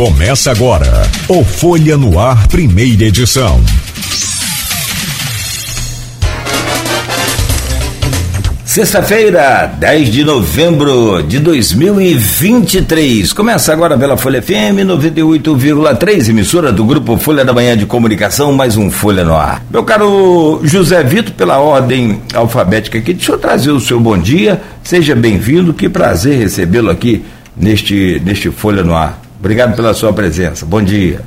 Começa 0.00 0.50
agora 0.50 1.02
o 1.28 1.44
Folha 1.44 1.94
no 1.94 2.18
Ar, 2.18 2.48
primeira 2.48 3.04
edição. 3.04 3.60
Sexta-feira, 8.64 9.66
10 9.78 10.08
de 10.08 10.24
novembro 10.24 11.22
de 11.22 11.38
2023. 11.38 13.30
Começa 13.34 13.74
agora 13.74 13.98
pela 13.98 14.16
Folha 14.16 14.40
FM 14.40 14.88
98,3, 14.88 16.30
emissora 16.30 16.72
do 16.72 16.82
grupo 16.82 17.18
Folha 17.18 17.44
da 17.44 17.52
Manhã 17.52 17.76
de 17.76 17.84
Comunicação, 17.84 18.54
mais 18.54 18.78
um 18.78 18.90
Folha 18.90 19.22
no 19.22 19.36
Ar. 19.36 19.62
Meu 19.70 19.84
caro 19.84 20.62
José 20.64 21.04
Vitor, 21.04 21.34
pela 21.34 21.58
ordem 21.58 22.22
alfabética 22.32 22.96
aqui, 22.96 23.12
deixa 23.12 23.32
eu 23.32 23.38
trazer 23.38 23.70
o 23.70 23.78
seu 23.78 24.00
bom 24.00 24.16
dia. 24.16 24.62
Seja 24.82 25.14
bem-vindo, 25.14 25.74
que 25.74 25.90
prazer 25.90 26.38
recebê-lo 26.38 26.88
aqui 26.88 27.22
neste, 27.54 28.18
neste 28.24 28.50
Folha 28.50 28.82
no 28.82 28.94
Ar. 28.94 29.28
Obrigado 29.40 29.74
pela 29.74 29.94
sua 29.94 30.12
presença. 30.12 30.66
Bom 30.66 30.82
dia. 30.82 31.24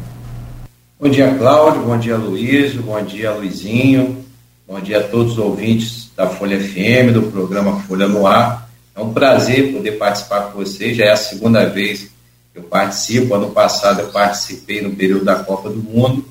Bom 1.00 1.10
dia, 1.10 1.34
Cláudio. 1.34 1.82
Bom 1.82 1.98
dia, 1.98 2.16
Luiz. 2.16 2.76
Bom 2.76 3.02
dia, 3.02 3.32
Luizinho. 3.32 4.24
Bom 4.68 4.80
dia 4.80 5.00
a 5.00 5.04
todos 5.04 5.34
os 5.34 5.40
ouvintes 5.40 6.12
da 6.16 6.28
Folha 6.28 6.60
FM, 6.60 7.12
do 7.12 7.24
programa 7.24 7.80
Folha 7.82 8.08
no 8.08 8.28
Ar. 8.28 8.70
É 8.96 9.02
um 9.02 9.12
prazer 9.12 9.74
poder 9.74 9.94
participar 9.94 10.42
com 10.42 10.60
vocês. 10.60 10.96
Já 10.96 11.06
é 11.06 11.12
a 11.12 11.16
segunda 11.16 11.66
vez 11.66 12.12
que 12.54 12.60
eu 12.60 12.64
participo. 12.64 13.34
Ano 13.34 13.50
passado 13.50 14.02
eu 14.02 14.10
participei 14.10 14.80
no 14.80 14.96
período 14.96 15.26
da 15.26 15.38
Copa 15.38 15.72
do 15.72 15.82
Mundo. 15.82 16.24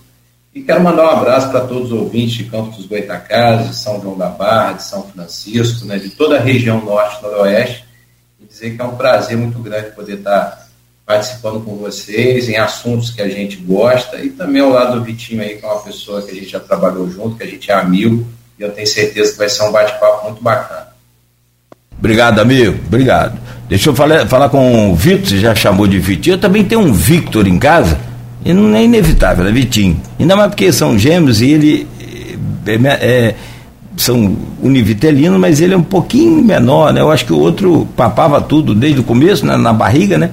E 0.55 0.63
quero 0.63 0.85
mandar 0.85 1.03
um 1.03 1.19
abraço 1.19 1.51
para 1.51 1.63
todos 1.63 1.91
os 1.91 1.99
ouvintes 1.99 2.35
de 2.35 2.45
Campos 2.45 2.77
dos 2.77 2.87
Goitacazes, 2.87 3.71
de 3.71 3.77
São 3.77 4.01
João 4.01 4.17
da 4.17 4.29
Barra, 4.29 4.75
de 4.75 4.85
São 4.85 5.03
Francisco, 5.09 5.85
né, 5.85 5.99
de 5.99 6.11
toda 6.11 6.37
a 6.37 6.41
região 6.41 6.81
norte 6.85 7.19
e 7.19 7.23
noroeste. 7.23 7.85
E 8.41 8.45
dizer 8.45 8.77
que 8.77 8.81
é 8.81 8.85
um 8.85 8.95
prazer 8.95 9.37
muito 9.37 9.59
grande 9.59 9.91
poder 9.97 10.19
estar 10.19 10.62
participando 11.05 11.61
com 11.65 11.77
vocês 11.77 12.49
em 12.49 12.57
assuntos 12.57 13.11
que 13.11 13.21
a 13.21 13.29
gente 13.29 13.57
gosta 13.57 14.17
e 14.19 14.31
também 14.31 14.63
ao 14.63 14.71
lado 14.71 14.99
do 14.99 15.05
Vitinho 15.05 15.43
aí, 15.43 15.57
que 15.57 15.65
é 15.65 15.69
uma 15.69 15.81
pessoa 15.83 16.23
que 16.23 16.31
a 16.31 16.35
gente 16.35 16.49
já 16.49 16.61
trabalhou 16.61 17.11
junto, 17.11 17.37
que 17.37 17.43
a 17.43 17.47
gente 17.47 17.71
é 17.71 17.75
amigo 17.75 18.27
e 18.59 18.63
eu 18.63 18.71
tenho 18.73 18.87
certeza 18.87 19.33
que 19.33 19.39
vai 19.39 19.49
ser 19.49 19.65
um 19.65 19.73
bate-papo 19.73 20.25
muito 20.25 20.43
bacana. 20.43 20.89
Obrigado, 21.99 22.41
amigo. 22.41 22.79
Obrigado. 22.87 23.39
Deixa 23.69 23.91
eu 23.91 23.95
falar, 23.95 24.27
falar 24.27 24.49
com 24.49 24.91
o 24.91 24.95
Vitor, 24.95 25.29
você 25.29 25.39
já 25.39 25.55
chamou 25.55 25.87
de 25.87 25.99
Vitinho. 25.99 26.35
Eu 26.35 26.41
também 26.41 26.65
tenho 26.65 26.81
um 26.81 26.93
Victor 26.93 27.47
em 27.47 27.59
casa, 27.59 27.99
e 28.45 28.53
não 28.53 28.75
é 28.77 28.85
inevitável, 28.85 29.47
é 29.47 29.53
Vitinho. 29.53 30.01
Ainda 30.19 30.37
mais 30.37 30.51
porque 30.51 30.73
são 30.73 30.99
gêmeos 30.99 31.41
e 31.41 31.51
ele 31.51 31.87
é, 32.67 32.75
é, 32.75 33.35
são 33.97 34.37
univitelinos, 34.63 35.39
mas 35.39 35.61
ele 35.61 35.75
é 35.75 35.77
um 35.77 35.83
pouquinho 35.83 36.43
menor, 36.43 36.93
né? 36.93 37.01
Eu 37.01 37.11
acho 37.11 37.25
que 37.25 37.33
o 37.33 37.39
outro 37.39 37.87
papava 37.97 38.41
tudo 38.41 38.75
desde 38.75 39.01
o 39.01 39.05
começo, 39.05 39.47
né? 39.47 39.57
na 39.57 39.73
barriga, 39.73 40.19
né? 40.19 40.31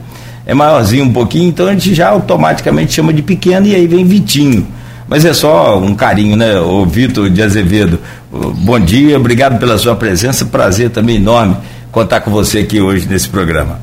É 0.50 0.54
maiorzinho 0.56 1.06
um 1.06 1.14
pouquinho, 1.14 1.48
então 1.48 1.68
a 1.68 1.74
gente 1.74 1.94
já 1.94 2.10
automaticamente 2.10 2.94
chama 2.94 3.14
de 3.14 3.22
pequeno 3.22 3.68
e 3.68 3.76
aí 3.76 3.86
vem 3.86 4.04
Vitinho. 4.04 4.68
Mas 5.08 5.24
é 5.24 5.32
só 5.32 5.78
um 5.78 5.94
carinho, 5.94 6.36
né? 6.36 6.60
O 6.60 6.88
Vitor 6.88 7.30
de 7.30 7.40
Azevedo, 7.44 8.00
bom 8.32 8.80
dia, 8.80 9.16
obrigado 9.16 9.60
pela 9.60 9.78
sua 9.78 9.96
presença, 9.96 10.46
prazer 10.46 10.90
também 10.90 11.18
enorme 11.18 11.56
contar 11.92 12.22
com 12.22 12.32
você 12.32 12.62
aqui 12.62 12.82
hoje 12.82 13.08
nesse 13.08 13.30
programa. 13.30 13.80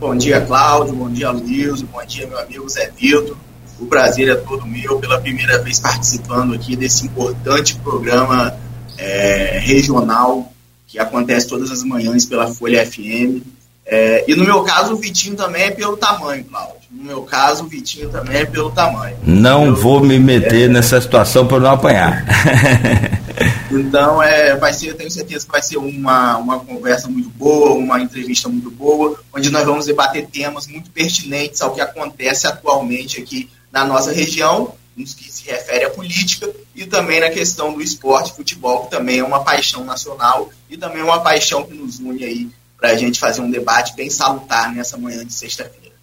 Bom 0.00 0.16
dia, 0.16 0.40
Cláudio, 0.40 0.94
bom 0.94 1.10
dia, 1.10 1.30
Luiz, 1.30 1.82
bom 1.82 2.00
dia, 2.06 2.26
meu 2.26 2.38
amigo 2.38 2.66
Zé 2.66 2.90
Vitor. 2.98 3.36
O 3.78 3.84
prazer 3.84 4.30
é 4.30 4.36
todo 4.36 4.66
meu 4.66 4.98
pela 4.98 5.20
primeira 5.20 5.62
vez 5.62 5.78
participando 5.78 6.54
aqui 6.54 6.74
desse 6.74 7.04
importante 7.04 7.76
programa 7.84 8.54
é, 8.96 9.60
regional 9.62 10.50
que 10.86 10.98
acontece 10.98 11.46
todas 11.46 11.70
as 11.70 11.84
manhãs 11.84 12.24
pela 12.24 12.46
Folha 12.46 12.86
FM. 12.86 13.59
É, 13.92 14.24
e 14.28 14.36
no 14.36 14.44
meu 14.44 14.62
caso, 14.62 14.94
o 14.94 14.96
Vitinho 14.96 15.34
também 15.34 15.64
é 15.64 15.70
pelo 15.72 15.96
tamanho, 15.96 16.44
Cláudio. 16.44 16.76
No 16.92 17.02
meu 17.02 17.22
caso, 17.22 17.64
o 17.64 17.66
Vitinho 17.66 18.08
também 18.08 18.36
é 18.36 18.46
pelo 18.46 18.70
tamanho. 18.70 19.16
Não 19.24 19.66
eu, 19.66 19.74
vou 19.74 20.00
me 20.00 20.16
meter 20.16 20.66
é, 20.66 20.72
nessa 20.72 21.00
situação 21.00 21.44
para 21.44 21.58
não 21.58 21.72
apanhar. 21.72 22.24
então, 23.68 24.22
é, 24.22 24.54
vai 24.56 24.72
ser, 24.72 24.94
tenho 24.94 25.10
certeza 25.10 25.44
que 25.44 25.50
vai 25.50 25.60
ser 25.60 25.76
uma, 25.76 26.36
uma 26.36 26.60
conversa 26.60 27.08
muito 27.08 27.28
boa, 27.30 27.72
uma 27.72 28.00
entrevista 28.00 28.48
muito 28.48 28.70
boa, 28.70 29.18
onde 29.34 29.50
nós 29.50 29.64
vamos 29.64 29.86
debater 29.86 30.24
temas 30.28 30.68
muito 30.68 30.88
pertinentes 30.92 31.60
ao 31.60 31.74
que 31.74 31.80
acontece 31.80 32.46
atualmente 32.46 33.20
aqui 33.20 33.50
na 33.72 33.84
nossa 33.84 34.12
região, 34.12 34.72
nos 34.96 35.14
que 35.14 35.32
se 35.32 35.50
refere 35.50 35.86
à 35.86 35.90
política 35.90 36.48
e 36.76 36.86
também 36.86 37.18
na 37.18 37.30
questão 37.30 37.72
do 37.72 37.82
esporte, 37.82 38.34
futebol, 38.34 38.84
que 38.84 38.90
também 38.92 39.18
é 39.18 39.24
uma 39.24 39.42
paixão 39.42 39.84
nacional 39.84 40.48
e 40.68 40.76
também 40.76 41.00
é 41.00 41.04
uma 41.04 41.20
paixão 41.20 41.64
que 41.64 41.74
nos 41.74 41.98
une 41.98 42.22
aí 42.22 42.59
para 42.80 42.90
a 42.90 42.96
gente 42.96 43.20
fazer 43.20 43.42
um 43.42 43.50
debate 43.50 43.94
bem 43.94 44.08
salutar 44.08 44.74
nessa 44.74 44.96
manhã 44.96 45.24
de 45.24 45.34
sexta-feira. 45.34 45.94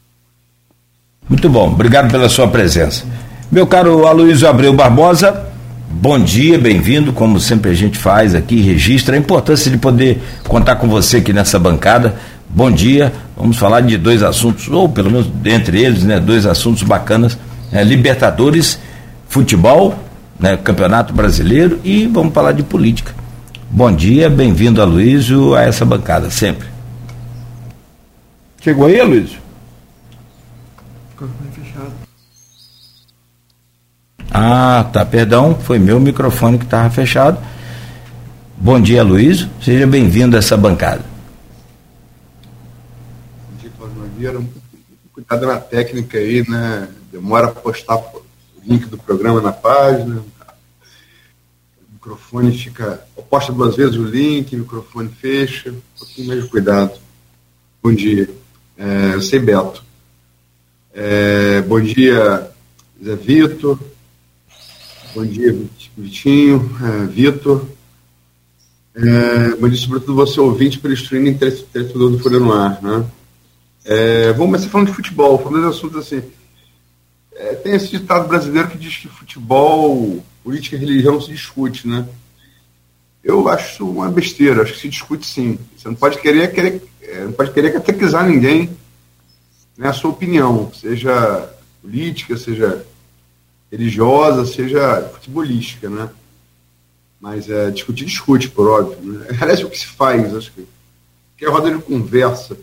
Muito 1.27 1.49
bom, 1.49 1.71
obrigado 1.71 2.09
pela 2.11 2.29
sua 2.29 2.47
presença. 2.47 3.03
Meu 3.51 3.65
caro 3.65 4.05
Aloysio 4.05 4.47
Abreu 4.47 4.73
Barbosa, 4.73 5.47
bom 5.89 6.19
dia, 6.19 6.59
bem-vindo, 6.59 7.11
como 7.11 7.39
sempre 7.39 7.71
a 7.71 7.73
gente 7.73 7.97
faz 7.97 8.35
aqui, 8.35 8.61
registra 8.61 9.15
a 9.15 9.19
importância 9.19 9.71
de 9.71 9.77
poder 9.77 10.21
contar 10.47 10.75
com 10.75 10.87
você 10.87 11.17
aqui 11.17 11.33
nessa 11.33 11.57
bancada. 11.57 12.15
Bom 12.47 12.71
dia, 12.71 13.11
vamos 13.35 13.57
falar 13.57 13.81
de 13.81 13.97
dois 13.97 14.21
assuntos, 14.23 14.69
ou 14.69 14.87
pelo 14.87 15.11
menos 15.11 15.27
dentre 15.27 15.83
eles, 15.83 16.03
né, 16.03 16.19
dois 16.19 16.45
assuntos 16.45 16.83
bacanas, 16.83 17.37
é, 17.71 17.83
Libertadores, 17.83 18.79
futebol, 19.27 19.95
né, 20.39 20.55
Campeonato 20.57 21.13
Brasileiro 21.13 21.79
e 21.83 22.05
vamos 22.05 22.33
falar 22.33 22.51
de 22.51 22.63
política. 22.63 23.13
Bom 23.69 23.91
dia, 23.91 24.29
bem-vindo, 24.29 24.81
Aloysio, 24.81 25.53
a 25.53 25.61
essa 25.61 25.85
bancada, 25.85 26.29
sempre. 26.31 26.67
Chegou 28.61 28.87
aí, 28.87 28.99
Aloysio? 28.99 29.39
fechado. 31.51 31.91
Ah, 34.31 34.89
tá, 34.91 35.05
perdão, 35.05 35.53
foi 35.55 35.77
meu 35.79 35.99
microfone 35.99 36.57
que 36.57 36.63
estava 36.63 36.89
fechado. 36.89 37.37
Bom 38.55 38.79
dia, 38.79 39.03
Luiz. 39.03 39.47
Seja 39.61 39.85
bem-vindo 39.85 40.35
a 40.35 40.39
essa 40.39 40.55
bancada. 40.57 41.03
Bom 43.51 43.57
dia, 43.59 43.69
Cláudio 43.77 44.49
Cuidado 45.13 45.45
na 45.45 45.57
técnica 45.59 46.17
aí, 46.17 46.47
né? 46.49 46.87
Demora 47.11 47.47
a 47.47 47.51
postar 47.51 47.97
o 47.97 48.23
link 48.65 48.85
do 48.85 48.97
programa 48.97 49.41
na 49.41 49.51
página 49.51 50.23
microfone 52.07 52.57
fica. 52.57 53.05
Posta 53.29 53.51
duas 53.51 53.75
vezes 53.75 53.97
o 53.97 54.03
link, 54.03 54.55
o 54.55 54.59
microfone 54.59 55.09
fecha. 55.09 55.71
Um 55.71 55.81
pouquinho 55.99 56.27
mais 56.27 56.43
de 56.43 56.49
cuidado. 56.49 56.97
Bom 57.83 57.93
dia. 57.93 58.29
É, 58.77 59.13
eu 59.13 59.21
sei 59.21 59.39
Beto. 59.39 59.83
É, 60.93 61.61
bom 61.61 61.81
dia, 61.81 62.49
Zé 63.03 63.15
Vitor. 63.15 63.77
Bom 65.13 65.25
dia, 65.25 65.55
Vitinho, 65.97 66.77
é, 66.81 67.05
Vitor. 67.07 67.65
É, 68.95 69.55
bom 69.55 69.67
dia, 69.67 69.77
sobretudo 69.77 70.15
você 70.15 70.39
ouvinte 70.39 70.79
pelo 70.79 70.93
streaming 70.93 71.37
telespectador 71.37 72.11
do 72.11 72.19
Folha 72.19 72.39
no 72.39 72.53
Ar. 72.53 72.81
Né? 72.81 73.05
É, 73.85 74.31
vamos 74.33 74.47
começar 74.47 74.69
falando 74.69 74.87
de 74.87 74.93
futebol, 74.93 75.37
falando 75.39 75.63
de 75.63 75.69
assuntos 75.69 75.99
assim. 75.99 76.23
É, 77.35 77.53
tem 77.55 77.73
esse 77.73 77.89
ditado 77.89 78.27
brasileiro 78.27 78.69
que 78.69 78.77
diz 78.77 78.97
que 78.97 79.07
futebol 79.07 80.23
política 80.47 80.77
e 80.77 80.79
religião 80.79 81.19
se 81.19 81.29
discute, 81.29 81.85
né? 81.85 82.07
Eu 83.21 83.49
acho 83.49 83.85
uma 83.85 84.09
besteira, 84.09 84.61
acho 84.61 84.71
que 84.71 84.79
se 84.79 84.87
discute 84.87 85.27
sim. 85.27 85.59
Você 85.75 85.89
não 85.89 85.95
pode 85.95 86.21
querer, 86.21 86.53
querer 86.53 86.81
é, 87.01 87.25
não 87.25 87.33
pode 87.33 87.51
querer 87.51 87.73
catequizar 87.73 88.25
ninguém 88.25 88.69
né, 89.77 89.91
sua 89.91 90.11
opinião, 90.11 90.71
seja 90.73 91.53
política, 91.81 92.37
seja 92.37 92.85
religiosa, 93.69 94.45
seja 94.45 95.01
futebolística, 95.15 95.89
né? 95.89 96.09
Mas 97.19 97.49
é, 97.49 97.69
discutir, 97.69 98.05
discute, 98.05 98.49
por 98.49 98.69
óbvio. 98.69 99.19
Né? 99.19 99.27
Aliás, 99.41 99.61
o 99.61 99.69
que 99.69 99.77
se 99.77 99.87
faz, 99.87 100.33
acho 100.33 100.53
que, 100.53 100.65
que 101.35 101.43
é 101.43 101.49
roda 101.49 101.69
de 101.69 101.83
conversa 101.83 102.57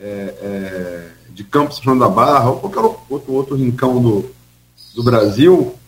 é, 0.00 0.02
é, 0.02 1.10
de 1.30 1.44
Campos 1.44 1.76
São 1.76 1.96
da 1.96 2.08
Barra 2.08 2.50
ou 2.50 2.58
qualquer 2.58 2.80
outro, 3.08 3.32
outro 3.32 3.54
rincão 3.54 4.02
do, 4.02 4.28
do 4.92 5.04
Brasil, 5.04 5.78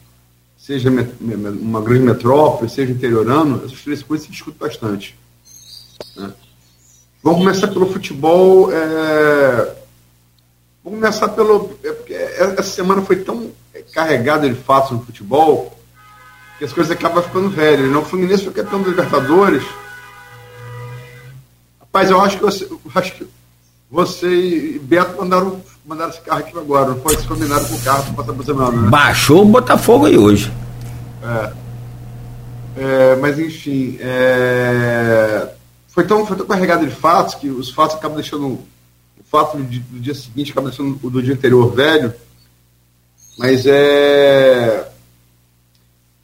seja 0.66 0.90
uma 0.90 1.80
grande 1.80 2.02
metrópole, 2.02 2.68
seja 2.68 2.90
interiorano, 2.90 3.62
essas 3.64 3.80
três 3.82 4.02
coisas 4.02 4.26
se 4.26 4.32
discutem 4.32 4.58
bastante. 4.58 5.16
Né? 6.16 6.32
Vamos 7.22 7.38
começar 7.38 7.68
pelo 7.68 7.92
futebol. 7.92 8.72
É... 8.72 9.76
Vamos 10.82 10.98
começar 10.98 11.28
pelo. 11.28 11.70
É 11.84 11.92
porque 11.92 12.12
essa 12.12 12.64
semana 12.64 13.00
foi 13.02 13.16
tão 13.22 13.52
carregada 13.92 14.48
de 14.48 14.56
fatos 14.56 14.90
no 14.90 15.04
futebol 15.04 15.78
que 16.58 16.64
as 16.64 16.72
coisas 16.72 16.90
acabam 16.90 17.22
ficando 17.22 17.48
velhas. 17.48 17.88
Não? 17.88 18.02
O 18.02 18.04
Fluminense 18.04 18.42
foi 18.42 18.52
campeão 18.52 18.80
dos 18.82 18.90
Libertadores. 18.90 19.62
Rapaz, 21.78 22.10
eu 22.10 22.20
acho 22.20 22.38
que 22.38 22.42
você, 22.42 22.64
eu 22.64 22.80
acho 22.92 23.14
que 23.14 23.26
você 23.88 24.28
e 24.28 24.78
Beto 24.80 25.16
mandaram 25.16 25.62
mandaram 25.86 26.10
esse 26.10 26.20
carro 26.20 26.40
aqui 26.40 26.58
agora, 26.58 26.90
não 26.90 27.00
foi? 27.00 27.16
combinado 27.24 27.66
com 27.66 27.74
o 27.74 27.80
carro 27.80 28.04
para 28.04 28.14
passar 28.14 28.32
por 28.32 28.44
semana, 28.44 28.82
né? 28.82 28.90
Baixou 28.90 29.42
o 29.42 29.46
Botafogo 29.46 30.06
aí 30.06 30.18
hoje. 30.18 30.52
É. 31.22 31.52
é 32.76 33.16
mas 33.16 33.38
enfim, 33.38 33.96
é, 34.00 35.48
foi, 35.88 36.04
tão, 36.04 36.26
foi 36.26 36.36
tão 36.36 36.46
carregado 36.46 36.86
de 36.86 36.94
fatos 36.94 37.36
que 37.36 37.48
os 37.48 37.70
fatos 37.70 37.96
acabam 37.96 38.16
deixando 38.16 38.46
o 38.46 39.24
fato 39.30 39.56
do, 39.56 39.64
do 39.64 40.00
dia 40.00 40.14
seguinte 40.14 40.52
acaba 40.52 40.72
sendo 40.72 40.98
o 41.02 41.10
do 41.10 41.22
dia 41.22 41.34
anterior 41.34 41.72
velho, 41.72 42.12
mas 43.38 43.64
é. 43.66 44.90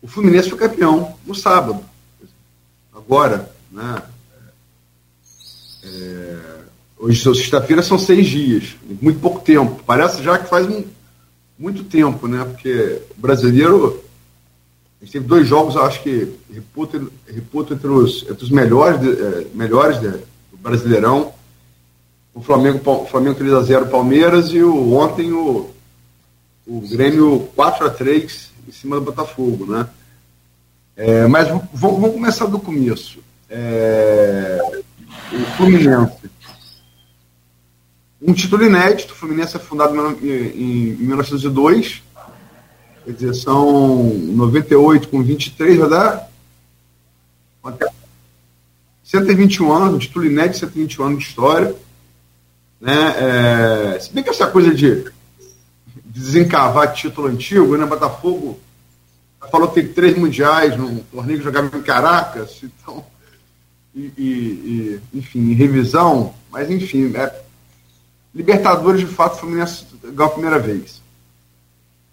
O 0.00 0.08
Fluminense 0.08 0.48
foi 0.48 0.58
campeão 0.58 1.16
no 1.24 1.34
sábado. 1.34 1.84
Agora, 2.92 3.48
né? 3.70 4.02
É, 5.84 6.31
hoje, 7.02 7.20
sexta-feira, 7.20 7.82
são 7.82 7.98
seis 7.98 8.26
dias. 8.26 8.76
Muito 9.00 9.18
pouco 9.18 9.40
tempo. 9.40 9.82
Parece 9.84 10.22
já 10.22 10.38
que 10.38 10.48
faz 10.48 10.66
um, 10.68 10.84
muito 11.58 11.82
tempo, 11.84 12.28
né? 12.28 12.44
Porque 12.44 13.00
o 13.16 13.20
brasileiro. 13.20 14.02
A 15.00 15.04
gente 15.04 15.14
teve 15.14 15.26
dois 15.26 15.48
jogos, 15.48 15.76
acho 15.76 16.00
que 16.00 16.28
reputa, 16.52 17.02
reputa 17.26 17.74
entre, 17.74 17.88
os, 17.88 18.22
entre 18.22 18.44
os 18.44 18.50
melhores, 18.50 19.00
é, 19.00 19.46
melhores 19.52 19.98
do 19.98 20.22
Brasileirão. 20.58 21.34
O 22.32 22.40
Flamengo, 22.40 22.80
o 22.88 23.06
Flamengo 23.06 23.38
3x0 23.38 23.90
Palmeiras 23.90 24.50
e 24.50 24.62
o, 24.62 24.94
ontem 24.94 25.32
o, 25.32 25.70
o 26.64 26.80
Grêmio 26.82 27.48
4 27.56 27.84
a 27.84 27.90
3 27.90 28.50
em 28.68 28.70
cima 28.70 28.94
do 28.94 29.02
Botafogo, 29.02 29.66
né? 29.66 29.88
É, 30.96 31.26
mas 31.26 31.48
vamos, 31.48 31.68
vamos, 31.72 32.12
começar 32.12 32.46
do 32.46 32.60
começo. 32.60 33.18
É, 33.50 34.60
o 35.32 35.56
Fluminense. 35.56 36.30
Um 38.22 38.32
título 38.32 38.64
inédito. 38.64 39.12
O 39.12 39.16
Fluminense 39.16 39.56
é 39.56 39.58
fundado 39.60 39.94
em, 39.96 40.28
em, 40.28 40.88
em 40.92 40.96
1902. 40.96 42.02
Quer 43.04 43.12
dizer, 43.12 43.34
são 43.34 44.04
98 44.14 45.08
com 45.08 45.22
23, 45.22 45.78
vai 45.78 45.88
dar 45.88 46.30
121 49.02 49.72
anos, 49.72 49.94
um 49.94 49.98
título 49.98 50.24
inédito, 50.24 50.58
121 50.60 51.04
anos 51.04 51.18
de 51.18 51.24
história. 51.28 51.74
Né? 52.80 53.94
É, 53.96 53.98
se 54.00 54.12
bem 54.12 54.22
que 54.22 54.30
essa 54.30 54.46
coisa 54.46 54.72
de 54.72 55.04
desencavar 56.04 56.92
título 56.92 57.26
antigo, 57.26 57.76
né? 57.76 57.86
Botafogo 57.86 58.60
falou 59.50 59.68
que 59.68 59.82
tem 59.82 59.92
três 59.92 60.16
mundiais 60.16 60.76
no 60.76 61.00
torneio 61.04 61.38
que 61.38 61.44
jogava 61.44 61.76
em 61.76 61.82
Caracas, 61.82 62.60
então, 62.62 63.04
e, 63.94 64.12
e, 64.16 65.00
e 65.12 65.18
enfim, 65.18 65.52
revisão, 65.54 66.34
mas 66.50 66.70
enfim, 66.70 67.12
é, 67.14 67.41
Libertadores 68.34 69.00
de 69.00 69.06
fato 69.06 69.38
Fluminense 69.38 69.84
ganhou 70.02 70.24
a 70.24 70.30
primeira 70.30 70.58
vez. 70.58 71.02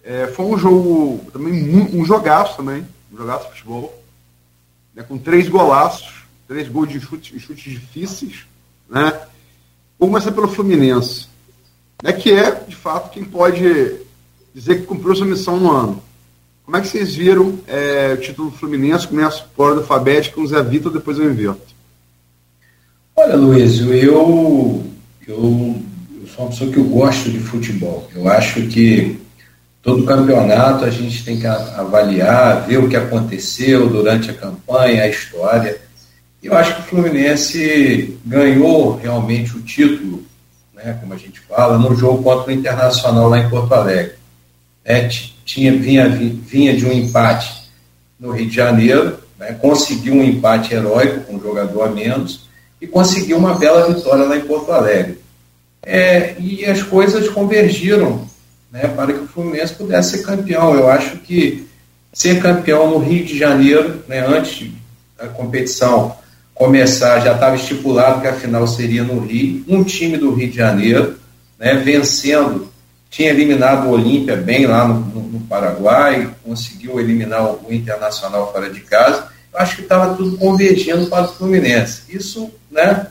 É, 0.02 0.26
foi 0.28 0.46
um 0.46 0.58
jogo 0.58 1.30
também 1.32 1.52
um, 1.94 2.04
jogaço 2.04 2.56
também, 2.56 2.86
um 3.12 3.16
jogaço 3.16 3.44
de 3.44 3.50
futebol, 3.50 4.02
né, 4.94 5.02
com 5.02 5.18
três 5.18 5.48
golaços, 5.48 6.24
três 6.48 6.68
gols 6.68 6.88
de 6.88 7.00
chutes, 7.00 7.40
chutes 7.42 7.72
difíceis, 7.72 8.46
né? 8.88 9.20
Começar 9.98 10.32
pelo 10.32 10.48
Fluminense, 10.48 11.26
né, 12.02 12.12
que 12.12 12.32
é, 12.32 12.50
de 12.50 12.74
fato, 12.74 13.10
quem 13.10 13.24
pode 13.24 14.00
dizer 14.54 14.80
que 14.80 14.86
cumpriu 14.86 15.14
sua 15.14 15.26
missão 15.26 15.58
no 15.58 15.70
ano. 15.70 16.02
Como 16.64 16.76
é 16.76 16.80
que 16.80 16.88
vocês 16.88 17.14
viram 17.14 17.58
é, 17.66 18.14
o 18.14 18.20
título 18.20 18.50
do 18.50 18.56
Fluminense? 18.56 19.08
Começo 19.08 19.44
por 19.56 19.66
ordem 19.66 19.82
alfabética 19.82 20.36
com 20.36 20.42
o 20.42 20.46
Zé 20.46 20.62
Vitor, 20.62 20.92
depois 20.92 21.18
eu 21.18 21.30
inverto. 21.30 21.74
Olha, 23.16 23.36
Luiz, 23.36 23.80
eu, 23.80 24.86
eu 25.26 25.82
sou 26.40 26.46
uma 26.46 26.48
pessoa 26.48 26.72
que 26.72 26.78
eu 26.78 26.84
gosto 26.84 27.30
de 27.30 27.38
futebol. 27.38 28.08
Eu 28.14 28.28
acho 28.28 28.62
que 28.68 29.20
todo 29.82 30.04
campeonato 30.04 30.84
a 30.84 30.90
gente 30.90 31.24
tem 31.24 31.38
que 31.38 31.46
avaliar, 31.46 32.66
ver 32.66 32.78
o 32.78 32.88
que 32.88 32.96
aconteceu 32.96 33.88
durante 33.88 34.30
a 34.30 34.34
campanha, 34.34 35.02
a 35.02 35.08
história. 35.08 35.80
Eu 36.42 36.56
acho 36.56 36.74
que 36.74 36.80
o 36.80 36.84
Fluminense 36.84 38.18
ganhou 38.24 38.96
realmente 38.96 39.56
o 39.56 39.62
título 39.62 40.24
né, 40.74 40.96
como 40.98 41.12
a 41.12 41.16
gente 41.16 41.40
fala, 41.40 41.78
no 41.78 41.94
jogo 41.94 42.22
contra 42.22 42.50
o 42.50 42.54
Internacional 42.54 43.28
lá 43.28 43.38
em 43.38 43.50
Porto 43.50 43.74
Alegre. 43.74 44.14
É, 44.82 45.06
tinha, 45.44 45.76
vinha, 45.76 46.08
vinha 46.08 46.74
de 46.74 46.86
um 46.86 46.92
empate 46.92 47.68
no 48.18 48.32
Rio 48.32 48.48
de 48.48 48.54
Janeiro, 48.54 49.18
né, 49.38 49.52
conseguiu 49.60 50.14
um 50.14 50.24
empate 50.24 50.72
heróico 50.72 51.20
com 51.20 51.36
um 51.36 51.40
jogador 51.40 51.82
a 51.82 51.90
menos 51.90 52.48
e 52.80 52.86
conseguiu 52.86 53.36
uma 53.36 53.54
bela 53.54 53.92
vitória 53.92 54.24
lá 54.24 54.36
em 54.36 54.40
Porto 54.40 54.72
Alegre. 54.72 55.18
É, 55.82 56.34
e 56.38 56.64
as 56.64 56.82
coisas 56.82 57.28
convergiram 57.28 58.26
né, 58.70 58.86
para 58.88 59.12
que 59.12 59.20
o 59.20 59.28
Fluminense 59.28 59.74
pudesse 59.74 60.18
ser 60.18 60.24
campeão. 60.24 60.74
Eu 60.74 60.88
acho 60.88 61.16
que 61.18 61.66
ser 62.12 62.40
campeão 62.40 62.90
no 62.90 62.98
Rio 62.98 63.24
de 63.24 63.38
Janeiro, 63.38 64.02
né, 64.08 64.24
antes 64.26 64.70
da 65.18 65.28
competição, 65.28 66.16
começar, 66.54 67.20
já 67.20 67.32
estava 67.34 67.56
estipulado 67.56 68.20
que 68.20 68.26
a 68.26 68.34
final 68.34 68.66
seria 68.66 69.02
no 69.02 69.20
Rio, 69.20 69.64
um 69.68 69.82
time 69.82 70.16
do 70.16 70.34
Rio 70.34 70.50
de 70.50 70.56
Janeiro, 70.56 71.18
né, 71.58 71.74
vencendo, 71.74 72.70
tinha 73.08 73.30
eliminado 73.30 73.86
o 73.86 73.92
Olímpia 73.92 74.36
bem 74.36 74.66
lá 74.66 74.86
no, 74.86 75.00
no, 75.00 75.22
no, 75.22 75.40
Paraguai, 75.40 76.30
conseguiu 76.44 77.00
eliminar 77.00 77.44
o 77.44 77.72
Internacional 77.72 78.52
fora 78.52 78.70
de 78.70 78.80
casa, 78.80 79.28
eu 79.52 79.58
acho 79.58 79.76
que 79.76 79.82
estava 79.82 80.14
tudo 80.14 80.36
convergindo 80.36 81.06
para 81.06 81.24
o 81.24 81.32
Fluminense. 81.32 82.02
Isso, 82.08 82.50
né, 82.70 83.06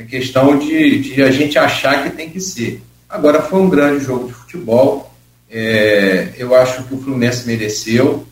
a 0.00 0.04
questão 0.04 0.58
de, 0.58 0.98
de 0.98 1.22
a 1.22 1.30
gente 1.30 1.58
achar 1.58 2.02
que 2.02 2.10
tem 2.10 2.30
que 2.30 2.40
ser. 2.40 2.82
Agora, 3.08 3.42
foi 3.42 3.60
um 3.60 3.68
grande 3.68 4.02
jogo 4.02 4.28
de 4.28 4.32
futebol, 4.32 5.12
é, 5.50 6.32
eu 6.38 6.54
acho 6.54 6.84
que 6.84 6.94
o 6.94 6.98
Fluminense 7.02 7.46
mereceu, 7.46 8.26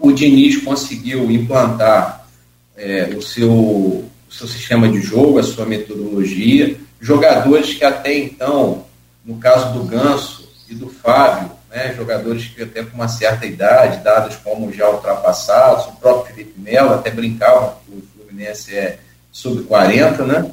o 0.00 0.10
Diniz 0.10 0.56
conseguiu 0.62 1.30
implantar 1.30 2.26
é, 2.76 3.12
o, 3.16 3.22
seu, 3.22 3.52
o 3.52 4.10
seu 4.30 4.48
sistema 4.48 4.88
de 4.88 5.00
jogo, 5.00 5.38
a 5.38 5.42
sua 5.42 5.66
metodologia. 5.66 6.76
Jogadores 7.00 7.74
que 7.74 7.84
até 7.84 8.16
então, 8.16 8.84
no 9.24 9.36
caso 9.36 9.72
do 9.74 9.84
Ganso 9.84 10.48
e 10.68 10.74
do 10.74 10.88
Fábio, 10.88 11.50
né, 11.70 11.94
jogadores 11.96 12.46
que 12.46 12.62
até 12.62 12.82
com 12.82 12.96
uma 12.96 13.08
certa 13.08 13.46
idade, 13.46 14.02
dados 14.02 14.36
como 14.36 14.72
já 14.72 14.88
ultrapassados, 14.88 15.86
o 15.86 15.92
próprio 15.92 16.34
Felipe 16.34 16.58
Melo 16.58 16.94
até 16.94 17.10
brincava 17.10 17.78
que 17.84 17.92
o 17.92 18.02
Fluminense 18.16 18.74
é 18.74 18.98
sub-40, 19.30 20.24
né? 20.24 20.50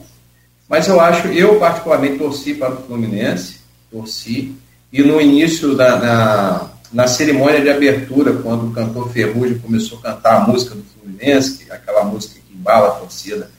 Mas 0.68 0.88
eu 0.88 1.00
acho, 1.00 1.28
eu 1.28 1.60
particularmente 1.60 2.18
torci 2.18 2.56
para 2.56 2.74
o 2.74 2.84
Fluminense, 2.84 3.58
torci, 3.92 4.56
e 4.92 5.04
no 5.04 5.22
início 5.22 5.76
da, 5.76 5.98
na, 5.98 6.70
na 6.92 7.08
cerimônia 7.08 7.62
de 7.62 7.70
abertura, 7.70 8.34
quando 8.34 8.68
o 8.68 8.72
cantor 8.72 9.10
Ferrugem 9.12 9.60
começou 9.60 10.00
a 10.00 10.14
cantar 10.14 10.38
a 10.38 10.48
música 10.48 10.74
do 10.74 10.84
Fluminense, 10.84 11.68
aquela 11.70 12.04
música 12.04 12.40
que 12.48 12.56
embala 12.56 12.88
a 12.88 12.92
torcida, 12.92 13.52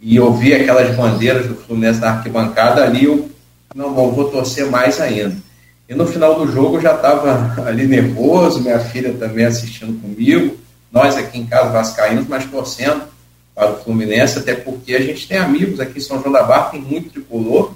e 0.00 0.18
ouvir 0.18 0.54
aquelas 0.54 0.94
bandeiras 0.96 1.46
do 1.46 1.56
Fluminense 1.56 2.00
na 2.00 2.10
arquibancada, 2.10 2.84
ali 2.84 3.04
eu 3.04 3.28
não 3.74 3.92
vou, 3.92 4.12
vou 4.12 4.30
torcer 4.30 4.70
mais 4.70 5.00
ainda. 5.00 5.36
E 5.88 5.94
no 5.94 6.06
final 6.06 6.38
do 6.38 6.50
jogo 6.50 6.76
eu 6.76 6.80
já 6.80 6.94
estava 6.94 7.62
ali 7.68 7.86
nervoso, 7.86 8.60
minha 8.60 8.78
filha 8.78 9.12
também 9.14 9.44
assistindo 9.44 10.00
comigo, 10.00 10.56
nós 10.90 11.16
aqui 11.16 11.38
em 11.38 11.46
casa 11.46 11.70
vascaínos, 11.70 12.26
mas 12.26 12.46
torcendo 12.46 13.02
para 13.58 13.72
o 13.72 13.82
Fluminense, 13.82 14.38
até 14.38 14.54
porque 14.54 14.94
a 14.94 15.00
gente 15.00 15.26
tem 15.26 15.36
amigos 15.36 15.80
aqui 15.80 15.98
em 15.98 16.00
São 16.00 16.20
João 16.20 16.30
da 16.30 16.44
Barra, 16.44 16.70
tem 16.70 16.80
muito 16.80 17.10
tricolor, 17.10 17.74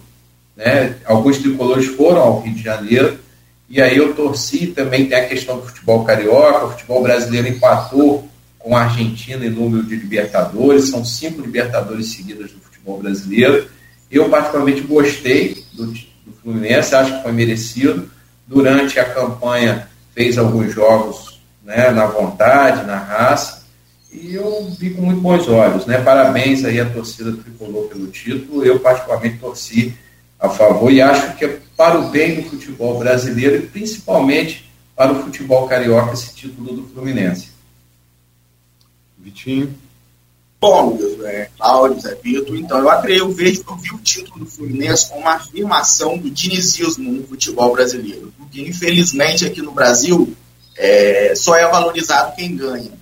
né? 0.56 0.94
alguns 1.04 1.38
tricolores 1.38 1.86
foram 1.86 2.20
ao 2.20 2.40
Rio 2.40 2.54
de 2.54 2.62
Janeiro, 2.62 3.18
e 3.68 3.82
aí 3.82 3.96
eu 3.96 4.14
torci, 4.14 4.68
também 4.68 5.06
tem 5.06 5.18
a 5.18 5.26
questão 5.26 5.58
do 5.58 5.66
futebol 5.66 6.04
carioca, 6.04 6.66
o 6.66 6.70
futebol 6.70 7.02
brasileiro 7.02 7.48
empatou 7.48 8.28
com 8.60 8.76
a 8.76 8.82
Argentina 8.82 9.44
em 9.44 9.50
número 9.50 9.82
de 9.82 9.96
Libertadores, 9.96 10.88
são 10.88 11.04
cinco 11.04 11.40
Libertadores 11.40 12.12
seguidas 12.12 12.52
do 12.52 12.60
futebol 12.60 13.00
brasileiro. 13.00 13.66
Eu, 14.08 14.28
particularmente, 14.28 14.82
gostei 14.82 15.64
do, 15.72 15.86
do 15.86 16.32
Fluminense, 16.44 16.94
acho 16.94 17.16
que 17.16 17.22
foi 17.24 17.32
merecido. 17.32 18.08
Durante 18.46 19.00
a 19.00 19.04
campanha, 19.04 19.88
fez 20.14 20.38
alguns 20.38 20.72
jogos 20.72 21.40
né, 21.64 21.90
na 21.90 22.06
vontade, 22.06 22.86
na 22.86 22.98
raça, 22.98 23.61
e 24.12 24.34
eu 24.34 24.70
vi 24.78 24.90
com 24.90 25.02
muito 25.02 25.20
bons 25.20 25.48
olhos. 25.48 25.86
Né? 25.86 25.98
Parabéns 25.98 26.64
aí 26.64 26.78
à 26.78 26.88
torcida 26.88 27.32
tricolor 27.32 27.88
pelo 27.88 28.08
título. 28.08 28.64
Eu, 28.64 28.78
particularmente, 28.78 29.38
torci 29.38 29.94
a 30.38 30.48
favor 30.48 30.92
e 30.92 31.00
acho 31.00 31.36
que 31.36 31.44
é 31.44 31.58
para 31.76 31.98
o 31.98 32.10
bem 32.10 32.42
do 32.42 32.50
futebol 32.50 32.98
brasileiro 32.98 33.56
e 33.56 33.66
principalmente 33.66 34.70
para 34.94 35.12
o 35.12 35.22
futebol 35.22 35.66
carioca 35.66 36.12
esse 36.12 36.34
título 36.34 36.74
do 36.74 36.88
Fluminense. 36.88 37.48
Vitinho. 39.18 39.74
Bom, 40.60 40.96
é, 41.24 41.48
Cláudio, 41.56 42.00
Zé 42.00 42.14
Vitor, 42.22 42.56
então 42.56 42.78
eu 42.78 42.88
acredito, 42.88 43.24
eu, 43.24 43.32
vejo, 43.32 43.64
eu 43.68 43.76
vi 43.76 43.94
o 43.94 43.98
título 43.98 44.44
do 44.44 44.46
Fluminense 44.50 45.08
como 45.08 45.22
uma 45.22 45.34
afirmação 45.34 46.16
do 46.16 46.30
dinizismo 46.30 47.10
no 47.10 47.26
futebol 47.26 47.72
brasileiro, 47.72 48.32
porque 48.38 48.62
infelizmente 48.62 49.44
aqui 49.44 49.60
no 49.60 49.72
Brasil 49.72 50.36
é, 50.76 51.34
só 51.34 51.56
é 51.56 51.68
valorizado 51.68 52.36
quem 52.36 52.54
ganha. 52.54 53.01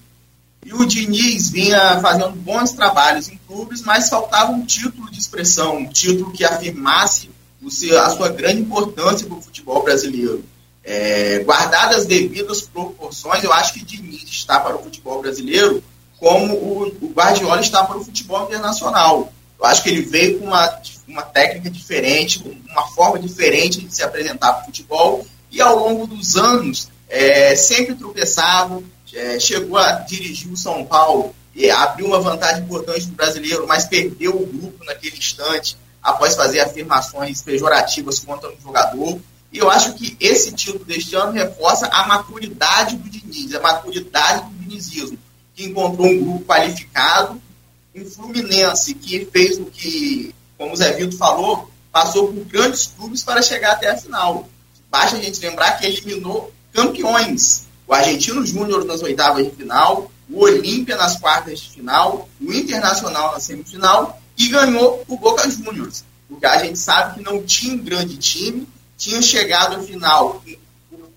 E 0.64 0.75
o 0.75 0.85
Diniz 0.85 1.50
vinha 1.50 2.00
fazendo 2.00 2.33
bons 2.33 2.73
trabalhos 2.73 3.29
em 3.29 3.38
clubes, 3.47 3.83
mas 3.83 4.09
faltava 4.09 4.52
um 4.52 4.64
título 4.64 5.11
de 5.11 5.19
expressão, 5.19 5.79
um 5.79 5.88
título 5.88 6.33
que 6.33 6.45
afirmasse 6.45 7.31
seu, 7.69 8.00
a 8.00 8.11
sua 8.11 8.29
grande 8.29 8.62
importância 8.62 9.26
para 9.26 9.37
o 9.37 9.43
futebol 9.43 9.83
brasileiro. 9.83 10.45
É, 10.83 11.43
guardadas 11.45 11.99
as 11.99 12.07
devidas 12.07 12.62
proporções, 12.62 13.45
eu 13.45 13.52
acho 13.52 13.75
que 13.75 13.85
Diniz 13.85 14.23
está 14.25 14.61
para 14.61 14.76
o 14.76 14.83
futebol 14.83 15.21
brasileiro 15.21 15.83
como 16.19 16.55
o, 16.55 16.87
o 17.00 17.12
Guardiola 17.12 17.61
está 17.61 17.85
para 17.85 17.97
o 17.97 18.05
futebol 18.05 18.45
internacional. 18.45 19.33
Eu 19.59 19.64
acho 19.64 19.83
que 19.83 19.88
ele 19.88 20.02
veio 20.02 20.38
com 20.38 20.47
uma, 20.47 20.81
uma 21.09 21.23
técnica 21.23 21.71
diferente, 21.71 22.43
uma 22.71 22.87
forma 22.88 23.19
diferente 23.19 23.81
de 23.81 23.95
se 23.95 24.02
apresentar 24.02 24.52
para 24.52 24.62
o 24.62 24.67
futebol, 24.67 25.26
e 25.50 25.61
ao 25.61 25.79
longo 25.79 26.07
dos 26.07 26.37
anos 26.37 26.88
é, 27.09 27.57
sempre 27.57 27.95
tropeçava, 27.95 28.83
é, 29.14 29.38
chegou 29.38 29.79
a 29.79 29.93
dirigir 29.93 30.50
o 30.50 30.57
São 30.57 30.85
Paulo, 30.85 31.35
e 31.55 31.71
abriu 31.71 32.07
uma 32.07 32.21
vantagem 32.21 32.62
importante 32.62 33.07
para 33.07 33.12
o 33.12 33.17
brasileiro, 33.17 33.67
mas 33.67 33.87
perdeu 33.87 34.35
o 34.35 34.47
grupo 34.47 34.85
naquele 34.85 35.17
instante, 35.17 35.76
após 36.02 36.35
fazer 36.35 36.61
afirmações 36.61 37.43
pejorativas 37.43 38.19
contra 38.21 38.49
o 38.49 38.61
jogador. 38.61 39.21
E 39.52 39.59
eu 39.59 39.69
acho 39.69 39.95
que 39.95 40.17
esse 40.21 40.52
título 40.52 40.85
deste 40.85 41.14
ano 41.17 41.33
reforça 41.33 41.87
a 41.87 42.07
maturidade 42.07 42.97
do 42.97 43.11
Diniz, 43.11 43.52
a 43.55 43.61
maturidade 43.61 44.49
do 44.49 44.64
dinizismo, 44.64 45.19
que 45.55 45.64
encontrou 45.64 46.07
um 46.07 46.25
grupo 46.25 46.45
qualificado, 46.45 47.40
um 47.95 48.05
Fluminense 48.05 48.95
que 48.95 49.26
fez 49.26 49.59
o 49.59 49.64
que, 49.67 50.33
como 50.57 50.73
o 50.73 50.76
Zé 50.76 50.93
Vitor 50.93 51.19
falou, 51.19 51.71
passou 51.90 52.33
por 52.33 52.45
grandes 52.45 52.87
clubes 52.87 53.25
para 53.25 53.43
chegar 53.43 53.73
até 53.73 53.90
a 53.90 53.97
final. 53.97 54.49
Basta 54.88 55.17
a 55.17 55.21
gente 55.21 55.40
lembrar 55.40 55.73
que 55.73 55.87
eliminou 55.87 56.52
campeões. 56.73 57.67
O 57.90 57.92
Argentino 57.92 58.47
Júnior 58.47 58.85
nas 58.85 59.02
oitavas 59.02 59.44
de 59.44 59.50
final, 59.50 60.12
o 60.30 60.44
Olímpia 60.44 60.97
nas 60.97 61.18
quartas 61.18 61.59
de 61.59 61.70
final, 61.70 62.28
o 62.40 62.52
Internacional 62.52 63.32
na 63.32 63.40
semifinal 63.40 64.23
e 64.38 64.47
ganhou 64.47 65.04
o 65.09 65.16
Boca 65.16 65.50
Juniors. 65.50 66.04
Porque 66.28 66.47
a 66.47 66.64
gente 66.64 66.78
sabe 66.78 67.16
que 67.16 67.25
não 67.25 67.42
tinha 67.42 67.75
um 67.75 67.78
grande 67.78 68.16
time, 68.16 68.64
tinha 68.97 69.20
chegado 69.20 69.75
ao 69.75 69.82
final 69.82 70.40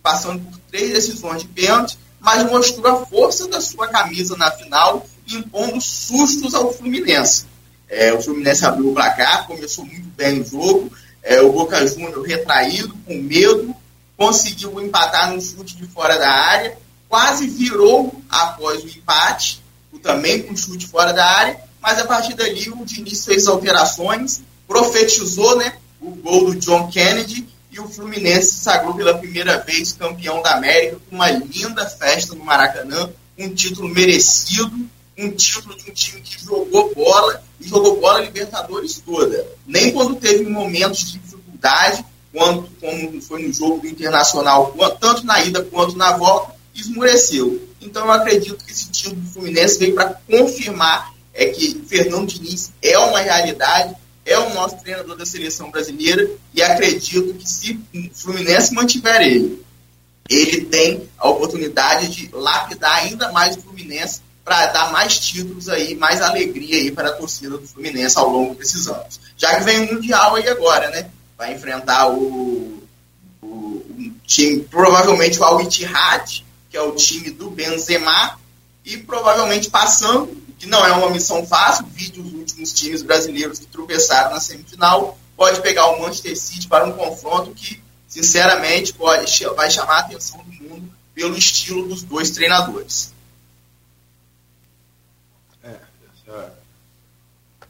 passando 0.01 0.44
por 0.44 0.58
três 0.72 0.94
decisões 0.94 1.44
de 1.44 1.48
pênalti, 1.48 1.96
mas 2.20 2.44
mostrou 2.50 2.88
a 2.88 3.06
força 3.06 3.48
da 3.48 3.62
sua 3.62 3.88
camisa 3.89 4.36
na 4.36 4.50
final, 4.50 5.06
impondo 5.32 5.80
sustos 5.80 6.56
ao 6.56 6.74
Fluminense. 6.74 7.46
É, 7.88 8.12
o 8.12 8.20
Fluminense 8.20 8.65
abriu 8.65 8.89
o 8.89 8.94
placar, 8.96 9.46
começou 9.46 9.86
muito 9.86 10.08
bem 10.18 10.42
o 10.42 10.46
jogo, 10.46 10.92
é, 11.22 11.39
o 11.39 11.51
Boca 11.53 11.86
Juniors 11.86 12.27
retraído, 12.27 12.96
com 13.06 13.13
medo, 13.13 13.75
conseguiu 14.17 14.82
empatar 14.82 15.34
no 15.34 15.41
chute 15.41 15.75
de 15.75 15.86
fora 15.88 16.17
da 16.17 16.29
área, 16.29 16.77
quase 17.10 17.48
virou 17.48 18.22
após 18.29 18.84
o 18.84 18.88
empate, 18.88 19.63
também 20.03 20.43
com 20.43 20.55
chute 20.55 20.86
fora 20.86 21.13
da 21.13 21.25
área, 21.25 21.60
mas 21.82 21.98
a 21.98 22.05
partir 22.05 22.36
dali 22.36 22.70
o 22.70 22.86
Diniz 22.86 23.25
fez 23.25 23.48
alterações, 23.48 24.41
profetizou 24.67 25.58
né, 25.58 25.77
o 26.00 26.12
gol 26.12 26.46
do 26.46 26.55
John 26.55 26.89
Kennedy 26.89 27.48
e 27.72 27.79
o 27.79 27.88
Fluminense 27.88 28.51
se 28.51 28.63
sagrou 28.63 28.93
pela 28.93 29.17
primeira 29.17 29.60
vez 29.60 29.93
campeão 29.93 30.41
da 30.43 30.55
América 30.55 30.98
com 31.10 31.15
uma 31.15 31.32
linda 31.32 31.86
festa 31.88 32.36
no 32.36 32.43
Maracanã, 32.43 33.10
um 33.38 33.50
título 33.53 33.89
merecido, 33.89 34.88
um 35.17 35.32
título 35.32 35.75
de 35.75 35.89
um 35.89 35.93
time 35.93 36.22
que 36.22 36.43
jogou 36.43 36.93
bola 36.93 37.41
e 37.60 37.67
jogou 37.67 38.00
bola 38.00 38.22
Libertadores 38.22 39.01
toda. 39.03 39.48
Nem 39.65 39.91
quando 39.91 40.15
teve 40.17 40.43
momentos 40.43 41.00
de 41.00 41.17
dificuldade, 41.17 42.05
quanto, 42.34 42.70
como 42.82 43.22
foi 43.22 43.44
no 43.44 43.54
jogo 43.54 43.86
Internacional, 43.86 44.75
tanto 45.00 45.24
na 45.24 45.42
ida 45.46 45.63
quanto 45.63 45.96
na 45.96 46.18
volta, 46.18 46.56
esmureceu. 46.74 47.62
Então 47.80 48.06
eu 48.06 48.12
acredito 48.12 48.66
que 48.66 48.72
esse 48.72 48.90
título 48.90 49.22
do 49.22 49.30
Fluminense 49.30 49.78
veio 49.78 49.94
para 49.94 50.20
confirmar 50.28 51.13
é 51.34 51.46
que 51.46 51.84
Fernando 51.88 52.28
Diniz 52.28 52.72
é 52.82 52.98
uma 52.98 53.20
realidade, 53.20 53.96
é 54.25 54.38
o 54.40 54.54
nosso 54.54 54.78
treinador 54.78 55.16
da 55.16 55.25
seleção 55.25 55.70
brasileira 55.70 56.30
e 56.54 56.62
acredito 56.62 57.34
que 57.36 57.48
se 57.48 57.80
o 57.94 58.10
Fluminense 58.13 58.74
mantiver 58.74 59.22
ele, 59.22 59.63
ele 60.30 60.62
tem 60.66 61.08
a 61.18 61.30
oportunidade 61.30 62.08
de 62.08 62.30
lapidar 62.34 63.04
ainda 63.04 63.32
mais 63.32 63.56
o 63.58 63.62
Fluminense 63.62 64.22
para 64.44 64.68
dar 64.68 64.92
mais 64.92 65.20
títulos 65.20 65.70
aí, 65.70 65.96
mais 65.96 66.22
alegria 66.22 66.78
aí 66.78 66.92
para 66.92 67.10
a 67.10 67.13
torcida 67.13 67.58
do 67.58 67.68
Fluminense 67.68 68.18
ao 68.18 68.30
longo 68.30 68.56
desses 68.56 68.88
anos. 68.88 69.20
Já 69.38 69.58
que 69.58 69.63
vem 69.63 69.82
o 69.82 69.94
Mundial 69.94 70.36
aí 70.36 70.48
agora, 70.48 70.90
né? 70.90 71.10
Vai 71.44 71.56
enfrentar 71.56 72.10
o, 72.10 72.82
o, 73.42 74.14
time, 74.26 74.64
provavelmente 74.64 75.38
o 75.38 75.44
Al-Ittihad, 75.44 76.42
que 76.70 76.78
é 76.78 76.82
o 76.82 76.96
time 76.96 77.32
do 77.32 77.50
Benzema, 77.50 78.40
e 78.86 78.98
provavelmente 79.00 79.70
passando 79.70 80.42
que 80.58 80.66
não 80.66 80.86
é 80.86 80.94
uma 80.94 81.10
missão 81.10 81.46
fácil, 81.46 81.86
vide 81.88 82.22
os 82.22 82.32
últimos 82.32 82.72
times 82.72 83.04
brasileiros 83.04 83.60
que 83.60 83.66
tropeçaram 83.66 84.34
na 84.34 84.40
semifinal, 84.40 85.20
pode 85.36 85.60
pegar 85.60 85.88
o 85.88 86.00
Manchester 86.00 86.38
City 86.38 86.66
para 86.66 86.86
um 86.86 86.94
confronto 86.94 87.52
que, 87.52 87.84
sinceramente, 88.08 88.94
pode, 88.94 89.30
vai 89.54 89.70
chamar 89.70 89.96
a 89.96 90.00
atenção 90.00 90.42
do 90.46 90.64
mundo 90.64 90.90
pelo 91.14 91.38
estilo 91.38 91.90
dos 91.90 92.04
dois 92.04 92.32
treinadores. 92.32 93.14
É, 95.62 95.78
essa, 96.26 96.54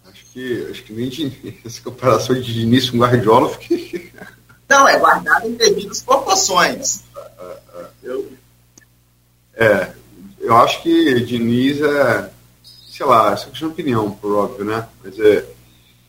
acho 0.06 0.22
que 0.34 0.68
acho 0.72 0.84
que 0.84 0.94
nem 0.94 1.10
de, 1.10 1.60
essa 1.66 1.82
comparação 1.82 2.40
de 2.40 2.62
início 2.62 2.92
com 2.92 3.00
Guardiola 3.00 3.50
fiquei... 3.50 4.12
Não, 4.70 4.88
é 4.88 4.98
guardado 4.98 5.48
em 5.48 5.54
devidas 5.54 6.02
proporções. 6.02 7.04
Eu, 8.02 8.32
é, 9.54 9.92
eu 10.40 10.58
acho 10.58 10.82
que 10.82 11.20
Diniz 11.20 11.80
é 11.80 12.32
sei 12.94 13.08
lá, 13.08 13.34
essa 13.34 13.48
é 13.48 13.50
questão 13.50 13.70
de 13.70 13.74
opinião, 13.74 14.12
por 14.12 14.36
óbvio, 14.36 14.66
né? 14.66 14.88
Mas 15.04 15.20
é, 15.20 15.46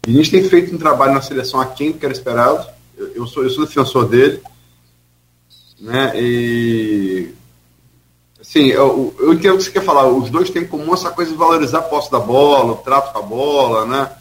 gente 0.06 0.30
tem 0.30 0.46
feito 0.46 0.74
um 0.74 0.78
trabalho 0.78 1.14
na 1.14 1.22
seleção 1.22 1.58
a 1.58 1.66
quem 1.66 1.94
que 1.94 2.04
era 2.04 2.12
esperado. 2.12 2.68
Eu, 2.94 3.14
eu, 3.14 3.26
sou, 3.26 3.42
eu 3.42 3.48
sou 3.48 3.64
defensor 3.64 4.06
dele, 4.06 4.42
né? 5.80 6.12
E 6.14 7.34
assim, 8.54 8.68
eu, 8.68 9.14
eu 9.18 9.32
entendo 9.32 9.54
o 9.54 9.58
que 9.58 9.64
você 9.64 9.70
quer 9.70 9.84
falar. 9.84 10.06
Os 10.06 10.30
dois 10.30 10.50
têm 10.50 10.62
em 10.62 10.66
comum 10.66 10.94
essa 10.94 11.10
coisa 11.10 11.30
de 11.30 11.36
valorizar 11.36 11.78
a 11.78 11.82
posse 11.82 12.10
da 12.10 12.20
bola, 12.20 12.72
o 12.72 12.76
trato 12.76 13.12
com 13.12 13.18
a 13.18 13.22
bola, 13.22 13.86
né? 13.86 14.12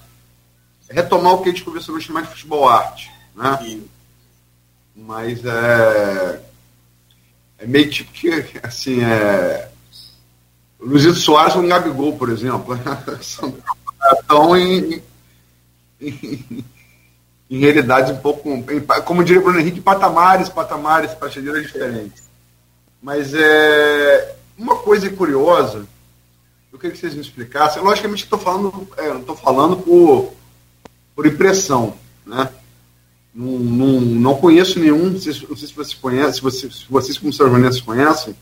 Retomar 0.90 1.34
o 1.34 1.42
que 1.42 1.50
a 1.50 1.52
gente 1.52 1.64
conversou 1.64 1.96
mais 2.10 2.28
de 2.28 2.34
futebol 2.34 2.68
arte, 2.68 3.12
né? 3.36 3.60
Sim. 3.62 3.88
Mas 4.96 5.44
é 5.46 6.42
é 7.58 7.66
meio 7.66 7.90
tipo 7.90 8.12
que 8.12 8.30
assim 8.62 9.02
é 9.02 9.70
o 10.80 10.86
Luizito 10.86 11.16
Soares 11.16 11.56
o 11.56 11.66
Gabigol, 11.66 12.18
por 12.18 12.30
exemplo. 12.30 12.78
Estão 14.20 14.56
em, 14.58 15.02
em, 16.02 16.66
em 17.50 17.60
realidades 17.60 18.12
um 18.12 18.18
pouco, 18.18 18.50
em, 18.50 18.82
como 19.06 19.24
diria 19.24 19.40
o 19.40 19.46
Bruno 19.46 19.60
Henrique, 19.60 19.80
patamares, 19.80 20.50
patamares, 20.50 21.14
prateleiras 21.14 21.64
diferentes. 21.64 22.24
Mas 23.04 23.34
é 23.34 24.34
uma 24.58 24.78
coisa 24.78 25.10
curiosa, 25.10 25.86
eu 26.72 26.80
queria 26.80 26.94
que 26.94 27.02
vocês 27.02 27.14
me 27.14 27.20
explicassem. 27.20 27.84
Logicamente, 27.84 28.24
estou 28.24 28.40
falando, 28.40 28.88
é, 28.98 29.18
estou 29.18 29.36
falando 29.36 29.76
por, 29.76 30.34
por 31.14 31.26
impressão, 31.28 31.98
né? 32.26 32.50
Não, 33.36 33.60
não, 33.60 34.00
não 34.00 34.36
conheço 34.36 34.80
nenhum, 34.80 35.10
não 35.10 35.20
sei, 35.20 35.34
se 35.34 35.46
vocês 35.46 35.94
conhecem, 35.96 36.34
se 36.36 36.42
vocês, 36.42 36.76
se 36.76 36.86
vocês 36.90 37.18
como 37.18 37.34
seus 37.34 37.82
conhecem, 37.82 38.34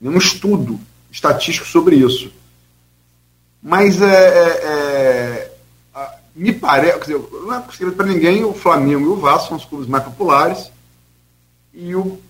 nenhum 0.00 0.18
estudo 0.18 0.78
estatístico 1.10 1.66
sobre 1.66 1.96
isso. 1.96 2.30
Mas 3.60 4.00
é, 4.00 4.06
é, 4.06 5.52
é 5.96 6.10
me 6.36 6.52
parece, 6.52 7.12
não 7.12 7.54
é 7.54 7.60
possível 7.60 7.92
para 7.92 8.06
ninguém, 8.06 8.44
o 8.44 8.54
Flamengo 8.54 9.04
e 9.04 9.08
o 9.08 9.16
Vasco 9.16 9.48
são 9.48 9.56
os 9.56 9.64
clubes 9.64 9.88
mais 9.88 10.04
populares 10.04 10.70
e 11.74 11.94
o 11.96 12.20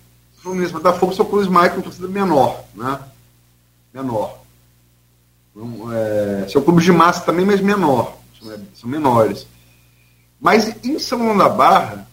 Fluminense 0.43 0.73
Botafogo 0.73 1.15
são 1.15 1.25
clubes 1.25 1.47
mais 1.47 1.71
com 1.73 1.81
torcida 1.81 2.05
menor, 2.05 2.65
né? 2.75 2.99
Menor. 3.93 4.39
É, 5.93 6.47
são 6.49 6.61
clubes 6.61 6.83
de 6.83 6.91
massa 6.91 7.21
também, 7.21 7.45
mas 7.45 7.61
menor. 7.61 8.17
São 8.75 8.89
menores. 8.89 9.47
Mas 10.37 10.75
em 10.83 10.99
São 10.99 11.19
João 11.19 11.37
da 11.37 11.47
Barra, 11.47 12.05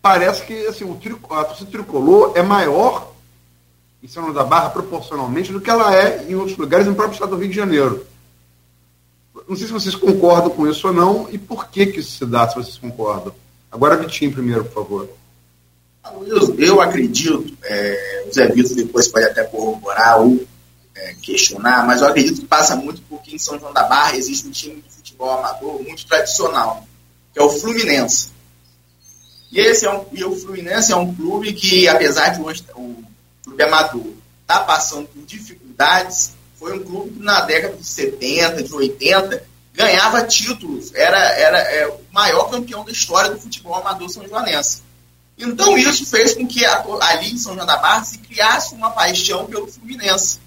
parece 0.00 0.44
que 0.44 0.66
assim, 0.68 0.84
o 0.84 0.96
a 1.34 1.44
torcida 1.44 1.68
tricolor 1.72 2.34
é 2.36 2.42
maior 2.42 3.12
em 4.00 4.06
São 4.06 4.22
João 4.22 4.34
da 4.34 4.44
Barra 4.44 4.70
proporcionalmente 4.70 5.52
do 5.52 5.60
que 5.60 5.68
ela 5.68 5.92
é 5.92 6.24
em 6.28 6.36
outros 6.36 6.56
lugares, 6.56 6.86
no 6.86 6.94
próprio 6.94 7.14
estado 7.14 7.30
do 7.30 7.38
Rio 7.38 7.50
de 7.50 7.56
Janeiro. 7.56 8.06
Não 9.48 9.56
sei 9.56 9.66
se 9.66 9.72
vocês 9.72 9.96
concordam 9.96 10.50
com 10.50 10.68
isso 10.68 10.86
ou 10.86 10.94
não 10.94 11.28
e 11.32 11.36
por 11.36 11.66
que, 11.66 11.86
que 11.86 11.98
isso 11.98 12.18
se 12.18 12.26
dá, 12.26 12.48
se 12.48 12.54
vocês 12.54 12.78
concordam. 12.78 13.34
Agora, 13.72 13.96
Vitinho, 13.96 14.32
primeiro, 14.32 14.64
por 14.66 14.84
favor. 14.84 15.08
Eu, 16.26 16.54
eu 16.58 16.80
acredito, 16.80 17.56
é, 17.64 18.24
o 18.28 18.32
Zé 18.32 18.48
Vitor 18.48 18.76
depois 18.76 19.08
pode 19.08 19.26
até 19.26 19.44
corroborar 19.44 20.20
ou 20.20 20.46
é, 20.94 21.14
questionar, 21.14 21.86
mas 21.86 22.00
eu 22.00 22.08
acredito 22.08 22.40
que 22.40 22.46
passa 22.46 22.76
muito 22.76 23.02
porque 23.08 23.34
em 23.34 23.38
São 23.38 23.58
João 23.58 23.72
da 23.72 23.84
Barra 23.84 24.16
existe 24.16 24.46
um 24.46 24.50
time 24.50 24.82
de 24.82 24.94
futebol 24.94 25.30
amador 25.30 25.82
muito 25.82 26.06
tradicional, 26.06 26.86
que 27.32 27.38
é 27.38 27.42
o 27.42 27.50
Fluminense. 27.50 28.30
E, 29.52 29.60
esse 29.60 29.86
é 29.86 29.90
um, 29.90 30.04
e 30.12 30.24
o 30.24 30.36
Fluminense 30.36 30.92
é 30.92 30.96
um 30.96 31.14
clube 31.14 31.52
que, 31.52 31.88
apesar 31.88 32.30
de 32.30 32.40
hoje 32.40 32.64
o 32.74 33.02
clube 33.44 33.62
amador 33.62 34.12
está 34.42 34.60
passando 34.60 35.06
por 35.08 35.22
dificuldades, 35.24 36.32
foi 36.56 36.78
um 36.78 36.82
clube 36.82 37.10
que 37.10 37.22
na 37.22 37.42
década 37.42 37.76
de 37.76 37.86
70, 37.86 38.62
de 38.62 38.74
80, 38.74 39.44
ganhava 39.74 40.24
títulos, 40.24 40.92
era, 40.94 41.18
era 41.18 41.58
é, 41.58 41.86
o 41.86 42.00
maior 42.12 42.50
campeão 42.50 42.84
da 42.84 42.90
história 42.90 43.30
do 43.30 43.40
futebol 43.40 43.74
amador 43.74 44.08
são 44.08 44.26
joanense. 44.26 44.85
Então 45.38 45.76
isso 45.76 46.06
fez 46.06 46.34
com 46.34 46.46
que 46.46 46.64
ali 46.64 47.32
em 47.32 47.38
São 47.38 47.54
João 47.54 47.66
da 47.66 47.76
Barra 47.76 48.04
se 48.04 48.18
criasse 48.18 48.74
uma 48.74 48.90
paixão 48.90 49.46
pelo 49.46 49.66
Fluminense. 49.66 50.38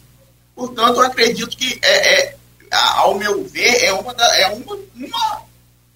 Portanto, 0.56 0.98
eu 0.98 1.06
acredito 1.06 1.56
que 1.56 1.80
é, 1.82 2.24
é 2.24 2.36
ao 2.72 3.16
meu 3.18 3.44
ver, 3.46 3.84
é 3.84 3.94
uma, 3.94 4.14
da, 4.14 4.26
é 4.38 4.48
uma, 4.48 4.78
uma 4.96 5.44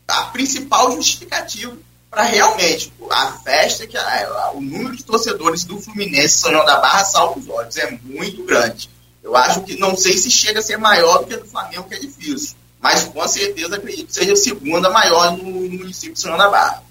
a 0.08 0.24
principal 0.26 0.92
justificativa 0.92 1.76
para 2.10 2.24
realmente 2.24 2.94
a 3.10 3.32
festa 3.32 3.88
que 3.88 3.98
a, 3.98 4.52
o 4.54 4.62
número 4.62 4.96
de 4.96 5.04
torcedores 5.04 5.64
do 5.64 5.82
Fluminense 5.82 6.38
São 6.38 6.52
João 6.52 6.66
da 6.66 6.80
Barra 6.80 7.04
salva 7.04 7.40
os 7.40 7.50
olhos 7.50 7.76
é 7.78 7.92
muito 8.04 8.44
grande. 8.46 8.90
Eu 9.24 9.36
acho 9.36 9.62
que 9.62 9.78
não 9.78 9.96
sei 9.96 10.18
se 10.18 10.30
chega 10.30 10.60
a 10.60 10.64
ser 10.64 10.78
maior 10.78 11.20
do 11.20 11.28
que 11.28 11.34
a 11.34 11.38
do 11.38 11.46
Flamengo, 11.46 11.88
que 11.88 11.96
é 11.96 12.00
difícil, 12.00 12.56
mas 12.80 13.06
com 13.06 13.28
certeza 13.28 13.76
acredito 13.76 14.08
que 14.08 14.14
seja 14.14 14.34
a 14.34 14.36
segunda 14.36 14.90
maior 14.90 15.36
no, 15.38 15.44
no 15.44 15.80
município 15.80 16.14
de 16.14 16.20
São 16.20 16.30
João 16.30 16.38
da 16.38 16.50
Barra. 16.50 16.83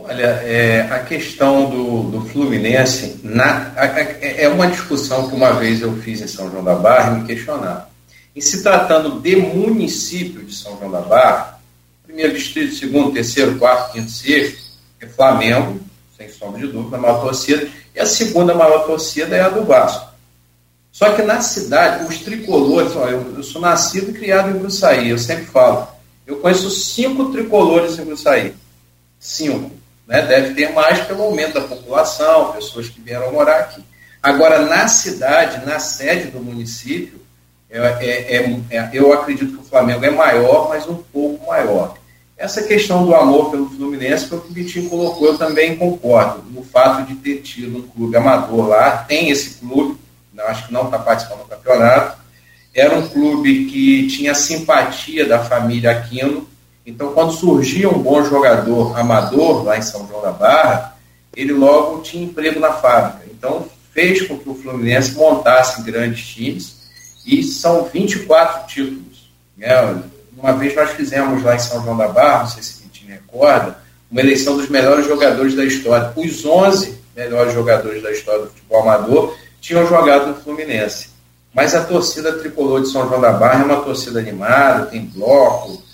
Olha, 0.00 0.26
é, 0.44 0.82
a 0.82 1.00
questão 1.00 1.68
do, 1.68 2.02
do 2.04 2.20
Fluminense 2.28 3.18
na, 3.24 3.72
a, 3.76 3.82
a, 3.82 4.00
é 4.22 4.48
uma 4.48 4.68
discussão 4.68 5.28
que 5.28 5.34
uma 5.34 5.52
vez 5.54 5.82
eu 5.82 5.96
fiz 5.96 6.20
em 6.20 6.28
São 6.28 6.48
João 6.48 6.62
da 6.62 6.76
Barra 6.76 7.16
e 7.16 7.20
me 7.20 7.26
questionar. 7.26 7.90
Em 8.34 8.40
se 8.40 8.62
tratando 8.62 9.20
de 9.20 9.34
município 9.34 10.44
de 10.44 10.54
São 10.54 10.78
João 10.78 10.92
da 10.92 11.00
Barra, 11.00 11.60
primeiro 12.04 12.32
distrito, 12.32 12.76
segundo, 12.76 13.12
terceiro, 13.12 13.58
quarto, 13.58 13.92
quinto, 13.92 14.08
sexto, 14.08 14.62
é 15.00 15.06
Flamengo, 15.06 15.80
sem 16.16 16.30
sombra 16.30 16.60
de 16.60 16.68
dúvida, 16.68 16.96
a 16.96 17.00
maior 17.00 17.20
torcida, 17.20 17.68
e 17.92 17.98
a 17.98 18.06
segunda 18.06 18.54
maior 18.54 18.86
torcida 18.86 19.36
é 19.36 19.40
a 19.40 19.48
do 19.48 19.64
Vasco. 19.64 20.08
Só 20.92 21.12
que 21.12 21.22
na 21.22 21.40
cidade, 21.40 22.04
os 22.04 22.18
tricolores, 22.20 22.94
eu, 22.94 23.34
eu 23.36 23.42
sou 23.42 23.60
nascido 23.60 24.10
e 24.12 24.14
criado 24.14 24.50
em 24.50 24.60
Gruçaí, 24.60 25.10
eu 25.10 25.18
sempre 25.18 25.46
falo, 25.46 25.88
eu 26.24 26.36
conheço 26.36 26.70
cinco 26.70 27.32
tricolores 27.32 27.98
em 27.98 28.04
Gruçaí. 28.04 28.54
Cinco. 29.18 29.77
Né? 30.08 30.22
Deve 30.22 30.54
ter 30.54 30.72
mais 30.72 31.00
pelo 31.00 31.22
aumento 31.22 31.60
da 31.60 31.68
população, 31.68 32.52
pessoas 32.52 32.88
que 32.88 33.00
vieram 33.00 33.30
morar 33.30 33.58
aqui. 33.58 33.84
Agora, 34.22 34.64
na 34.64 34.88
cidade, 34.88 35.64
na 35.64 35.78
sede 35.78 36.30
do 36.30 36.40
município, 36.40 37.20
é, 37.70 37.78
é, 37.78 38.36
é, 38.36 38.60
é, 38.70 38.90
eu 38.94 39.12
acredito 39.12 39.52
que 39.52 39.60
o 39.60 39.68
Flamengo 39.68 40.04
é 40.04 40.10
maior, 40.10 40.70
mas 40.70 40.88
um 40.88 40.96
pouco 40.96 41.46
maior. 41.46 41.94
Essa 42.36 42.62
questão 42.62 43.04
do 43.04 43.14
amor 43.14 43.50
pelo 43.50 43.68
Fluminense 43.68 44.26
foi 44.26 44.38
o 44.38 44.40
que 44.40 44.50
o 44.50 44.54
Vitinho 44.54 44.88
colocou, 44.88 45.26
eu 45.26 45.38
também 45.38 45.76
concordo. 45.76 46.42
No 46.50 46.64
fato 46.64 47.06
de 47.06 47.16
ter 47.16 47.42
tido 47.42 47.78
um 47.78 47.82
clube 47.82 48.16
amador 48.16 48.68
lá, 48.68 48.98
tem 48.98 49.28
esse 49.28 49.56
clube, 49.56 49.98
acho 50.46 50.66
que 50.66 50.72
não 50.72 50.84
está 50.84 50.98
participando 50.98 51.40
do 51.40 51.48
campeonato. 51.48 52.16
Era 52.72 52.96
um 52.96 53.06
clube 53.08 53.66
que 53.66 54.06
tinha 54.06 54.34
simpatia 54.34 55.26
da 55.26 55.40
família 55.40 55.90
Aquino, 55.90 56.48
então, 56.88 57.12
quando 57.12 57.32
surgia 57.32 57.86
um 57.86 57.98
bom 57.98 58.24
jogador 58.24 58.98
amador 58.98 59.62
lá 59.62 59.76
em 59.76 59.82
São 59.82 60.08
João 60.08 60.22
da 60.22 60.32
Barra, 60.32 60.96
ele 61.36 61.52
logo 61.52 62.00
tinha 62.00 62.24
emprego 62.24 62.58
na 62.58 62.72
fábrica. 62.72 63.26
Então, 63.30 63.66
fez 63.92 64.26
com 64.26 64.38
que 64.38 64.48
o 64.48 64.54
Fluminense 64.54 65.14
montasse 65.14 65.82
grandes 65.82 66.26
times 66.26 66.78
e 67.26 67.42
são 67.42 67.84
24 67.84 68.66
títulos. 68.68 69.30
Né? 69.54 70.02
Uma 70.34 70.54
vez 70.54 70.74
nós 70.74 70.92
fizemos 70.92 71.42
lá 71.42 71.56
em 71.56 71.58
São 71.58 71.84
João 71.84 71.94
da 71.94 72.08
Barra, 72.08 72.38
não 72.38 72.48
sei 72.48 72.62
se 72.62 72.80
a 72.80 72.84
gente 72.84 73.06
recorda, 73.06 73.76
uma 74.10 74.22
eleição 74.22 74.56
dos 74.56 74.70
melhores 74.70 75.06
jogadores 75.06 75.54
da 75.54 75.66
história. 75.66 76.10
Os 76.16 76.42
11 76.42 76.98
melhores 77.14 77.52
jogadores 77.52 78.02
da 78.02 78.10
história 78.12 78.44
do 78.44 78.48
futebol 78.48 78.80
amador 78.80 79.36
tinham 79.60 79.86
jogado 79.86 80.28
no 80.28 80.36
Fluminense. 80.36 81.10
Mas 81.52 81.74
a 81.74 81.84
torcida 81.84 82.38
tricolor 82.38 82.80
de 82.80 82.88
São 82.88 83.06
João 83.06 83.20
da 83.20 83.32
Barra 83.32 83.60
é 83.60 83.66
uma 83.66 83.82
torcida 83.82 84.20
animada, 84.20 84.86
tem 84.86 85.04
bloco, 85.04 85.86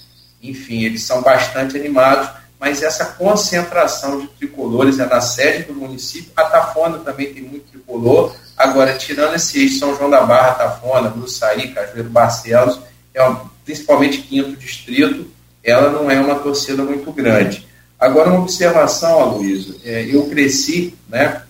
enfim, 0.51 0.85
eles 0.85 1.03
são 1.03 1.23
bastante 1.23 1.77
animados, 1.77 2.29
mas 2.61 2.83
essa 2.83 3.05
concentração 3.07 4.21
de 4.21 4.27
tricolores 4.29 4.99
é 4.99 5.07
na 5.07 5.21
sede 5.21 5.65
do 5.65 5.75
município. 5.75 6.31
A 6.37 6.45
Tafona 6.45 6.99
também 6.99 7.33
tem 7.33 7.43
muito 7.43 7.71
tricolor. 7.71 8.35
Agora, 8.57 8.97
tirando 8.97 9.35
esse 9.35 9.61
eixo 9.61 9.79
São 9.79 9.97
João 9.97 10.09
da 10.09 10.23
Barra, 10.23 10.55
Tafona, 10.55 11.09
Bruçaí, 11.09 11.73
Cajueiro, 11.73 12.09
Barcelos, 12.09 12.81
é 13.13 13.37
principalmente 13.65 14.19
quinto 14.19 14.57
distrito, 14.57 15.31
ela 15.63 15.91
não 15.91 16.11
é 16.11 16.21
uma 16.21 16.37
torcida 16.37 16.83
muito 16.83 17.11
grande. 17.13 17.67
Agora, 17.99 18.31
uma 18.31 18.41
observação, 18.41 19.21
Aloysio, 19.21 19.81
é, 19.85 20.05
eu 20.05 20.29
cresci, 20.29 20.95
né, 21.09 21.43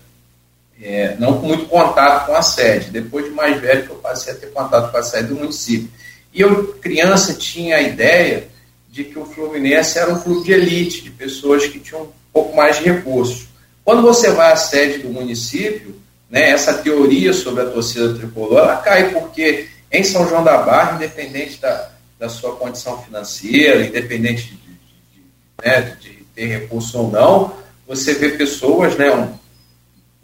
é, 0.81 1.17
não 1.19 1.41
com 1.41 1.49
muito 1.49 1.67
contato 1.67 2.27
com 2.27 2.35
a 2.35 2.43
sede. 2.43 2.91
Depois 2.91 3.25
de 3.25 3.31
mais 3.31 3.61
velho, 3.61 3.85
que 3.85 3.91
eu 3.91 3.97
passei 3.97 4.33
a 4.33 4.37
ter 4.37 4.53
contato 4.53 4.91
com 4.91 4.99
a 4.99 5.03
sede 5.03 5.29
do 5.29 5.37
município. 5.37 5.89
E 6.33 6.41
eu, 6.41 6.75
criança, 6.75 7.35
tinha 7.35 7.77
a 7.77 7.83
ideia 7.83 8.49
de 8.95 9.03
que 9.03 9.19
o 9.19 9.27
Fluminense 9.27 9.99
era 9.99 10.15
um 10.15 10.21
clube 10.21 10.45
de 10.45 10.53
elite, 10.53 11.03
de 11.03 11.11
pessoas 11.11 11.67
que 11.67 11.81
tinham 11.81 12.03
um 12.03 12.13
pouco 12.33 12.57
mais 12.57 12.79
de 12.79 12.85
recursos. 12.85 13.49
Quando 13.85 14.03
você 14.03 14.31
vai 14.31 14.53
à 14.53 14.57
sede 14.57 14.99
do 14.99 15.09
município, 15.09 16.01
né, 16.31 16.51
essa 16.51 16.75
teoria 16.75 17.33
sobre 17.33 17.65
a 17.65 17.71
torcida 17.71 18.15
tricolor, 18.15 18.61
ela 18.61 18.77
cai 18.77 19.11
porque 19.11 19.67
em 19.91 20.05
São 20.05 20.29
João 20.29 20.45
da 20.45 20.59
Barra, 20.59 20.95
independente 20.95 21.61
da, 21.61 21.91
da 22.21 22.29
sua 22.29 22.55
condição 22.55 23.03
financeira, 23.03 23.85
independente 23.85 24.45
de, 24.45 24.57
de, 24.57 24.79
de, 25.13 25.23
né, 25.65 25.97
de 26.01 26.11
ter 26.33 26.47
recurso 26.47 26.97
ou 26.97 27.11
não, 27.11 27.53
você 27.89 28.15
vê 28.15 28.31
pessoas 28.31 28.97
né, 28.97 29.13
um, 29.13 29.35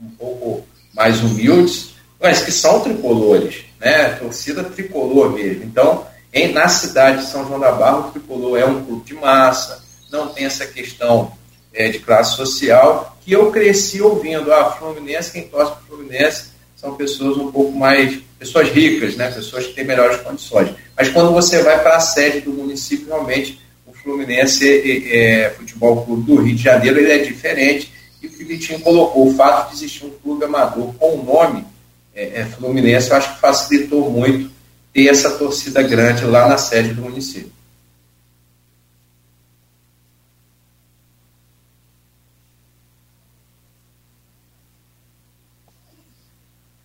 um 0.01 0.11
pouco 0.11 0.65
mais 0.95 1.21
humildes, 1.21 1.91
mas 2.21 2.45
que 2.45 2.53
são 2.53 2.79
tricolores, 2.79 3.65
né, 3.81 4.11
torcida 4.11 4.63
tricolor 4.63 5.33
mesmo. 5.33 5.65
Então, 5.65 6.07
em, 6.33 6.53
na 6.53 6.69
cidade 6.69 7.25
de 7.25 7.31
São 7.31 7.47
João 7.47 7.59
da 7.59 7.73
Barra, 7.73 7.99
o 7.99 8.11
Tricolor 8.11 8.59
é 8.59 8.65
um 8.65 8.85
clube 8.85 9.05
de 9.05 9.15
massa, 9.15 9.83
não 10.11 10.29
tem 10.29 10.45
essa 10.45 10.67
questão 10.67 11.33
é, 11.73 11.89
de 11.89 11.99
classe 11.99 12.37
social, 12.37 13.17
que 13.21 13.33
eu 13.33 13.51
cresci 13.51 14.01
ouvindo, 14.01 14.53
ah, 14.53 14.73
Fluminense, 14.73 15.33
quem 15.33 15.49
torce 15.49 15.73
para 15.73 15.83
Fluminense 15.83 16.51
são 16.77 16.95
pessoas 16.95 17.37
um 17.37 17.51
pouco 17.51 17.73
mais, 17.73 18.21
pessoas 18.39 18.71
ricas, 18.71 19.17
né, 19.17 19.31
pessoas 19.31 19.67
que 19.67 19.75
têm 19.75 19.85
melhores 19.85 20.21
condições. 20.21 20.71
Mas 20.97 21.09
quando 21.09 21.33
você 21.33 21.63
vai 21.63 21.83
para 21.83 21.97
a 21.97 22.01
sede 22.01 22.41
do 22.41 22.53
município, 22.53 23.07
realmente, 23.07 23.61
o 23.87 23.93
Fluminense 23.93 24.67
é, 24.67 25.45
é, 25.45 25.51
Futebol 25.51 26.05
Clube 26.05 26.23
do 26.23 26.43
Rio 26.43 26.57
de 26.57 26.63
Janeiro, 26.63 26.99
ele 26.99 27.13
é 27.13 27.19
diferente, 27.19 27.93
e 28.23 28.27
o 28.27 28.31
que 28.31 28.43
o 28.43 28.47
Vitinho 28.47 28.81
colocou, 28.81 29.29
o 29.29 29.35
fato 29.35 29.71
de 29.71 29.77
existir 29.77 30.07
um 30.07 30.11
clube 30.11 30.45
amador 30.45 30.95
com 30.95 31.17
o 31.17 31.25
nome 31.25 31.67
é, 32.15 32.41
é 32.41 32.45
Fluminense, 32.47 33.11
eu 33.11 33.17
acho 33.17 33.35
que 33.35 33.41
facilitou 33.41 34.11
muito 34.11 34.51
ter 34.93 35.09
essa 35.09 35.31
torcida 35.39 35.83
grande 35.83 36.25
lá 36.25 36.49
na 36.49 36.59
sede 36.59 36.95
do 36.95 37.03
município. 37.03 37.53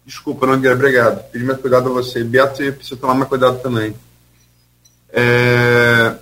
Desculpa, 0.05 0.45
não, 0.45 0.53
obrigado. 0.53 1.23
Pedi 1.31 1.43
mais 1.43 1.59
cuidado 1.59 1.89
a 1.89 1.93
você. 1.93 2.23
Beto, 2.23 2.63
e 2.63 2.71
preciso 2.71 2.97
tomar 2.97 3.15
mais 3.15 3.27
cuidado 3.27 3.59
também. 3.59 3.95
É... 5.09 6.15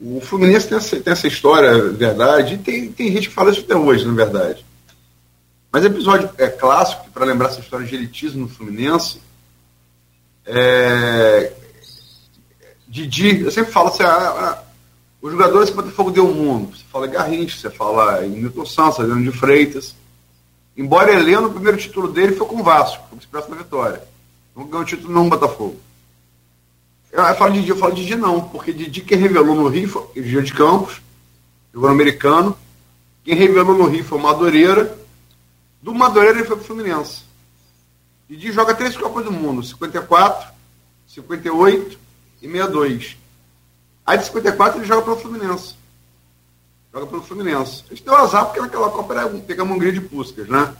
O 0.00 0.20
Fluminense 0.20 0.68
tem 0.68 0.78
essa, 0.78 1.00
tem 1.00 1.12
essa 1.12 1.26
história, 1.26 1.90
verdade, 1.90 2.54
e 2.54 2.58
tem, 2.58 2.90
tem 2.90 3.12
gente 3.12 3.28
que 3.28 3.34
fala 3.34 3.50
isso 3.50 3.60
até 3.60 3.76
hoje, 3.76 4.06
na 4.06 4.14
verdade. 4.14 4.64
Mas 5.70 5.84
episódio 5.84 6.30
é 6.38 6.48
clássico, 6.48 7.10
para 7.10 7.26
lembrar 7.26 7.48
essa 7.48 7.60
história 7.60 7.86
de 7.86 7.94
elitismo 7.94 8.40
no 8.40 8.48
Fluminense, 8.48 9.20
é, 10.52 11.52
Didi, 12.88 13.42
eu 13.42 13.50
sempre 13.52 13.70
falo 13.72 13.88
assim, 13.88 14.02
ah, 14.02 14.08
ah, 14.08 14.62
os 15.22 15.30
jogadores 15.30 15.70
que 15.70 15.78
o 15.78 15.82
Botafogo 15.82 16.10
deu 16.10 16.28
o 16.28 16.34
mundo. 16.34 16.76
Você 16.76 16.82
fala 16.90 17.06
Garrincha, 17.06 17.56
você 17.56 17.70
fala 17.70 18.26
em 18.26 18.30
Milton 18.30 18.66
Santos, 18.66 18.98
Adriano 18.98 19.22
de 19.22 19.38
Freitas. 19.38 19.94
Embora 20.76 21.12
Heleno, 21.12 21.48
o 21.48 21.52
primeiro 21.52 21.78
título 21.78 22.08
dele 22.08 22.34
foi 22.34 22.48
com 22.48 22.56
o 22.56 22.62
Vasco, 22.64 23.06
com 23.08 23.16
o 23.16 23.18
Expresso 23.18 23.48
da 23.48 23.56
Vitória. 23.56 24.02
Não 24.56 24.66
ganhou 24.66 24.84
título 24.84 25.12
não 25.12 25.28
Botafogo. 25.28 25.78
Eu, 27.12 27.22
eu 27.22 27.34
falo 27.36 27.52
Didi, 27.52 27.68
eu 27.68 27.76
falo 27.76 27.94
Didi 27.94 28.16
não, 28.16 28.40
porque 28.40 28.72
Didi 28.72 29.02
quem 29.02 29.18
revelou 29.18 29.54
no 29.54 29.68
Rio 29.68 29.88
foi 29.88 30.22
Gil 30.22 30.42
de 30.42 30.52
Campos, 30.52 31.00
jogou 31.72 31.88
no 31.88 31.94
americano. 31.94 32.56
Quem 33.24 33.36
revelou 33.36 33.76
no 33.76 33.86
Rio 33.86 34.04
foi 34.04 34.18
o 34.18 34.22
Madureira. 34.22 34.98
Do 35.80 35.94
Madureira 35.94 36.38
ele 36.38 36.46
foi 36.46 36.56
pro 36.56 36.64
Fluminense. 36.64 37.29
Didi 38.30 38.52
joga 38.52 38.76
três 38.76 38.96
Copas 38.96 39.24
do 39.24 39.32
Mundo: 39.32 39.60
54, 39.60 40.52
58 41.08 41.98
e 42.40 42.46
62. 42.46 43.16
Aí 44.06 44.18
de 44.18 44.24
54 44.24 44.78
ele 44.78 44.86
joga 44.86 45.02
pelo 45.02 45.16
Fluminense. 45.16 45.74
Joga 46.94 47.06
pelo 47.08 47.22
Fluminense. 47.24 47.82
A 47.86 47.88
gente 47.92 48.04
deu 48.04 48.14
azar 48.14 48.44
porque 48.44 48.60
naquela 48.60 48.88
Copa 48.88 49.14
era 49.14 49.26
um, 49.26 49.40
pegamos 49.40 49.74
um 49.74 49.78
grande 49.80 49.98
de 49.98 50.06
Puscas, 50.06 50.46
né? 50.46 50.72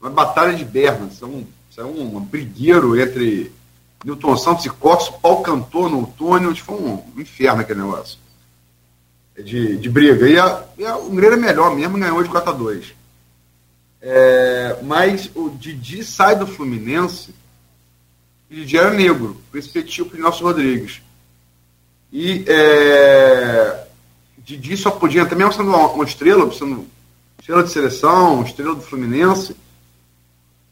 Uma 0.00 0.08
batalha 0.08 0.54
de 0.56 0.64
Berna. 0.64 1.08
Isso 1.08 1.24
é 1.24 1.28
um, 1.28 1.44
é 1.78 1.82
um, 1.82 2.16
um 2.16 2.20
brigueiro 2.20 2.98
entre 2.98 3.52
Newton 4.04 4.36
Santos 4.36 4.64
e 4.66 4.70
Cox, 4.70 5.08
Paulo 5.20 5.42
Cantor 5.42 6.06
túnel. 6.16 6.54
Foi 6.54 6.76
um, 6.76 7.02
um 7.16 7.20
inferno 7.20 7.62
aquele 7.62 7.80
negócio. 7.80 8.20
De, 9.36 9.76
de 9.76 9.88
briga. 9.90 10.28
E, 10.28 10.38
a, 10.38 10.64
e 10.78 10.86
a 10.86 10.96
Hungria 10.96 11.30
era 11.30 11.36
melhor 11.36 11.74
mesmo, 11.74 11.98
ganhou 11.98 12.22
de 12.22 12.28
4 12.28 12.50
a 12.50 12.52
2 12.52 13.05
é, 14.08 14.78
mas 14.84 15.28
o 15.34 15.50
Didi 15.50 16.04
sai 16.04 16.36
do 16.36 16.46
Fluminense 16.46 17.34
e 18.48 18.54
Didi 18.60 18.78
era 18.78 18.92
negro, 18.92 19.42
perspectiva 19.50 20.14
o 20.14 20.16
Nelson 20.16 20.44
Rodrigues. 20.44 21.02
E 22.12 22.44
é, 22.46 23.84
Didi 24.38 24.76
só 24.76 24.92
podia 24.92 25.22
entrar, 25.22 25.34
mesmo 25.34 25.52
sendo 25.52 25.70
uma, 25.70 25.88
uma 25.88 26.04
estrela, 26.04 26.52
sendo 26.52 26.86
estrela 27.40 27.64
de 27.64 27.70
seleção, 27.70 28.44
estrela 28.44 28.76
do 28.76 28.80
Fluminense, 28.80 29.56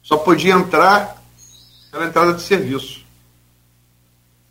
só 0.01 0.17
podia 0.17 0.55
entrar 0.55 1.21
era 1.93 2.07
entrada 2.07 2.35
de 2.35 2.43
serviço. 2.43 3.05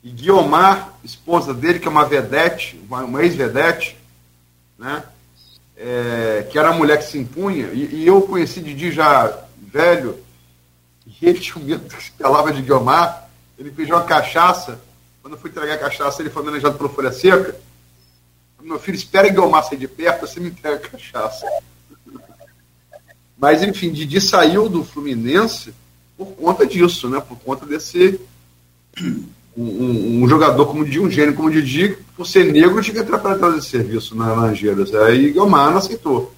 E 0.04 0.10
Guiomar, 0.10 0.94
esposa 1.06 1.54
dele, 1.54 1.80
que 1.80 1.88
é 1.88 1.92
uma 1.92 2.04
vedete, 2.04 2.78
uma 2.86 3.24
ex-vedete, 3.24 3.98
né? 4.78 5.04
É, 5.76 6.48
que 6.52 6.58
era 6.58 6.70
a 6.70 6.74
mulher 6.74 6.98
que 7.00 7.06
se 7.06 7.18
impunha, 7.18 7.68
e, 7.74 7.96
e 7.96 8.08
eu 8.08 8.22
conheci 8.22 8.62
Didi 8.62 8.92
já 8.92 9.40
velho, 9.58 10.18
e 11.06 11.28
ele 11.28 11.40
tinha 11.40 11.64
medo 11.64 11.84
que 11.90 12.04
se 12.04 12.12
pelava 12.12 12.52
de 12.52 12.62
Guiomar, 12.62 13.30
ele 13.58 13.72
pediu 13.72 13.96
uma 13.96 14.06
cachaça, 14.06 14.80
quando 15.22 15.34
eu 15.34 15.40
fui 15.40 15.50
entregar 15.50 15.74
a 15.74 15.80
cachaça, 15.80 16.22
ele 16.22 16.30
foi 16.30 16.44
manejado 16.44 16.78
pela 16.78 16.90
folha 16.90 17.12
seca, 17.12 17.56
meu 18.64 18.80
filho, 18.80 18.96
espera 18.96 19.30
Guiomar 19.30 19.64
sair 19.64 19.78
de 19.78 19.88
perto, 19.88 20.22
você 20.22 20.40
me 20.40 20.50
entrega 20.50 20.78
a 20.78 20.90
cachaça. 20.90 21.46
Mas, 23.38 23.62
enfim, 23.62 23.92
Didi 23.92 24.22
saiu 24.22 24.70
do 24.70 24.86
Fluminense 24.86 25.74
por 26.18 26.28
conta 26.28 26.66
disso, 26.66 27.10
né? 27.10 27.20
Por 27.20 27.38
conta 27.40 27.66
desse. 27.66 28.22
Um, 29.56 30.24
um, 30.24 30.28
jogador 30.28 30.66
como 30.66 30.84
Didi, 30.84 31.00
um 31.00 31.12
gênio 31.12 31.36
como 31.36 31.52
Didi, 31.52 31.96
por 32.18 32.26
ser 32.26 32.52
negro, 32.52 32.82
tinha 32.82 32.96
que 32.96 33.02
entrar 33.02 33.20
para 33.20 33.38
trás 33.38 33.56
de 33.56 33.66
serviço 33.66 34.16
na 34.16 34.34
Laranjeiras. 34.34 34.94
Aí 34.96 35.32
Guilmar 35.32 35.70
não 35.70 35.78
aceitou. 35.78 36.34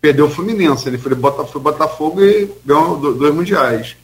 Perdeu 0.00 0.26
o 0.26 0.30
Fluminense, 0.30 0.86
ele 0.86 0.98
foi 0.98 1.14
Botafogo, 1.14 1.60
Botafogo 1.60 2.22
e 2.22 2.50
ganhou 2.64 3.14
dois 3.14 3.34
mundiais. 3.34 3.96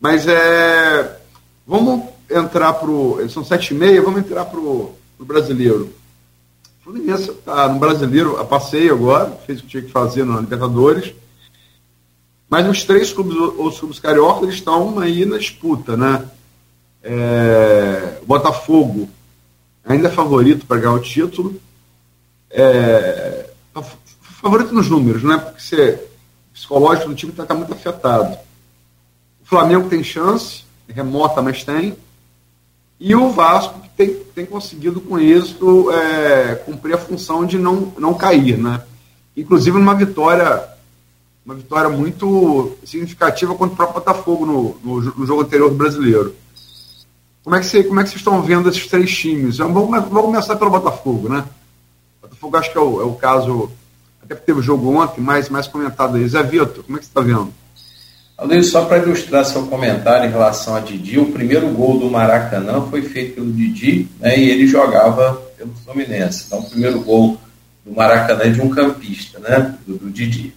Mas 0.00 0.26
é. 0.26 1.20
Vamos 1.66 2.08
entrar 2.30 2.72
para 2.74 2.90
o. 2.90 3.28
São 3.28 3.44
sete 3.44 3.74
e 3.74 3.76
meia, 3.76 4.02
vamos 4.02 4.20
entrar 4.20 4.46
para 4.46 4.60
o 4.60 4.94
brasileiro. 5.20 5.90
O 6.80 6.84
Fluminense 6.84 7.30
está 7.30 7.68
no 7.68 7.78
brasileiro, 7.78 8.38
a 8.38 8.44
passeio 8.44 8.94
agora, 8.94 9.30
fez 9.46 9.60
o 9.60 9.62
que 9.62 9.68
tinha 9.68 9.82
que 9.82 9.90
fazer 9.90 10.24
na 10.24 10.40
Libertadores. 10.40 11.14
Mas 12.48 12.68
os 12.68 12.84
três 12.84 13.12
clubes, 13.12 13.34
os 13.58 13.78
clubes 13.78 13.98
cariocas, 13.98 14.54
estão 14.54 14.98
aí 14.98 15.24
na 15.24 15.38
disputa, 15.38 15.96
né? 15.96 16.28
É, 17.04 18.18
Botafogo 18.26 19.08
ainda 19.84 20.08
é 20.08 20.10
favorito 20.10 20.64
para 20.66 20.80
ganhar 20.80 20.94
o 20.94 21.00
título. 21.00 21.60
É, 22.50 23.50
favorito 24.20 24.74
nos 24.74 24.88
números, 24.88 25.22
né? 25.22 25.36
Porque 25.36 25.60
você, 25.60 26.00
o 26.50 26.54
psicológico 26.54 27.08
do 27.08 27.14
time 27.14 27.32
está 27.32 27.54
muito 27.54 27.74
afetado. 27.74 28.36
O 29.42 29.46
Flamengo 29.46 29.88
tem 29.88 30.02
chance, 30.02 30.64
remota, 30.88 31.42
mas 31.42 31.62
tem. 31.62 31.96
E 32.98 33.14
o 33.14 33.30
Vasco 33.30 33.80
que 33.80 33.88
tem, 33.90 34.14
tem 34.34 34.46
conseguido 34.46 35.00
com 35.00 35.18
êxito 35.18 35.90
é, 35.90 36.54
cumprir 36.54 36.94
a 36.94 36.98
função 36.98 37.44
de 37.44 37.58
não, 37.58 37.92
não 37.98 38.14
cair, 38.14 38.56
né? 38.56 38.82
Inclusive 39.36 39.76
numa 39.76 39.94
vitória 39.94 40.72
uma 41.44 41.54
vitória 41.54 41.90
muito 41.90 42.78
significativa 42.84 43.54
contra 43.54 43.74
o 43.74 43.76
próprio 43.76 44.00
Botafogo 44.00 44.46
no, 44.46 44.78
no, 44.82 45.00
no, 45.14 45.26
jogo 45.26 45.42
anterior 45.42 45.68
do 45.68 45.76
brasileiro. 45.76 46.34
Como 47.44 47.54
é, 47.54 47.60
que 47.60 47.66
é 47.66 47.82
vocês 47.82 48.14
estão 48.14 48.40
vendo 48.40 48.70
esses 48.70 48.86
três 48.86 49.14
times? 49.14 49.58
Vamos, 49.58 49.90
vamos 49.90 50.22
começar 50.22 50.56
pelo 50.56 50.70
Botafogo, 50.70 51.28
né? 51.28 51.44
O 52.18 52.22
Botafogo 52.22 52.56
acho 52.56 52.72
que 52.72 52.78
é 52.78 52.80
o, 52.80 53.02
é 53.02 53.04
o 53.04 53.12
caso, 53.12 53.70
até 54.22 54.34
que 54.34 54.40
teve 54.40 54.60
o 54.60 54.62
jogo 54.62 54.96
ontem, 54.96 55.20
mais, 55.20 55.50
mais 55.50 55.66
comentado 55.66 56.16
aí. 56.16 56.26
Zé 56.26 56.42
Vitor, 56.42 56.82
como 56.82 56.96
é 56.96 57.00
que 57.00 57.04
você 57.04 57.10
está 57.10 57.20
vendo? 57.20 57.52
Luiz, 58.40 58.68
só 58.68 58.86
para 58.86 58.98
ilustrar 58.98 59.44
seu 59.44 59.66
comentário 59.66 60.28
em 60.28 60.32
relação 60.32 60.74
a 60.74 60.80
Didi, 60.80 61.18
o 61.18 61.32
primeiro 61.32 61.68
gol 61.68 61.98
do 61.98 62.10
Maracanã 62.10 62.80
foi 62.90 63.02
feito 63.02 63.36
pelo 63.36 63.52
Didi 63.52 64.08
né, 64.18 64.36
e 64.38 64.50
ele 64.50 64.66
jogava 64.66 65.34
pelo 65.56 65.72
Fluminense. 65.84 66.44
Então, 66.46 66.60
o 66.60 66.70
primeiro 66.70 67.00
gol 67.02 67.38
do 67.84 67.92
Maracanã 67.92 68.44
é 68.44 68.48
de 68.48 68.60
um 68.60 68.70
campista, 68.70 69.38
né, 69.38 69.74
do, 69.86 69.98
do 69.98 70.10
Didi. 70.10 70.52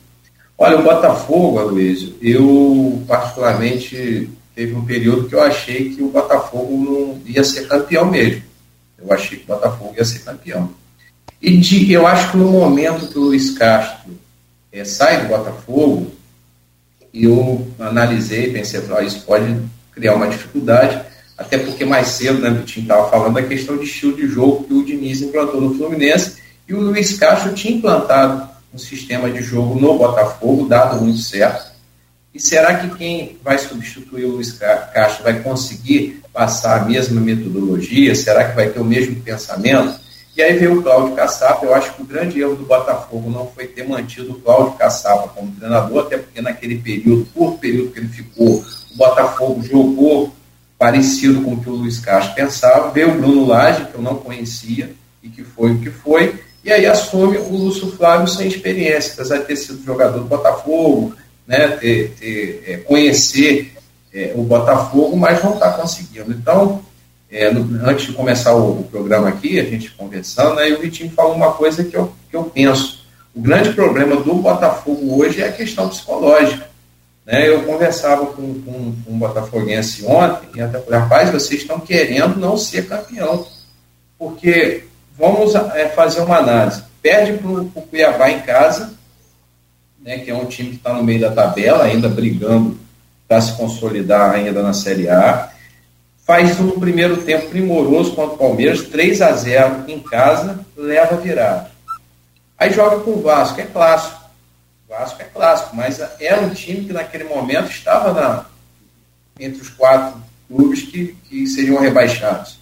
Olha, 0.58 0.80
o 0.80 0.84
Botafogo, 0.84 1.60
Aloysio, 1.60 2.16
eu 2.20 3.04
particularmente 3.08 4.28
teve 4.58 4.74
um 4.74 4.84
período 4.84 5.30
que 5.30 5.36
eu 5.36 5.44
achei 5.44 5.92
que 5.92 6.02
o 6.02 6.10
Botafogo 6.10 6.76
não 6.76 7.22
ia 7.32 7.44
ser 7.44 7.68
campeão 7.68 8.10
mesmo. 8.10 8.42
Eu 8.98 9.14
achei 9.14 9.38
que 9.38 9.44
o 9.44 9.48
Botafogo 9.54 9.94
ia 9.96 10.04
ser 10.04 10.20
campeão. 10.24 10.72
E 11.40 11.56
de, 11.58 11.92
eu 11.94 12.08
acho 12.08 12.32
que 12.32 12.38
no 12.38 12.50
momento 12.50 13.08
que 13.08 13.20
o 13.20 13.26
Luiz 13.26 13.52
Castro 13.52 14.18
é, 14.72 14.84
sai 14.84 15.22
do 15.22 15.28
Botafogo, 15.28 16.12
eu 17.14 17.68
analisei, 17.80 18.52
pensei, 18.52 18.82
ah, 18.98 19.04
isso 19.04 19.22
pode 19.28 19.62
criar 19.92 20.16
uma 20.16 20.28
dificuldade, 20.28 21.06
até 21.38 21.60
porque 21.60 21.86
mais 21.86 22.08
cedo, 22.08 22.40
né, 22.40 22.50
o 22.50 22.56
Vitinho 22.56 22.86
estava 22.86 23.12
falando 23.12 23.36
da 23.36 23.44
questão 23.44 23.78
de 23.78 23.84
estilo 23.84 24.16
de 24.16 24.28
jogo 24.28 24.64
que 24.64 24.74
o 24.74 24.84
Diniz 24.84 25.22
implantou 25.22 25.62
no 25.62 25.76
Fluminense, 25.76 26.38
e 26.68 26.74
o 26.74 26.82
Luiz 26.82 27.16
Castro 27.16 27.54
tinha 27.54 27.78
implantado 27.78 28.50
um 28.74 28.78
sistema 28.80 29.30
de 29.30 29.44
jogo 29.44 29.80
no 29.80 30.00
Botafogo, 30.00 30.68
dado 30.68 31.00
muito 31.00 31.20
certo. 31.20 31.77
E 32.38 32.40
será 32.40 32.76
que 32.76 32.96
quem 32.98 33.36
vai 33.44 33.58
substituir 33.58 34.26
o 34.26 34.34
Luiz 34.34 34.52
Castro 34.52 35.24
vai 35.24 35.42
conseguir 35.42 36.22
passar 36.32 36.82
a 36.82 36.86
mesma 36.86 37.20
metodologia? 37.20 38.14
Será 38.14 38.48
que 38.48 38.56
vai 38.56 38.70
ter 38.70 38.80
o 38.80 38.86
mesmo 38.86 39.16
pensamento? 39.24 40.00
E 40.36 40.44
aí 40.44 40.56
veio 40.56 40.78
o 40.78 40.84
Cláudio 40.84 41.16
Caçapa. 41.16 41.66
Eu 41.66 41.74
acho 41.74 41.96
que 41.96 42.04
o 42.04 42.06
grande 42.06 42.40
erro 42.40 42.56
do 42.56 42.64
Botafogo 42.64 43.28
não 43.32 43.48
foi 43.48 43.66
ter 43.66 43.90
mantido 43.90 44.34
o 44.34 44.40
Cláudio 44.40 44.74
Caçapa 44.74 45.30
como 45.30 45.52
treinador, 45.54 46.06
até 46.06 46.20
porque 46.20 46.40
naquele 46.40 46.78
período, 46.78 47.26
por 47.34 47.58
período 47.58 47.92
que 47.92 48.02
ele 48.02 48.10
ficou, 48.10 48.64
o 48.94 48.96
Botafogo 48.96 49.64
jogou 49.64 50.32
parecido 50.78 51.42
com 51.42 51.54
o 51.54 51.60
que 51.60 51.70
o 51.72 51.74
Luiz 51.74 51.98
Castro 51.98 52.36
pensava. 52.36 52.92
Veio 52.92 53.16
o 53.16 53.18
Bruno 53.18 53.48
Lage, 53.48 53.86
que 53.86 53.96
eu 53.96 54.02
não 54.04 54.14
conhecia 54.14 54.92
e 55.24 55.30
que 55.30 55.44
foi 55.44 55.72
o 55.72 55.80
que 55.80 55.90
foi. 55.90 56.36
E 56.64 56.72
aí 56.72 56.86
assume 56.86 57.38
o 57.40 57.58
Lúcio 57.58 57.92
Flávio 57.94 58.28
sem 58.28 58.48
experiência, 58.48 59.14
apesar 59.14 59.40
de 59.40 59.46
ter 59.46 59.56
sido 59.56 59.84
jogador 59.84 60.20
do 60.20 60.26
Botafogo, 60.26 61.16
né, 61.48 61.68
ter, 61.70 62.10
ter 62.20 62.64
é, 62.68 62.78
conhecer 62.78 63.74
é, 64.14 64.34
o 64.36 64.44
Botafogo, 64.44 65.16
mas 65.16 65.44
não 65.44 65.54
está 65.54 65.72
conseguindo. 65.72 66.32
Então, 66.32 66.84
é, 67.32 67.52
no, 67.52 67.88
antes 67.88 68.08
de 68.08 68.14
começar 68.14 68.54
o, 68.56 68.82
o, 68.82 68.84
programa 68.84 69.30
aqui, 69.30 69.60
a 69.60 69.64
gente 69.64 69.92
conversando, 69.92 70.56
né, 70.56 70.70
o 70.70 70.80
Vitinho 70.80 71.12
falou 71.12 71.36
uma 71.36 71.54
coisa 71.54 71.84
que 71.84 71.96
eu, 71.96 72.12
que 72.30 72.36
eu 72.36 72.44
penso. 72.44 73.06
O 73.34 73.42
grande 73.42 73.72
problema 73.74 74.16
do 74.16 74.34
Botafogo 74.36 75.22
hoje 75.22 75.42
é 75.42 75.48
a 75.48 75.52
questão 75.52 75.88
psicológica. 75.90 76.68
Né? 77.26 77.48
Eu 77.48 77.64
conversava 77.64 78.26
com, 78.28 78.62
com, 78.62 78.96
com 79.06 79.12
um 79.12 79.20
botafoguense 79.20 80.06
ontem 80.06 80.48
e 80.56 80.62
até 80.62 80.80
falei, 80.80 81.00
rapaz, 81.00 81.30
vocês 81.30 81.62
estão 81.62 81.80
querendo 81.80 82.40
não 82.40 82.58
ser 82.58 82.88
campeão. 82.88 83.46
Porque 84.18 84.86
vamos 85.18 85.54
é, 85.54 85.90
fazer 85.90 86.22
uma 86.22 86.38
análise. 86.38 86.84
Perde 87.02 87.34
para 87.34 87.52
o 87.52 87.66
Cuiabá 87.66 88.32
em 88.32 88.40
casa, 88.40 88.97
né, 90.02 90.20
que 90.20 90.32
é 90.32 90.36
um 90.36 90.46
time 90.46 90.72
que 90.72 90.76
está 90.78 90.94
no 90.94 91.04
meio 91.04 91.20
da 91.20 91.32
tabela, 91.32 91.84
ainda 91.84 92.08
brigando 92.08 92.78
para 93.28 93.42
se 93.42 93.54
consolidar 93.58 94.34
ainda 94.34 94.62
na 94.64 94.74
Série 94.74 95.10
A. 95.10 95.50
Faz 96.26 96.60
um 96.60 96.80
primeiro 96.80 97.24
tempo 97.24 97.50
primoroso 97.50 98.14
contra 98.14 98.36
o 98.36 98.38
Palmeiras, 98.38 98.82
3 98.84 99.22
a 99.22 99.32
0 99.32 99.86
em 99.88 100.00
casa, 100.00 100.60
leva 100.76 101.16
virada. 101.18 101.72
Aí 102.58 102.72
joga 102.74 103.00
com 103.00 103.12
o 103.12 103.22
Vasco, 103.22 103.62
é 103.62 103.66
clássico. 103.66 104.20
O 104.88 104.94
Vasco 104.94 105.22
é 105.22 105.26
clássico, 105.26 105.76
mas 105.76 106.00
era 106.20 106.42
um 106.42 106.50
time 106.50 106.86
que 106.86 106.94
naquele 106.94 107.26
momento 107.26 107.70
estava 107.70 108.14
na, 108.14 108.46
entre 109.40 109.62
os 109.62 109.70
quatro 109.70 110.22
clubes 110.48 110.84
que, 110.84 111.16
que 111.30 111.46
seriam 111.48 111.80
rebaixados. 111.80 112.58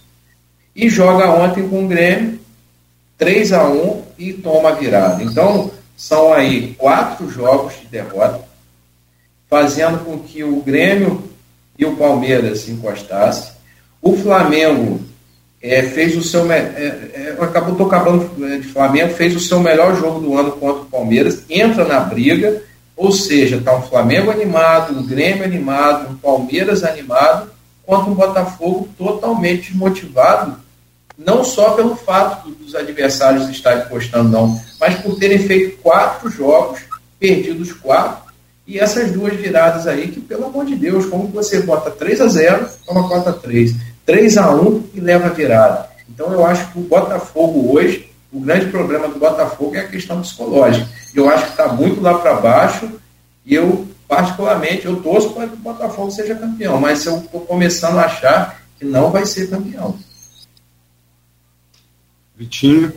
E 0.74 0.88
joga 0.88 1.30
ontem 1.30 1.66
com 1.68 1.84
o 1.84 1.88
Grêmio, 1.88 2.38
3 3.16 3.52
a 3.52 3.68
1 3.68 4.02
e 4.18 4.32
toma 4.34 4.70
a 4.70 4.72
virada. 4.72 5.22
Então, 5.22 5.70
são 5.96 6.32
aí 6.32 6.74
quatro 6.76 7.30
jogos 7.30 7.74
de 7.80 7.86
derrota, 7.86 8.40
fazendo 9.48 10.04
com 10.04 10.18
que 10.18 10.44
o 10.44 10.60
Grêmio 10.60 11.24
e 11.78 11.86
o 11.86 11.96
Palmeiras 11.96 12.60
se 12.60 12.70
encostassem. 12.70 13.52
O 14.02 14.16
Flamengo 14.16 15.00
é, 15.62 15.82
fez 15.82 16.16
o 16.16 16.22
seu. 16.22 16.50
É, 16.52 16.58
é, 16.58 17.36
acabou 17.40 17.74
tô 17.74 17.84
acabando 17.84 18.30
é, 18.44 18.58
de 18.58 18.68
Flamengo, 18.68 19.14
fez 19.14 19.34
o 19.34 19.40
seu 19.40 19.58
melhor 19.58 19.96
jogo 19.96 20.20
do 20.20 20.36
ano 20.36 20.52
contra 20.52 20.82
o 20.82 20.86
Palmeiras, 20.86 21.44
entra 21.48 21.84
na 21.84 22.00
briga, 22.00 22.62
ou 22.94 23.10
seja, 23.10 23.56
está 23.56 23.74
um 23.74 23.82
Flamengo 23.82 24.30
animado, 24.30 24.96
um 24.96 25.06
Grêmio 25.06 25.44
animado, 25.44 26.10
um 26.10 26.16
Palmeiras 26.16 26.84
animado, 26.84 27.50
contra 27.84 28.10
um 28.10 28.14
Botafogo 28.14 28.88
totalmente 28.98 29.70
desmotivado 29.70 30.65
não 31.18 31.42
só 31.42 31.70
pelo 31.70 31.96
fato 31.96 32.50
dos 32.50 32.74
adversários 32.74 33.48
estarem 33.48 33.88
postando, 33.88 34.28
não, 34.28 34.60
mas 34.78 34.96
por 35.00 35.18
terem 35.18 35.38
feito 35.38 35.78
quatro 35.78 36.30
jogos, 36.30 36.80
perdidos 37.18 37.72
quatro, 37.72 38.26
e 38.66 38.78
essas 38.78 39.12
duas 39.12 39.34
viradas 39.34 39.86
aí, 39.86 40.08
que 40.08 40.20
pelo 40.20 40.46
amor 40.46 40.66
de 40.66 40.74
Deus, 40.74 41.06
como 41.06 41.28
você 41.28 41.62
bota 41.62 41.90
3 41.90 42.20
a 42.20 42.26
0 42.26 42.68
toma 42.84 43.08
4 43.08 43.30
a 43.30 43.32
3 43.32 43.74
3 44.04 44.38
a 44.38 44.50
1 44.50 44.84
e 44.94 45.00
leva 45.00 45.26
a 45.26 45.30
virada. 45.30 45.88
Então 46.08 46.32
eu 46.32 46.44
acho 46.44 46.72
que 46.72 46.78
o 46.78 46.82
Botafogo 46.82 47.72
hoje, 47.72 48.10
o 48.32 48.40
grande 48.40 48.66
problema 48.66 49.08
do 49.08 49.18
Botafogo 49.18 49.74
é 49.74 49.80
a 49.80 49.88
questão 49.88 50.20
psicológica. 50.20 50.88
Eu 51.14 51.28
acho 51.30 51.44
que 51.44 51.50
está 51.50 51.68
muito 51.68 52.00
lá 52.00 52.18
para 52.18 52.34
baixo, 52.34 52.90
e 53.44 53.54
eu, 53.54 53.86
particularmente, 54.08 54.86
eu 54.86 54.96
torço 54.96 55.30
para 55.30 55.46
que 55.46 55.54
o 55.54 55.58
Botafogo 55.58 56.10
seja 56.10 56.34
campeão, 56.34 56.80
mas 56.80 57.04
eu 57.06 57.18
estou 57.18 57.40
começando 57.42 57.98
a 57.98 58.04
achar 58.04 58.60
que 58.78 58.84
não 58.84 59.10
vai 59.10 59.24
ser 59.24 59.48
campeão. 59.48 59.96
Vitinho. 62.36 62.92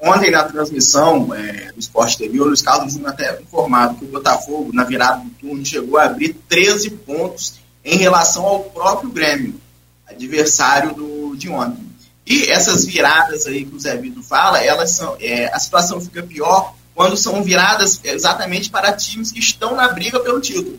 Ontem, 0.00 0.30
na 0.30 0.44
transmissão 0.44 1.34
é, 1.34 1.72
do 1.72 1.80
Sport 1.80 2.16
TV, 2.16 2.40
o 2.40 2.44
Luiz 2.44 2.62
Carlos 2.62 2.94
tinha 2.94 3.08
até 3.08 3.40
informado 3.40 3.96
que 3.96 4.04
o 4.04 4.08
Botafogo, 4.08 4.72
na 4.72 4.84
virada 4.84 5.24
do 5.24 5.30
turno, 5.30 5.66
chegou 5.66 5.98
a 5.98 6.04
abrir 6.04 6.34
13 6.48 6.90
pontos 6.90 7.54
em 7.84 7.96
relação 7.96 8.46
ao 8.46 8.64
próprio 8.64 9.10
Grêmio, 9.10 9.60
adversário 10.06 10.94
do, 10.94 11.34
de 11.36 11.48
ontem. 11.48 11.84
E 12.24 12.44
essas 12.50 12.84
viradas 12.84 13.46
aí 13.46 13.64
que 13.64 13.74
o 13.74 13.80
Zé 13.80 13.96
Vitor 13.96 14.22
fala, 14.22 14.62
elas 14.62 14.90
são, 14.92 15.16
é, 15.18 15.46
a 15.52 15.58
situação 15.58 16.00
fica 16.00 16.22
pior 16.22 16.74
quando 16.94 17.16
são 17.16 17.42
viradas 17.42 18.00
exatamente 18.04 18.70
para 18.70 18.92
times 18.92 19.32
que 19.32 19.38
estão 19.38 19.74
na 19.74 19.88
briga 19.88 20.20
pelo 20.20 20.40
título. 20.40 20.78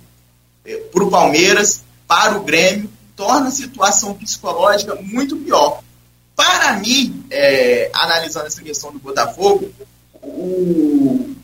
É, 0.63 0.75
para 0.75 1.03
o 1.03 1.09
Palmeiras, 1.09 1.81
para 2.07 2.37
o 2.37 2.43
Grêmio, 2.43 2.89
torna 3.15 3.47
a 3.47 3.51
situação 3.51 4.13
psicológica 4.13 4.95
muito 4.95 5.35
pior. 5.37 5.81
Para 6.39 6.77
mim, 6.79 7.25
é, 7.29 7.91
analisando 7.93 8.47
essa 8.47 8.61
questão 8.63 8.93
do 8.93 8.99
Botafogo, 8.99 9.69
o, 10.23 11.35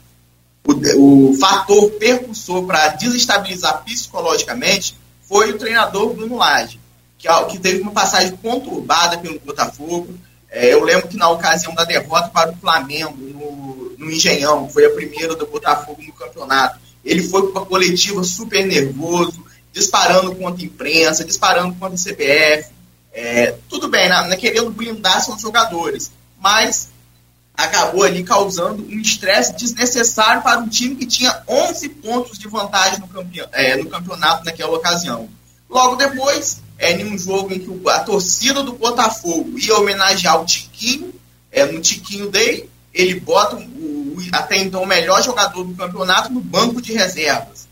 o, 0.65 1.29
o 1.29 1.33
fator 1.37 1.91
percussor 1.99 2.65
para 2.65 2.87
desestabilizar 2.95 3.83
psicologicamente 3.83 4.95
foi 5.23 5.51
o 5.51 5.57
treinador 5.57 6.13
Bruno 6.13 6.37
Lage, 6.37 6.79
que, 7.17 7.27
que 7.49 7.59
teve 7.59 7.81
uma 7.81 7.91
passagem 7.91 8.37
conturbada 8.37 9.17
pelo 9.17 9.37
Botafogo. 9.41 10.17
É, 10.49 10.73
eu 10.73 10.81
lembro 10.81 11.09
que 11.09 11.17
na 11.17 11.29
ocasião 11.29 11.75
da 11.75 11.83
derrota 11.83 12.29
para 12.29 12.53
o 12.53 12.55
Flamengo, 12.55 13.17
no, 13.17 13.97
no 13.97 14.09
Engenhão, 14.09 14.69
foi 14.69 14.85
a 14.85 14.91
primeira 14.91 15.35
do 15.35 15.45
Botafogo 15.45 16.01
no 16.01 16.13
campeonato, 16.13 16.79
ele 17.03 17.21
foi 17.27 17.51
para 17.51 17.63
a 17.63 17.65
coletiva 17.65 18.23
super 18.23 18.65
nervoso, 18.65 19.43
disparando 19.73 20.33
contra 20.35 20.63
a 20.63 20.65
imprensa, 20.65 21.25
disparando 21.25 21.75
contra 21.75 21.95
a 21.95 22.01
CBF. 22.01 22.69
É, 23.17 23.55
tudo 23.69 23.87
bem, 23.87 24.09
na, 24.09 24.27
na, 24.27 24.35
querendo 24.35 24.69
blindar 24.69 25.23
seus 25.23 25.41
jogadores, 25.41 26.11
mas 26.37 26.89
acabou 27.53 28.03
ali 28.03 28.25
causando 28.25 28.85
um 28.85 28.99
estresse 28.99 29.55
desnecessário 29.55 30.41
para 30.41 30.59
um 30.59 30.67
time 30.67 30.97
que 30.97 31.05
tinha 31.05 31.41
11 31.47 31.87
pontos 31.87 32.37
de 32.37 32.49
vantagem 32.49 32.99
no, 32.99 33.07
campeon 33.07 33.45
é, 33.53 33.77
no 33.77 33.89
campeonato 33.89 34.43
naquela 34.43 34.75
ocasião. 34.75 35.29
Logo 35.69 35.95
depois, 35.95 36.61
é, 36.77 36.91
em 36.91 37.05
um 37.05 37.17
jogo 37.17 37.53
em 37.53 37.59
que 37.59 37.89
a 37.89 37.99
torcida 38.01 38.61
do 38.61 38.73
Botafogo 38.73 39.57
ia 39.57 39.77
homenagear 39.77 40.41
o 40.41 40.45
Tiquinho, 40.45 41.13
é, 41.49 41.65
no 41.65 41.79
Tiquinho 41.79 42.29
Day, 42.29 42.69
ele 42.93 43.17
bota 43.21 43.55
o, 43.55 43.59
o, 43.61 44.17
até 44.33 44.57
então 44.57 44.83
o 44.83 44.85
melhor 44.85 45.23
jogador 45.23 45.63
do 45.63 45.73
campeonato 45.73 46.33
no 46.33 46.41
banco 46.41 46.81
de 46.81 46.91
reservas, 46.91 47.65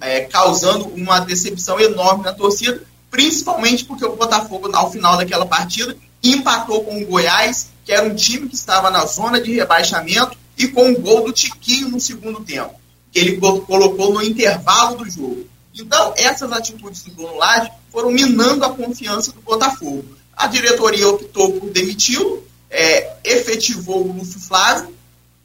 é, 0.00 0.22
causando 0.22 0.86
uma 0.88 1.20
decepção 1.20 1.78
enorme 1.78 2.24
na 2.24 2.32
torcida, 2.32 2.82
principalmente 3.10 3.84
porque 3.84 4.04
o 4.04 4.16
Botafogo, 4.16 4.70
ao 4.72 4.90
final 4.90 5.16
daquela 5.16 5.46
partida, 5.46 5.96
empatou 6.22 6.84
com 6.84 7.02
o 7.02 7.06
Goiás 7.06 7.70
que 7.90 7.92
era 7.92 8.06
um 8.06 8.14
time 8.14 8.48
que 8.48 8.54
estava 8.54 8.88
na 8.88 9.04
zona 9.04 9.40
de 9.40 9.52
rebaixamento 9.52 10.38
e 10.56 10.68
com 10.68 10.88
um 10.88 10.94
gol 10.94 11.24
do 11.24 11.32
Tiquinho 11.32 11.88
no 11.88 12.00
segundo 12.00 12.40
tempo, 12.40 12.74
que 13.10 13.18
ele 13.18 13.36
colocou 13.36 14.14
no 14.14 14.22
intervalo 14.22 14.98
do 14.98 15.10
jogo. 15.10 15.44
Então, 15.74 16.14
essas 16.16 16.52
atitudes 16.52 17.02
do 17.02 17.10
Bruno 17.10 17.36
Lage 17.36 17.70
foram 17.90 18.12
minando 18.12 18.64
a 18.64 18.70
confiança 18.70 19.32
do 19.32 19.40
Botafogo. 19.40 20.04
A 20.36 20.46
diretoria 20.46 21.08
optou 21.08 21.52
por 21.52 21.70
demiti-lo, 21.70 22.44
é, 22.70 23.12
efetivou 23.24 24.06
o 24.06 24.12
Lúcio 24.12 24.38
Flávio, 24.38 24.94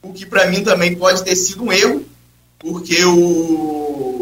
o 0.03 0.13
que 0.13 0.25
para 0.25 0.45
mim 0.45 0.63
também 0.63 0.95
pode 0.95 1.23
ter 1.23 1.35
sido 1.35 1.63
um 1.63 1.71
erro, 1.71 2.05
porque 2.59 3.03
o, 3.05 4.14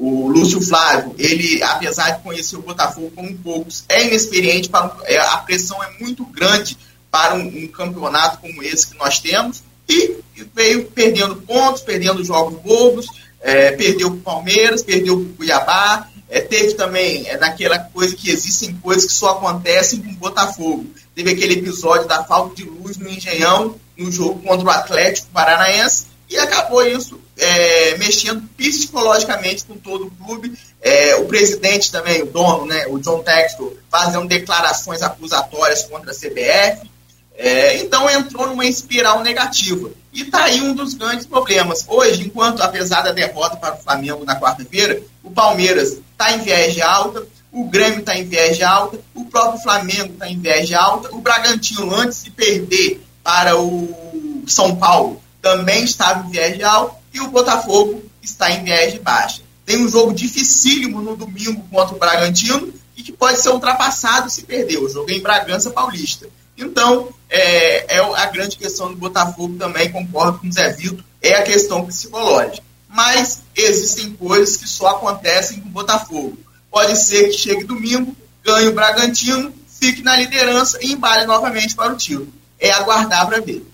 o 0.00 0.28
Lúcio 0.28 0.62
Flávio, 0.62 1.14
ele, 1.18 1.62
apesar 1.62 2.12
de 2.12 2.22
conhecer 2.22 2.56
o 2.56 2.62
Botafogo 2.62 3.12
como 3.14 3.36
poucos, 3.36 3.84
é 3.86 4.06
inexperiente, 4.06 4.70
para, 4.70 4.96
é, 5.04 5.18
a 5.18 5.36
pressão 5.36 5.76
é 5.84 5.90
muito 6.00 6.24
grande 6.24 6.74
para 7.10 7.34
um, 7.34 7.46
um, 7.46 7.68
campeonato 7.68 8.38
como 8.38 8.62
esse 8.62 8.88
que 8.88 8.96
nós 8.96 9.20
temos 9.20 9.62
e 9.86 10.16
veio 10.54 10.86
perdendo 10.86 11.36
pontos, 11.36 11.82
perdendo 11.82 12.24
jogos 12.24 12.58
bobos, 12.62 13.08
é, 13.42 13.72
perdeu 13.72 14.10
para 14.12 14.16
o 14.16 14.22
Palmeiras, 14.22 14.82
perdeu 14.82 15.18
para 15.18 15.26
o 15.26 15.34
Cuiabá, 15.34 16.08
é, 16.30 16.40
teve 16.40 16.72
também 16.74 17.28
é, 17.28 17.36
naquela 17.36 17.78
coisa 17.78 18.16
que 18.16 18.30
existem 18.30 18.74
coisas 18.76 19.04
que 19.04 19.12
só 19.12 19.32
acontecem 19.32 20.00
com 20.00 20.12
o 20.12 20.14
Botafogo. 20.14 20.86
Teve 21.14 21.32
aquele 21.32 21.54
episódio 21.54 22.08
da 22.08 22.24
falta 22.24 22.54
de 22.54 22.64
luz 22.64 22.96
no 22.96 23.08
Engenhão, 23.10 23.74
no 23.98 24.10
jogo 24.10 24.40
contra 24.40 24.66
o 24.66 24.70
Atlético 24.70 25.28
Paranaense, 25.30 26.06
e 26.30 26.38
acabou 26.38 26.86
isso 26.86 27.20
é, 27.36 27.98
mexendo 27.98 28.42
psicologicamente 28.56 29.64
com 29.64 29.76
todo 29.76 30.06
o 30.06 30.10
clube. 30.12 30.56
É, 30.80 31.16
o 31.16 31.26
presidente 31.26 31.90
também, 31.90 32.22
o 32.22 32.26
dono, 32.26 32.66
né, 32.66 32.86
o 32.86 33.00
John 33.00 33.20
Textor, 33.22 33.72
fazendo 33.90 34.28
declarações 34.28 35.02
acusatórias 35.02 35.82
contra 35.84 36.12
a 36.12 36.14
CBF. 36.14 36.88
É, 37.34 37.78
então 37.78 38.08
entrou 38.08 38.46
numa 38.46 38.64
espiral 38.64 39.22
negativa. 39.22 39.90
E 40.12 40.22
está 40.22 40.44
aí 40.44 40.60
um 40.60 40.72
dos 40.72 40.94
grandes 40.94 41.26
problemas. 41.26 41.84
Hoje, 41.88 42.22
enquanto, 42.26 42.62
apesar 42.62 43.02
da 43.02 43.12
derrota 43.12 43.56
para 43.56 43.74
o 43.74 43.82
Flamengo 43.82 44.24
na 44.24 44.38
quarta-feira, 44.38 45.02
o 45.24 45.30
Palmeiras 45.30 45.98
está 46.12 46.32
em 46.32 46.42
viés 46.42 46.78
alta, 46.80 47.26
o 47.50 47.64
Grêmio 47.64 48.00
está 48.00 48.16
em 48.16 48.24
viés 48.24 48.60
alta, 48.62 49.00
o 49.14 49.24
próprio 49.24 49.60
Flamengo 49.62 50.12
está 50.12 50.28
em 50.28 50.38
viés 50.38 50.72
alta, 50.72 51.12
o 51.12 51.20
Bragantino, 51.20 51.92
antes 51.94 52.22
de 52.22 52.30
perder 52.30 53.00
para 53.22 53.58
o 53.58 54.44
São 54.46 54.76
Paulo, 54.76 55.20
também 55.40 55.84
estava 55.84 56.26
em 56.26 56.30
viés 56.30 56.62
alta, 56.62 56.96
e 57.12 57.20
o 57.20 57.28
Botafogo 57.28 58.02
está 58.22 58.50
em 58.50 58.62
viés 58.64 58.92
de 58.92 59.00
baixa. 59.00 59.42
Tem 59.64 59.84
um 59.84 59.88
jogo 59.88 60.12
dificílimo 60.12 61.00
no 61.00 61.16
domingo 61.16 61.64
contra 61.70 61.94
o 61.94 61.98
Bragantino 61.98 62.72
e 62.96 63.02
que 63.02 63.12
pode 63.12 63.40
ser 63.40 63.50
ultrapassado 63.50 64.30
se 64.30 64.42
perder. 64.42 64.78
O 64.78 64.88
jogo 64.88 65.10
é 65.10 65.14
em 65.14 65.20
Bragança 65.20 65.70
Paulista. 65.70 66.28
Então, 66.56 67.08
é, 67.28 67.96
é 67.96 67.98
a 68.00 68.26
grande 68.26 68.56
questão 68.56 68.90
do 68.90 68.96
Botafogo 68.96 69.56
também, 69.56 69.90
concordo 69.90 70.38
com 70.38 70.48
o 70.48 70.52
Zé 70.52 70.72
Vitor, 70.72 71.02
é 71.22 71.34
a 71.34 71.42
questão 71.42 71.86
psicológica. 71.86 72.62
Mas 72.88 73.42
existem 73.54 74.12
coisas 74.12 74.56
que 74.56 74.68
só 74.68 74.88
acontecem 74.88 75.60
com 75.60 75.68
o 75.68 75.72
Botafogo. 75.72 76.36
Pode 76.70 76.96
ser 76.96 77.28
que 77.28 77.32
chegue 77.32 77.64
domingo, 77.64 78.14
ganhe 78.44 78.68
o 78.68 78.74
Bragantino, 78.74 79.52
fique 79.78 80.02
na 80.02 80.16
liderança 80.16 80.78
e 80.82 80.92
embale 80.92 81.24
novamente 81.24 81.74
para 81.74 81.92
o 81.92 81.96
título. 81.96 82.32
É 82.58 82.70
aguardar 82.70 83.26
para 83.26 83.40
ver. 83.40 83.64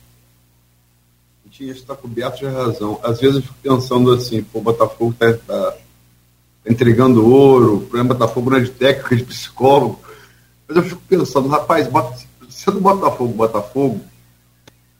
Isso 1.65 1.81
está 1.81 1.95
coberto 1.95 2.39
de 2.39 2.47
razão. 2.47 3.01
Às 3.03 3.21
vezes 3.21 3.37
eu 3.37 3.43
fico 3.43 3.55
pensando 3.63 4.13
assim, 4.13 4.43
pô, 4.43 4.59
o 4.59 4.63
Botafogo 4.63 5.13
está 5.13 5.33
tá 5.33 5.77
entregando 6.69 7.27
ouro, 7.27 7.77
o 7.77 7.81
problema 7.83 8.15
Botafogo 8.15 8.51
não 8.51 8.59
é 8.59 8.61
de 8.61 8.71
técnico, 8.71 9.15
é 9.15 9.17
de 9.17 9.25
psicólogo. 9.25 10.01
Mas 10.69 10.77
eu 10.77 10.83
fico 10.83 11.03
pensando, 11.09 11.49
rapaz, 11.49 11.89
sendo 12.49 12.81
Botafogo, 12.81 13.33
Botafogo, 13.33 14.01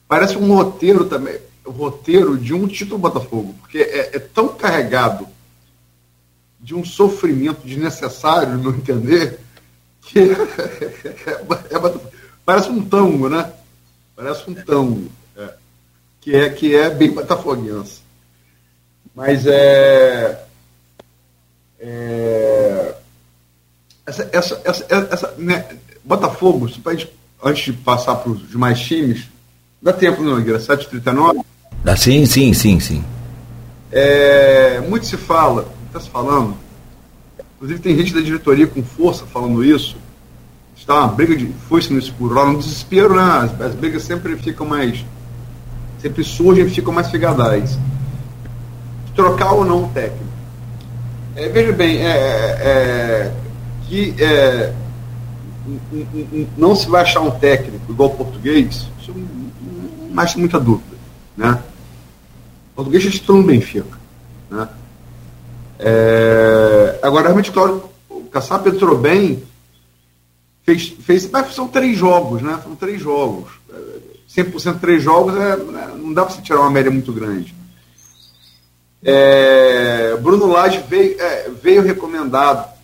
parece 0.09 0.37
um 0.37 0.55
roteiro 0.55 1.07
também, 1.07 1.39
um 1.67 1.73
roteiro 1.73 2.39
de 2.39 2.55
um 2.55 2.67
título 2.67 2.99
Botafogo, 2.99 3.55
porque 3.61 3.79
é, 3.79 4.17
é 4.17 4.19
tão 4.19 4.49
carregado 4.49 5.27
de 6.61 6.75
um 6.75 6.85
sofrimento 6.85 7.67
desnecessário, 7.67 8.57
no 8.57 8.71
entender, 8.71 9.41
que 10.01 10.21
é, 10.31 11.33
é, 11.33 11.95
parece 12.45 12.71
um 12.71 12.85
tango, 12.85 13.29
né? 13.29 13.53
Parece 14.15 14.49
um 14.49 14.55
tango, 14.55 15.09
é, 15.09 15.26
que, 16.27 16.35
é, 16.35 16.51
que 16.51 16.75
é 16.75 16.91
bem 16.91 17.13
botafoguense. 17.13 18.01
Mas 19.15 19.47
é, 19.47 20.45
é 21.79 22.95
essa, 24.05 24.29
essa, 24.33 24.61
essa, 24.65 24.87
essa 24.89 25.35
né, 25.39 25.65
Botafogo, 26.03 26.67
gente 26.67 27.09
antes 27.43 27.65
de 27.65 27.73
passar 27.75 28.17
para 28.17 28.33
os 28.33 28.49
demais 28.49 28.81
times, 28.81 29.29
dá 29.81 29.93
tempo, 29.93 30.21
não, 30.21 30.37
Nogueira? 30.37 30.59
7h39? 30.59 31.45
Dá 31.85 31.97
sim, 31.97 32.27
sim, 32.27 32.53
sim, 32.53 32.81
sim. 32.81 33.05
É, 33.93 34.81
muito 34.81 35.07
se 35.07 35.17
fala, 35.17 35.73
está 35.87 36.01
se 36.01 36.11
falando, 36.11 36.57
inclusive 37.55 37.81
tem 37.81 37.97
gente 37.97 38.13
da 38.13 38.21
diretoria 38.21 38.67
com 38.67 38.83
força 38.83 39.25
falando 39.27 39.65
isso, 39.65 39.97
está 40.77 41.05
uma 41.05 41.09
briga 41.09 41.37
de 41.37 41.47
foice 41.69 41.93
no 41.93 42.01
escuro, 42.01 42.35
lá 42.35 42.47
no 42.47 42.59
desespero, 42.59 43.15
né? 43.15 43.23
As, 43.23 43.61
as 43.61 43.75
brigas 43.77 44.03
sempre 44.03 44.37
ficam 44.37 44.67
mais. 44.67 45.05
Sempre 46.07 46.23
surgem 46.23 46.67
e 46.67 46.71
ficam 46.71 46.93
mais 46.93 47.11
figadais. 47.11 47.79
Trocar 49.15 49.53
ou 49.53 49.65
não 49.65 49.85
o 49.85 49.89
técnico. 49.89 50.25
É, 51.35 51.49
veja 51.49 51.73
bem, 51.73 51.99
é, 51.99 52.09
é, 52.09 53.33
que 53.87 54.15
é, 54.19 54.73
não 56.57 56.75
se 56.75 56.89
vai 56.89 57.03
achar 57.03 57.21
um 57.21 57.31
técnico 57.31 57.91
igual 57.91 58.11
o 58.11 58.17
português, 58.17 58.89
isso 59.01 59.13
não 59.15 60.27
tem 60.27 60.37
muita 60.39 60.61
dúvida. 60.61 60.97
Né? 61.37 61.63
O 62.73 62.77
português 62.77 63.03
já 63.03 63.11
titular 63.11 63.43
no 63.43 63.49
Benfica. 63.49 63.99
Né? 64.51 64.69
É, 65.79 67.01
agora, 67.03 67.25
realmente, 67.25 67.51
claro, 67.51 67.91
o 68.09 68.23
Kassab 68.25 68.69
entrou 68.69 68.97
bem, 68.97 69.43
fez, 70.63 70.89
fez, 71.01 71.29
mas 71.31 71.55
são 71.55 71.69
três 71.69 71.99
jogos, 71.99 72.41
né? 72.41 72.59
São 72.63 72.75
três 72.75 73.01
jogos. 73.01 73.51
100% 74.37 74.81
três 74.81 75.03
jogos, 75.03 75.35
é, 75.35 75.57
né? 75.57 75.91
não 75.97 76.13
dá 76.13 76.25
para 76.25 76.35
você 76.35 76.43
tirar 76.43 76.61
uma 76.61 76.71
média 76.71 76.91
muito 76.91 77.13
grande. 77.13 77.55
É, 79.03 80.17
Bruno 80.17 80.47
Lage 80.47 80.83
veio, 80.89 81.21
é, 81.21 81.51
veio 81.51 81.83
recomendado 81.83 82.77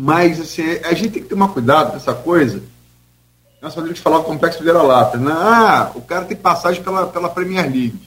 mas 0.00 0.40
assim, 0.40 0.62
a 0.84 0.94
gente 0.94 1.10
tem 1.10 1.22
que 1.24 1.28
tomar 1.28 1.48
cuidado 1.48 1.90
com 1.90 1.96
essa 1.96 2.14
coisa. 2.14 2.62
Nossa 3.60 3.80
Rodrigues 3.80 4.00
falava 4.00 4.22
complexo 4.22 4.62
Vieira 4.62 4.80
Lata. 4.80 5.18
Né? 5.18 5.32
Ah, 5.34 5.90
o 5.92 6.00
cara 6.00 6.24
tem 6.24 6.36
passagem 6.36 6.84
pela, 6.84 7.08
pela 7.08 7.28
Premier 7.28 7.64
League. 7.64 8.00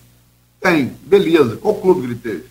Tem, 0.61 0.85
beleza. 1.03 1.57
Qual 1.57 1.75
clube 1.75 2.05
ele 2.05 2.15
teve? 2.15 2.49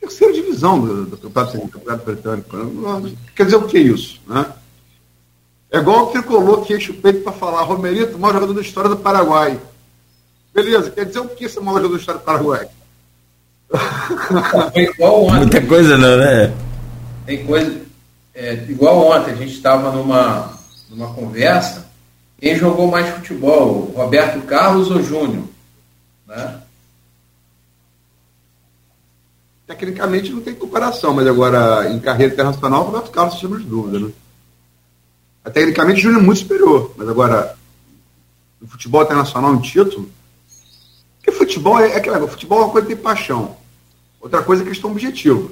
terceira 0.00 0.32
divisão 0.32 0.80
do, 0.80 1.04
do 1.04 1.16
do 1.16 1.28
campeonato 1.28 2.04
britânico. 2.06 2.56
Quer 3.34 3.44
dizer 3.44 3.56
o 3.56 3.66
que 3.66 3.76
é 3.76 3.80
isso? 3.80 4.22
Né? 4.26 4.46
É 5.70 5.78
igual 5.78 6.04
o 6.04 6.10
tricolor 6.10 6.64
que 6.64 6.74
enche 6.74 6.90
o 6.90 6.94
peito 6.94 7.22
para 7.22 7.32
falar, 7.32 7.62
Romerito, 7.62 8.18
maior 8.18 8.34
jogador 8.34 8.54
da 8.54 8.60
história 8.60 8.90
do 8.90 8.96
Paraguai. 8.96 9.60
Beleza, 10.54 10.90
quer 10.90 11.04
dizer 11.04 11.20
o 11.20 11.28
que 11.28 11.44
esse 11.44 11.58
maior 11.60 11.76
jogador 11.76 11.94
da 11.94 12.00
história 12.00 12.20
do 12.20 12.24
Paraguai? 12.24 12.68
Foi 14.72 14.82
igual 14.82 15.24
ontem. 15.24 15.36
Muita 15.38 15.60
coisa 15.62 15.98
não, 15.98 16.16
né? 16.16 16.54
Tem 17.26 17.44
coisa. 17.44 17.82
É, 18.34 18.54
igual 18.68 19.08
ontem, 19.08 19.32
a 19.32 19.36
gente 19.36 19.52
estava 19.52 19.90
numa, 19.90 20.52
numa 20.88 21.12
conversa. 21.12 21.86
Quem 22.38 22.54
jogou 22.56 22.86
mais 22.88 23.08
futebol, 23.08 23.92
Roberto 23.94 24.40
Carlos 24.46 24.90
ou 24.90 25.02
Júnior? 25.02 25.44
Né? 26.26 26.60
Tecnicamente 29.66 30.30
não 30.30 30.40
tem 30.40 30.54
comparação, 30.54 31.12
mas 31.12 31.26
agora 31.26 31.90
em 31.90 31.98
carreira 31.98 32.34
internacional, 32.34 32.82
o 32.82 32.86
Roberto 32.86 33.10
Carlos 33.10 33.40
temos 33.40 33.64
dúvida, 33.64 33.98
né? 33.98 34.12
Tecnicamente 35.52 36.00
o 36.00 36.02
Júnior 36.02 36.22
é 36.22 36.24
muito 36.24 36.40
superior, 36.40 36.92
mas 36.96 37.08
agora 37.08 37.56
no 38.60 38.66
futebol 38.66 39.02
internacional 39.02 39.52
um 39.52 39.60
título. 39.60 40.10
Porque 41.18 41.32
futebol 41.32 41.78
é, 41.78 41.92
é 41.92 41.96
aquela 41.96 42.26
futebol 42.26 42.60
é 42.60 42.64
uma 42.64 42.72
coisa 42.72 42.88
de 42.88 42.96
paixão. 42.96 43.56
Outra 44.20 44.42
coisa 44.42 44.62
é 44.62 44.66
questão 44.66 44.90
objetiva. 44.90 45.50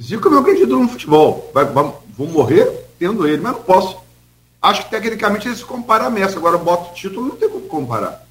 Zico 0.00 0.28
é 0.28 0.30
meu 0.30 0.42
grande 0.42 0.66
no 0.66 0.88
futebol. 0.88 1.50
Vai, 1.54 1.64
vai, 1.64 1.92
vou 2.16 2.28
morrer 2.28 2.86
tendo 2.98 3.26
ele, 3.26 3.42
mas 3.42 3.52
não 3.52 3.62
posso. 3.62 3.98
Acho 4.60 4.84
que 4.84 4.90
tecnicamente 4.90 5.48
ele 5.48 5.56
se 5.56 5.64
compara 5.64 6.06
a 6.06 6.10
Messi. 6.10 6.36
Agora 6.36 6.58
bota 6.58 6.90
o 6.90 6.94
título, 6.94 7.28
não 7.28 7.36
tem 7.36 7.48
como 7.48 7.66
comparar. 7.66 8.26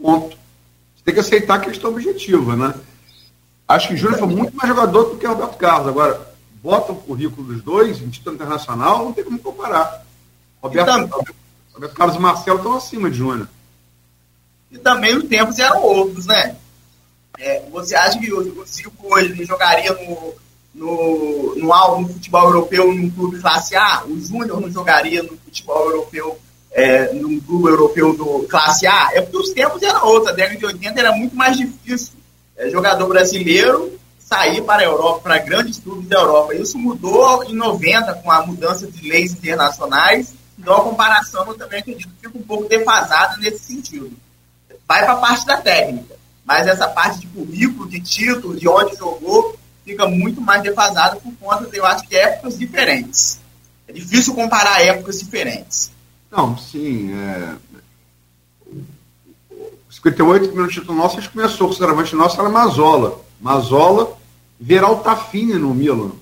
Ponto. 0.00 0.36
Você 0.94 1.04
tem 1.04 1.14
que 1.14 1.20
aceitar 1.20 1.54
a 1.54 1.60
questão 1.60 1.90
objetiva, 1.90 2.56
né? 2.56 2.74
Acho 3.66 3.88
que 3.88 3.94
o 3.94 3.96
Júnior 3.96 4.18
foi 4.18 4.28
muito 4.28 4.54
mais 4.56 4.68
jogador 4.68 5.04
do 5.04 5.16
que 5.16 5.26
o 5.26 5.30
Roberto 5.30 5.56
Carlos. 5.56 5.88
Agora, 5.88 6.31
bota 6.62 6.92
o 6.92 6.96
currículo 6.96 7.52
dos 7.52 7.62
dois 7.62 8.00
em 8.00 8.08
título 8.08 8.36
internacional, 8.36 9.04
não 9.04 9.12
tem 9.12 9.24
como 9.24 9.38
comparar. 9.38 10.04
Roberto, 10.62 10.90
então, 10.90 11.24
Roberto 11.74 11.94
Carlos 11.94 12.16
e 12.16 12.20
Marcelo 12.20 12.58
estão 12.58 12.76
acima 12.76 13.10
de 13.10 13.18
Júnior. 13.18 13.48
E 14.70 14.78
também 14.78 15.16
os 15.16 15.24
tempos 15.24 15.58
eram 15.58 15.82
outros, 15.82 16.26
né? 16.26 16.56
É, 17.38 17.62
você 17.70 17.96
acha 17.96 18.18
que 18.18 18.32
o 18.32 18.64
Zico 18.64 19.14
hoje 19.14 19.34
não 19.34 19.44
jogaria 19.44 19.92
no, 19.92 20.34
no, 20.74 21.54
no, 21.56 22.00
no 22.00 22.08
futebol 22.08 22.44
europeu 22.44 22.92
num 22.92 23.10
clube 23.10 23.40
classe 23.40 23.74
A? 23.74 24.04
O 24.04 24.18
Júnior 24.20 24.60
não 24.60 24.70
jogaria 24.70 25.22
no 25.22 25.36
futebol 25.36 25.90
europeu 25.90 26.38
é, 26.70 27.12
num 27.12 27.40
clube 27.40 27.68
europeu 27.68 28.16
do 28.16 28.46
classe 28.48 28.86
A? 28.86 29.10
É 29.14 29.20
porque 29.20 29.36
os 29.36 29.50
tempos 29.50 29.82
eram 29.82 30.06
outros. 30.06 30.28
A 30.28 30.32
década 30.32 30.58
de 30.58 30.66
80 30.66 31.00
era 31.00 31.12
muito 31.12 31.34
mais 31.34 31.56
difícil. 31.56 32.12
É, 32.56 32.70
jogador 32.70 33.08
brasileiro 33.08 33.98
sair 34.32 34.62
para 34.62 34.80
a 34.80 34.86
Europa, 34.86 35.20
para 35.20 35.38
grandes 35.38 35.78
clubes 35.78 36.08
da 36.08 36.16
Europa. 36.16 36.54
Isso 36.54 36.78
mudou 36.78 37.44
em 37.44 37.54
90 37.54 38.14
com 38.14 38.30
a 38.30 38.46
mudança 38.46 38.86
de 38.90 39.06
leis 39.06 39.32
internacionais. 39.32 40.32
Então 40.58 40.74
a 40.74 40.84
comparação 40.84 41.46
eu 41.46 41.54
também 41.54 41.80
acredito 41.80 42.08
que 42.08 42.26
fica 42.26 42.38
um 42.38 42.42
pouco 42.42 42.66
defasada 42.66 43.36
nesse 43.36 43.64
sentido. 43.64 44.10
Vai 44.88 45.04
para 45.04 45.12
a 45.12 45.16
parte 45.16 45.44
da 45.44 45.58
técnica, 45.58 46.16
mas 46.46 46.66
essa 46.66 46.88
parte 46.88 47.20
de 47.20 47.26
currículo, 47.26 47.88
de 47.88 48.00
título, 48.00 48.56
de 48.58 48.66
onde 48.66 48.96
jogou, 48.96 49.54
fica 49.84 50.08
muito 50.08 50.40
mais 50.40 50.62
defasada 50.62 51.16
por 51.16 51.32
conta, 51.34 51.68
eu 51.76 51.84
acho, 51.84 52.06
de 52.06 52.16
épocas 52.16 52.58
diferentes. 52.58 53.38
É 53.86 53.92
difícil 53.92 54.34
comparar 54.34 54.80
épocas 54.80 55.18
diferentes. 55.18 55.92
Não, 56.30 56.56
sim. 56.56 57.12
É... 57.14 57.54
58 59.90 60.52
minutos 60.52 60.74
título 60.74 60.96
nosso, 60.96 61.18
acho 61.18 61.28
que 61.28 61.34
começou 61.34 61.66
com 61.66 61.74
o 61.74 61.76
centroavante 61.76 62.16
nosso, 62.16 62.40
era 62.40 62.48
Mazola. 62.48 63.20
Mazola, 63.38 64.16
Veral 64.60 65.00
Tafini 65.00 65.54
no 65.54 65.74
Milan. 65.74 66.12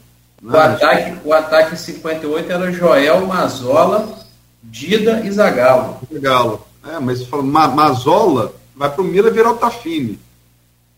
Né? 0.42 0.52
O, 0.52 0.56
ataque, 0.56 1.18
o 1.24 1.32
ataque 1.32 1.74
em 1.74 1.78
58 1.78 2.52
era 2.52 2.72
Joel, 2.72 3.26
Mazola, 3.26 4.18
Dida 4.62 5.20
e 5.24 5.30
Zagalo. 5.30 5.98
Zagalo. 6.12 6.66
É, 6.86 6.98
mas 6.98 7.24
fala, 7.24 7.42
Ma 7.42 7.68
Mazola 7.68 8.54
vai 8.74 8.90
para 8.90 9.02
o 9.02 9.04
Milan 9.04 9.30
virar 9.30 9.52
o 9.52 9.56
Tafini. 9.56 10.18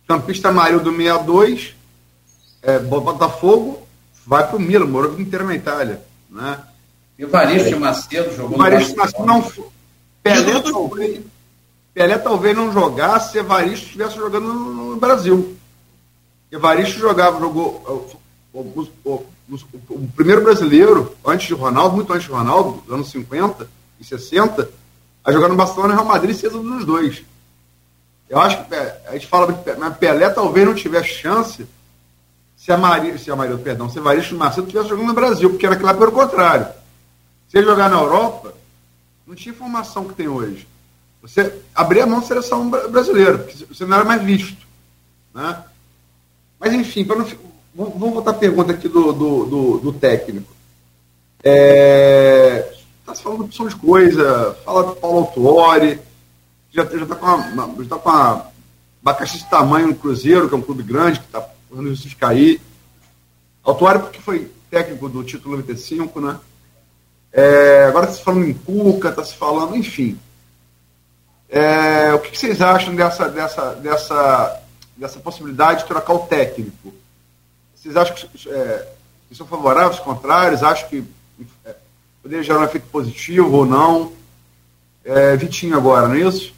Campista 0.07 0.51
Amarildo 0.51 0.91
62, 0.91 1.75
é, 2.63 2.79
Botafogo, 2.79 3.87
vai 4.27 4.47
para 4.47 4.57
o 4.57 4.61
Milan, 4.61 4.87
morou 4.87 5.19
inteira 5.19 5.45
na 5.45 5.55
Itália. 5.55 6.01
Né? 6.31 6.59
E 7.19 7.25
o 7.25 7.29
Varisto 7.29 7.79
Macedo 7.79 8.35
jogou 8.35 8.59
Varisto 8.59 8.97
Macedo 8.97 9.27
não 9.27 9.43
Pelé 10.23 10.61
talvez, 10.61 11.21
Pelé 11.93 12.19
talvez 12.19 12.57
não 12.57 12.73
jogasse 12.73 13.33
se 13.33 13.39
Evaristo 13.39 13.87
estivesse 13.87 14.17
jogando 14.17 14.53
no 14.53 14.97
Brasil. 14.97 15.57
Evaristo 16.53 17.01
jogava, 17.01 17.41
jogou 17.41 17.83
o, 18.53 18.59
o, 18.59 18.95
o, 19.07 19.27
o, 19.89 20.09
primeiro 20.15 20.43
brasileiro, 20.43 21.17
antes 21.25 21.47
de 21.47 21.55
Ronaldo, 21.55 21.97
muito 21.97 22.13
antes 22.13 22.27
de 22.27 22.31
Ronaldo, 22.31 22.83
dos 22.83 22.95
anos 22.95 23.11
50 23.11 23.67
e 23.99 24.05
60, 24.05 24.69
a 25.25 25.33
jogar 25.33 25.49
no 25.49 25.57
Barcelona 25.57 25.95
e 25.95 25.97
Real 25.97 26.07
Madrid 26.07 26.37
cedo 26.37 26.63
dos 26.63 26.85
dois. 26.85 27.23
Eu 28.29 28.39
acho 28.39 28.65
que 28.65 28.75
é, 28.75 29.03
a 29.09 29.13
gente 29.13 29.27
fala 29.27 29.65
mas 29.79 29.97
Pelé 29.97 30.29
talvez 30.29 30.67
não 30.67 30.75
tivesse 30.75 31.09
chance 31.09 31.67
se 32.55 32.71
a 32.71 32.77
Maria, 32.77 33.17
se 33.17 33.31
a 33.31 33.37
Maria, 33.37 33.57
perdão, 33.57 33.89
se 33.89 33.99
Evaristo 33.99 34.35
Macedo 34.35 34.67
estivesse 34.67 34.91
jogando 34.91 35.09
no 35.09 35.15
Brasil, 35.15 35.49
porque 35.49 35.67
era 35.67 35.75
o 35.75 36.13
contrário. 36.13 36.67
Se 37.49 37.57
ele 37.57 37.67
jogar 37.67 37.89
na 37.89 37.97
Europa, 37.97 38.55
não 39.27 39.35
tinha 39.35 39.55
formação 39.55 40.07
que 40.07 40.15
tem 40.15 40.29
hoje. 40.29 40.69
Você 41.23 41.61
abria 41.75 42.05
a 42.05 42.07
mão 42.07 42.21
da 42.21 42.27
seleção 42.27 42.69
brasileira, 42.69 43.39
porque 43.39 43.65
você 43.65 43.87
não 43.87 43.97
era 43.97 44.05
mais 44.05 44.23
visto. 44.23 44.67
Né? 45.35 45.65
Mas, 46.63 46.73
enfim, 46.75 47.05
não, 47.05 47.27
vamos 47.75 48.15
voltar 48.15 48.31
à 48.31 48.35
pergunta 48.35 48.73
aqui 48.73 48.89
do, 48.89 49.13
do, 49.13 49.45
do, 49.47 49.79
do 49.79 49.93
técnico. 49.93 50.47
É, 51.43 52.73
tá 53.05 53.13
se 53.17 53.23
falando 53.25 53.41
de 53.41 53.45
opção 53.47 53.67
de 53.67 53.75
coisa, 53.75 54.57
fala 54.65 54.85
do 54.85 54.95
Paulo 54.95 55.19
Autuori, 55.19 55.99
já 56.71 56.85
está 56.85 57.17
com, 57.17 57.27
a, 57.27 57.39
já 57.81 57.89
tá 57.89 57.99
com 57.99 58.09
a 58.11 58.47
abacaxi 59.03 59.39
de 59.39 59.51
tamanho 59.51 59.89
no 59.89 59.97
Cruzeiro, 59.97 60.49
que 60.49 60.55
é 60.55 60.59
um 60.59 60.63
clube 60.63 60.85
grande, 60.85 61.19
que 61.19 61.27
está 61.27 61.45
correndo 61.69 61.91
risco 61.91 62.09
de 62.09 62.15
cair. 62.15 62.61
Autuori 63.65 63.99
porque 63.99 64.21
foi 64.21 64.49
técnico 64.71 65.09
do 65.09 65.25
título 65.25 65.57
95, 65.57 66.21
né? 66.21 66.39
É, 67.33 67.87
agora 67.89 68.05
está 68.05 68.19
se 68.19 68.25
falando 68.25 68.47
em 68.47 68.55
Cuca, 68.55 69.09
está 69.09 69.25
se 69.25 69.35
falando, 69.35 69.75
enfim. 69.75 70.17
É, 71.49 72.15
o 72.15 72.21
que, 72.21 72.31
que, 72.31 72.39
vocês 72.39 72.63
acham 72.63 72.95
dessa, 72.95 73.29
dessa, 73.29 73.75
dessa, 73.75 74.62
dessa 75.03 75.19
possibilidade 75.19 75.83
de 75.83 75.89
trocar 75.89 76.15
o 76.15 76.27
técnico? 76.27 76.95
Vocês 77.75 77.97
acham 77.97 78.15
que, 78.15 78.49
é, 78.49 78.89
que 79.29 79.35
são 79.35 79.47
favoráveis, 79.47 80.01
contrários? 80.01 80.63
Acham 80.63 80.89
que 80.89 81.05
é, 81.65 81.75
poderia 82.23 82.45
gerar 82.45 82.61
um 82.61 82.65
efeito 82.65 82.87
positivo 82.87 83.51
ou 83.51 83.67
não? 83.67 84.13
É, 85.05 85.37
Vitinho 85.37 85.77
agora, 85.77 86.07
não 86.07 86.15
é 86.15 86.21
isso? 86.21 86.55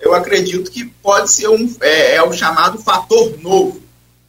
Eu 0.00 0.14
acredito 0.14 0.70
que 0.70 0.84
pode 0.84 1.30
ser 1.30 1.48
um 1.48 1.76
é, 1.80 2.14
é 2.14 2.22
o 2.22 2.32
chamado 2.32 2.78
fator 2.78 3.36
novo, 3.38 3.82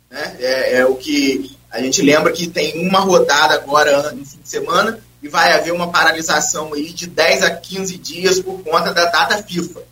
né? 0.10 0.36
É, 0.40 0.78
é, 0.80 0.86
o 0.86 0.96
que 0.96 1.56
a 1.70 1.80
gente 1.80 2.02
lembra 2.02 2.34
que 2.34 2.48
tem 2.48 2.86
uma 2.88 3.00
rodada 3.00 3.54
agora 3.54 4.12
no 4.12 4.26
fim 4.26 4.40
de 4.42 4.50
semana 4.50 5.00
e 5.22 5.28
vai 5.28 5.54
haver 5.54 5.72
uma 5.72 5.92
paralisação 5.92 6.74
aí 6.74 6.92
de 6.92 7.08
10 7.08 7.44
a 7.44 7.56
15 7.56 7.98
dias 7.98 8.40
por 8.40 8.62
conta 8.64 8.94
da 8.94 9.06
data 9.06 9.42
FIFA. 9.44 9.87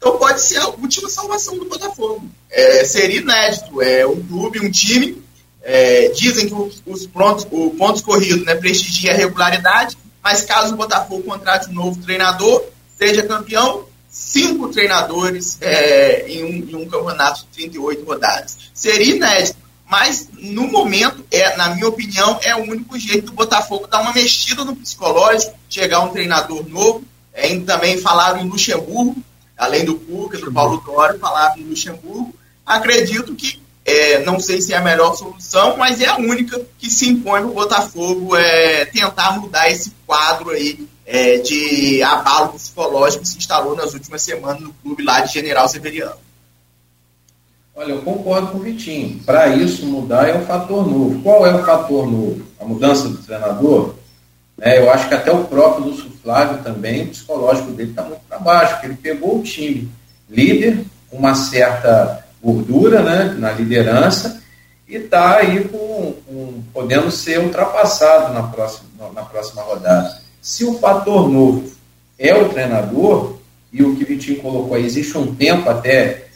Então 0.00 0.16
pode 0.16 0.40
ser 0.40 0.56
a 0.56 0.68
última 0.68 1.10
salvação 1.10 1.58
do 1.58 1.66
Botafogo. 1.66 2.24
É, 2.50 2.84
seria 2.86 3.20
inédito. 3.20 3.82
É 3.82 4.06
um 4.06 4.22
clube, 4.22 4.58
um 4.58 4.70
time. 4.70 5.22
É, 5.62 6.08
dizem 6.08 6.48
que 6.48 6.54
os, 6.54 6.82
os 6.86 7.06
prontos, 7.06 7.46
o 7.50 7.70
pontos 7.72 8.00
corridos 8.00 8.46
né, 8.46 8.54
prestigia 8.54 9.12
a 9.12 9.16
regularidade, 9.16 9.98
mas 10.22 10.42
caso 10.42 10.72
o 10.72 10.76
Botafogo 10.78 11.22
contrate 11.22 11.68
um 11.68 11.74
novo 11.74 12.00
treinador, 12.00 12.64
seja 12.96 13.22
campeão, 13.24 13.84
cinco 14.08 14.68
treinadores 14.68 15.58
é, 15.60 16.26
em, 16.26 16.44
um, 16.44 16.70
em 16.70 16.74
um 16.76 16.88
campeonato 16.88 17.40
de 17.40 17.48
38 17.48 18.02
rodadas. 18.02 18.56
Seria 18.72 19.16
inédito. 19.16 19.60
Mas, 19.86 20.28
no 20.32 20.66
momento, 20.68 21.26
é, 21.30 21.56
na 21.56 21.74
minha 21.74 21.88
opinião, 21.88 22.38
é 22.42 22.54
o 22.54 22.62
único 22.62 22.98
jeito 22.98 23.26
do 23.26 23.32
Botafogo 23.32 23.86
dar 23.86 24.00
uma 24.00 24.14
mexida 24.14 24.64
no 24.64 24.74
psicológico, 24.74 25.52
chegar 25.68 26.00
um 26.00 26.08
treinador 26.08 26.66
novo. 26.66 27.04
É, 27.34 27.58
também 27.60 27.98
falaram 27.98 28.40
em 28.40 28.48
Luxemburgo, 28.48 29.16
além 29.60 29.84
do 29.84 29.94
Cuca, 29.94 30.38
do 30.38 30.50
Paulo 30.50 30.82
Dório, 30.84 31.18
falaram 31.18 31.58
em 31.58 31.64
Luxemburgo. 31.64 32.34
Acredito 32.64 33.34
que, 33.34 33.60
é, 33.84 34.24
não 34.24 34.40
sei 34.40 34.62
se 34.62 34.72
é 34.72 34.78
a 34.78 34.80
melhor 34.80 35.14
solução, 35.14 35.76
mas 35.76 36.00
é 36.00 36.06
a 36.06 36.16
única 36.16 36.58
que 36.78 36.90
se 36.90 37.10
impõe 37.10 37.42
no 37.42 37.52
Botafogo 37.52 38.34
é, 38.34 38.86
tentar 38.86 39.38
mudar 39.38 39.70
esse 39.70 39.92
quadro 40.06 40.48
aí 40.48 40.88
é, 41.04 41.36
de 41.38 42.02
abalo 42.02 42.54
psicológico 42.54 43.22
que 43.22 43.28
se 43.28 43.36
instalou 43.36 43.76
nas 43.76 43.92
últimas 43.92 44.22
semanas 44.22 44.62
no 44.62 44.72
clube 44.72 45.04
lá 45.04 45.20
de 45.20 45.34
General 45.34 45.68
Severiano. 45.68 46.16
Olha, 47.74 47.92
eu 47.92 48.02
concordo 48.02 48.48
com 48.48 48.58
o 48.58 48.62
Vitinho. 48.62 49.20
Para 49.24 49.48
isso 49.48 49.84
mudar 49.84 50.26
é 50.26 50.36
um 50.36 50.46
fator 50.46 50.86
novo. 50.86 51.22
Qual 51.22 51.46
é 51.46 51.54
o 51.54 51.64
fator 51.64 52.10
novo? 52.10 52.42
A 52.58 52.64
mudança 52.64 53.08
do 53.08 53.18
treinador? 53.18 53.94
É, 54.58 54.78
eu 54.78 54.90
acho 54.90 55.08
que 55.08 55.14
até 55.14 55.30
o 55.30 55.44
próprio 55.44 55.86
Lúcio 55.86 56.09
Flávio 56.22 56.62
também, 56.62 57.04
o 57.04 57.08
psicológico 57.08 57.72
dele 57.72 57.90
está 57.90 58.02
muito 58.02 58.20
para 58.28 58.38
baixo, 58.38 58.74
porque 58.74 58.86
ele 58.86 58.96
pegou 58.96 59.38
o 59.38 59.42
time 59.42 59.90
líder, 60.28 60.84
uma 61.10 61.34
certa 61.34 62.24
gordura 62.42 63.02
né, 63.02 63.34
na 63.38 63.52
liderança 63.52 64.40
e 64.88 64.96
está 64.96 65.36
aí 65.36 65.64
com, 65.64 66.14
com, 66.26 66.62
podendo 66.72 67.10
ser 67.10 67.40
ultrapassado 67.40 68.32
na 68.32 68.44
próxima, 68.44 68.88
na 69.14 69.22
próxima 69.22 69.62
rodada. 69.62 70.20
Se 70.40 70.64
o 70.64 70.78
fator 70.78 71.28
novo 71.28 71.70
é 72.18 72.34
o 72.34 72.48
treinador, 72.48 73.40
e 73.72 73.82
o 73.82 73.96
que 73.96 74.04
o 74.04 74.06
Vitinho 74.06 74.42
colocou 74.42 74.74
aí, 74.74 74.84
existe 74.84 75.16
um 75.16 75.34
tempo 75.34 75.68
até 75.68 76.26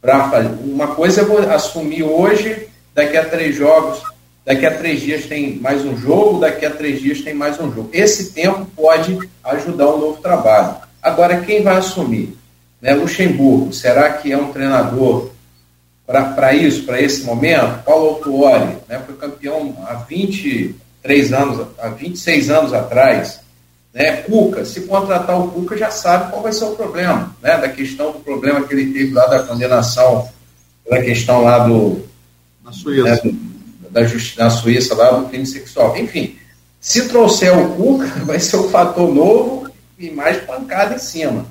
para 0.00 0.28
fazer. 0.28 0.48
Uma 0.64 0.88
coisa 0.88 1.20
eu 1.20 1.28
vou 1.28 1.38
assumir 1.38 2.02
hoje, 2.02 2.68
daqui 2.94 3.16
a 3.16 3.24
três 3.24 3.54
jogos, 3.54 4.02
daqui 4.44 4.66
a 4.66 4.76
três 4.76 5.00
dias 5.00 5.26
tem 5.26 5.58
mais 5.58 5.84
um 5.84 5.96
jogo, 5.96 6.40
daqui 6.40 6.66
a 6.66 6.70
três 6.70 7.00
dias 7.00 7.22
tem 7.22 7.34
mais 7.34 7.58
um 7.58 7.72
jogo. 7.72 7.88
Esse 7.92 8.32
tempo 8.32 8.66
pode 8.76 9.18
ajudar 9.42 9.94
um 9.94 9.98
novo 9.98 10.20
trabalho. 10.20 10.76
Agora, 11.02 11.40
quem 11.40 11.62
vai 11.62 11.76
assumir? 11.76 12.36
Né, 12.80 12.94
Luxemburgo, 12.94 13.72
será 13.72 14.12
que 14.12 14.30
é 14.30 14.36
um 14.36 14.52
treinador 14.52 15.30
para 16.06 16.52
isso, 16.52 16.84
para 16.84 17.00
esse 17.00 17.24
momento? 17.24 17.82
Paulo 17.82 18.08
Autuori, 18.10 18.76
né, 18.86 19.02
foi 19.06 19.16
campeão 19.16 19.74
há 19.86 19.94
23 19.94 21.32
anos, 21.32 21.66
há 21.78 21.88
26 21.88 22.50
anos 22.50 22.74
atrás. 22.74 23.40
Né, 23.92 24.16
Cuca, 24.22 24.64
se 24.64 24.82
contratar 24.82 25.40
o 25.40 25.48
Cuca, 25.48 25.76
já 25.76 25.90
sabe 25.90 26.30
qual 26.30 26.42
vai 26.42 26.52
ser 26.52 26.64
o 26.64 26.74
problema, 26.74 27.34
né, 27.40 27.56
da 27.56 27.68
questão 27.68 28.12
do 28.12 28.18
problema 28.18 28.62
que 28.66 28.74
ele 28.74 28.92
teve 28.92 29.12
lá 29.12 29.26
da 29.26 29.44
condenação, 29.44 30.28
da 30.88 31.00
questão 31.00 31.42
lá 31.42 31.60
do. 31.60 32.04
Na 32.62 32.72
Suíça. 32.72 33.04
Né, 33.04 33.20
do, 33.22 33.43
da 33.94 34.04
justiça 34.04 34.44
na 34.44 34.50
Suíça, 34.50 34.94
lá 34.94 35.10
do 35.12 35.28
crime 35.28 35.46
sexual. 35.46 35.96
Enfim, 35.96 36.36
se 36.78 37.08
trouxer 37.08 37.56
o 37.56 37.70
Cuca, 37.76 38.06
vai 38.26 38.38
ser 38.38 38.58
um 38.58 38.68
fator 38.68 39.14
novo 39.14 39.70
e 39.98 40.10
mais 40.10 40.36
pancada 40.44 40.96
em 40.96 40.98
cima 40.98 41.46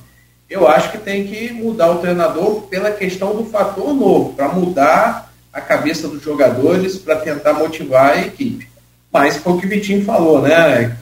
eu 0.54 0.68
acho 0.68 0.92
que 0.92 1.00
tem 1.00 1.26
que 1.26 1.52
mudar 1.52 1.92
o 1.92 1.98
treinador 1.98 2.62
pela 2.64 2.92
questão 2.92 3.36
do 3.36 3.46
fator 3.46 3.92
novo, 3.92 4.34
para 4.34 4.50
mudar 4.50 5.34
a 5.52 5.60
cabeça 5.60 6.08
dos 6.08 6.22
jogadores, 6.22 6.96
para 6.98 7.16
tentar 7.16 7.54
motivar 7.54 8.12
a 8.12 8.22
equipe. 8.22 8.68
Mas 9.12 9.38
foi 9.38 9.54
o 9.54 9.58
que 9.58 9.66
o 9.66 9.70
Vitinho 9.70 10.06
falou, 10.06 10.42
né? 10.44 10.96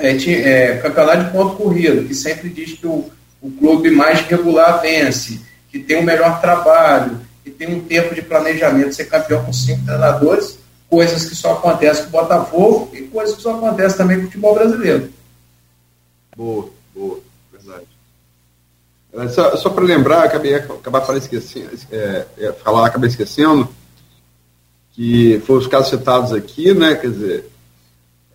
É, 0.00 0.10
é, 0.10 0.76
campeonato 0.78 1.24
de 1.24 1.30
ponto 1.30 1.56
corrido, 1.56 2.08
que 2.08 2.14
sempre 2.14 2.48
diz 2.48 2.72
que 2.72 2.86
o, 2.86 3.10
o 3.42 3.50
clube 3.50 3.90
mais 3.90 4.20
regular 4.22 4.80
vence, 4.80 5.40
que 5.70 5.78
tem 5.78 5.98
o 5.98 6.02
melhor 6.02 6.40
trabalho, 6.40 7.20
que 7.44 7.50
tem 7.50 7.68
um 7.74 7.80
tempo 7.80 8.14
de 8.14 8.22
planejamento, 8.22 8.94
ser 8.94 9.04
campeão 9.04 9.44
com 9.44 9.52
cinco 9.52 9.84
treinadores, 9.84 10.58
coisas 10.88 11.26
que 11.26 11.34
só 11.34 11.54
acontecem 11.54 12.04
com 12.04 12.16
o 12.16 12.20
Botafogo 12.22 12.90
e 12.94 13.02
coisas 13.02 13.36
que 13.36 13.42
só 13.42 13.56
acontecem 13.56 13.98
também 13.98 14.16
com 14.18 14.22
o 14.22 14.26
futebol 14.26 14.54
brasileiro. 14.54 15.10
Boa, 16.36 16.68
boa. 16.94 17.26
Só, 19.30 19.56
só 19.56 19.70
para 19.70 19.82
lembrar, 19.82 20.24
acabei 20.24 20.54
acabar 20.54 21.16
esquecendo, 21.16 21.70
é, 21.90 22.26
é, 22.36 22.52
falar, 22.52 22.86
acabei 22.86 23.08
esquecendo 23.08 23.66
que 24.92 25.42
foram 25.46 25.60
os 25.60 25.66
casos 25.66 25.88
citados 25.88 26.32
aqui, 26.32 26.74
né? 26.74 26.94
Quer 26.94 27.10
dizer, 27.10 27.50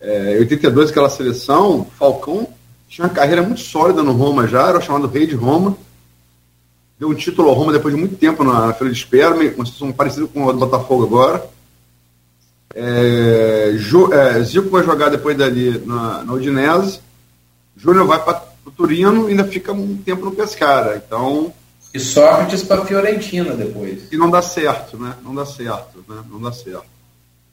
é, 0.00 0.36
em 0.36 0.40
82 0.40 0.90
aquela 0.90 1.08
seleção, 1.08 1.86
Falcão 1.96 2.48
tinha 2.88 3.06
uma 3.06 3.14
carreira 3.14 3.42
muito 3.42 3.60
sólida 3.60 4.02
no 4.02 4.12
Roma 4.12 4.46
já, 4.48 4.68
era 4.68 4.80
chamado 4.80 5.06
Rei 5.06 5.26
de 5.26 5.34
Roma. 5.36 5.76
Deu 6.98 7.08
um 7.08 7.14
título 7.14 7.48
ao 7.48 7.54
Roma 7.54 7.72
depois 7.72 7.94
de 7.94 8.00
muito 8.00 8.16
tempo 8.16 8.44
na, 8.44 8.66
na 8.66 8.74
fila 8.74 8.90
de 8.90 8.96
espera, 8.96 9.34
uma 9.34 9.64
situação 9.64 9.92
parecida 9.92 10.26
com 10.26 10.44
o 10.44 10.52
do 10.52 10.58
Botafogo 10.58 11.04
agora. 11.04 11.48
É, 12.74 13.72
jo, 13.76 14.12
é, 14.12 14.42
Zico 14.42 14.70
vai 14.70 14.82
jogar 14.82 15.08
depois 15.08 15.36
dali 15.36 15.82
na, 15.86 16.24
na 16.24 16.32
Udinese. 16.32 17.00
Júnior 17.76 18.06
vai 18.06 18.22
para 18.22 18.52
o 18.64 18.70
Turino 18.70 19.26
ainda 19.26 19.44
fica 19.44 19.72
um 19.72 19.96
tempo 19.96 20.24
no 20.24 20.32
Pescara. 20.32 21.02
Então. 21.04 21.52
E 21.92 22.00
Sócrates 22.00 22.62
para 22.62 22.84
Fiorentina 22.84 23.54
depois. 23.54 24.04
E 24.10 24.16
não 24.16 24.30
dá 24.30 24.40
certo, 24.40 24.96
né? 24.96 25.14
Não 25.22 25.34
dá 25.34 25.44
certo, 25.44 26.04
né? 26.08 26.22
Não 26.30 26.40
dá 26.40 26.52
certo. 26.52 26.84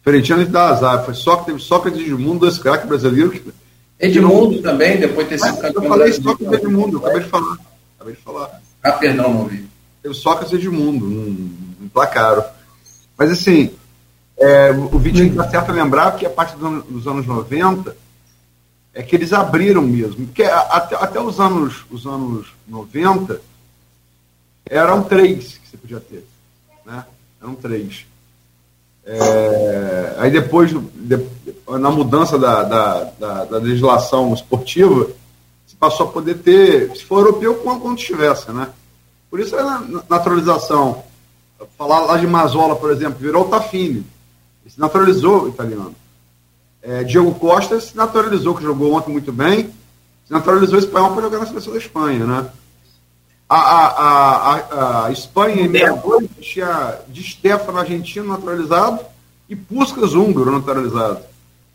Fiorentina 0.02 0.46
dá 0.46 0.70
azar. 0.70 1.04
Foi 1.04 1.14
Sócrates, 1.14 1.64
Sócrates 1.64 2.00
Edmundo, 2.00 2.40
dois 2.40 2.58
craques 2.58 2.88
brasileiros. 2.88 3.40
Que... 3.40 3.52
Edmundo 4.00 4.56
não... 4.56 4.62
também, 4.62 4.98
depois 4.98 5.28
de 5.28 5.38
ter 5.38 5.40
sido 5.40 5.58
campeão. 5.58 5.84
Eu 5.84 5.90
falei 5.90 6.14
Sócrates 6.14 6.48
e 6.52 6.56
Edmundo, 6.56 6.98
eu 6.98 7.02
acabei 7.02 7.24
de 7.24 7.30
falar. 7.30 7.58
Acabei 7.96 8.16
de 8.16 8.22
falar. 8.22 8.62
Ah, 8.82 8.92
perdão, 8.94 9.34
não 9.34 9.46
vi. 9.46 9.68
Teve 10.02 10.16
Sócrates 10.16 10.54
e 10.54 10.56
Edmundo, 10.56 11.06
um, 11.06 11.52
um 11.82 11.90
placaram. 11.90 12.46
Mas 13.18 13.32
assim, 13.32 13.72
é, 14.40 14.72
o 14.72 14.98
Vitinho 14.98 15.32
está 15.32 15.50
certo 15.50 15.70
a 15.70 15.74
lembrar 15.74 16.16
que 16.16 16.26
a 16.26 16.30
partir 16.30 16.56
dos 16.56 16.66
anos, 16.66 16.86
dos 16.86 17.08
anos 17.08 17.28
90 17.28 17.96
é 18.94 19.04
que 19.04 19.16
eles 19.16 19.34
abriram 19.34 19.82
mesmo. 19.82 20.26
Porque 20.28 20.44
até, 20.44 20.96
até 20.96 21.20
os, 21.20 21.40
anos, 21.40 21.86
os 21.92 22.06
anos 22.06 22.48
90 22.68 23.42
eram 24.66 25.04
três 25.04 25.58
que 25.58 25.68
você 25.70 25.78
podia 25.78 26.00
ter. 26.00 26.26
Né? 26.86 27.06
Eram 27.42 27.56
três. 27.56 28.06
É, 29.06 30.16
aí 30.20 30.32
depois, 30.32 30.72
de, 30.72 31.20
na 31.68 31.92
mudança 31.92 32.38
da, 32.38 32.64
da, 32.64 33.04
da, 33.20 33.46
da, 33.46 33.58
legislação 33.58 34.34
esportiva, 34.34 35.10
você 35.66 35.76
passou 35.78 36.08
a 36.08 36.12
poder 36.12 36.38
ter, 36.38 36.96
se 36.96 37.04
for 37.04 37.20
europeu, 37.20 37.56
quando 37.56 37.98
estivesse. 37.98 38.52
Né? 38.52 38.70
Por 39.30 39.40
isso 39.42 39.56
a 39.58 39.84
naturalização. 40.08 41.04
Falar 41.78 42.00
lá 42.02 42.18
de 42.18 42.26
Mazola, 42.26 42.76
por 42.76 42.90
exemplo, 42.90 43.20
virou 43.20 43.50
Tafini. 43.50 44.06
Ele 44.64 44.74
se 44.74 44.80
naturalizou 44.80 45.48
italiano. 45.48 45.96
É, 46.82 47.04
Diego 47.04 47.34
Costa 47.36 47.80
se 47.80 47.96
naturalizou, 47.96 48.56
que 48.56 48.64
jogou 48.64 48.94
ontem 48.94 49.12
muito 49.12 49.32
bem, 49.32 49.70
se 50.26 50.32
naturalizou 50.32 50.80
espanhol 50.80 51.12
para 51.12 51.24
jogar 51.24 51.40
na 51.40 51.46
seleção 51.46 51.74
da 51.74 51.80
Espanha, 51.80 52.26
né? 52.26 52.50
A, 53.50 53.58
a, 53.58 54.56
a, 54.56 55.06
a 55.08 55.12
Espanha 55.12 55.64
em 55.64 55.72
62 55.72 56.30
tinha 56.40 57.00
de 57.08 57.24
Stefano 57.24 57.80
argentino 57.80 58.28
naturalizado 58.28 59.00
e 59.50 59.56
Puskas 59.56 60.14
húngaro 60.14 60.52
naturalizado. 60.52 61.22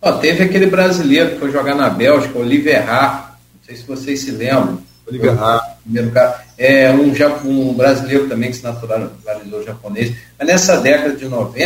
Oh, 0.00 0.12
teve 0.12 0.44
aquele 0.44 0.66
brasileiro 0.66 1.30
que 1.30 1.40
foi 1.40 1.50
jogar 1.50 1.74
na 1.74 1.90
Bélgica, 1.90 2.38
Oliver 2.38 2.88
Hart, 2.88 3.30
não 3.54 3.64
sei 3.66 3.76
se 3.76 3.86
vocês 3.86 4.20
se 4.20 4.30
lembram. 4.30 4.78
Oliver 5.06 5.42
Hart. 5.42 5.74
Primeiro 5.82 6.10
cara. 6.12 6.44
É 6.56 6.90
um, 6.92 7.12
um 7.44 7.74
brasileiro 7.74 8.28
também 8.28 8.50
que 8.50 8.56
se 8.56 8.64
naturalizou 8.64 9.62
japonês. 9.64 10.16
Mas 10.38 10.48
nessa 10.48 10.80
década 10.80 11.14
de 11.14 11.26
90 11.26 11.58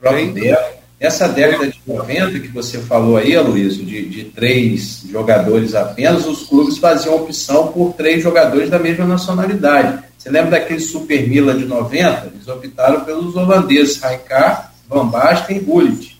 Beto. 0.00 0.76
Essa 0.98 1.28
década 1.28 1.68
de 1.68 1.78
90 1.86 2.40
que 2.40 2.48
você 2.48 2.78
falou 2.78 3.18
aí, 3.18 3.36
Aloysio, 3.36 3.84
de, 3.84 4.08
de 4.08 4.24
três 4.24 5.02
jogadores 5.10 5.74
apenas, 5.74 6.26
os 6.26 6.46
clubes 6.46 6.78
faziam 6.78 7.16
opção 7.16 7.68
por 7.68 7.92
três 7.92 8.22
jogadores 8.22 8.70
da 8.70 8.78
mesma 8.78 9.04
nacionalidade. 9.04 10.02
Você 10.16 10.30
lembra 10.30 10.52
daquele 10.52 10.80
Super 10.80 11.28
Mila 11.28 11.54
de 11.54 11.66
90? 11.66 12.32
Eles 12.34 12.48
optaram 12.48 13.04
pelos 13.04 13.36
holandeses 13.36 13.98
Raikar, 14.00 14.72
Van 14.88 15.06
Basten 15.06 15.58
e 15.58 15.60
Gullit. 15.60 16.18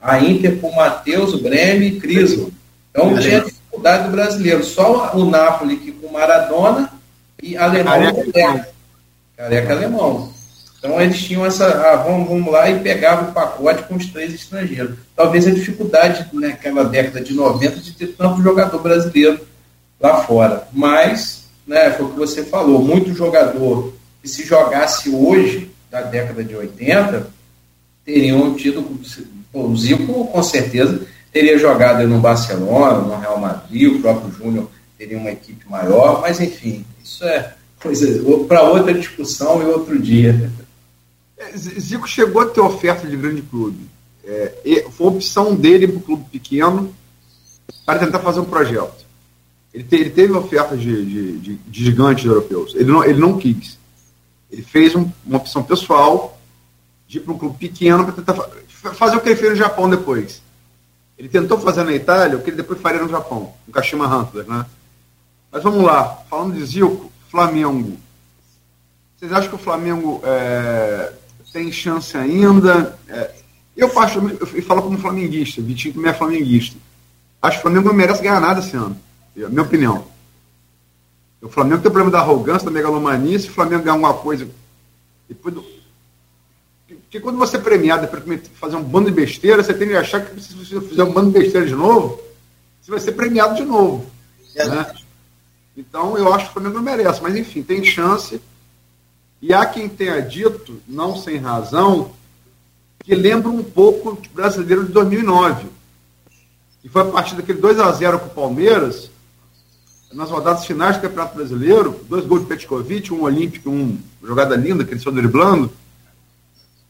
A 0.00 0.20
Inter 0.20 0.56
por 0.58 0.74
Matheus, 0.74 1.40
Breme 1.40 1.86
e 1.86 2.00
Crislo. 2.00 2.52
Então 2.90 3.18
tinha 3.18 3.40
dificuldade 3.40 4.04
do 4.04 4.12
brasileiro. 4.12 4.62
Só 4.62 5.16
o 5.16 5.24
Napoli 5.24 5.76
que 5.76 5.90
com 5.90 6.12
Maradona 6.12 6.92
e 7.42 7.56
alemão 7.56 7.92
Careca, 8.32 8.68
Careca 9.36 9.72
alemão. 9.72 10.32
Então 10.82 11.00
eles 11.00 11.22
tinham 11.22 11.46
essa, 11.46 11.64
ah, 11.64 11.94
vamos, 11.94 12.28
vamos 12.28 12.52
lá 12.52 12.68
e 12.68 12.80
pegavam 12.80 13.30
o 13.30 13.32
pacote 13.32 13.84
com 13.84 13.94
os 13.94 14.06
três 14.06 14.34
estrangeiros. 14.34 14.96
Talvez 15.14 15.46
a 15.46 15.52
dificuldade 15.52 16.26
naquela 16.32 16.82
década 16.82 17.20
de 17.20 17.32
90 17.34 17.76
de 17.76 17.92
ter 17.92 18.08
tanto 18.08 18.42
jogador 18.42 18.80
brasileiro 18.80 19.38
lá 20.00 20.24
fora. 20.24 20.66
Mas, 20.72 21.44
né, 21.64 21.92
foi 21.92 22.06
o 22.06 22.08
que 22.08 22.18
você 22.18 22.42
falou, 22.42 22.82
muito 22.82 23.14
jogador 23.14 23.94
que 24.20 24.28
se 24.28 24.44
jogasse 24.44 25.08
hoje, 25.08 25.70
da 25.88 26.02
década 26.02 26.42
de 26.42 26.56
80, 26.56 27.28
teriam 28.04 28.52
tido, 28.54 28.84
o 29.52 29.76
Zico 29.76 30.26
com 30.26 30.42
certeza 30.42 31.02
teria 31.32 31.58
jogado 31.58 32.08
no 32.08 32.18
Barcelona, 32.18 32.98
no 32.98 33.20
Real 33.20 33.38
Madrid, 33.38 33.92
o 33.92 34.00
próprio 34.00 34.32
Júnior 34.32 34.68
teria 34.98 35.16
uma 35.18 35.30
equipe 35.30 35.64
maior, 35.68 36.20
mas 36.20 36.40
enfim, 36.40 36.84
isso 37.04 37.24
é 37.24 37.52
coisa 37.80 38.06
para 38.48 38.62
outra 38.62 38.94
discussão 38.94 39.62
e 39.62 39.66
outro 39.66 39.98
dia. 39.98 40.50
É, 41.42 41.56
Zico 41.56 42.06
chegou 42.06 42.42
a 42.42 42.46
ter 42.46 42.60
oferta 42.60 43.06
de 43.06 43.16
grande 43.16 43.42
clube. 43.42 43.88
É, 44.24 44.86
foi 44.92 45.08
opção 45.08 45.54
dele 45.54 45.88
para 45.88 45.96
o 45.96 46.02
clube 46.02 46.24
pequeno 46.30 46.94
para 47.84 47.98
tentar 47.98 48.20
fazer 48.20 48.40
um 48.40 48.44
projeto. 48.44 49.04
Ele, 49.74 49.82
te, 49.82 49.96
ele 49.96 50.10
teve 50.10 50.32
oferta 50.32 50.76
de, 50.76 51.04
de, 51.04 51.38
de, 51.38 51.54
de, 51.56 51.84
gigantes 51.84 52.24
europeus. 52.24 52.74
Ele 52.74 52.92
não, 52.92 53.02
ele 53.02 53.18
não 53.18 53.38
quis. 53.38 53.78
Ele 54.50 54.62
fez 54.62 54.94
um, 54.94 55.10
uma 55.26 55.38
opção 55.38 55.62
pessoal 55.62 56.38
de 57.08 57.18
ir 57.18 57.20
para 57.22 57.32
um 57.32 57.38
clube 57.38 57.58
pequeno 57.58 58.04
para 58.04 58.14
tentar 58.14 58.34
fazer 58.94 59.16
o 59.16 59.20
que 59.20 59.30
ele 59.30 59.36
fez 59.36 59.50
no 59.50 59.56
Japão 59.56 59.90
depois. 59.90 60.42
Ele 61.18 61.28
tentou 61.28 61.58
fazer 61.58 61.82
na 61.84 61.92
Itália 61.92 62.36
o 62.36 62.42
que 62.42 62.50
ele 62.50 62.56
depois 62.56 62.80
faria 62.80 63.02
no 63.02 63.08
Japão, 63.08 63.52
no 63.66 63.72
Kashima 63.72 64.06
Hunters, 64.06 64.46
né? 64.46 64.66
Mas 65.50 65.62
vamos 65.62 65.82
lá, 65.82 66.22
falando 66.28 66.54
de 66.54 66.64
Zico, 66.64 67.10
Flamengo. 67.30 67.98
Vocês 69.16 69.32
acham 69.32 69.50
que 69.50 69.54
o 69.54 69.58
Flamengo 69.58 70.20
é, 70.24 71.12
tem 71.52 71.70
chance 71.70 72.16
ainda. 72.16 72.98
É, 73.08 73.30
eu, 73.76 73.88
passo, 73.90 74.18
eu 74.18 74.62
falo 74.62 74.82
como 74.82 74.98
flamenguista, 74.98 75.60
Vitinho 75.60 75.94
também 75.94 76.10
é 76.10 76.14
flamenguista. 76.14 76.76
Acho 77.40 77.56
que 77.56 77.60
o 77.60 77.62
Flamengo 77.62 77.88
não 77.88 77.94
merece 77.94 78.22
ganhar 78.22 78.40
nada 78.40 78.60
esse 78.60 78.76
ano, 78.76 78.96
minha 79.34 79.62
opinião. 79.62 80.06
O 81.40 81.48
Flamengo 81.48 81.82
tem 81.82 81.88
o 81.88 81.92
problema 81.92 82.10
da 82.10 82.20
arrogância, 82.20 82.64
da 82.64 82.70
megalomania, 82.70 83.38
se 83.38 83.48
o 83.48 83.52
Flamengo 83.52 83.82
ganhar 83.82 83.94
alguma 83.94 84.14
coisa. 84.14 84.48
Depois 85.28 85.54
do... 85.54 85.64
Porque 86.86 87.20
quando 87.20 87.36
você 87.36 87.56
é 87.56 87.60
premiado 87.60 88.06
para 88.06 88.22
fazer 88.54 88.76
um 88.76 88.82
bando 88.82 89.10
de 89.10 89.16
besteira, 89.16 89.62
você 89.62 89.74
tem 89.74 89.88
que 89.88 89.96
achar 89.96 90.24
que 90.24 90.40
se 90.40 90.54
você 90.54 90.80
fizer 90.80 91.02
um 91.02 91.12
bando 91.12 91.32
de 91.32 91.38
besteira 91.38 91.66
de 91.66 91.74
novo, 91.74 92.20
você 92.80 92.90
vai 92.90 93.00
ser 93.00 93.12
premiado 93.12 93.56
de 93.56 93.64
novo. 93.64 94.06
É. 94.54 94.66
Né? 94.68 94.94
Então 95.76 96.16
eu 96.16 96.32
acho 96.32 96.44
que 96.44 96.50
o 96.50 96.52
Flamengo 96.54 96.76
não 96.76 96.82
merece, 96.82 97.20
mas 97.22 97.34
enfim, 97.36 97.62
tem 97.62 97.84
chance. 97.84 98.40
E 99.42 99.52
há 99.52 99.66
quem 99.66 99.88
tenha 99.88 100.22
dito, 100.22 100.80
não 100.86 101.16
sem 101.16 101.36
razão, 101.36 102.12
que 103.02 103.12
lembra 103.12 103.50
um 103.50 103.64
pouco 103.64 104.10
o 104.10 104.22
brasileiro 104.32 104.86
de 104.86 104.92
2009. 104.92 105.66
Que 106.80 106.88
foi 106.88 107.02
a 107.02 107.06
partir 107.06 107.34
daquele 107.34 107.60
2 107.60 107.80
a 107.80 107.90
0 107.90 108.20
com 108.20 108.26
o 108.26 108.30
Palmeiras, 108.30 109.10
nas 110.12 110.30
rodadas 110.30 110.64
finais 110.64 110.96
do 110.96 111.02
Campeonato 111.02 111.34
Brasileiro, 111.34 112.00
dois 112.08 112.24
gols 112.24 112.42
de 112.42 112.46
Petkovic, 112.46 113.12
um 113.12 113.22
olímpico, 113.22 113.68
um 113.68 113.98
jogada 114.22 114.54
linda, 114.54 114.84
que 114.84 114.92
ele 114.92 115.00
só 115.00 115.10
driblando, 115.10 115.72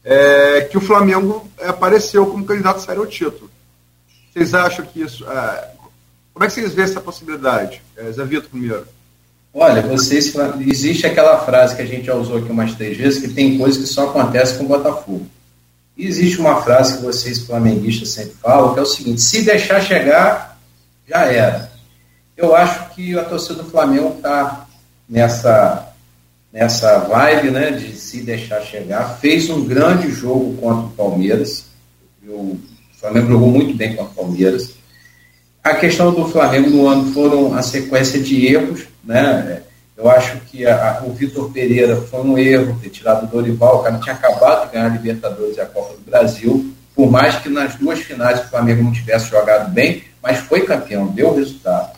é, 0.03 0.61
que 0.61 0.77
o 0.77 0.81
Flamengo 0.81 1.49
apareceu 1.59 2.25
como 2.27 2.45
candidato 2.45 2.81
sério 2.81 3.01
ao 3.01 3.07
título. 3.07 3.49
Vocês 4.31 4.53
acham 4.53 4.85
que 4.85 5.01
isso. 5.01 5.25
É, 5.25 5.71
como 6.33 6.45
é 6.45 6.47
que 6.47 6.53
vocês 6.53 6.73
veem 6.73 6.85
essa 6.85 7.01
possibilidade? 7.01 7.81
É, 7.95 8.11
Zé 8.11 8.25
Vitor 8.25 8.49
primeiro. 8.49 8.85
Olha, 9.53 9.81
vocês. 9.83 10.33
Existe 10.59 11.05
aquela 11.05 11.45
frase 11.45 11.75
que 11.75 11.81
a 11.83 11.85
gente 11.85 12.05
já 12.05 12.15
usou 12.15 12.37
aqui 12.37 12.51
umas 12.51 12.73
três 12.73 12.97
vezes, 12.97 13.21
que 13.21 13.27
tem 13.27 13.57
coisas 13.57 13.81
que 13.81 13.87
só 13.87 14.09
acontecem 14.09 14.57
com 14.57 14.63
o 14.63 14.67
Botafogo. 14.67 15.27
E 15.95 16.07
existe 16.07 16.39
uma 16.39 16.61
frase 16.63 16.97
que 16.97 17.03
vocês 17.03 17.39
flamenguistas 17.39 18.09
sempre 18.09 18.33
falam, 18.41 18.73
que 18.73 18.79
é 18.79 18.81
o 18.81 18.85
seguinte: 18.87 19.21
se 19.21 19.43
deixar 19.43 19.79
chegar, 19.79 20.59
já 21.07 21.25
era. 21.25 21.71
Eu 22.35 22.55
acho 22.55 22.89
que 22.95 23.17
a 23.17 23.23
torcida 23.23 23.61
do 23.61 23.69
Flamengo 23.69 24.15
está 24.17 24.65
nessa, 25.07 25.93
nessa 26.51 26.99
vibe 26.99 27.51
né, 27.51 27.71
de 27.71 27.95
se 27.95 28.21
deixar 28.21 28.59
chegar. 28.61 29.19
Fez 29.19 29.51
um 29.51 29.65
grande 29.65 30.09
jogo 30.11 30.57
contra 30.57 30.85
o 30.87 30.91
Palmeiras. 30.91 31.65
O 32.27 32.57
Flamengo 32.99 33.27
jogou 33.27 33.51
muito 33.51 33.75
bem 33.75 33.95
contra 33.95 34.11
o 34.11 34.15
Palmeiras. 34.15 34.73
A 35.63 35.75
questão 35.75 36.13
do 36.13 36.27
Flamengo 36.27 36.69
no 36.69 36.87
ano 36.89 37.13
foram 37.13 37.53
a 37.53 37.61
sequência 37.61 38.19
de 38.19 38.47
erros. 38.47 38.81
Né? 39.01 39.61
Eu 39.95 40.09
acho 40.09 40.37
que 40.41 40.65
a, 40.65 41.01
o 41.05 41.13
Vitor 41.13 41.49
Pereira 41.53 41.95
foi 42.01 42.19
um 42.19 42.37
erro 42.37 42.77
ter 42.81 42.89
tirado 42.89 43.23
o 43.23 43.27
Dorival. 43.27 43.79
O 43.79 43.83
cara 43.83 43.97
tinha 43.99 44.13
acabado 44.13 44.65
de 44.65 44.73
ganhar 44.73 44.87
a 44.87 44.89
Libertadores 44.89 45.55
e 45.55 45.61
a 45.61 45.65
Copa 45.65 45.93
do 45.93 46.01
Brasil. 46.01 46.73
Por 46.93 47.09
mais 47.09 47.37
que 47.37 47.47
nas 47.47 47.75
duas 47.75 47.99
finais 47.99 48.41
o 48.41 48.49
Flamengo 48.49 48.83
não 48.83 48.91
tivesse 48.91 49.29
jogado 49.29 49.71
bem, 49.71 50.03
mas 50.21 50.39
foi 50.39 50.65
campeão, 50.65 51.07
deu 51.07 51.33
resultado. 51.33 51.97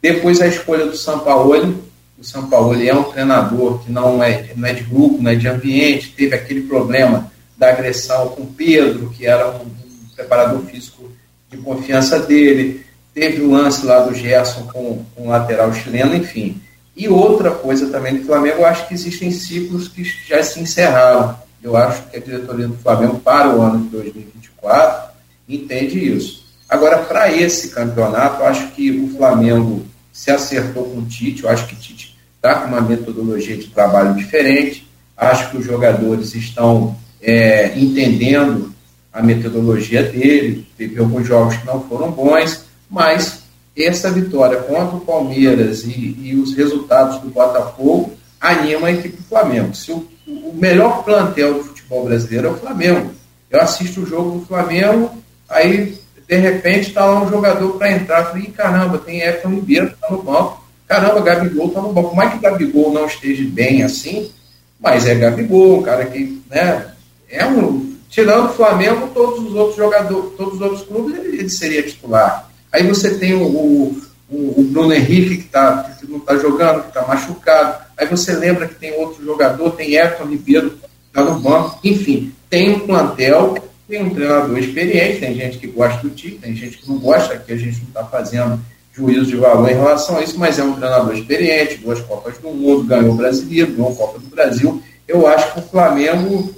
Depois 0.00 0.40
a 0.40 0.46
escolha 0.46 0.86
do 0.86 0.96
Sampaoli. 0.96 1.76
O 2.18 2.24
Sampaoli 2.24 2.88
é 2.88 2.94
um 2.94 3.04
treinador 3.04 3.80
que 3.80 3.92
não 3.92 4.22
é, 4.22 4.52
não 4.56 4.66
é 4.66 4.72
de 4.72 4.84
grupo, 4.84 5.20
não 5.20 5.30
é 5.30 5.34
de 5.34 5.48
ambiente. 5.48 6.14
Teve 6.16 6.34
aquele 6.34 6.62
problema 6.62 7.30
da 7.58 7.68
agressão 7.68 8.28
com 8.28 8.46
Pedro, 8.46 9.10
que 9.10 9.26
era 9.26 9.50
um, 9.50 9.64
um 9.64 10.14
preparador 10.16 10.62
físico 10.62 11.12
de 11.50 11.58
confiança 11.58 12.18
dele. 12.18 12.86
Teve 13.14 13.42
o 13.42 13.50
lance 13.50 13.84
lá 13.84 14.00
do 14.00 14.14
Gerson 14.14 14.62
com, 14.72 15.04
com 15.14 15.26
o 15.26 15.28
lateral 15.28 15.72
chileno, 15.72 16.16
enfim. 16.16 16.60
E 16.96 17.08
outra 17.08 17.50
coisa 17.50 17.88
também 17.88 18.16
do 18.16 18.24
Flamengo, 18.24 18.58
eu 18.58 18.66
acho 18.66 18.86
que 18.88 18.94
existem 18.94 19.30
ciclos 19.30 19.88
que 19.88 20.04
já 20.04 20.42
se 20.42 20.60
encerraram. 20.60 21.36
Eu 21.62 21.76
acho 21.76 22.02
que 22.04 22.16
a 22.16 22.20
diretoria 22.20 22.68
do 22.68 22.76
Flamengo, 22.76 23.18
para 23.20 23.54
o 23.54 23.60
ano 23.60 23.84
de 23.84 23.88
2024, 23.88 25.12
entende 25.48 26.14
isso. 26.14 26.42
Agora, 26.68 26.98
para 26.98 27.30
esse 27.30 27.68
campeonato, 27.68 28.40
eu 28.40 28.46
acho 28.46 28.68
que 28.68 28.90
o 28.90 29.16
Flamengo 29.16 29.84
se 30.12 30.30
acertou 30.30 30.84
com 30.84 30.98
o 30.98 31.06
Tite. 31.06 31.44
Eu 31.44 31.50
acho 31.50 31.66
que 31.66 31.74
o 31.74 31.78
Tite 31.78 32.18
está 32.36 32.56
com 32.56 32.68
uma 32.68 32.80
metodologia 32.80 33.56
de 33.56 33.68
trabalho 33.68 34.14
diferente. 34.14 34.88
Acho 35.16 35.50
que 35.50 35.58
os 35.58 35.64
jogadores 35.64 36.34
estão 36.34 36.96
é, 37.20 37.78
entendendo 37.78 38.72
a 39.12 39.22
metodologia 39.22 40.02
dele. 40.02 40.66
Teve 40.76 40.98
alguns 40.98 41.26
jogos 41.26 41.56
que 41.56 41.66
não 41.66 41.82
foram 41.82 42.10
bons, 42.10 42.64
mas 42.92 43.44
essa 43.74 44.10
vitória 44.10 44.58
contra 44.58 44.96
o 44.96 45.00
Palmeiras 45.00 45.82
e, 45.84 46.14
e 46.20 46.36
os 46.36 46.54
resultados 46.54 47.18
do 47.22 47.30
Botafogo 47.30 48.12
anima 48.38 48.88
a 48.88 48.92
equipe 48.92 49.16
do 49.16 49.22
Flamengo. 49.22 49.74
Se 49.74 49.90
o, 49.90 50.06
o 50.26 50.54
melhor 50.54 51.02
plantel 51.02 51.54
do 51.54 51.64
futebol 51.64 52.04
brasileiro 52.04 52.48
é 52.48 52.50
o 52.50 52.58
Flamengo. 52.58 53.10
Eu 53.50 53.62
assisto 53.62 54.02
o 54.02 54.06
jogo 54.06 54.38
do 54.38 54.46
Flamengo, 54.46 55.10
aí 55.48 55.98
de 56.28 56.36
repente 56.36 56.88
está 56.88 57.06
lá 57.06 57.22
um 57.22 57.30
jogador 57.30 57.78
para 57.78 57.92
entrar. 57.92 58.26
Falei, 58.26 58.46
caramba, 58.48 58.98
tem 58.98 59.20
Everton 59.20 59.48
Ribeiro 59.48 59.88
que 59.88 59.94
está 59.94 60.10
no 60.10 60.22
banco. 60.22 60.62
Caramba, 60.86 61.20
Gabigol 61.22 61.68
está 61.68 61.80
no 61.80 61.92
banco. 61.94 62.10
Como 62.10 62.22
é 62.22 62.30
que 62.30 62.38
Gabigol 62.38 62.92
não 62.92 63.06
esteja 63.06 63.44
bem 63.48 63.82
assim? 63.82 64.30
Mas 64.78 65.06
é 65.06 65.14
Gabigol, 65.14 65.78
um 65.78 65.82
cara 65.82 66.04
que, 66.04 66.42
né, 66.50 66.92
é 67.30 67.46
um. 67.46 67.96
Tirando 68.10 68.50
o 68.50 68.52
Flamengo, 68.52 69.08
todos 69.14 69.46
os 69.46 69.54
outros 69.54 69.76
jogadores, 69.76 70.32
todos 70.36 70.54
os 70.54 70.60
outros 70.60 70.82
clubes, 70.82 71.18
ele, 71.18 71.38
ele 71.38 71.48
seria 71.48 71.82
titular. 71.82 72.51
Aí 72.72 72.86
você 72.86 73.18
tem 73.18 73.34
o, 73.34 73.44
o, 73.44 74.02
o 74.30 74.62
Bruno 74.70 74.94
Henrique, 74.94 75.38
que, 75.38 75.48
tá, 75.48 75.94
que 76.00 76.10
não 76.10 76.18
está 76.18 76.36
jogando, 76.36 76.82
que 76.82 76.88
está 76.88 77.06
machucado. 77.06 77.84
Aí 77.96 78.06
você 78.06 78.32
lembra 78.32 78.66
que 78.66 78.76
tem 78.76 78.92
outro 78.94 79.22
jogador, 79.24 79.72
tem 79.72 79.94
Everton 79.94 80.24
Ribeiro, 80.24 80.70
que 80.70 80.86
está 81.08 81.22
no 81.22 81.38
banco. 81.38 81.78
Enfim, 81.84 82.32
tem 82.48 82.70
um 82.70 82.80
plantel 82.80 83.54
tem 83.92 84.02
um 84.02 84.10
treinador 84.10 84.58
experiente, 84.58 85.20
tem 85.20 85.34
gente 85.34 85.58
que 85.58 85.66
gosta 85.66 86.00
do 86.00 86.14
time, 86.14 86.38
tem 86.38 86.56
gente 86.56 86.78
que 86.78 86.88
não 86.88 86.98
gosta, 86.98 87.36
que 87.36 87.52
a 87.52 87.56
gente 87.56 87.78
não 87.80 87.88
está 87.88 88.04
fazendo 88.04 88.58
juízo 88.90 89.26
de 89.26 89.36
valor 89.36 89.70
em 89.70 89.74
relação 89.74 90.16
a 90.16 90.22
isso, 90.22 90.38
mas 90.38 90.58
é 90.58 90.64
um 90.64 90.72
treinador 90.72 91.14
experiente, 91.14 91.76
duas 91.76 92.00
Copas 92.00 92.38
do 92.38 92.50
Mundo, 92.50 92.84
ganhou 92.84 93.12
o 93.12 93.16
Brasileiro, 93.16 93.72
ganhou 93.72 93.92
a 93.92 93.94
Copa 93.94 94.18
do 94.18 94.28
Brasil. 94.28 94.82
Eu 95.06 95.26
acho 95.26 95.52
que 95.52 95.60
o 95.60 95.62
Flamengo, 95.62 96.54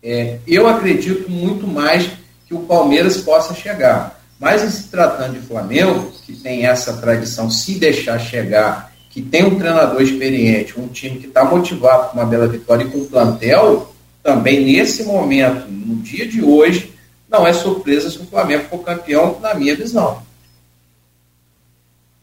é, 0.00 0.38
eu 0.46 0.68
acredito 0.68 1.28
muito 1.28 1.66
mais 1.66 2.08
que 2.46 2.54
o 2.54 2.60
Palmeiras 2.60 3.16
possa 3.16 3.52
chegar. 3.52 4.15
Mas 4.38 4.62
em 4.62 4.70
se 4.70 4.88
tratando 4.88 5.38
de 5.38 5.46
Flamengo, 5.46 6.12
que 6.24 6.34
tem 6.34 6.66
essa 6.66 6.94
tradição, 6.98 7.50
se 7.50 7.78
deixar 7.78 8.18
chegar, 8.18 8.92
que 9.10 9.22
tem 9.22 9.44
um 9.44 9.58
treinador 9.58 10.02
experiente, 10.02 10.78
um 10.78 10.88
time 10.88 11.18
que 11.18 11.26
está 11.26 11.44
motivado 11.44 12.10
com 12.10 12.18
uma 12.18 12.26
bela 12.26 12.46
vitória 12.46 12.84
e 12.84 12.90
com 12.90 13.06
plantel, 13.06 13.94
também 14.22 14.64
nesse 14.64 15.04
momento, 15.04 15.66
no 15.68 15.96
dia 15.96 16.28
de 16.28 16.42
hoje, 16.42 16.92
não 17.28 17.46
é 17.46 17.52
surpresa 17.52 18.10
se 18.10 18.18
o 18.18 18.26
Flamengo 18.26 18.64
for 18.68 18.78
campeão, 18.84 19.38
na 19.40 19.54
minha 19.54 19.74
visão. 19.74 20.22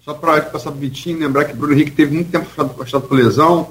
Só 0.03 0.13
para 0.13 0.41
passar 0.41 0.69
para 0.71 0.77
o 0.77 0.81
Vitinho, 0.81 1.17
lembrar 1.17 1.45
que 1.45 1.53
Bruno 1.53 1.73
Henrique 1.73 1.91
teve 1.91 2.13
muito 2.13 2.29
tempo 2.29 2.45
afastado 2.45 3.07
por 3.07 3.17
lesão, 3.17 3.69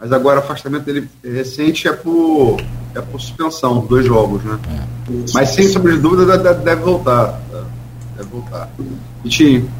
mas 0.00 0.12
agora 0.12 0.40
o 0.40 0.42
afastamento 0.42 0.84
dele 0.84 1.06
recente 1.22 1.86
é 1.86 1.92
por, 1.92 2.56
é 2.94 3.00
por 3.02 3.20
suspensão, 3.20 3.84
dois 3.84 4.06
jogos, 4.06 4.42
né? 4.42 4.58
É. 4.66 5.30
Mas 5.34 5.50
sem 5.50 5.68
sombra 5.68 5.92
de 5.92 5.98
dúvida 5.98 6.38
deve 6.54 6.80
voltar. 6.80 7.38
Deve 8.16 8.30
voltar. 8.30 8.70
Vitinho. 9.22 9.70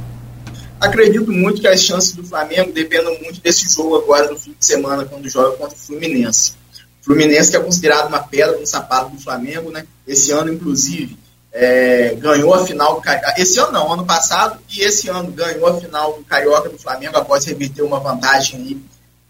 Acredito 0.78 1.32
muito 1.32 1.60
que 1.60 1.68
as 1.68 1.82
chances 1.82 2.12
do 2.12 2.22
Flamengo 2.22 2.70
dependem 2.72 3.22
muito 3.22 3.40
desse 3.40 3.74
jogo 3.74 3.96
agora 3.96 4.30
no 4.30 4.38
fim 4.38 4.54
de 4.58 4.64
semana, 4.64 5.06
quando 5.06 5.28
joga 5.28 5.56
contra 5.56 5.74
o 5.74 5.78
Fluminense. 5.78 6.54
Fluminense 7.00 7.50
que 7.50 7.56
é 7.56 7.60
considerado 7.60 8.08
uma 8.08 8.20
pedra 8.20 8.58
no 8.58 8.66
sapato 8.66 9.10
do 9.10 9.20
Flamengo, 9.22 9.70
né? 9.70 9.86
Esse 10.06 10.32
ano, 10.32 10.52
inclusive, 10.52 11.16
é, 11.50 12.14
ganhou 12.18 12.52
a 12.54 12.66
final 12.66 12.96
do 12.96 13.00
Carioca. 13.00 13.34
Esse 13.38 13.58
ano 13.58 13.72
não, 13.72 13.92
ano 13.92 14.04
passado, 14.04 14.58
e 14.70 14.82
esse 14.82 15.08
ano 15.08 15.30
ganhou 15.32 15.66
a 15.66 15.80
final 15.80 16.12
do 16.14 16.24
Carioca 16.24 16.68
do 16.68 16.78
Flamengo 16.78 17.16
após 17.16 17.44
reverter 17.46 17.82
uma 17.82 17.98
vantagem 17.98 18.60
aí, 18.60 18.80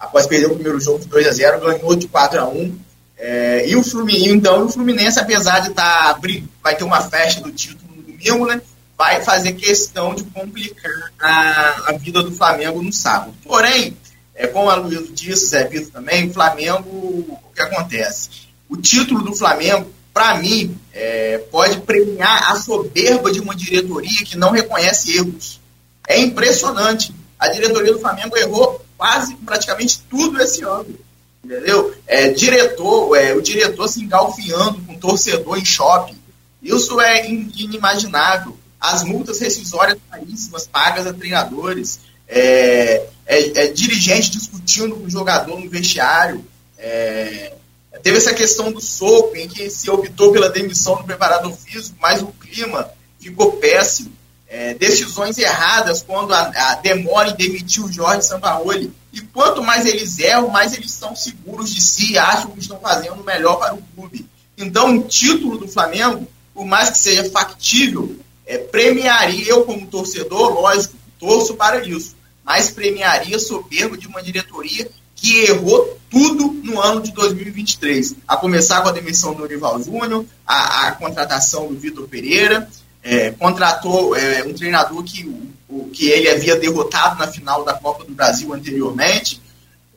após 0.00 0.26
perder 0.26 0.46
o 0.46 0.54
primeiro 0.54 0.80
jogo 0.80 0.98
de 0.98 1.06
2 1.08 1.28
a 1.28 1.32
0 1.32 1.60
ganhou 1.60 1.94
de 1.94 2.08
4 2.08 2.40
a 2.40 2.48
1 2.48 2.78
é, 3.18 3.68
E 3.68 3.76
o 3.76 3.84
Fluminense, 3.84 4.30
então, 4.30 4.64
o 4.64 4.70
Fluminense, 4.70 5.20
apesar 5.20 5.60
de 5.60 5.68
estar. 5.68 6.14
Tá, 6.14 6.20
vai 6.62 6.74
ter 6.74 6.84
uma 6.84 7.02
festa 7.02 7.42
do 7.42 7.52
título 7.52 7.92
no 7.94 8.02
domingo, 8.02 8.46
né? 8.46 8.62
Vai 8.96 9.22
fazer 9.22 9.52
questão 9.52 10.14
de 10.14 10.24
complicar 10.24 11.12
a, 11.20 11.90
a 11.90 11.92
vida 11.92 12.22
do 12.22 12.32
Flamengo 12.32 12.82
no 12.82 12.92
sábado. 12.92 13.34
Porém, 13.44 13.96
é, 14.34 14.46
como 14.46 14.70
a 14.70 14.74
Luísa 14.74 15.06
disse, 15.12 15.48
Zé 15.48 15.64
Vitor 15.64 15.92
também, 15.92 16.28
o 16.28 16.32
Flamengo, 16.32 16.88
o 16.88 17.52
que 17.54 17.60
acontece? 17.60 18.30
O 18.68 18.76
título 18.76 19.22
do 19.22 19.36
Flamengo, 19.36 19.90
para 20.14 20.38
mim, 20.38 20.76
é, 20.92 21.38
pode 21.50 21.80
premiar 21.80 22.50
a 22.50 22.56
soberba 22.56 23.30
de 23.30 23.40
uma 23.40 23.54
diretoria 23.54 24.24
que 24.24 24.36
não 24.36 24.50
reconhece 24.50 25.16
erros. 25.16 25.60
É 26.08 26.18
impressionante. 26.18 27.14
A 27.38 27.48
diretoria 27.48 27.92
do 27.92 28.00
Flamengo 28.00 28.36
errou 28.36 28.79
quase, 29.00 29.34
praticamente 29.36 30.02
tudo 30.10 30.38
esse 30.42 30.62
ano. 30.62 30.94
Entendeu? 31.42 31.94
É, 32.06 32.28
diretor, 32.28 33.16
é, 33.16 33.32
o 33.32 33.40
diretor 33.40 33.88
se 33.88 34.02
engalfiando 34.02 34.78
com 34.82 34.94
torcedor 34.98 35.58
em 35.58 35.64
shopping. 35.64 36.18
Isso 36.62 37.00
é 37.00 37.26
inimaginável. 37.26 38.58
As 38.78 39.02
multas 39.02 39.40
rescisórias 39.40 39.98
caríssimas 40.10 40.66
pagas 40.66 41.06
a 41.06 41.14
treinadores 41.14 42.00
é, 42.28 43.06
é, 43.24 43.64
é 43.64 43.66
dirigente 43.68 44.32
discutindo 44.32 44.96
com 44.96 45.06
o 45.06 45.10
jogador 45.10 45.58
no 45.58 45.70
vestiário. 45.70 46.44
É, 46.76 47.54
teve 48.02 48.18
essa 48.18 48.34
questão 48.34 48.70
do 48.70 48.82
soco, 48.82 49.34
em 49.34 49.48
que 49.48 49.70
se 49.70 49.88
optou 49.88 50.32
pela 50.32 50.50
demissão 50.50 50.96
do 50.96 51.04
preparador 51.04 51.52
físico, 51.54 51.96
mas 52.02 52.20
o 52.20 52.26
clima 52.26 52.90
ficou 53.18 53.52
péssimo. 53.52 54.12
É, 54.50 54.74
decisões 54.74 55.38
erradas 55.38 56.02
quando 56.02 56.34
a, 56.34 56.40
a 56.40 56.74
demora 56.74 57.30
em 57.30 57.36
demitir 57.36 57.84
o 57.84 57.92
Jorge 57.92 58.26
Sampaoli. 58.26 58.92
E 59.12 59.20
quanto 59.20 59.62
mais 59.62 59.86
eles 59.86 60.18
erram, 60.18 60.48
mais 60.48 60.74
eles 60.74 60.92
estão 60.92 61.14
seguros 61.14 61.72
de 61.72 61.80
si 61.80 62.12
e 62.12 62.18
acham 62.18 62.50
que 62.50 62.58
estão 62.58 62.80
fazendo 62.80 63.20
o 63.20 63.24
melhor 63.24 63.56
para 63.56 63.74
o 63.74 63.82
clube. 63.94 64.26
Então, 64.58 64.96
o 64.96 65.02
título 65.04 65.56
do 65.56 65.68
Flamengo, 65.68 66.26
por 66.52 66.66
mais 66.66 66.90
que 66.90 66.98
seja 66.98 67.30
factível, 67.30 68.16
é, 68.44 68.58
premiaria, 68.58 69.48
eu 69.48 69.64
como 69.64 69.86
torcedor, 69.86 70.52
lógico, 70.52 70.94
torço 71.18 71.54
para 71.54 71.86
isso, 71.86 72.16
mas 72.44 72.70
premiaria 72.70 73.38
soberbo 73.38 73.96
de 73.96 74.08
uma 74.08 74.22
diretoria 74.22 74.90
que 75.14 75.44
errou 75.44 75.98
tudo 76.10 76.52
no 76.64 76.80
ano 76.80 77.00
de 77.02 77.12
2023. 77.12 78.16
A 78.26 78.36
começar 78.36 78.80
com 78.80 78.88
a 78.88 78.92
demissão 78.92 79.34
do 79.34 79.42
Orival 79.42 79.82
Júnior, 79.82 80.24
a, 80.46 80.88
a 80.88 80.92
contratação 80.92 81.68
do 81.68 81.78
Vitor 81.78 82.08
Pereira, 82.08 82.68
é, 83.02 83.30
contratou 83.30 84.14
é, 84.16 84.42
um 84.44 84.52
treinador 84.52 85.02
que, 85.02 85.26
o, 85.68 85.88
que 85.92 86.08
ele 86.08 86.28
havia 86.28 86.56
derrotado 86.56 87.18
na 87.18 87.26
final 87.26 87.64
da 87.64 87.74
Copa 87.74 88.04
do 88.04 88.12
Brasil 88.12 88.52
anteriormente. 88.52 89.40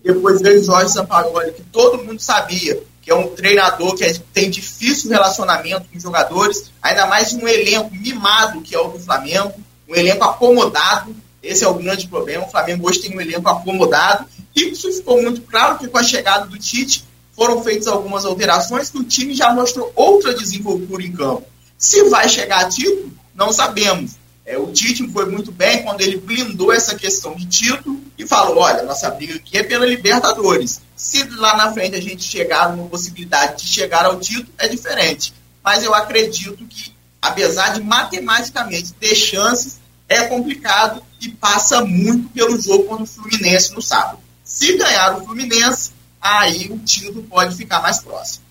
Depois 0.04 0.42
veio 0.42 0.62
o 0.62 0.64
Jorge 0.64 0.92
Sampaoli, 0.92 1.52
que 1.54 1.64
todo 1.64 2.04
mundo 2.04 2.20
sabia 2.20 2.82
que 3.02 3.12
é 3.12 3.16
um 3.16 3.28
treinador 3.36 3.96
que 3.96 4.06
é, 4.06 4.14
tem 4.34 4.50
difícil 4.50 5.12
relacionamento 5.12 5.90
com 5.90 5.98
os 5.98 6.04
jogadores, 6.04 6.72
ainda 6.82 7.06
mais 7.06 7.34
um 7.34 7.46
elenco 7.46 7.94
mimado 7.94 8.62
que 8.62 8.74
é 8.74 8.80
o 8.80 8.88
do 8.88 9.00
Flamengo, 9.00 9.54
um 9.90 9.96
elenco 9.96 10.24
acomodado. 10.24 11.14
Esse 11.42 11.66
é 11.66 11.68
o 11.68 11.74
grande 11.74 12.08
problema. 12.08 12.46
O 12.46 12.50
Flamengo 12.50 12.88
hoje 12.88 13.02
tem 13.02 13.16
um 13.16 13.20
elenco 13.20 13.50
acomodado. 13.50 14.26
E 14.56 14.72
isso 14.72 14.90
ficou 14.94 15.22
muito 15.22 15.42
claro 15.42 15.78
que 15.78 15.88
com 15.90 15.98
a 15.98 16.04
chegada 16.04 16.46
do 16.46 16.58
Tite 16.58 17.04
foram 17.34 17.62
feitas 17.62 17.88
algumas 17.88 18.24
alterações 18.24 18.90
que 18.90 18.98
o 18.98 19.04
time 19.04 19.36
já 19.36 19.54
mostrou 19.54 19.92
outra 19.94 20.34
desenvoltura 20.34 21.04
em 21.04 21.12
campo. 21.12 21.46
Se 21.84 22.02
vai 22.06 22.30
chegar 22.30 22.62
a 22.62 22.70
título, 22.70 23.12
não 23.36 23.52
sabemos. 23.52 24.14
É, 24.46 24.58
o 24.58 24.72
Tite 24.72 25.06
foi 25.12 25.30
muito 25.30 25.52
bem 25.52 25.84
quando 25.84 26.00
ele 26.00 26.16
blindou 26.16 26.72
essa 26.72 26.96
questão 26.96 27.36
de 27.36 27.46
título 27.46 28.02
e 28.18 28.26
falou: 28.26 28.60
olha, 28.60 28.84
nossa 28.84 29.12
briga 29.12 29.36
aqui 29.36 29.58
é 29.58 29.64
pela 29.64 29.86
Libertadores. 29.86 30.80
Se 30.96 31.28
lá 31.32 31.58
na 31.58 31.74
frente 31.74 31.98
a 31.98 32.02
gente 32.02 32.24
chegar 32.24 32.74
numa 32.74 32.88
possibilidade 32.88 33.62
de 33.62 33.70
chegar 33.70 34.06
ao 34.06 34.18
título, 34.18 34.48
é 34.58 34.70
diferente. 34.70 35.34
Mas 35.62 35.84
eu 35.84 35.94
acredito 35.94 36.66
que, 36.68 36.96
apesar 37.22 37.74
de 37.74 37.82
matematicamente 37.82 38.94
ter 38.94 39.14
chances, 39.14 39.78
é 40.08 40.24
complicado 40.28 41.04
e 41.20 41.28
passa 41.28 41.84
muito 41.84 42.30
pelo 42.30 42.62
jogo 42.62 42.86
contra 42.86 43.04
o 43.04 43.08
Fluminense 43.08 43.74
no 43.74 43.82
sábado. 43.82 44.20
Se 44.42 44.78
ganhar 44.78 45.18
o 45.18 45.26
Fluminense, 45.26 45.92
aí 46.22 46.72
o 46.72 46.80
título 46.80 47.24
pode 47.24 47.58
ficar 47.58 47.82
mais 47.82 48.00
próximo. 48.00 48.43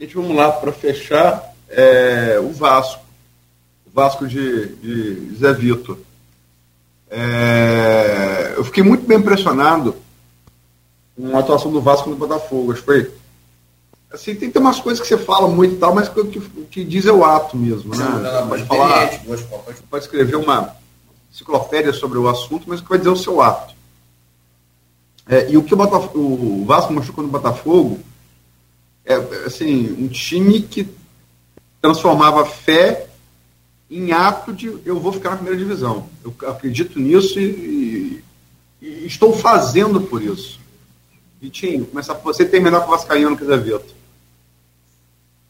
Gente, 0.00 0.14
vamos 0.14 0.36
lá 0.36 0.52
para 0.52 0.70
fechar 0.70 1.52
é, 1.68 2.38
o 2.40 2.52
Vasco. 2.52 3.02
O 3.84 3.90
Vasco 3.90 4.28
de, 4.28 4.76
de 4.76 5.36
Zé 5.36 5.52
Vitor. 5.52 5.98
É, 7.10 8.54
eu 8.56 8.64
fiquei 8.64 8.84
muito 8.84 9.04
bem 9.04 9.18
impressionado 9.18 9.96
com 11.16 11.36
a 11.36 11.40
atuação 11.40 11.72
do 11.72 11.80
Vasco 11.80 12.08
no 12.08 12.14
Botafogo. 12.14 12.70
Acho 12.70 12.80
que 12.80 12.86
foi. 12.86 13.10
Assim, 14.12 14.36
tem, 14.36 14.50
tem 14.50 14.62
umas 14.62 14.80
coisas 14.80 15.02
que 15.02 15.08
você 15.08 15.18
fala 15.18 15.48
muito 15.48 15.74
e 15.74 15.78
tal, 15.78 15.92
mas 15.92 16.08
que 16.08 16.20
o 16.20 16.26
que, 16.70 16.84
diz 16.84 17.04
é 17.04 17.12
o 17.12 17.24
ato 17.24 17.56
mesmo. 17.56 17.94
Né? 17.94 18.04
pode 18.48 18.64
falar, 18.64 19.10
pode 19.90 20.04
escrever 20.04 20.36
uma 20.36 20.76
enciclopédia 21.30 21.92
sobre 21.92 22.18
o 22.18 22.28
assunto, 22.28 22.64
mas 22.68 22.78
o 22.78 22.84
que 22.84 22.88
vai 22.88 22.98
dizer 22.98 23.10
é 23.10 23.14
o 23.14 23.16
seu 23.16 23.42
ato. 23.42 23.74
É, 25.28 25.50
e 25.50 25.56
o 25.58 25.62
que 25.62 25.74
o, 25.74 25.76
Botafogo, 25.76 26.18
o 26.18 26.64
Vasco 26.64 26.92
mostrou 26.92 27.26
no 27.26 27.30
Botafogo 27.30 28.00
é, 29.08 29.46
assim, 29.46 29.90
um 29.98 30.06
time 30.06 30.60
que 30.60 30.86
transformava 31.80 32.44
fé 32.44 33.08
em 33.90 34.12
ato 34.12 34.52
de 34.52 34.66
eu 34.84 35.00
vou 35.00 35.12
ficar 35.12 35.30
na 35.30 35.36
primeira 35.36 35.58
divisão. 35.58 36.08
Eu 36.22 36.34
acredito 36.48 37.00
nisso 37.00 37.40
e, 37.40 38.22
e, 38.82 38.86
e 38.86 39.06
estou 39.06 39.32
fazendo 39.32 40.02
por 40.02 40.22
isso. 40.22 40.60
Vitinho, 41.40 41.86
começar 41.86 42.14
você 42.14 42.44
menor 42.60 42.82
que 42.82 42.88
o 42.88 42.90
Vascaíno 42.90 43.36
que 43.36 43.46
Zé 43.46 43.56
Vito. 43.56 43.96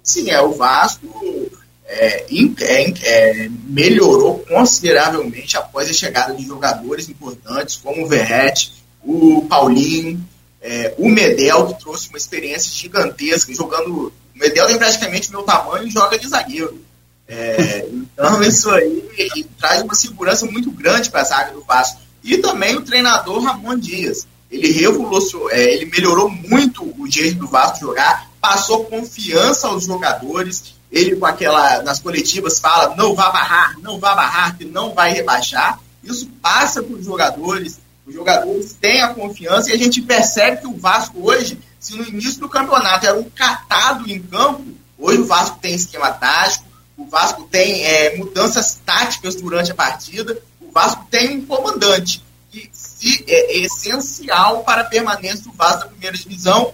Sim, 0.02 0.30
é, 0.30 0.40
o 0.40 0.52
Vasco 0.52 1.50
é, 1.84 2.26
é, 2.30 2.94
é, 3.02 3.48
melhorou 3.64 4.38
consideravelmente 4.40 5.56
após 5.56 5.90
a 5.90 5.92
chegada 5.92 6.34
de 6.34 6.46
jogadores 6.46 7.08
importantes 7.08 7.76
como 7.76 8.04
o 8.04 8.08
Verrete, 8.08 8.84
o 9.02 9.46
Paulinho, 9.48 10.24
é, 10.60 10.94
o 10.98 11.08
Medel, 11.08 11.66
que 11.66 11.80
trouxe 11.80 12.08
uma 12.08 12.18
experiência 12.18 12.70
gigantesca, 12.70 13.54
jogando. 13.54 14.12
O 14.34 14.38
Medel 14.38 14.66
tem 14.66 14.78
praticamente 14.78 15.30
meu 15.30 15.42
tamanho 15.42 15.86
e 15.86 15.90
joga 15.90 16.18
de 16.18 16.28
zagueiro. 16.28 16.80
É, 17.26 17.86
então, 17.90 18.42
isso 18.42 18.70
aí 18.70 19.46
traz 19.58 19.82
uma 19.82 19.94
segurança 19.94 20.46
muito 20.46 20.70
grande 20.70 21.10
para 21.10 21.20
a 21.20 21.24
zaga 21.24 21.52
do 21.52 21.62
Vasco. 21.62 22.00
E 22.22 22.38
também 22.38 22.76
o 22.76 22.82
treinador 22.82 23.42
Ramon 23.42 23.78
Dias. 23.78 24.26
Ele 24.50 24.72
revolucionou, 24.72 25.50
é, 25.50 25.74
ele 25.74 25.86
melhorou 25.86 26.30
muito 26.30 26.82
o 26.82 27.06
jeito 27.06 27.38
do 27.38 27.46
Vasco 27.46 27.80
jogar, 27.80 28.30
passou 28.40 28.86
confiança 28.86 29.68
aos 29.68 29.84
jogadores. 29.84 30.74
Ele, 30.90 31.16
com 31.16 31.26
aquela, 31.26 31.82
nas 31.82 32.00
coletivas, 32.00 32.58
fala: 32.58 32.96
não 32.96 33.14
vá 33.14 33.30
barrar, 33.30 33.78
não 33.80 34.00
vá 34.00 34.14
barrar, 34.14 34.56
que 34.56 34.64
não 34.64 34.94
vai 34.94 35.12
rebaixar. 35.12 35.78
Isso 36.02 36.26
passa 36.40 36.82
para 36.82 36.96
os 36.96 37.04
jogadores 37.04 37.78
os 38.08 38.14
jogadores 38.14 38.72
têm 38.72 39.02
a 39.02 39.12
confiança 39.12 39.70
e 39.70 39.74
a 39.74 39.76
gente 39.76 40.00
percebe 40.00 40.62
que 40.62 40.66
o 40.66 40.76
Vasco 40.76 41.28
hoje, 41.28 41.58
se 41.78 41.94
no 41.94 42.04
início 42.04 42.40
do 42.40 42.48
campeonato 42.48 43.06
era 43.06 43.18
um 43.18 43.28
catado 43.28 44.10
em 44.10 44.20
campo, 44.20 44.64
hoje 44.96 45.20
o 45.20 45.26
Vasco 45.26 45.58
tem 45.60 45.74
esquema 45.74 46.10
tático, 46.10 46.64
o 46.96 47.04
Vasco 47.04 47.44
tem 47.44 47.84
é, 47.84 48.16
mudanças 48.16 48.80
táticas 48.84 49.36
durante 49.36 49.70
a 49.70 49.74
partida, 49.74 50.40
o 50.58 50.72
Vasco 50.72 51.06
tem 51.10 51.36
um 51.36 51.46
comandante 51.46 52.24
que 52.50 52.68
se, 52.72 53.24
é, 53.28 53.58
é 53.58 53.66
essencial 53.66 54.64
para 54.64 54.80
a 54.80 54.86
permanência 54.86 55.44
do 55.44 55.52
Vasco 55.52 55.80
na 55.80 55.90
primeira 55.90 56.16
divisão. 56.16 56.72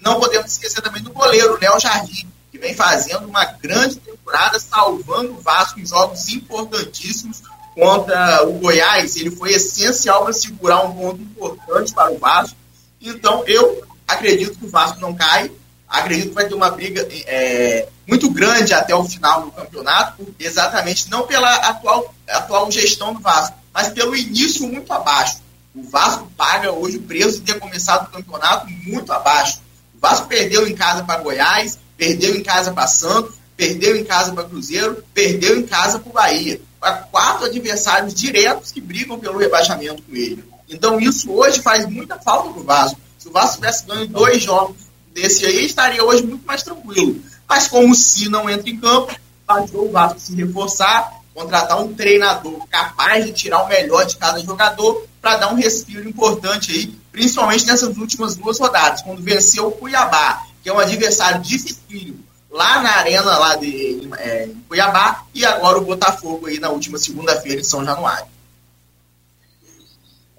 Não 0.00 0.18
podemos 0.18 0.50
esquecer 0.50 0.82
também 0.82 1.02
do 1.02 1.12
goleiro, 1.12 1.56
Léo 1.58 1.78
Jardim, 1.78 2.26
que 2.50 2.58
vem 2.58 2.74
fazendo 2.74 3.28
uma 3.28 3.44
grande 3.44 3.96
temporada, 3.96 4.58
salvando 4.58 5.34
o 5.34 5.40
Vasco 5.40 5.78
em 5.78 5.86
jogos 5.86 6.28
importantíssimos 6.28 7.40
contra 7.74 8.46
o 8.46 8.52
Goiás, 8.52 9.16
ele 9.16 9.30
foi 9.30 9.52
essencial 9.52 10.24
para 10.24 10.32
segurar 10.32 10.82
um 10.84 10.94
ponto 10.94 11.20
importante 11.20 11.92
para 11.92 12.12
o 12.12 12.18
Vasco. 12.18 12.56
Então, 13.00 13.44
eu 13.46 13.82
acredito 14.06 14.58
que 14.58 14.66
o 14.66 14.70
Vasco 14.70 15.00
não 15.00 15.14
cai. 15.14 15.50
Acredito 15.88 16.28
que 16.28 16.34
vai 16.34 16.48
ter 16.48 16.54
uma 16.54 16.70
briga 16.70 17.06
é, 17.26 17.88
muito 18.06 18.30
grande 18.30 18.72
até 18.72 18.94
o 18.94 19.04
final 19.04 19.42
do 19.42 19.52
campeonato, 19.52 20.34
exatamente 20.38 21.10
não 21.10 21.26
pela 21.26 21.52
atual, 21.56 22.14
atual 22.28 22.70
gestão 22.70 23.12
do 23.12 23.20
Vasco, 23.20 23.56
mas 23.72 23.88
pelo 23.90 24.16
início 24.16 24.66
muito 24.66 24.92
abaixo. 24.92 25.38
O 25.74 25.82
Vasco 25.82 26.30
paga 26.36 26.72
hoje 26.72 26.98
o 26.98 27.02
preço 27.02 27.40
de 27.40 27.52
ter 27.52 27.60
começado 27.60 28.06
o 28.06 28.10
campeonato 28.10 28.68
muito 28.84 29.12
abaixo. 29.12 29.60
O 29.94 30.00
Vasco 30.00 30.26
perdeu 30.26 30.66
em 30.66 30.74
casa 30.74 31.04
para 31.04 31.20
Goiás, 31.20 31.78
perdeu 31.96 32.34
em 32.34 32.42
casa 32.42 32.72
para 32.72 32.86
Santos, 32.86 33.34
perdeu 33.56 33.96
em 33.96 34.04
casa 34.04 34.32
para 34.32 34.44
Cruzeiro, 34.44 35.02
perdeu 35.12 35.58
em 35.58 35.66
casa 35.66 35.98
para 35.98 36.10
o 36.10 36.12
Bahia 36.12 36.60
para 36.84 36.96
quatro 36.96 37.46
adversários 37.46 38.12
diretos 38.12 38.70
que 38.70 38.78
brigam 38.78 39.18
pelo 39.18 39.38
rebaixamento 39.38 40.02
com 40.02 40.14
ele. 40.14 40.44
Então 40.68 41.00
isso 41.00 41.32
hoje 41.32 41.62
faz 41.62 41.86
muita 41.86 42.18
falta 42.18 42.50
para 42.50 42.60
o 42.60 42.64
Vasco. 42.64 43.00
Se 43.18 43.26
o 43.26 43.32
Vasco 43.32 43.56
tivesse 43.56 43.86
ganho 43.86 44.06
dois 44.06 44.42
jogos 44.42 44.76
desse 45.14 45.46
aí, 45.46 45.64
estaria 45.64 46.04
hoje 46.04 46.26
muito 46.26 46.46
mais 46.46 46.62
tranquilo. 46.62 47.22
Mas 47.48 47.68
como 47.68 47.94
se 47.94 48.28
não 48.28 48.50
entra 48.50 48.68
em 48.68 48.78
campo, 48.78 49.16
bastou 49.46 49.88
o 49.88 49.92
Vasco 49.92 50.20
se 50.20 50.34
reforçar, 50.34 51.10
contratar 51.32 51.80
um 51.80 51.94
treinador 51.94 52.66
capaz 52.68 53.24
de 53.24 53.32
tirar 53.32 53.62
o 53.62 53.68
melhor 53.68 54.04
de 54.04 54.18
cada 54.18 54.38
jogador 54.40 55.06
para 55.22 55.38
dar 55.38 55.54
um 55.54 55.56
respiro 55.56 56.06
importante 56.06 56.70
aí, 56.70 56.94
principalmente 57.10 57.64
nessas 57.66 57.96
últimas 57.96 58.36
duas 58.36 58.58
rodadas, 58.58 59.00
quando 59.00 59.22
venceu 59.22 59.68
o 59.68 59.72
Cuiabá, 59.72 60.44
que 60.62 60.68
é 60.68 60.72
um 60.72 60.78
adversário 60.78 61.40
difícil, 61.40 62.18
lá 62.54 62.80
na 62.80 62.90
arena 62.98 63.36
lá 63.36 63.56
de 63.56 64.08
é, 64.16 64.48
Cuiabá 64.68 65.24
e 65.34 65.44
agora 65.44 65.78
o 65.78 65.84
Botafogo 65.84 66.46
aí 66.46 66.60
na 66.60 66.70
última 66.70 66.96
segunda-feira 66.98 67.60
em 67.60 67.64
São 67.64 67.84
Januário. 67.84 68.26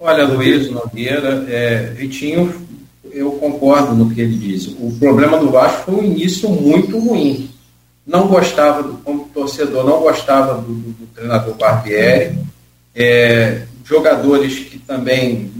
Olha, 0.00 0.24
Luiz 0.26 0.70
Nogueira, 0.70 1.44
é, 1.46 1.90
Vitinho, 1.90 2.66
eu 3.12 3.32
concordo 3.32 3.94
no 3.94 4.14
que 4.14 4.22
ele 4.22 4.34
diz. 4.34 4.66
O 4.66 4.96
problema 4.98 5.38
do 5.38 5.50
Vasco 5.50 5.84
foi 5.84 5.94
um 5.94 6.04
início 6.04 6.48
muito 6.48 6.98
ruim. 6.98 7.50
Não 8.06 8.28
gostava, 8.28 8.82
do, 8.82 8.94
como 8.98 9.28
torcedor, 9.28 9.84
não 9.84 10.00
gostava 10.00 10.54
do, 10.54 10.72
do, 10.72 10.90
do 10.92 11.06
treinador 11.14 11.54
Barbieri. 11.54 12.38
É, 12.94 13.66
jogadores 13.84 14.58
que 14.60 14.78
também, 14.78 15.52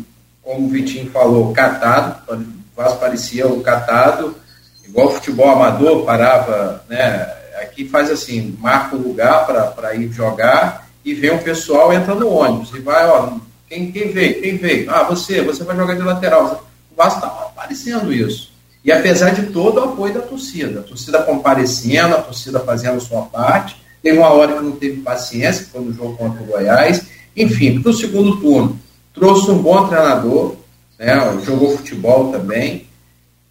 como 0.42 0.66
o 0.66 0.70
Vitinho 0.70 1.10
falou, 1.10 1.52
catado, 1.52 2.32
o 2.32 2.44
Vasco 2.74 3.00
parecia 3.00 3.46
o 3.46 3.60
catado 3.60 4.34
igual 4.88 5.10
futebol 5.10 5.50
amador, 5.50 6.04
parava, 6.04 6.84
né? 6.88 7.32
Aqui 7.62 7.88
faz 7.88 8.10
assim, 8.10 8.56
marca 8.60 8.96
o 8.96 9.02
lugar 9.02 9.46
para 9.46 9.94
ir 9.94 10.12
jogar 10.12 10.88
e 11.04 11.14
vem 11.14 11.30
o 11.30 11.42
pessoal, 11.42 11.92
entra 11.92 12.14
no 12.14 12.28
ônibus 12.28 12.70
e 12.74 12.80
vai, 12.80 13.08
ó, 13.08 13.32
quem, 13.68 13.90
quem 13.90 14.12
veio? 14.12 14.40
Quem 14.40 14.56
veio? 14.56 14.90
Ah, 14.90 15.04
você, 15.04 15.42
você 15.42 15.64
vai 15.64 15.76
jogar 15.76 15.94
de 15.94 16.02
lateral. 16.02 16.68
O 16.92 16.96
Vasco 16.96 17.18
está 17.18 17.28
aparecendo 17.28 18.12
isso. 18.12 18.52
E 18.84 18.92
apesar 18.92 19.30
de 19.30 19.46
todo 19.46 19.78
o 19.78 19.84
apoio 19.84 20.14
da 20.14 20.20
torcida, 20.20 20.80
a 20.80 20.82
torcida 20.82 21.22
comparecendo, 21.22 22.14
a 22.14 22.22
torcida 22.22 22.60
fazendo 22.60 23.00
sua 23.00 23.22
parte, 23.22 23.76
Teve 24.06 24.18
uma 24.18 24.28
hora 24.28 24.52
que 24.52 24.62
não 24.62 24.70
teve 24.70 25.00
paciência, 25.00 25.64
que 25.64 25.70
foi 25.72 25.80
no 25.80 25.92
jogo 25.92 26.16
contra 26.16 26.40
o 26.40 26.46
Goiás. 26.46 27.06
Enfim, 27.36 27.80
para 27.80 27.90
o 27.90 27.92
segundo 27.92 28.36
turno, 28.36 28.78
trouxe 29.12 29.50
um 29.50 29.58
bom 29.58 29.88
treinador, 29.88 30.54
né, 30.96 31.40
jogou 31.44 31.76
futebol 31.76 32.30
também, 32.30 32.85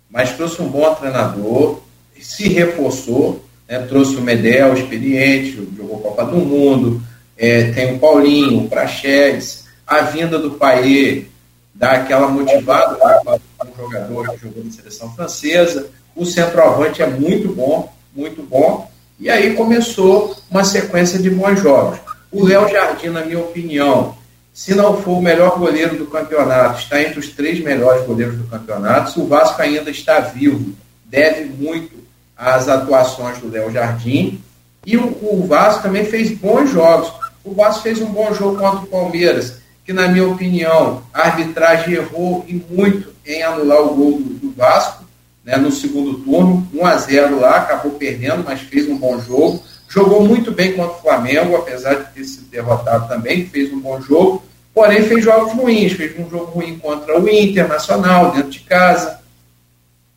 mas 0.10 0.34
trouxe 0.34 0.62
um 0.62 0.68
bom 0.68 0.94
treinador, 0.96 1.82
se 2.20 2.48
reforçou, 2.50 3.44
né, 3.68 3.80
trouxe 3.80 4.16
o 4.16 4.22
Medel, 4.22 4.74
experiente, 4.74 5.68
jogou 5.76 6.00
Copa 6.00 6.26
do 6.26 6.38
Mundo, 6.38 7.02
é, 7.38 7.72
tem 7.72 7.96
o 7.96 8.00
Paulinho, 8.00 8.64
o 8.64 8.70
Praxedes, 8.70 9.66
a 9.86 10.02
vinda 10.02 10.40
do 10.40 10.52
Paier 10.52 11.26
dá 11.74 11.92
aquela 11.92 12.28
motivada 12.28 12.96
para 12.96 13.40
um 13.68 13.76
jogador 13.78 14.32
que 14.32 14.48
jogou 14.48 14.64
na 14.64 14.72
seleção 14.72 15.14
francesa, 15.14 15.90
o 16.16 16.26
centroavante 16.26 17.02
é 17.02 17.08
muito 17.08 17.54
bom, 17.54 17.94
muito 18.16 18.42
bom, 18.42 18.90
e 19.20 19.30
aí 19.30 19.54
começou 19.54 20.36
uma 20.50 20.64
sequência 20.64 21.20
de 21.20 21.30
bons 21.30 21.60
jogos. 21.60 22.00
O 22.32 22.46
Léo 22.46 22.70
Jardim, 22.70 23.10
na 23.10 23.26
minha 23.26 23.40
opinião, 23.40 24.16
se 24.56 24.74
não 24.74 25.02
for 25.02 25.18
o 25.18 25.22
melhor 25.22 25.60
goleiro 25.60 25.98
do 25.98 26.06
campeonato, 26.06 26.80
está 26.80 27.02
entre 27.02 27.20
os 27.20 27.28
três 27.28 27.60
melhores 27.60 28.06
goleiros 28.06 28.38
do 28.38 28.46
campeonato. 28.46 29.12
Se 29.12 29.20
o 29.20 29.28
Vasco 29.28 29.62
ainda 29.62 29.92
está 29.92 30.22
vivo, 30.22 30.74
deve 31.04 31.44
muito 31.44 31.92
às 32.38 32.70
atuações 32.70 33.38
do 33.40 33.50
Léo 33.50 33.70
Jardim. 33.70 34.42
E 34.86 34.96
o, 34.96 35.08
o, 35.08 35.46
Vasco 35.46 35.84
também 35.84 36.06
fez 36.06 36.32
bons 36.32 36.70
jogos. 36.70 37.12
O 37.44 37.54
Vasco 37.54 37.84
fez 37.84 38.00
um 38.00 38.06
bom 38.06 38.34
jogo 38.34 38.58
contra 38.58 38.86
o 38.86 38.88
Palmeiras, 38.88 39.58
que, 39.84 39.92
na 39.92 40.08
minha 40.08 40.26
opinião, 40.26 41.04
a 41.14 41.24
arbitragem 41.24 41.96
errou 41.96 42.46
e 42.48 42.54
muito 42.54 43.14
em 43.26 43.44
anular 43.44 43.82
o 43.82 43.94
gol 43.94 44.22
do, 44.22 44.34
do 44.36 44.54
Vasco 44.56 45.04
né, 45.44 45.58
no 45.58 45.70
segundo 45.70 46.20
turno. 46.20 46.66
1 46.74 46.86
a 46.86 46.96
0 46.96 47.42
lá, 47.42 47.58
acabou 47.58 47.92
perdendo, 47.92 48.46
mas 48.46 48.62
fez 48.62 48.88
um 48.88 48.98
bom 48.98 49.20
jogo. 49.20 49.62
Jogou 49.96 50.28
muito 50.28 50.52
bem 50.52 50.74
contra 50.74 50.98
o 50.98 51.02
Flamengo, 51.02 51.56
apesar 51.56 51.94
de 51.94 52.14
ter 52.14 52.26
sido 52.26 52.50
derrotado 52.50 53.08
também, 53.08 53.46
fez 53.48 53.72
um 53.72 53.80
bom 53.80 54.02
jogo, 54.02 54.44
porém 54.74 55.02
fez 55.04 55.24
jogos 55.24 55.54
ruins, 55.54 55.94
fez 55.94 56.20
um 56.20 56.30
jogo 56.30 56.52
ruim 56.52 56.78
contra 56.78 57.18
o 57.18 57.30
Internacional, 57.30 58.34
dentro 58.34 58.50
de 58.50 58.60
casa, 58.60 59.22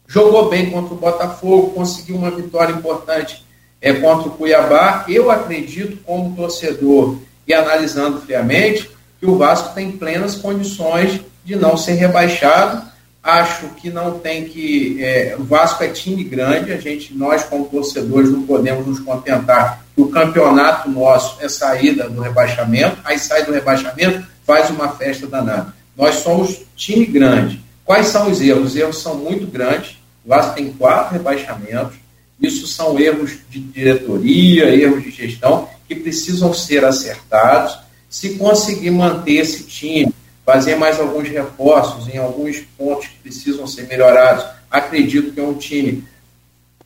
jogou 0.09 0.49
bem 0.49 0.68
contra 0.68 0.93
o 0.93 0.97
Botafogo, 0.97 1.70
conseguiu 1.70 2.16
uma 2.16 2.29
vitória 2.29 2.72
importante 2.72 3.47
é, 3.81 3.93
contra 3.93 4.26
o 4.26 4.33
Cuiabá. 4.33 5.05
Eu 5.07 5.31
acredito, 5.31 6.03
como 6.05 6.35
torcedor 6.35 7.16
e 7.47 7.55
analisando 7.55 8.20
friamente, 8.20 8.91
que 9.20 9.26
o 9.26 9.39
Vasco 9.39 9.76
tem 9.76 9.93
plenas 9.93 10.35
condições 10.35 11.20
de 11.45 11.55
não 11.55 11.76
ser 11.76 11.93
rebaixado 11.93 12.83
Acho 13.29 13.68
que 13.76 13.91
não 13.91 14.18
tem 14.18 14.47
que. 14.47 15.05
É, 15.05 15.37
o 15.39 15.45
Vasco 15.45 15.85
é 15.85 15.89
time 15.89 16.24
grande, 16.24 16.72
a 16.72 16.79
gente, 16.79 17.12
nós, 17.12 17.45
como 17.45 17.66
torcedores, 17.66 18.31
não 18.31 18.41
podemos 18.45 18.87
nos 18.87 19.01
contentar 19.01 19.85
que 19.95 20.01
o 20.01 20.09
campeonato 20.09 20.91
nosso 20.91 21.37
é 21.39 21.47
saída 21.47 22.09
do 22.09 22.22
rebaixamento, 22.22 22.97
aí 23.05 23.18
sai 23.18 23.45
do 23.45 23.53
rebaixamento, 23.53 24.26
faz 24.47 24.70
uma 24.70 24.89
festa 24.93 25.26
danada. 25.26 25.74
Nós 25.95 26.14
somos 26.14 26.62
time 26.74 27.05
grande. 27.05 27.62
Quais 27.85 28.07
são 28.07 28.31
os 28.31 28.41
erros? 28.41 28.68
Os 28.68 28.76
erros 28.76 29.03
são 29.03 29.16
muito 29.16 29.47
grandes. 29.47 29.99
O 30.24 30.31
Vasco 30.31 30.55
tem 30.55 30.72
quatro 30.72 31.12
rebaixamentos. 31.12 31.99
Isso 32.41 32.66
são 32.66 32.99
erros 32.99 33.33
de 33.51 33.61
diretoria, 33.61 34.74
erros 34.74 35.03
de 35.03 35.11
gestão 35.11 35.68
que 35.87 35.95
precisam 35.95 36.55
ser 36.55 36.83
acertados. 36.83 37.79
Se 38.09 38.37
conseguir 38.37 38.91
manter 38.91 39.33
esse 39.33 39.64
time 39.64 40.14
fazer 40.49 40.76
mais 40.76 40.99
alguns 40.99 41.28
reforços 41.28 42.09
em 42.09 42.16
alguns 42.16 42.61
pontos 42.78 43.07
que 43.07 43.18
precisam 43.18 43.66
ser 43.66 43.86
melhorados. 43.86 44.46
Acredito 44.70 45.30
que 45.30 45.38
é 45.38 45.42
um 45.42 45.53
time 45.53 46.03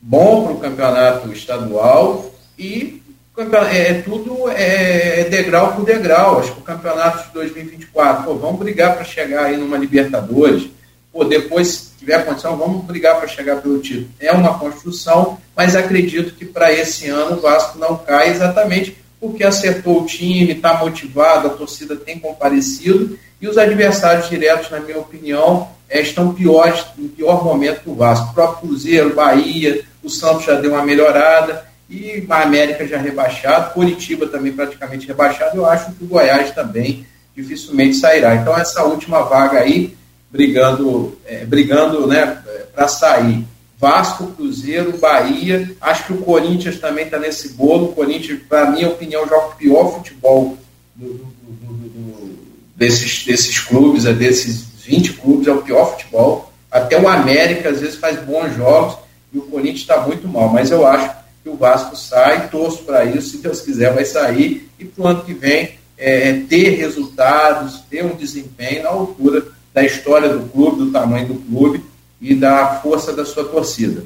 bom 0.01 0.43
para 0.43 0.53
o 0.53 0.59
campeonato 0.59 1.31
estadual 1.31 2.29
e 2.59 3.01
é, 3.37 3.87
é 3.87 3.93
tudo 4.01 4.49
é, 4.49 5.21
é, 5.21 5.23
degrau 5.29 5.75
por 5.75 5.85
degrau. 5.85 6.41
Acho 6.41 6.51
que 6.51 6.59
o 6.59 6.63
campeonato 6.63 7.25
de 7.27 7.33
2024, 7.35 8.25
pô, 8.25 8.35
vamos 8.35 8.59
brigar 8.59 8.95
para 8.95 9.05
chegar 9.05 9.45
aí 9.45 9.55
numa 9.55 9.77
Libertadores. 9.77 10.69
Pô, 11.09 11.23
depois, 11.23 11.67
se 11.69 11.91
tiver 11.99 12.25
condição, 12.25 12.57
vamos 12.57 12.83
brigar 12.83 13.15
para 13.15 13.29
chegar 13.29 13.61
pelo 13.61 13.79
título. 13.79 14.09
É 14.19 14.33
uma 14.33 14.59
construção, 14.59 15.37
mas 15.55 15.73
acredito 15.73 16.33
que 16.33 16.43
para 16.43 16.73
esse 16.73 17.07
ano 17.07 17.37
o 17.37 17.39
Vasco 17.39 17.79
não 17.79 17.95
cai 17.95 18.29
exatamente 18.29 19.01
porque 19.23 19.45
acertou 19.45 20.01
o 20.01 20.05
time, 20.05 20.51
está 20.51 20.73
motivado, 20.73 21.47
a 21.47 21.51
torcida 21.51 21.95
tem 21.95 22.19
comparecido 22.19 23.17
e 23.39 23.47
os 23.47 23.57
adversários 23.57 24.29
diretos, 24.29 24.69
na 24.69 24.81
minha 24.81 24.99
opinião, 24.99 25.69
é, 25.89 26.01
estão 26.01 26.33
piores, 26.33 26.85
pior 27.15 27.41
momento 27.41 27.83
que 27.83 27.89
o 27.89 27.95
Vasco. 27.95 28.31
O 28.31 28.33
próprio 28.33 28.67
Cruzeiro, 28.67 29.15
Bahia, 29.15 29.81
o 30.03 30.09
Santos 30.09 30.43
já 30.43 30.55
deu 30.55 30.71
uma 30.73 30.83
melhorada 30.83 31.65
e 31.89 32.25
a 32.29 32.41
América 32.41 32.85
já 32.85 32.97
rebaixado, 32.97 33.73
Curitiba 33.73 34.27
também 34.27 34.51
praticamente 34.51 35.07
rebaixado. 35.07 35.55
Eu 35.55 35.65
acho 35.65 35.93
que 35.93 36.03
o 36.03 36.07
Goiás 36.07 36.51
também 36.51 37.05
dificilmente 37.33 37.95
sairá. 37.95 38.35
Então 38.35 38.57
essa 38.57 38.83
última 38.83 39.21
vaga 39.21 39.59
aí, 39.59 39.95
brigando, 40.29 41.17
é, 41.25 41.45
brigando 41.45 42.05
né, 42.07 42.43
para 42.75 42.89
sair. 42.89 43.45
Vasco, 43.83 44.27
Cruzeiro, 44.27 44.97
Bahia. 44.97 45.69
Acho 45.81 46.05
que 46.05 46.13
o 46.13 46.19
Corinthians 46.19 46.79
também 46.79 47.03
está 47.03 47.19
nesse 47.19 47.49
bolo. 47.49 47.87
O 47.87 47.91
Corinthians, 47.91 48.39
para 48.47 48.71
minha 48.71 48.87
opinião, 48.87 49.27
joga 49.27 49.47
o 49.47 49.55
pior 49.55 49.95
futebol 49.95 50.57
do, 50.95 51.05
do, 51.05 52.39
desses, 52.77 53.25
desses 53.25 53.59
clubes, 53.59 54.05
é 54.05 54.13
desses 54.13 54.63
20 54.85 55.13
clubes, 55.15 55.47
é 55.47 55.51
o 55.51 55.61
pior 55.61 55.91
futebol. 55.91 56.53
Até 56.71 56.97
o 56.97 57.09
América 57.09 57.71
às 57.71 57.81
vezes 57.81 57.97
faz 57.97 58.17
bons 58.21 58.55
jogos 58.55 58.99
e 59.33 59.37
o 59.37 59.41
Corinthians 59.41 59.81
está 59.81 59.99
muito 59.99 60.29
mal, 60.29 60.47
mas 60.47 60.71
eu 60.71 60.87
acho 60.87 61.13
que 61.43 61.49
o 61.49 61.57
Vasco 61.57 61.97
sai, 61.97 62.47
torço 62.47 62.83
para 62.83 63.03
isso, 63.03 63.31
se 63.31 63.37
Deus 63.39 63.59
quiser 63.59 63.93
vai 63.93 64.05
sair 64.05 64.69
e 64.79 64.85
para 64.85 65.03
o 65.03 65.07
ano 65.07 65.25
que 65.25 65.33
vem 65.33 65.71
é, 65.97 66.29
é, 66.29 66.33
ter 66.47 66.69
resultados, 66.77 67.81
ter 67.89 68.05
um 68.05 68.15
desempenho 68.15 68.83
na 68.83 68.89
altura 68.91 69.45
da 69.73 69.83
história 69.83 70.29
do 70.29 70.47
clube, 70.47 70.85
do 70.85 70.91
tamanho 70.91 71.27
do 71.27 71.35
clube 71.35 71.83
e 72.23 72.33
da 72.33 72.79
força 72.81 73.11
da 73.11 73.25
sua 73.25 73.43
torcida. 73.43 74.03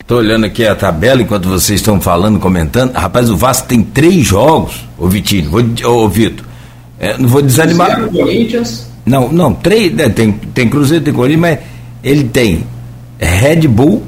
Estou 0.00 0.18
olhando 0.18 0.44
aqui 0.44 0.66
a 0.66 0.74
tabela 0.74 1.22
enquanto 1.22 1.48
vocês 1.48 1.80
estão 1.80 2.00
falando, 2.00 2.38
comentando. 2.40 2.92
Rapaz, 2.92 3.30
o 3.30 3.36
Vasco 3.36 3.68
tem 3.68 3.82
três 3.82 4.26
jogos, 4.26 4.84
ô 4.98 5.06
Vitinho, 5.06 5.50
ô 5.84 6.08
Vitor. 6.08 6.44
É, 6.98 7.16
não 7.16 7.28
vou 7.28 7.42
desanimar. 7.42 7.94
Cruzeiro, 7.94 8.12
Corinthians. 8.12 8.86
Não, 9.04 9.30
não, 9.30 9.54
três, 9.54 9.92
né, 9.92 10.08
tem, 10.08 10.32
tem 10.32 10.68
Cruzeiro, 10.68 11.04
tem 11.04 11.14
Corinthians, 11.14 11.40
mas 11.40 11.58
ele 12.02 12.24
tem 12.24 12.66
Red 13.18 13.68
Bull, 13.68 14.02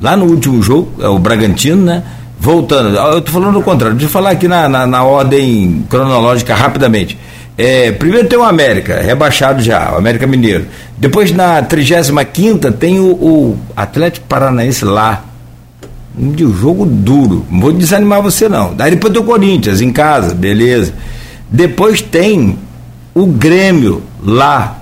lá 0.00 0.16
no 0.16 0.26
último 0.26 0.62
jogo, 0.62 0.92
é 1.00 1.08
o 1.08 1.18
Bragantino, 1.18 1.82
né? 1.82 2.02
Voltando, 2.38 2.96
eu 2.96 3.18
estou 3.18 3.34
falando 3.40 3.58
o 3.58 3.62
contrário, 3.62 3.96
deixa 3.96 4.08
eu 4.08 4.12
falar 4.12 4.30
aqui 4.30 4.46
na, 4.46 4.68
na, 4.68 4.86
na 4.86 5.02
ordem 5.02 5.84
cronológica 5.88 6.54
rapidamente. 6.54 7.18
É, 7.58 7.90
primeiro 7.92 8.28
tem 8.28 8.38
o 8.38 8.42
América, 8.42 9.00
rebaixado 9.00 9.62
já, 9.62 9.92
o 9.92 9.96
América 9.96 10.26
Mineiro. 10.26 10.66
Depois 10.98 11.32
na 11.32 11.62
35 11.62 12.72
tem 12.72 13.00
o, 13.00 13.12
o 13.12 13.58
Atlético 13.74 14.26
Paranaense 14.26 14.84
lá. 14.84 15.24
Um 16.18 16.34
jogo 16.36 16.86
duro. 16.86 17.44
Não 17.50 17.60
vou 17.60 17.72
desanimar 17.72 18.22
você 18.22 18.48
não. 18.48 18.74
Daí 18.74 18.92
depois 18.92 19.12
tem 19.12 19.22
o 19.22 19.26
Corinthians 19.26 19.80
em 19.80 19.92
casa, 19.92 20.34
beleza. 20.34 20.94
Depois 21.50 22.00
tem 22.00 22.58
o 23.14 23.26
Grêmio 23.26 24.02
lá. 24.22 24.80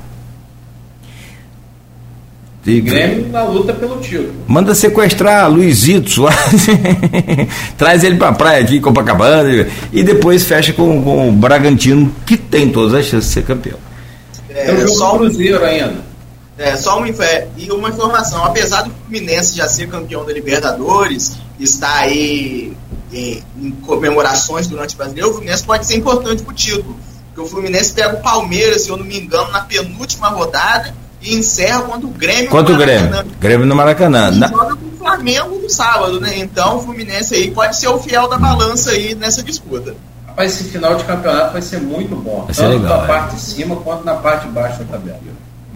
E 2.66 2.80
Grêmio 2.80 3.28
na 3.28 3.44
luta 3.44 3.74
pelo 3.74 4.00
título. 4.00 4.32
Manda 4.46 4.74
sequestrar 4.74 5.50
Luizito 5.50 6.08
Soares. 6.10 6.66
Traz 7.76 8.02
ele 8.02 8.16
pra 8.16 8.32
praia 8.32 8.64
aqui, 8.64 8.80
Copacabana. 8.80 9.68
E 9.92 10.02
depois 10.02 10.44
fecha 10.44 10.72
com, 10.72 11.02
com 11.02 11.28
o 11.28 11.32
Bragantino, 11.32 12.10
que 12.24 12.38
tem 12.38 12.70
todas 12.70 12.94
as 12.94 13.04
chances 13.04 13.28
de 13.28 13.34
ser 13.34 13.44
campeão. 13.44 13.78
É, 14.48 14.70
é 14.70 14.86
só 14.86 15.14
o 15.14 15.18
Cruzeiro 15.18 15.62
ainda. 15.62 16.14
É, 16.56 16.74
só 16.76 16.98
uma, 16.98 17.08
e 17.56 17.70
uma 17.70 17.88
informação, 17.90 18.44
apesar 18.44 18.82
do 18.82 18.90
Fluminense 18.90 19.56
já 19.56 19.68
ser 19.68 19.88
campeão 19.88 20.24
da 20.24 20.32
Libertadores, 20.32 21.32
está 21.58 21.98
aí 21.98 22.72
em, 23.12 23.42
em 23.60 23.70
comemorações 23.72 24.68
durante 24.68 24.94
o 24.94 24.98
brasileiro, 24.98 25.30
o 25.30 25.32
Fluminense 25.32 25.64
pode 25.64 25.84
ser 25.84 25.96
importante 25.96 26.42
para 26.42 26.52
o 26.52 26.54
título. 26.54 26.96
Porque 27.26 27.40
o 27.40 27.50
Fluminense 27.50 27.92
pega 27.92 28.16
o 28.16 28.22
Palmeiras, 28.22 28.82
se 28.82 28.88
eu 28.88 28.96
não 28.96 29.04
me 29.04 29.18
engano, 29.18 29.50
na 29.50 29.62
penúltima 29.62 30.28
rodada 30.28 30.94
e 31.24 31.34
encerra 31.36 31.82
contra 31.82 32.06
o 32.06 32.10
Grêmio 32.10 32.50
contra 32.50 32.74
o 32.74 32.78
Grêmio. 32.78 33.24
Grêmio 33.40 33.66
no 33.66 33.74
Maracanã. 33.74 34.30
E 34.30 34.38
na... 34.38 34.48
joga 34.48 34.76
com 34.76 34.86
o 34.86 34.96
Flamengo 34.98 35.58
no 35.58 35.70
sábado, 35.70 36.20
né? 36.20 36.38
Então 36.38 36.76
o 36.76 36.82
Fluminense 36.82 37.34
aí 37.34 37.50
pode 37.50 37.76
ser 37.76 37.88
o 37.88 37.98
fiel 37.98 38.28
da 38.28 38.38
balança 38.38 38.90
aí 38.90 39.14
nessa 39.14 39.42
disputa. 39.42 39.96
Rapaz, 40.26 40.52
esse 40.52 40.70
final 40.70 40.96
de 40.96 41.04
campeonato 41.04 41.52
vai 41.52 41.62
ser 41.62 41.80
muito 41.80 42.14
bom. 42.16 42.44
Vai 42.44 42.54
tanto 42.54 42.82
legal, 42.82 42.98
na 42.98 43.04
é. 43.04 43.06
parte 43.06 43.36
de 43.36 43.40
cima 43.40 43.76
quanto 43.76 44.04
na 44.04 44.14
parte 44.14 44.46
de 44.46 44.52
baixo 44.52 44.78
da 44.80 44.84
tabela. 44.84 45.18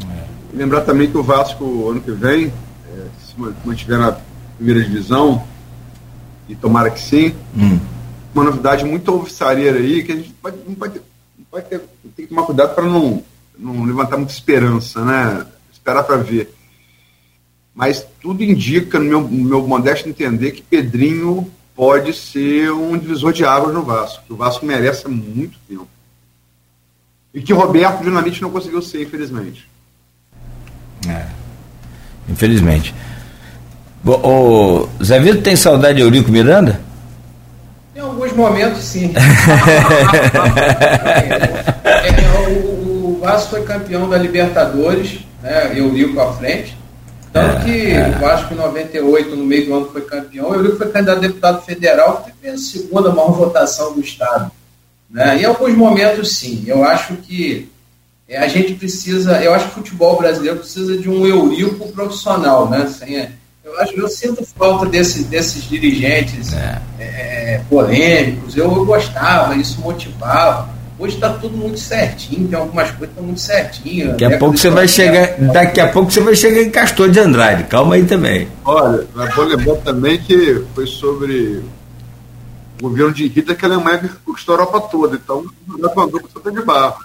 É. 0.03 0.57
Lembrar 0.57 0.83
também 0.83 1.11
que 1.11 1.17
o 1.17 1.23
Vasco, 1.23 1.91
ano 1.91 2.01
que 2.01 2.11
vem, 2.11 2.53
é, 2.93 3.05
se 3.25 3.35
mantiver 3.65 3.99
na 3.99 4.17
primeira 4.57 4.83
divisão, 4.83 5.43
e 6.49 6.55
tomara 6.57 6.91
que 6.91 7.01
sim. 7.01 7.35
Hum. 7.57 7.79
Uma 8.35 8.45
novidade 8.45 8.85
muito 8.85 9.11
alvissareira 9.11 9.79
aí, 9.79 10.03
que 10.03 10.13
a 10.13 10.17
gente 10.17 10.31
pode, 10.43 10.57
não 10.67 10.75
pode, 10.75 11.01
não 11.39 11.47
pode 11.51 11.67
ter, 11.67 11.81
tem 12.17 12.27
que 12.27 12.35
tomar 12.35 12.43
cuidado 12.43 12.75
para 12.75 12.85
não, 12.85 13.23
não 13.59 13.85
levantar 13.85 14.17
muita 14.17 14.33
esperança, 14.33 15.05
né? 15.05 15.47
Esperar 15.73 16.05
para 16.05 16.17
ver. 16.17 16.55
Mas 17.75 18.07
tudo 18.21 18.43
indica, 18.43 18.99
no 18.99 19.05
meu, 19.05 19.21
no 19.21 19.45
meu 19.45 19.67
modesto 19.67 20.09
entender, 20.09 20.53
que 20.53 20.63
Pedrinho 20.63 21.51
pode 21.75 22.13
ser 22.13 22.73
um 22.73 22.99
divisor 22.99 23.33
de 23.33 23.45
águas 23.45 23.73
no 23.73 23.83
Vasco, 23.83 24.25
que 24.27 24.33
o 24.33 24.37
Vasco 24.37 24.67
merece 24.67 25.07
há 25.07 25.09
muito 25.09 25.57
tempo. 25.69 25.87
E 27.33 27.41
que 27.41 27.53
o 27.53 27.57
Roberto 27.57 28.03
Dinamite 28.03 28.43
não 28.43 28.51
conseguiu 28.51 28.83
ser, 28.83 29.03
infelizmente. 29.03 29.69
É. 31.09 31.27
Infelizmente. 32.29 32.95
O, 34.05 34.89
Zé 35.03 35.21
Vitor 35.21 35.43
tem 35.43 35.55
saudade 35.55 35.97
de 35.97 36.03
Eurico 36.03 36.31
Miranda? 36.31 36.81
Em 37.95 38.01
alguns 38.01 38.33
momentos, 38.33 38.83
sim. 38.83 39.13
é, 41.85 42.49
o, 42.49 42.78
o, 42.78 42.78
Vasco 43.29 43.51
foi 43.51 43.63
campeão 43.63 44.09
da 44.09 44.17
Libertadores, 44.17 45.21
né, 45.43 45.73
Eurico 45.79 46.21
à 46.21 46.33
frente. 46.33 46.77
Tanto 47.33 47.59
é, 47.59 47.65
que 47.65 47.91
é. 47.93 48.09
o 48.09 48.21
Vasco 48.21 48.55
em 48.55 48.57
98, 48.57 49.37
no 49.37 49.45
meio 49.45 49.67
do 49.67 49.75
ano, 49.75 49.91
foi 49.93 50.01
campeão. 50.03 50.51
O 50.51 50.55
Eurico 50.55 50.77
foi 50.77 50.91
candidato 50.91 51.19
a 51.19 51.21
deputado 51.21 51.63
federal, 51.65 52.23
que 52.25 52.33
teve 52.33 52.55
a 52.55 52.59
segunda 52.59 53.11
maior 53.11 53.33
votação 53.33 53.93
do 53.93 54.01
Estado. 54.01 54.51
Né? 55.11 55.43
Em 55.43 55.45
alguns 55.45 55.75
momentos, 55.75 56.37
sim. 56.37 56.65
Eu 56.67 56.83
acho 56.85 57.17
que 57.17 57.71
é, 58.29 58.39
a 58.39 58.49
gente 58.49 58.75
precisa, 58.75 59.43
eu 59.43 59.55
acho 59.55 59.67
que 59.67 59.73
o 59.73 59.83
futebol 59.83 60.17
brasileiro 60.17 60.59
precisa 60.59 60.97
de 60.97 61.09
um 61.09 61.27
Eurico 61.27 61.93
profissional, 61.93 62.69
né? 62.69 62.87
Sem, 62.87 63.29
eu, 63.65 63.81
acho, 63.81 63.95
eu 63.95 64.09
sinto 64.09 64.47
falta 64.57 64.87
desse, 64.87 65.25
desses 65.25 65.65
dirigentes 65.65 66.53
é. 66.55 66.81
É, 66.99 67.61
polêmicos. 67.69 68.57
Eu, 68.57 68.65
eu, 68.65 68.85
gostava, 68.85 69.55
isso 69.57 69.81
motivava. 69.81 70.78
Hoje 70.99 71.15
está 71.15 71.33
tudo 71.35 71.57
muito 71.57 71.79
certinho, 71.79 72.49
tem 72.49 72.59
algumas 72.59 72.91
coisas 72.91 72.99
que 72.99 73.13
estão 73.13 73.25
muito 73.25 73.41
certinhas. 73.41 74.11
Daqui 74.11 74.25
a 74.25 74.39
pouco 74.39 74.57
você 74.57 74.69
vai 74.69 74.89
chegar, 74.89 75.39
daqui 75.53 75.81
a 75.81 75.89
pouco 75.89 76.11
você 76.11 76.21
vai 76.21 76.35
chegar 76.35 76.61
em 76.61 76.71
Castor 76.71 77.09
de 77.09 77.21
Andrade. 77.21 77.65
Calma 77.65 77.95
aí 77.95 78.05
também. 78.05 78.49
Olha, 78.65 79.07
é 79.17 79.35
bom 79.35 79.43
lembrar 79.43 79.77
também 79.77 80.19
que 80.19 80.65
foi 80.75 80.89
sobre 80.89 81.63
o 82.81 82.89
governo 82.89 83.13
de 83.13 83.29
Hitler 83.29 83.57
que 83.57 83.65
a 83.65 83.69
Alemanha 83.69 84.11
conquistou 84.25 84.57
a 84.57 84.59
Europa 84.59 84.81
toda. 84.91 85.17
Então, 85.17 85.45
não 85.69 85.95
mandou 85.95 86.21
para 86.21 86.31
Santa 86.31 86.51
de 86.51 86.67
Barro. 86.67 87.05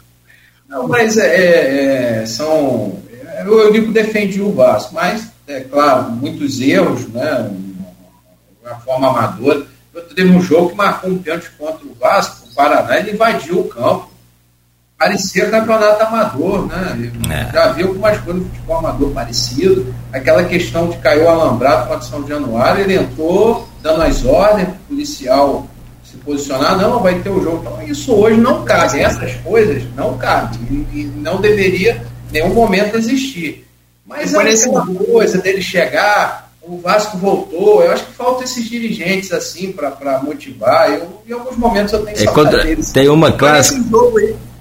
Não, 0.68 0.88
mas 0.88 1.16
é, 1.18 1.28
é, 1.28 2.22
é 2.24 2.26
são. 2.26 3.00
O 3.46 3.60
Eurico 3.60 3.92
defende 3.92 4.42
o 4.42 4.54
Vasco, 4.54 4.96
mas 4.96 5.28
é 5.48 5.60
claro, 5.62 6.12
muitos 6.12 6.60
erros, 6.60 7.08
né? 7.10 7.52
Uma 8.64 8.76
forma 8.78 9.10
amadora. 9.10 9.68
Eu 9.94 10.02
teve 10.16 10.32
um 10.32 10.42
jogo 10.42 10.70
que 10.70 10.76
marcou 10.76 11.12
um 11.12 11.20
pênalti 11.20 11.52
contra 11.60 11.86
o 11.86 11.94
Vasco, 12.00 12.43
Paraná, 12.54 13.00
ele 13.00 13.12
invadiu 13.12 13.62
o 13.62 13.70
campo. 13.70 14.10
Parecia 14.98 15.50
campeonato 15.50 16.04
amador, 16.04 16.68
né? 16.68 17.12
É. 17.30 17.52
Já 17.52 17.72
viu 17.74 17.88
algumas 17.90 18.18
coisas 18.20 18.44
do 18.44 18.50
futebol 18.50 18.78
amador 18.78 19.12
parecido. 19.12 19.94
Aquela 20.14 20.44
questão 20.46 20.90
de 20.90 20.98
caiu 20.98 21.26
o 21.26 21.30
alambrado 21.30 21.88
contra 21.88 22.08
São 22.08 22.26
Januário, 22.28 22.84
ele 22.84 22.96
entrou 22.96 23.68
dando 23.82 24.04
as 24.04 24.24
ordens 24.24 24.68
para 24.68 24.76
o 24.76 24.88
policial 24.88 25.68
se 26.14 26.18
posicionar, 26.18 26.78
não, 26.78 27.02
vai 27.02 27.20
ter 27.20 27.30
o 27.30 27.42
jogo. 27.42 27.60
Então, 27.62 27.82
isso 27.84 28.14
hoje 28.14 28.40
não 28.40 28.64
cabe, 28.64 29.00
essas 29.00 29.34
coisas 29.38 29.84
não 29.96 30.18
cabem 30.18 30.60
e, 30.94 31.00
e 31.00 31.04
não 31.16 31.42
deveria 31.42 32.06
em 32.30 32.34
nenhum 32.34 32.54
momento 32.54 32.96
existir. 32.96 33.68
Mas 34.06 34.34
é 34.34 34.38
aquela 34.38 34.86
coisa 34.86 35.40
dele 35.40 35.62
chegar, 35.62 36.43
o 36.66 36.80
Vasco 36.80 37.18
voltou. 37.18 37.84
Eu 37.84 37.92
acho 37.92 38.06
que 38.06 38.14
falta 38.14 38.44
esses 38.44 38.70
dirigentes 38.70 39.32
assim 39.32 39.72
para 39.72 40.20
motivar. 40.24 40.90
Eu, 40.92 41.22
em 41.28 41.34
alguns 41.34 41.58
momentos 41.58 41.94
eu 41.94 42.06
tenho 42.06 42.18
é 42.18 42.26
contra, 42.32 42.64
deles. 42.64 42.92
Tem 42.92 43.08
uma 43.10 43.32
classe. 43.32 43.76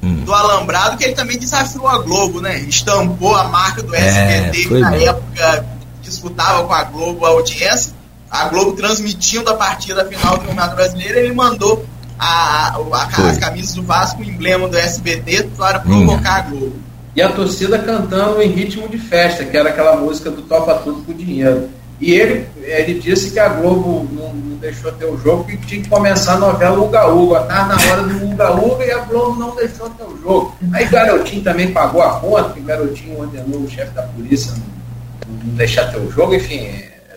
Hum. 0.05 0.25
do 0.25 0.35
Alambrado 0.35 0.97
que 0.97 1.05
ele 1.05 1.15
também 1.15 1.39
desafiou 1.39 1.87
a 1.87 1.99
Globo, 1.99 2.41
né? 2.41 2.59
Estampou 2.63 3.37
a 3.37 3.45
marca 3.45 3.85
do 3.85 3.95
SBT, 3.95 4.49
é, 4.49 4.51
que 4.51 4.81
na 4.81 4.91
bem. 4.91 5.07
época 5.07 5.65
disputava 6.03 6.65
com 6.65 6.73
a 6.73 6.83
Globo 6.83 7.25
a 7.25 7.29
audiência. 7.29 7.93
A 8.29 8.49
Globo 8.49 8.73
transmitindo 8.73 9.49
a 9.51 9.55
partida 9.55 10.05
final 10.07 10.33
do 10.33 10.41
Campeonato 10.41 10.75
Brasileiro, 10.75 11.19
ele 11.19 11.33
mandou 11.33 11.87
a, 12.19 12.77
a, 12.93 13.29
as 13.29 13.39
camisas 13.39 13.75
do 13.75 13.83
Vasco, 13.85 14.23
o 14.23 14.25
emblema 14.25 14.67
do 14.67 14.77
SBT, 14.77 15.51
para 15.57 15.79
provocar 15.79 16.17
hum. 16.17 16.47
a 16.47 16.51
Globo 16.51 16.77
e 17.15 17.23
a 17.23 17.29
torcida 17.29 17.79
cantando 17.79 18.41
em 18.43 18.51
ritmo 18.51 18.89
de 18.89 18.99
festa, 18.99 19.45
que 19.45 19.57
era 19.57 19.69
aquela 19.69 19.97
música 19.97 20.31
do 20.31 20.43
Topa 20.43 20.75
Tudo 20.77 21.03
com 21.03 21.13
Dinheiro. 21.13 21.69
E 22.03 22.15
ele, 22.15 22.49
ele 22.63 22.99
disse 22.99 23.31
que 23.31 23.39
a 23.39 23.49
Globo 23.49 24.09
não, 24.13 24.35
não 24.35 24.57
deixou 24.57 24.91
ter 24.91 25.05
o 25.05 25.17
jogo, 25.17 25.45
que 25.45 25.57
tinha 25.59 25.81
que 25.81 25.89
começar 25.89 26.35
a 26.35 26.39
novela 26.39 26.81
Uga 26.81 27.07
Uga. 27.07 27.43
Estava 27.43 27.77
na 27.77 27.93
hora 27.93 28.03
do 28.03 28.27
Uga 28.27 28.51
Uga 28.51 28.85
e 28.85 28.91
a 28.91 28.99
Globo 28.99 29.39
não 29.39 29.55
deixou 29.55 29.89
ter 29.89 30.03
o 30.03 30.21
jogo. 30.21 30.53
Aí 30.73 30.85
Garotinho 30.87 31.45
também 31.45 31.71
pagou 31.71 32.03
a 32.03 32.19
conta, 32.19 32.55
que 32.55 32.61
Garotinho 32.61 33.21
ordenou 33.21 33.61
o 33.61 33.71
chefe 33.71 33.93
da 33.95 34.03
polícia 34.03 34.53
não, 34.53 35.35
não 35.45 35.55
deixar 35.55 35.93
ter 35.93 35.99
o 35.99 36.11
jogo. 36.11 36.35
Enfim, 36.35 36.73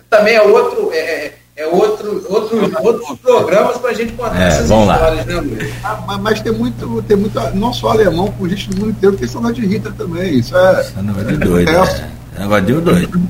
também 0.08 0.36
é 0.36 0.42
outro. 0.42 0.92
É, 0.92 0.98
é 0.98 1.34
é 1.58 1.66
outro, 1.66 2.22
outro, 2.28 2.70
outros 2.82 3.18
programas 3.18 3.78
para 3.78 3.88
a 3.88 3.94
gente 3.94 4.12
contar 4.12 4.42
é, 4.42 4.48
essas 4.48 4.64
histórias, 4.64 5.24
né, 5.24 5.36
Luiz? 5.36 5.72
Ah, 5.82 6.04
mas, 6.06 6.20
mas, 6.20 6.40
tem 6.42 6.52
muito, 6.52 7.02
tem 7.08 7.16
muito, 7.16 7.40
não 7.54 7.72
só 7.72 7.92
alemão, 7.92 8.30
com 8.32 8.46
gente 8.46 8.68
do 8.68 8.76
mundo 8.76 8.90
inteiro, 8.90 9.16
tem 9.16 9.26
saudade 9.26 9.58
de 9.58 9.66
Rita 9.66 9.90
também. 9.96 10.38
Isso 10.38 10.54
é. 10.54 10.80
Isso 10.82 10.98
é 10.98 11.02
negócio 11.02 11.26
de 11.28 11.36
doido. 11.38 11.70
É, 11.70 12.10
é 12.36 12.40
negócio 12.40 12.66
de 12.66 12.72
doido. 12.74 13.20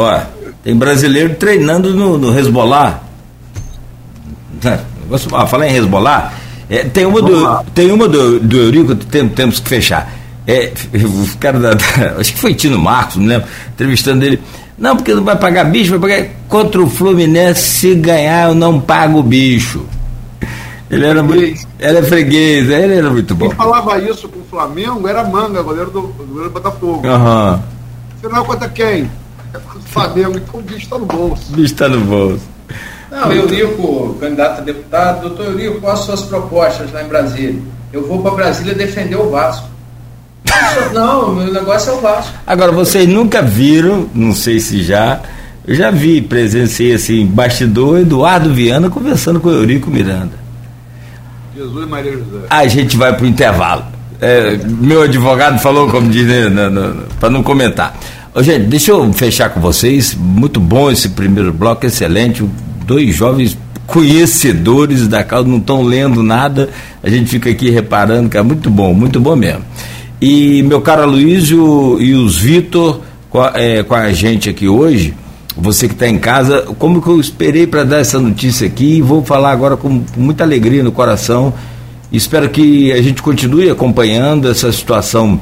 Ó, 0.00 0.20
tem 0.64 0.74
brasileiro 0.74 1.34
treinando 1.34 1.92
no, 1.92 2.16
no 2.16 2.38
Hezbollah. 2.38 3.02
Ah, 5.32 5.46
falar 5.46 5.68
em 5.68 5.76
Hezbollah, 5.76 6.32
é, 6.70 6.84
tem 6.84 7.04
uma 7.04 7.20
do, 7.20 7.64
tem 7.74 7.92
uma 7.92 8.08
do, 8.08 8.40
do 8.40 8.56
Eurico, 8.56 8.94
tem, 8.94 9.28
temos 9.28 9.60
que 9.60 9.68
fechar. 9.68 10.10
É, 10.46 10.72
o 10.94 11.38
cara 11.38 11.58
da, 11.58 11.74
da, 11.74 11.84
Acho 12.18 12.32
que 12.32 12.38
foi 12.38 12.54
Tino 12.54 12.78
Marcos, 12.78 13.16
não 13.16 13.26
lembro, 13.26 13.46
entrevistando 13.74 14.24
ele. 14.24 14.40
Não, 14.78 14.96
porque 14.96 15.12
não 15.12 15.22
vai 15.22 15.36
pagar 15.36 15.64
bicho, 15.64 15.98
vai 15.98 16.00
pagar. 16.00 16.30
Contra 16.48 16.80
o 16.80 16.88
Fluminense, 16.88 17.60
se 17.60 17.94
ganhar, 17.94 18.48
eu 18.48 18.54
não 18.54 18.80
pago 18.80 19.18
o 19.18 19.22
bicho. 19.22 19.84
Ele 20.90 21.04
era 21.04 21.22
muito. 21.22 21.66
Ele 21.78 21.98
é 21.98 22.02
freguês, 22.02 22.70
ele 22.70 22.94
era 22.94 23.10
muito 23.10 23.34
bom. 23.34 23.48
Quem 23.48 23.56
falava 23.56 23.98
isso 23.98 24.28
com 24.30 24.40
o 24.40 24.44
Flamengo 24.44 25.06
era 25.06 25.22
Manga, 25.24 25.62
goleiro 25.62 25.90
do, 25.90 26.02
goleiro 26.02 26.48
do 26.48 26.54
Botafogo. 26.54 27.06
Aham. 27.06 27.52
Uhum. 27.52 27.60
Afinal, 28.22 28.44
conta 28.44 28.68
quem? 28.68 29.10
O 29.54 29.80
Flamengo, 29.80 30.36
então 30.36 30.60
o 30.60 30.62
bicho 30.62 30.78
está 30.78 30.98
no 30.98 31.06
bolso. 31.06 31.52
O 31.52 31.56
bicho 31.56 31.72
está 31.72 31.88
no 31.88 32.00
bolso. 32.00 32.42
Não, 33.10 33.32
Eurico, 33.32 34.16
candidato 34.20 34.60
a 34.60 34.64
deputado, 34.64 35.22
doutor 35.22 35.46
Eurico, 35.46 35.80
quais 35.80 35.98
as 35.98 36.04
suas 36.04 36.22
propostas 36.22 36.92
lá 36.92 37.02
em 37.02 37.08
Brasília? 37.08 37.60
Eu 37.92 38.06
vou 38.06 38.22
para 38.22 38.30
Brasília 38.32 38.74
defender 38.74 39.16
o 39.16 39.30
Vasco. 39.30 39.68
Não, 40.94 41.30
o 41.30 41.36
meu 41.36 41.52
negócio 41.52 41.90
é 41.90 41.94
o 41.94 42.00
Vasco. 42.00 42.32
Agora, 42.46 42.70
vocês 42.70 43.08
nunca 43.08 43.42
viram, 43.42 44.08
não 44.14 44.32
sei 44.32 44.60
se 44.60 44.82
já, 44.82 45.20
eu 45.66 45.74
já 45.74 45.90
vi, 45.90 46.20
presenciei 46.20 46.94
assim, 46.94 47.26
bastidor, 47.26 48.00
Eduardo 48.00 48.54
Viana 48.54 48.88
conversando 48.88 49.40
com 49.40 49.48
o 49.48 49.52
Eurico 49.52 49.90
Miranda. 49.90 50.38
Jesus 51.54 51.84
e 51.84 51.88
Maria 51.88 52.12
José. 52.12 52.46
A 52.48 52.66
gente 52.66 52.96
vai 52.96 53.14
para 53.14 53.24
o 53.24 53.26
intervalo. 53.26 53.84
É, 54.20 54.56
meu 54.64 55.02
advogado 55.02 55.58
falou, 55.58 55.90
como 55.90 56.08
diz, 56.08 56.26
né, 56.26 56.70
para 57.18 57.30
não 57.30 57.42
comentar. 57.42 57.98
Ô, 58.32 58.44
gente, 58.44 58.66
deixa 58.66 58.92
eu 58.92 59.12
fechar 59.12 59.48
com 59.50 59.60
vocês. 59.60 60.14
Muito 60.14 60.60
bom 60.60 60.88
esse 60.88 61.08
primeiro 61.08 61.52
bloco, 61.52 61.84
excelente. 61.84 62.48
Dois 62.86 63.14
jovens 63.14 63.58
conhecedores 63.88 65.08
da 65.08 65.24
causa, 65.24 65.48
não 65.48 65.58
estão 65.58 65.82
lendo 65.82 66.22
nada. 66.22 66.68
A 67.02 67.10
gente 67.10 67.28
fica 67.28 67.50
aqui 67.50 67.70
reparando 67.70 68.28
que 68.28 68.36
é 68.36 68.42
muito 68.42 68.70
bom, 68.70 68.94
muito 68.94 69.18
bom 69.18 69.34
mesmo. 69.34 69.64
E 70.20 70.62
meu 70.62 70.80
caro 70.80 71.02
Aloysio 71.02 72.00
e 72.00 72.14
os 72.14 72.38
Vitor 72.38 73.00
com, 73.28 73.44
é, 73.46 73.82
com 73.82 73.96
a 73.96 74.12
gente 74.12 74.48
aqui 74.48 74.68
hoje, 74.68 75.12
você 75.56 75.88
que 75.88 75.94
está 75.94 76.06
em 76.06 76.18
casa, 76.18 76.62
como 76.78 77.02
que 77.02 77.08
eu 77.08 77.18
esperei 77.18 77.66
para 77.66 77.82
dar 77.82 77.98
essa 77.98 78.20
notícia 78.20 78.64
aqui 78.64 79.02
vou 79.02 79.24
falar 79.24 79.50
agora 79.50 79.76
com 79.76 80.04
muita 80.16 80.44
alegria 80.44 80.84
no 80.84 80.92
coração. 80.92 81.52
Espero 82.12 82.48
que 82.48 82.92
a 82.92 83.02
gente 83.02 83.22
continue 83.22 83.68
acompanhando 83.70 84.48
essa 84.48 84.70
situação 84.70 85.40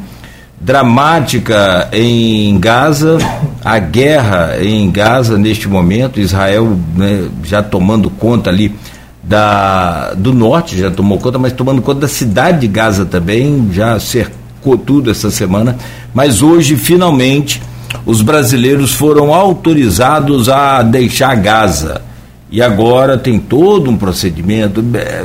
dramática 0.61 1.89
em 1.93 2.59
Gaza, 2.59 3.19
a 3.65 3.79
guerra 3.79 4.57
em 4.61 4.91
Gaza 4.91 5.39
neste 5.39 5.69
momento, 5.69 6.21
Israel 6.21 6.77
né, 6.97 7.29
já 7.45 7.63
tomando 7.63 8.11
conta 8.11 8.51
ali 8.51 8.75
da, 9.23 10.15
do 10.15 10.33
norte, 10.33 10.79
já 10.79 10.91
tomou 10.91 11.19
conta, 11.19 11.39
mas 11.39 11.53
tomando 11.53 11.83
conta 11.83 12.01
da 12.01 12.09
cidade 12.09 12.61
de 12.61 12.69
Gaza 12.69 13.05
também, 13.05 13.69
já 13.73 13.99
cercando 14.01 14.39
tudo 14.77 15.11
essa 15.11 15.31
semana, 15.31 15.79
mas 16.13 16.43
hoje 16.43 16.77
finalmente 16.77 17.63
os 18.05 18.21
brasileiros 18.21 18.93
foram 18.93 19.33
autorizados 19.33 20.49
a 20.49 20.83
deixar 20.83 21.35
Gaza. 21.37 22.03
E 22.51 22.63
agora 22.63 23.19
tem 23.19 23.39
todo 23.39 23.91
um 23.91 23.97
procedimento, 23.97 24.83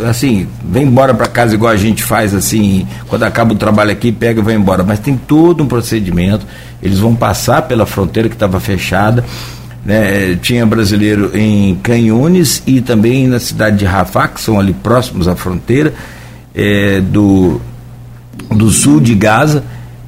assim, 0.10 0.46
vem 0.64 0.84
embora 0.84 1.14
para 1.14 1.28
casa 1.28 1.56
igual 1.56 1.72
a 1.72 1.78
gente 1.78 2.04
faz 2.04 2.34
assim, 2.34 2.86
quando 3.08 3.24
acaba 3.24 3.54
o 3.54 3.56
trabalho 3.56 3.92
aqui, 3.92 4.12
pega 4.12 4.42
e 4.42 4.44
vai 4.44 4.56
embora, 4.56 4.84
mas 4.84 5.00
tem 5.00 5.16
todo 5.16 5.64
um 5.64 5.68
procedimento. 5.68 6.46
Eles 6.82 7.00
vão 7.00 7.16
passar 7.16 7.62
pela 7.62 7.86
fronteira 7.86 8.28
que 8.28 8.36
estava 8.36 8.60
fechada. 8.60 9.24
Né? 9.86 10.36
Tinha 10.42 10.66
brasileiro 10.66 11.32
em 11.34 11.76
Canhones 11.76 12.62
e 12.68 12.82
também 12.82 13.26
na 13.28 13.40
cidade 13.40 13.78
de 13.78 13.86
Rafah, 13.86 14.28
que 14.28 14.42
são 14.42 14.60
ali 14.60 14.74
próximos 14.74 15.28
à 15.28 15.36
fronteira 15.36 15.94
é, 16.54 17.00
do 17.00 17.62
do 18.50 18.70
sul 18.70 19.00
de 19.00 19.16
Gaza 19.16 19.64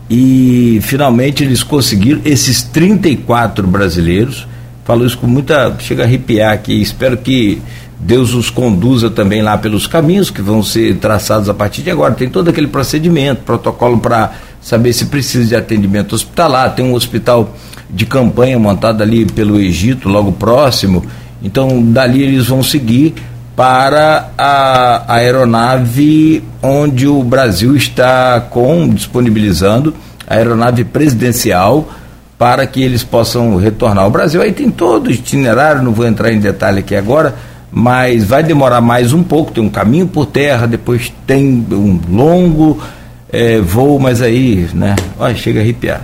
e 0.09 0.79
finalmente 0.83 1.43
eles 1.43 1.63
conseguiram 1.63 2.21
esses 2.25 2.61
34 2.61 3.65
brasileiros 3.65 4.47
falo 4.85 5.05
isso 5.05 5.17
com 5.17 5.27
muita. 5.27 5.75
chega 5.79 6.03
a 6.03 6.05
arrepiar 6.05 6.53
aqui. 6.53 6.81
Espero 6.81 7.17
que 7.17 7.61
Deus 7.99 8.33
os 8.33 8.49
conduza 8.49 9.09
também 9.09 9.41
lá 9.41 9.57
pelos 9.57 9.87
caminhos 9.87 10.29
que 10.29 10.41
vão 10.41 10.63
ser 10.63 10.95
traçados 10.97 11.49
a 11.49 11.53
partir 11.53 11.81
de 11.81 11.91
agora. 11.91 12.13
Tem 12.13 12.29
todo 12.29 12.49
aquele 12.49 12.67
procedimento, 12.67 13.41
protocolo 13.43 13.97
para 13.97 14.31
saber 14.61 14.93
se 14.93 15.07
precisa 15.07 15.45
de 15.45 15.55
atendimento 15.55 16.15
hospitalar. 16.15 16.73
Tem 16.75 16.85
um 16.85 16.93
hospital 16.93 17.53
de 17.89 18.05
campanha 18.05 18.57
montado 18.57 19.01
ali 19.01 19.25
pelo 19.25 19.59
Egito, 19.59 20.07
logo 20.07 20.31
próximo. 20.31 21.03
Então, 21.41 21.81
dali 21.91 22.23
eles 22.23 22.47
vão 22.47 22.63
seguir 22.63 23.13
para 23.55 24.31
a, 24.37 25.03
a 25.07 25.15
aeronave 25.15 26.43
onde 26.61 27.07
o 27.07 27.23
Brasil 27.23 27.75
está 27.75 28.41
com 28.41 28.89
disponibilizando 28.89 29.93
a 30.27 30.35
aeronave 30.35 30.83
presidencial 30.83 31.87
para 32.37 32.65
que 32.67 32.81
eles 32.81 33.03
possam 33.03 33.55
retornar 33.55 34.03
ao 34.03 34.11
Brasil. 34.11 34.41
Aí 34.41 34.51
tem 34.51 34.69
todo 34.69 35.07
o 35.07 35.11
itinerário, 35.11 35.81
não 35.81 35.91
vou 35.91 36.05
entrar 36.05 36.31
em 36.31 36.39
detalhe 36.39 36.79
aqui 36.79 36.95
agora, 36.95 37.35
mas 37.71 38.23
vai 38.23 38.43
demorar 38.43 38.81
mais 38.81 39.13
um 39.13 39.23
pouco, 39.23 39.51
tem 39.51 39.63
um 39.63 39.69
caminho 39.69 40.07
por 40.07 40.25
terra, 40.25 40.67
depois 40.67 41.13
tem 41.25 41.65
um 41.71 41.99
longo 42.09 42.81
é, 43.31 43.59
voo, 43.59 43.99
mas 43.99 44.21
aí, 44.21 44.67
né, 44.73 44.95
olha, 45.19 45.35
chega 45.35 45.59
a 45.59 45.63
arrepiar. 45.63 46.01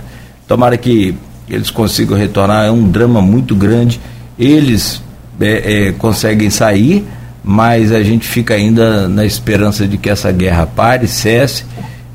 Tomara 0.47 0.77
que 0.77 1.15
eles 1.49 1.69
consigam 1.69 2.17
retornar, 2.17 2.65
é 2.65 2.71
um 2.71 2.89
drama 2.89 3.21
muito 3.21 3.55
grande. 3.55 3.99
Eles 4.39 5.01
é, 5.39 5.87
é, 5.87 5.91
conseguem 5.91 6.49
sair, 6.49 7.05
mas 7.43 7.91
a 7.91 8.01
gente 8.01 8.27
fica 8.27 8.53
ainda 8.53 9.07
na 9.07 9.25
esperança 9.25 9.87
de 9.87 9.97
que 9.97 10.09
essa 10.09 10.31
guerra 10.31 10.65
pare, 10.65 11.07
cesse. 11.07 11.65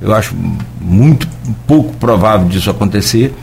Eu 0.00 0.14
acho 0.14 0.34
muito 0.80 1.28
pouco 1.66 1.94
provável 1.94 2.48
disso 2.48 2.70
acontecer, 2.70 3.34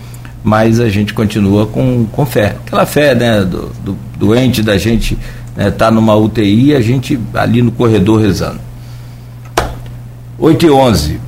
mas 0.43 0.79
a 0.79 0.89
gente 0.89 1.13
continua 1.13 1.65
com, 1.65 2.05
com 2.11 2.25
fé. 2.25 2.57
Aquela 2.65 2.85
fé 2.85 3.15
né, 3.15 3.41
do, 3.41 3.71
do 3.83 3.97
doente 4.17 4.61
da 4.61 4.77
gente 4.77 5.17
está 5.49 5.63
né, 5.63 5.71
tá 5.71 5.91
numa 5.91 6.15
UTI 6.15 6.75
a 6.75 6.81
gente 6.81 7.17
ali 7.33 7.61
no 7.61 7.71
corredor 7.71 8.21
rezando. 8.21 8.59
8 10.37 10.65
e 10.65 10.69
11. 10.69 11.19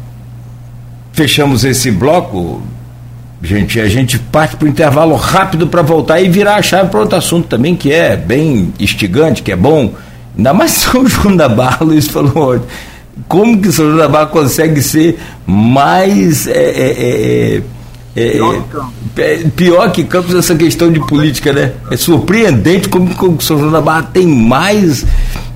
Fechamos 1.13 1.63
esse 1.63 1.89
bloco. 1.89 2.61
Gente, 3.41 3.79
a 3.79 3.87
gente 3.87 4.17
parte 4.17 4.57
para 4.57 4.65
o 4.65 4.67
intervalo 4.67 5.15
rápido 5.15 5.67
para 5.67 5.81
voltar 5.81 6.19
e 6.19 6.27
virar 6.27 6.55
a 6.55 6.61
chave 6.61 6.89
para 6.89 6.99
outro 6.99 7.17
assunto 7.17 7.47
também, 7.47 7.75
que 7.75 7.91
é 7.91 8.17
bem 8.17 8.73
instigante, 8.79 9.43
que 9.43 9.51
é 9.51 9.55
bom. 9.55 9.93
Ainda 10.35 10.53
mais 10.53 10.71
São 10.73 11.07
João 11.07 11.35
da 11.35 11.47
Barra, 11.47 11.85
Luiz 11.85 12.07
falou 12.07 12.59
Como 13.27 13.61
que 13.61 13.71
São 13.71 13.85
João 13.85 13.97
da 13.97 14.09
Barra 14.09 14.25
consegue 14.25 14.81
ser 14.81 15.17
mais. 15.45 16.47
É, 16.47 16.51
é, 16.51 17.55
é, 17.57 17.61
é 18.15 18.31
pior, 18.31 18.63
que 19.13 19.21
é, 19.21 19.37
pior 19.55 19.91
que 19.91 20.03
Campos 20.05 20.33
essa 20.33 20.55
questão 20.55 20.91
de 20.91 20.99
política, 21.01 21.51
né? 21.51 21.73
É 21.91 21.97
surpreendente 21.97 22.87
como, 22.87 23.13
como 23.15 23.41
São 23.41 23.59
João 23.59 23.71
da 23.71 23.81
Barra 23.81 24.03
tem 24.03 24.25
mais 24.25 25.05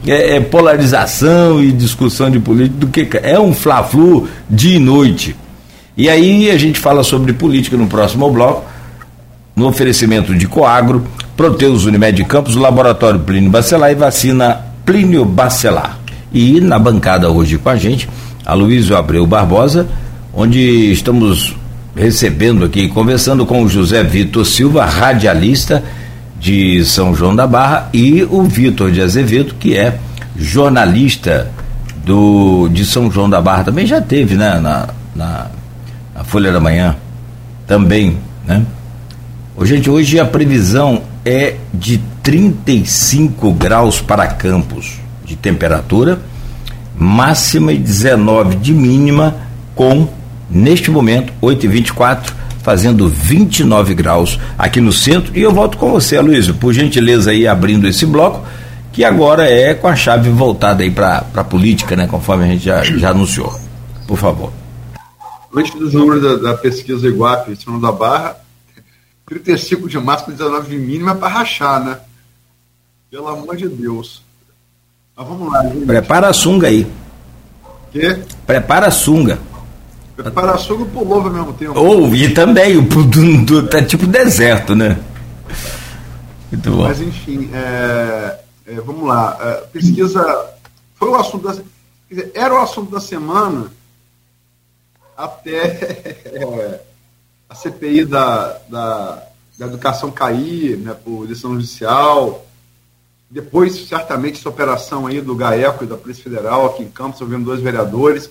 é, 0.05 0.36
é, 0.36 0.39
polarização 0.41 1.64
e 1.64 1.72
discussão 1.72 2.30
de 2.30 2.39
política 2.39 2.78
do 2.78 2.88
que. 2.88 3.07
É 3.24 3.39
um 3.39 3.53
fla-flu 3.53 4.28
dia 4.49 4.76
e 4.76 4.80
noite. 4.80 5.36
E 5.95 6.10
aí 6.10 6.51
a 6.51 6.57
gente 6.57 6.80
fala 6.80 7.03
sobre 7.03 7.32
política 7.32 7.78
no 7.78 7.88
próximo 7.88 8.30
bloco, 8.30 8.66
no 9.55 9.68
oferecimento 9.68 10.36
de 10.36 10.47
Coagro, 10.47 11.05
Proteus 11.38 11.86
Unimed 11.86 12.24
Campos, 12.26 12.55
Laboratório 12.55 13.20
Plínio 13.22 13.49
Bacelar 13.49 13.91
e 13.91 13.95
Vacina 13.95 14.66
Plínio 14.86 15.24
Bacelar. 15.24 15.97
E 16.34 16.60
na 16.60 16.78
bancada 16.78 17.30
hoje 17.30 17.57
com 17.57 17.70
a 17.70 17.76
gente, 17.76 18.10
a 18.45 18.53
Luísio 18.53 18.95
Abreu 18.95 19.26
Barbosa, 19.26 19.88
onde 20.34 20.91
estamos 20.91 21.55
recebendo 22.00 22.64
aqui, 22.64 22.88
conversando 22.88 23.45
com 23.45 23.62
o 23.62 23.68
José 23.68 24.02
Vitor 24.04 24.45
Silva, 24.45 24.86
radialista 24.86 25.84
de 26.39 26.86
São 26.86 27.14
João 27.14 27.36
da 27.36 27.45
Barra, 27.45 27.89
e 27.93 28.24
o 28.24 28.43
Vitor 28.43 28.89
de 28.89 29.02
Azevedo, 29.02 29.56
que 29.60 29.76
é 29.76 30.00
jornalista 30.38 31.52
do, 32.06 32.70
de 32.70 32.86
São 32.86 33.12
João 33.12 33.30
da 33.30 33.41
Barra, 33.41 33.66
também 33.66 33.86
já 33.86 34.00
teve, 34.00 34.36
né, 34.36 34.60
na, 34.60 34.88
na 35.14 35.47
a 36.16 36.24
Folha 36.24 36.54
da 36.54 36.60
Manhã 36.60 36.95
também, 37.68 38.18
né? 38.47 38.66
Gente, 39.62 39.89
hoje 39.89 40.18
a 40.18 40.26
previsão 40.26 41.02
é 41.26 41.56
de 41.74 41.97
35 42.24 43.52
graus 43.52 44.00
para 44.00 44.26
Campos 44.26 45.00
de 45.26 45.36
temperatura, 45.36 46.20
máxima 46.97 47.74
e 47.74 47.78
19 47.78 48.56
de 48.56 48.74
mínima, 48.74 49.36
com, 49.76 50.08
neste 50.50 50.91
momento, 50.91 51.34
8 51.41 51.66
e 51.66 51.70
24 51.70 52.36
fazendo 52.62 53.08
29 53.08 53.93
graus 53.93 54.39
aqui 54.58 54.82
no 54.82 54.91
centro. 54.91 55.32
E 55.38 55.41
eu 55.41 55.52
volto 55.52 55.78
com 55.78 55.91
você, 55.91 56.20
Luiz, 56.20 56.50
por 56.52 56.74
gentileza 56.74 57.32
aí 57.32 57.47
abrindo 57.47 57.88
esse 57.88 58.06
bloco, 58.06 58.45
que 58.91 59.04
agora 59.04 59.50
é 59.50 59.74
com 59.74 59.88
a 59.88 59.95
chave 59.95 60.30
voltada 60.30 60.84
aí 60.84 60.91
para 60.91 61.26
a 61.34 61.43
política, 61.43 61.95
né? 61.95 62.08
Conforme 62.08 62.43
a 62.43 62.47
gente 62.47 62.66
já, 62.66 62.84
já 62.84 63.10
anunciou. 63.12 63.58
Por 64.08 64.18
favor 64.18 64.52
antes 65.56 65.74
dos 65.74 65.93
números 65.93 66.22
da, 66.22 66.52
da 66.52 66.58
pesquisa 66.58 67.08
Iguape, 67.08 67.56
São 67.56 67.80
da 67.80 67.91
Barra, 67.91 68.38
35 69.26 69.88
de 69.89 69.97
máxima, 70.00 70.36
19 70.36 70.70
de 70.70 70.78
mínima 70.78 71.16
para 71.16 71.28
rachar, 71.28 71.84
né? 71.84 72.00
Pelo 73.12 73.28
amor 73.28 73.56
de 73.56 73.68
Deus. 73.68 74.24
Mas 75.16 75.28
vamos 75.28 75.52
lá, 75.52 75.64
gente. 75.64 75.86
Prepara 75.86 76.30
a 76.30 76.34
sunga 76.34 76.68
aí. 76.68 76.88
Quê? 77.91 78.20
Prepara 78.45 78.88
a 78.88 78.91
sunga. 78.91 79.39
Prepara 80.24 80.51
a 80.51 80.57
sunga 80.57 80.84
e 80.84 80.88
pulou 80.89 81.22
ao 81.22 81.30
mesmo 81.30 81.53
tempo. 81.53 81.80
Ou, 81.80 82.09
oh, 82.09 82.15
e 82.15 82.34
também, 82.34 82.76
o 82.76 82.82
do, 82.82 83.45
do, 83.45 83.67
tá 83.67 83.82
tipo 83.82 84.05
deserto, 84.05 84.76
né? 84.76 84.99
Muito 86.51 86.72
bom. 86.72 86.84
Mas 86.84 86.99
enfim, 86.99 87.49
é, 87.53 88.39
é, 88.67 88.74
vamos 88.82 89.07
lá. 89.07 89.38
É, 89.39 89.53
pesquisa. 89.72 90.22
Foi 90.95 91.07
o 91.07 91.15
assunto 91.15 91.47
da. 91.47 91.61
Dizer, 92.09 92.32
era 92.34 92.53
o 92.53 92.57
assunto 92.57 92.91
da 92.91 92.99
semana 92.99 93.72
até 95.15 95.55
é, 96.26 96.82
a 97.47 97.55
CPI 97.55 98.03
da, 98.03 98.59
da, 98.67 99.24
da, 99.57 99.65
educação 99.67 100.11
cair 100.11 100.78
né, 100.78 100.93
por 101.01 101.28
decisão 101.28 101.53
judicial. 101.53 102.45
Depois, 103.30 103.88
certamente, 103.88 104.39
essa 104.39 104.49
operação 104.49 105.07
aí 105.07 105.22
do 105.22 105.36
GAECO 105.36 105.86
e 105.86 105.88
da 105.88 105.95
Polícia 105.95 106.24
Federal 106.24 106.65
aqui 106.65 106.84
em 106.84 106.89
Campos, 106.89 107.26
vendo 107.26 107.45
dois 107.45 107.61
vereadores, 107.61 108.30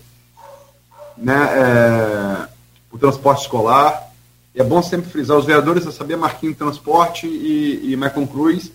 né, 1.21 1.35
é, 1.35 2.49
o 2.91 2.99
transporte 2.99 3.43
escolar. 3.43 4.09
E 4.55 4.61
é 4.61 4.64
bom 4.64 4.83
sempre 4.83 5.11
frisar, 5.11 5.37
os 5.37 5.45
vereadores, 5.45 5.85
eu 5.85 5.93
sabia 5.93 6.16
Marquinhos 6.16 6.57
Transporte 6.57 7.27
e, 7.27 7.93
e 7.93 7.97
Michael 7.97 8.27
Cruz, 8.27 8.73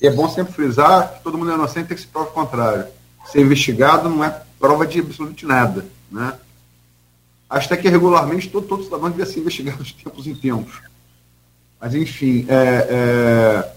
e 0.00 0.06
é 0.06 0.10
bom 0.10 0.28
sempre 0.28 0.52
frisar 0.52 1.14
que 1.14 1.22
todo 1.22 1.36
mundo 1.36 1.50
é 1.50 1.54
inocente 1.54 1.88
tem 1.88 1.96
que 1.96 2.02
se 2.02 2.06
provar 2.06 2.30
o 2.30 2.32
contrário. 2.32 2.86
Ser 3.26 3.40
investigado 3.40 4.08
não 4.08 4.24
é 4.24 4.42
prova 4.58 4.86
de 4.86 5.00
absolutamente 5.00 5.46
nada, 5.46 5.84
né? 6.10 6.34
Acho 7.48 7.66
até 7.66 7.76
que 7.76 7.88
regularmente 7.88 8.48
todo, 8.48 8.66
todo 8.66 8.84
cidadão 8.84 9.10
devia 9.10 9.26
ser 9.26 9.40
investigado 9.40 9.82
de 9.82 9.92
tempos 9.94 10.26
em 10.26 10.34
tempos. 10.34 10.80
Mas, 11.80 11.94
enfim, 11.94 12.46
é, 12.48 13.72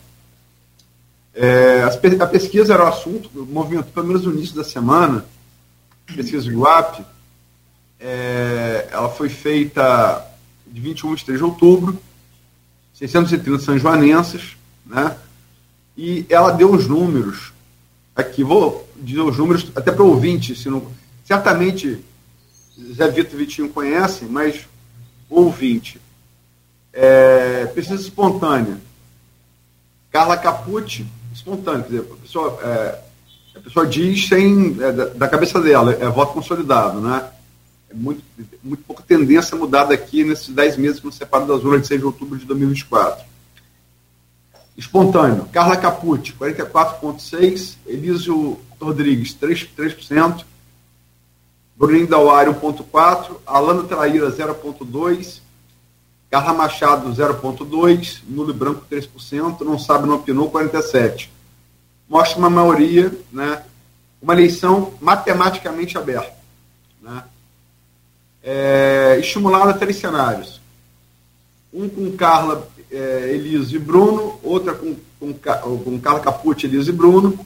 é, 1.33 1.81
é, 1.81 1.83
a 2.21 2.27
pesquisa 2.27 2.73
era 2.73 2.83
o 2.83 2.87
assunto, 2.87 3.29
o 3.33 3.45
movimento, 3.45 3.91
pelo 3.91 4.07
menos 4.07 4.25
no 4.25 4.33
início 4.33 4.55
da 4.55 4.63
semana, 4.63 5.25
a 6.07 6.13
pesquisa 6.13 6.51
do 6.51 6.59
UAP, 6.59 7.03
é, 8.03 8.89
ela 8.91 9.09
foi 9.09 9.29
feita 9.29 10.29
de 10.67 10.81
21 10.81 11.07
a 11.07 11.11
23 11.11 11.37
de 11.39 11.43
outubro, 11.45 11.97
630 12.93 13.63
São 13.63 13.79
Joanenses, 13.79 14.57
né? 14.85 15.15
E 15.95 16.25
ela 16.27 16.51
deu 16.51 16.71
os 16.71 16.87
números, 16.87 17.53
aqui, 18.13 18.43
vou 18.43 18.89
dizer 18.97 19.21
os 19.21 19.37
números 19.37 19.71
até 19.73 19.91
para 19.91 20.03
o 20.03 20.09
ouvinte, 20.09 20.53
se 20.53 20.69
não, 20.69 20.85
certamente 21.23 22.03
Zé 22.93 23.07
Vitor 23.09 23.37
Vitinho 23.37 23.69
conhecem, 23.69 24.27
mas 24.27 24.67
ouvinte. 25.29 26.01
É, 26.91 27.67
pesquisa 27.67 28.01
espontânea. 28.01 28.77
Carla 30.11 30.37
Capucci, 30.37 31.05
espontânea, 31.33 31.83
quer 31.83 31.89
dizer, 31.89 32.11
a 32.11 32.15
pessoa, 32.17 32.59
é, 32.61 32.99
a 33.55 33.59
pessoa 33.61 33.87
diz 33.87 34.27
sem, 34.27 34.77
é, 34.79 34.91
da, 34.91 35.27
cabeça 35.27 35.61
dela, 35.61 35.93
é 35.93 36.07
voto 36.09 36.33
consolidado, 36.33 36.99
né? 36.99 37.29
É 37.93 37.95
muito, 37.95 38.23
muito 38.63 38.83
pouca 38.83 39.03
tendência 39.03 39.55
mudada 39.55 39.93
aqui 39.93 40.23
nesses 40.23 40.49
10 40.49 40.77
meses 40.77 40.99
que 40.99 41.05
nos 41.05 41.15
separam 41.15 41.45
das 41.45 41.63
urnas 41.63 41.83
de 41.83 41.87
6 41.89 41.99
de 41.99 42.05
outubro 42.07 42.39
de 42.39 42.45
2024. 42.45 43.23
Espontâneo, 44.75 45.45
Carla 45.51 45.77
Capucci, 45.77 46.33
44,6%, 46.33 47.75
Elísio 47.85 48.59
Rodrigues, 48.79 49.35
3%, 49.35 49.67
3% 49.77 50.43
Bruninho 51.75 52.07
Dauário 52.07 52.53
1.4, 52.53 53.37
Alana 53.45 53.83
Traíra 53.83 54.31
0.2, 54.31 55.41
Carla 56.29 56.53
Machado 56.53 57.09
0.2, 57.09 58.21
Nulo 58.27 58.53
Branco 58.53 58.85
3%, 58.89 59.61
não 59.61 59.77
sabe, 59.77 60.07
não 60.07 60.15
opinou 60.15 60.49
47. 60.49 61.31
Mostra 62.07 62.39
uma 62.39 62.49
maioria, 62.49 63.11
né, 63.31 63.63
uma 64.21 64.33
eleição 64.33 64.93
matematicamente 65.01 65.97
aberta. 65.97 66.33
Né? 67.01 67.23
É, 68.43 69.17
estimulada 69.19 69.71
a 69.71 69.77
três 69.77 69.95
cenários. 69.95 70.59
Um 71.73 71.87
com 71.87 72.11
Carla 72.15 72.69
é, 72.91 73.31
Eliso 73.33 73.75
e 73.75 73.79
Bruno, 73.79 74.39
outra 74.43 74.73
com, 74.73 74.95
com, 75.19 75.33
com 75.33 75.99
Carla 75.99 76.19
Capucci, 76.19 76.67
Eliso 76.67 76.89
e 76.89 76.93
Bruno, 76.93 77.39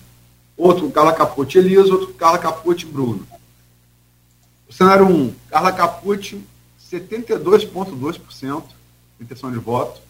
outro 0.57 0.85
com 0.85 0.91
Carla 0.91 1.13
Capucci, 1.13 1.59
Eliso, 1.59 1.93
outro 1.93 2.07
com 2.07 2.13
Carla 2.13 2.39
Capucci 2.39 2.85
e 2.85 2.89
Bruno. 2.89 3.25
O 4.67 4.73
cenário 4.73 5.05
1, 5.05 5.33
Carla 5.49 5.71
Capucci, 5.71 6.43
72,2% 6.91 8.63
de 9.17 9.23
intenção 9.23 9.51
de 9.51 9.57
voto, 9.57 10.01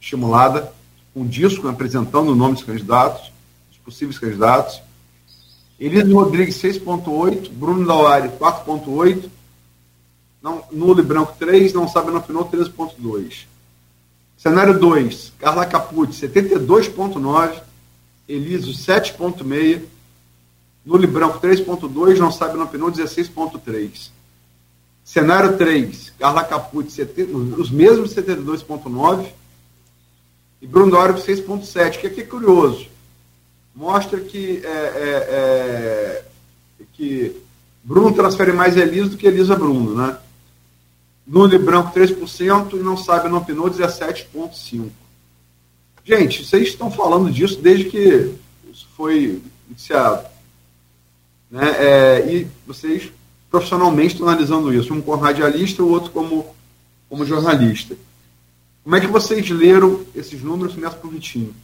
estimulada, 0.00 0.72
com 1.12 1.20
um 1.20 1.26
disco 1.26 1.68
apresentando 1.68 2.30
o 2.30 2.34
nome 2.34 2.54
dos 2.54 2.64
candidatos, 2.64 3.30
dos 3.68 3.78
possíveis 3.84 4.18
candidatos. 4.18 4.80
Eliso 5.78 6.14
Rodrigues, 6.14 6.56
6,8%, 6.56 7.50
Bruno 7.50 7.86
Dauari, 7.86 8.28
4,8%, 8.30 9.28
não, 10.42 10.64
nulo 10.72 11.00
e 11.00 11.04
branco 11.04 11.36
3, 11.38 11.72
não 11.72 11.86
sabe 11.86 12.10
no 12.10 12.22
final 12.22 12.50
13,2%. 12.50 13.46
Cenário 14.36 14.78
2, 14.78 15.34
Carla 15.38 15.64
Capucci, 15.64 16.26
72,9%, 16.26 17.62
Eliso, 18.28 18.72
7,6%, 18.72 19.82
nulo 20.84 21.04
e 21.04 21.06
branco 21.06 21.38
3,2%, 21.38 22.18
não 22.18 22.32
sabe 22.32 22.56
no 22.56 22.66
final 22.66 22.90
16,3%. 22.90 24.10
Cenário 25.04 25.56
3, 25.56 26.12
Carla 26.18 26.42
Capucci, 26.42 27.02
os 27.56 27.70
mesmos 27.70 28.14
72,9%, 28.14 29.28
e 30.60 30.66
Bruno 30.66 30.92
Dório 30.92 31.14
6,7%, 31.16 31.98
que 31.98 32.06
aqui 32.06 32.20
é 32.20 32.24
curioso. 32.24 32.86
Mostra 33.74 34.20
que, 34.20 34.60
é, 34.64 34.68
é, 34.68 36.24
é, 36.80 36.84
que 36.92 37.40
Bruno 37.82 38.12
transfere 38.12 38.52
mais 38.52 38.76
Elisa 38.76 39.10
do 39.10 39.16
que 39.16 39.26
Elisa 39.26 39.56
Bruno, 39.56 39.94
né? 39.94 40.18
Nuno 41.26 41.54
e 41.54 41.58
Branco 41.58 41.92
3% 41.94 42.72
e 42.74 42.82
não 42.82 42.96
sabe 42.96 43.28
não 43.28 43.44
Pinot 43.44 43.76
17,5%. 43.76 44.90
Gente, 46.04 46.44
vocês 46.44 46.68
estão 46.68 46.90
falando 46.90 47.30
disso 47.30 47.60
desde 47.60 47.84
que 47.84 48.34
isso 48.70 48.88
foi 48.96 49.40
iniciado. 49.68 50.26
Né? 51.50 51.64
É, 51.78 52.32
e 52.32 52.48
vocês 52.66 53.12
profissionalmente 53.50 54.14
estão 54.14 54.26
analisando 54.26 54.72
isso, 54.74 54.92
um 54.92 55.02
como 55.02 55.22
radialista 55.22 55.82
o 55.82 55.90
outro 55.90 56.10
como, 56.10 56.46
como 57.08 57.24
jornalista. 57.24 57.96
Como 58.82 58.96
é 58.96 59.00
que 59.00 59.06
vocês 59.06 59.48
leram 59.50 60.04
esses 60.14 60.42
números? 60.42 60.74
Começa 60.74 60.96
por 60.96 61.12
Vitinho. 61.12 61.54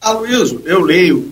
Aloysio, 0.00 0.62
eu 0.64 0.80
leio 0.80 1.30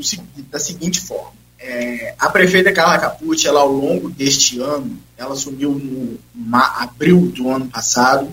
da 0.50 0.58
seguinte 0.58 1.00
forma. 1.00 1.37
É, 1.58 2.14
a 2.18 2.30
prefeita 2.30 2.72
Carla 2.72 2.98
Capucci, 2.98 3.48
ela 3.48 3.60
ao 3.60 3.72
longo 3.72 4.08
deste 4.08 4.60
ano, 4.60 4.96
ela 5.16 5.34
assumiu 5.34 5.72
no 5.72 6.18
abril 6.52 7.32
do 7.34 7.50
ano 7.50 7.66
passado, 7.66 8.30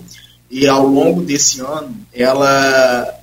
e 0.48 0.68
ao 0.68 0.86
longo 0.86 1.22
desse 1.22 1.60
ano, 1.60 1.94
ela 2.12 3.20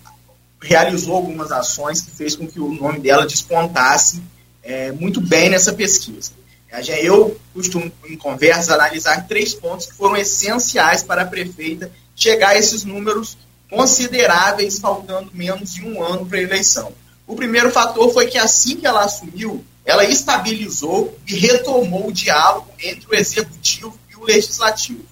realizou 0.61 1.15
algumas 1.15 1.51
ações 1.51 2.01
que 2.01 2.11
fez 2.11 2.35
com 2.35 2.47
que 2.47 2.59
o 2.59 2.73
nome 2.73 2.99
dela 2.99 3.25
despontasse 3.25 4.21
é, 4.61 4.91
muito 4.91 5.21
bem 5.21 5.49
nessa 5.49 5.73
pesquisa. 5.73 6.31
Eu 7.01 7.39
costumo, 7.53 7.91
em 8.05 8.17
conversas, 8.17 8.69
analisar 8.69 9.27
três 9.27 9.53
pontos 9.53 9.85
que 9.85 9.93
foram 9.93 10.17
essenciais 10.17 11.03
para 11.03 11.21
a 11.21 11.25
prefeita 11.25 11.91
chegar 12.15 12.49
a 12.49 12.57
esses 12.57 12.83
números 12.83 13.37
consideráveis, 13.69 14.79
faltando 14.79 15.29
menos 15.33 15.73
de 15.73 15.85
um 15.85 16.03
ano 16.03 16.25
para 16.25 16.39
a 16.39 16.41
eleição. 16.41 16.91
O 17.25 17.35
primeiro 17.35 17.71
fator 17.71 18.11
foi 18.11 18.27
que 18.27 18.37
assim 18.37 18.77
que 18.77 18.85
ela 18.85 19.03
assumiu, 19.03 19.63
ela 19.85 20.03
estabilizou 20.05 21.17
e 21.27 21.35
retomou 21.35 22.07
o 22.07 22.13
diálogo 22.13 22.67
entre 22.81 23.07
o 23.09 23.15
executivo 23.15 23.97
e 24.11 24.15
o 24.15 24.23
legislativo. 24.23 25.03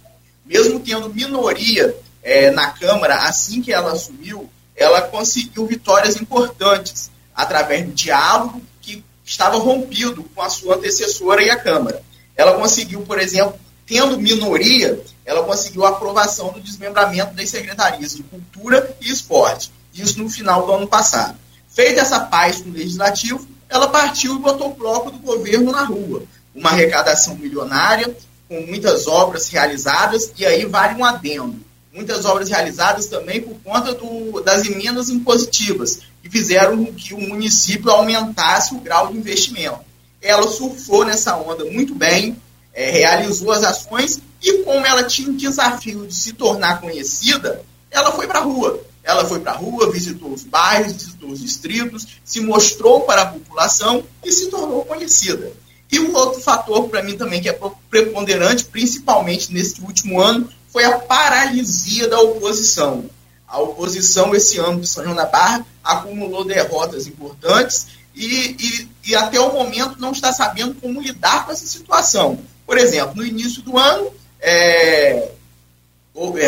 Mesmo 0.45 0.79
tendo 0.79 1.13
minoria 1.13 1.95
é, 2.21 2.51
na 2.51 2.71
Câmara, 2.71 3.15
assim 3.27 3.61
que 3.61 3.71
ela 3.71 3.93
assumiu, 3.93 4.49
ela 4.75 5.01
conseguiu 5.01 5.65
vitórias 5.65 6.15
importantes 6.15 7.11
através 7.35 7.85
do 7.85 7.93
diálogo 7.93 8.61
que 8.81 9.03
estava 9.23 9.57
rompido 9.57 10.23
com 10.35 10.41
a 10.41 10.49
sua 10.49 10.75
antecessora 10.75 11.41
e 11.43 11.49
a 11.49 11.57
Câmara. 11.57 12.01
Ela 12.35 12.53
conseguiu, 12.53 13.01
por 13.01 13.19
exemplo, 13.19 13.59
tendo 13.85 14.19
minoria, 14.19 15.01
ela 15.25 15.43
conseguiu 15.43 15.85
a 15.85 15.89
aprovação 15.89 16.51
do 16.51 16.61
desmembramento 16.61 17.33
das 17.33 17.49
secretarias 17.49 18.15
de 18.15 18.23
Cultura 18.23 18.95
e 19.01 19.09
Esporte. 19.09 19.71
Isso 19.93 20.19
no 20.19 20.29
final 20.29 20.65
do 20.65 20.73
ano 20.73 20.87
passado. 20.87 21.37
Feita 21.73 22.01
essa 22.01 22.19
paz 22.19 22.61
com 22.61 22.69
o 22.69 22.73
Legislativo, 22.73 23.47
ela 23.69 23.87
partiu 23.87 24.35
e 24.35 24.39
botou 24.39 24.71
o 24.71 24.75
bloco 24.75 25.09
do 25.09 25.19
governo 25.19 25.71
na 25.71 25.85
rua. 25.85 26.23
Uma 26.53 26.71
arrecadação 26.71 27.35
milionária, 27.35 28.13
com 28.49 28.59
muitas 28.67 29.07
obras 29.07 29.47
realizadas, 29.47 30.33
e 30.37 30.45
aí 30.45 30.65
vale 30.65 30.99
um 30.99 31.05
adendo. 31.05 31.55
Muitas 31.93 32.25
obras 32.25 32.49
realizadas 32.49 33.07
também 33.07 33.41
por 33.41 33.55
conta 33.63 33.93
do, 33.93 34.41
das 34.41 34.65
emendas 34.65 35.09
impositivas, 35.09 35.99
que 36.21 36.29
fizeram 36.29 36.83
que 36.85 37.13
o 37.13 37.21
município 37.21 37.89
aumentasse 37.89 38.75
o 38.75 38.79
grau 38.79 39.07
de 39.07 39.17
investimento. 39.17 39.79
Ela 40.21 40.47
surfou 40.49 41.05
nessa 41.05 41.37
onda 41.37 41.63
muito 41.65 41.95
bem, 41.95 42.35
é, 42.73 42.91
realizou 42.91 43.51
as 43.51 43.63
ações, 43.63 44.19
e 44.41 44.63
como 44.63 44.85
ela 44.85 45.03
tinha 45.03 45.29
um 45.29 45.37
desafio 45.37 46.05
de 46.05 46.13
se 46.13 46.33
tornar 46.33 46.81
conhecida, 46.81 47.63
ela 47.89 48.11
foi 48.11 48.27
para 48.27 48.39
a 48.39 48.43
rua 48.43 48.90
ela 49.03 49.25
foi 49.25 49.39
para 49.39 49.53
a 49.53 49.55
rua, 49.55 49.91
visitou 49.91 50.31
os 50.31 50.43
bairros, 50.43 50.93
visitou 50.93 51.29
os 51.29 51.41
distritos, 51.41 52.07
se 52.23 52.39
mostrou 52.41 53.01
para 53.01 53.23
a 53.23 53.25
população 53.25 54.03
e 54.23 54.31
se 54.31 54.49
tornou 54.49 54.85
conhecida. 54.85 55.51
E 55.91 55.99
um 55.99 56.15
outro 56.15 56.39
fator 56.41 56.87
para 56.87 57.03
mim 57.03 57.17
também 57.17 57.41
que 57.41 57.49
é 57.49 57.59
preponderante, 57.89 58.65
principalmente 58.65 59.51
nesse 59.51 59.81
último 59.81 60.21
ano, 60.21 60.49
foi 60.69 60.85
a 60.85 60.97
paralisia 60.97 62.07
da 62.07 62.19
oposição. 62.19 63.09
A 63.47 63.59
oposição 63.59 64.33
esse 64.33 64.57
ano 64.57 64.79
de 64.79 64.87
São 64.87 65.03
João 65.03 65.15
da 65.15 65.25
Barra 65.25 65.65
acumulou 65.83 66.45
derrotas 66.45 67.07
importantes 67.07 67.87
e, 68.15 68.55
e, 68.57 68.89
e 69.09 69.15
até 69.15 69.39
o 69.39 69.51
momento 69.51 69.99
não 69.99 70.11
está 70.11 70.31
sabendo 70.31 70.75
como 70.75 71.01
lidar 71.01 71.45
com 71.45 71.51
essa 71.51 71.65
situação. 71.65 72.39
Por 72.65 72.77
exemplo, 72.77 73.17
no 73.17 73.25
início 73.25 73.61
do 73.61 73.77
ano, 73.77 74.13
é, 74.39 75.31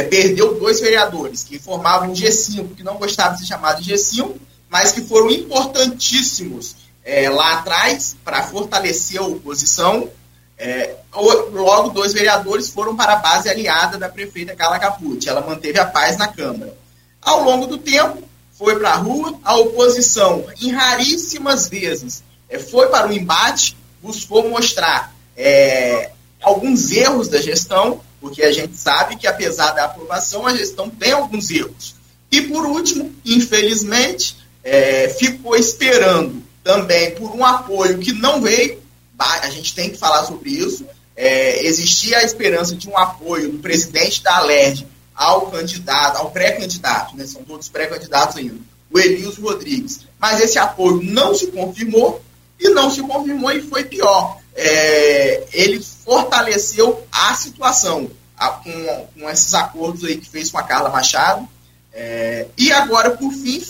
perdeu 0.09 0.59
dois 0.59 0.79
vereadores 0.79 1.43
que 1.43 1.57
formavam 1.57 2.11
o 2.11 2.13
G5, 2.13 2.75
que 2.75 2.83
não 2.83 2.95
gostavam 2.95 3.33
de 3.33 3.41
ser 3.41 3.47
chamados 3.47 3.83
de 3.83 3.93
G5, 3.93 4.35
mas 4.69 4.91
que 4.91 5.01
foram 5.01 5.29
importantíssimos 5.29 6.75
é, 7.03 7.29
lá 7.29 7.59
atrás 7.59 8.15
para 8.23 8.43
fortalecer 8.43 9.19
a 9.19 9.23
oposição. 9.23 10.09
É, 10.57 10.95
logo, 11.13 11.89
dois 11.89 12.13
vereadores 12.13 12.69
foram 12.69 12.95
para 12.95 13.13
a 13.13 13.17
base 13.17 13.49
aliada 13.49 13.97
da 13.97 14.09
prefeita 14.09 14.55
Carla 14.55 14.79
Capucci. 14.79 15.29
Ela 15.29 15.41
manteve 15.41 15.79
a 15.79 15.85
paz 15.85 16.17
na 16.17 16.27
Câmara. 16.27 16.75
Ao 17.21 17.43
longo 17.43 17.67
do 17.67 17.77
tempo, 17.77 18.23
foi 18.51 18.77
para 18.77 18.91
a 18.91 18.95
rua, 18.95 19.37
a 19.43 19.57
oposição, 19.57 20.45
em 20.61 20.71
raríssimas 20.71 21.67
vezes, 21.67 22.23
é, 22.49 22.59
foi 22.59 22.87
para 22.87 23.07
o 23.07 23.13
embate, 23.13 23.75
buscou 24.01 24.49
mostrar 24.49 25.13
é, 25.35 26.11
alguns 26.41 26.91
erros 26.91 27.27
da 27.27 27.41
gestão, 27.41 28.01
porque 28.23 28.41
a 28.41 28.53
gente 28.53 28.77
sabe 28.77 29.17
que, 29.17 29.27
apesar 29.27 29.71
da 29.71 29.83
aprovação, 29.83 30.47
a 30.47 30.55
gestão 30.55 30.89
tem 30.89 31.11
alguns 31.11 31.51
erros. 31.51 31.93
E, 32.31 32.41
por 32.43 32.65
último, 32.65 33.13
infelizmente, 33.25 34.37
é, 34.63 35.09
ficou 35.09 35.57
esperando 35.57 36.41
também 36.63 37.11
por 37.15 37.35
um 37.35 37.43
apoio 37.43 37.99
que 37.99 38.13
não 38.13 38.41
veio, 38.41 38.81
a 39.19 39.49
gente 39.49 39.75
tem 39.75 39.89
que 39.89 39.97
falar 39.97 40.23
sobre 40.23 40.51
isso. 40.51 40.85
É, 41.17 41.65
existia 41.65 42.19
a 42.19 42.23
esperança 42.23 42.77
de 42.77 42.87
um 42.87 42.97
apoio 42.97 43.51
do 43.51 43.59
presidente 43.59 44.23
da 44.23 44.37
Alerj 44.37 44.87
ao 45.13 45.51
candidato, 45.51 46.17
ao 46.17 46.31
pré-candidato, 46.31 47.17
né, 47.17 47.27
são 47.27 47.43
todos 47.43 47.67
pré-candidatos 47.67 48.37
ainda, 48.37 48.55
o 48.89 48.97
Elilson 48.97 49.41
Rodrigues. 49.41 49.99
Mas 50.17 50.39
esse 50.39 50.57
apoio 50.57 51.03
não 51.03 51.35
se 51.35 51.47
confirmou, 51.47 52.23
e 52.57 52.69
não 52.69 52.89
se 52.89 53.01
confirmou 53.01 53.51
e 53.51 53.61
foi 53.61 53.83
pior. 53.83 54.39
É, 54.55 55.43
ele 55.51 55.83
fortaleceu 56.03 57.05
a 57.11 57.33
situação 57.33 58.09
a, 58.37 58.49
com, 58.49 59.07
com, 59.13 59.29
esses 59.29 59.53
acordos 59.53 60.03
aí 60.03 60.17
que 60.17 60.29
fez 60.29 60.51
com 60.51 60.57
a 60.57 60.63
Carla 60.63 60.89
Machado. 60.89 61.47
É, 61.93 62.47
e 62.57 62.71
agora, 62.71 63.11
por 63.11 63.31
fim, 63.31 63.61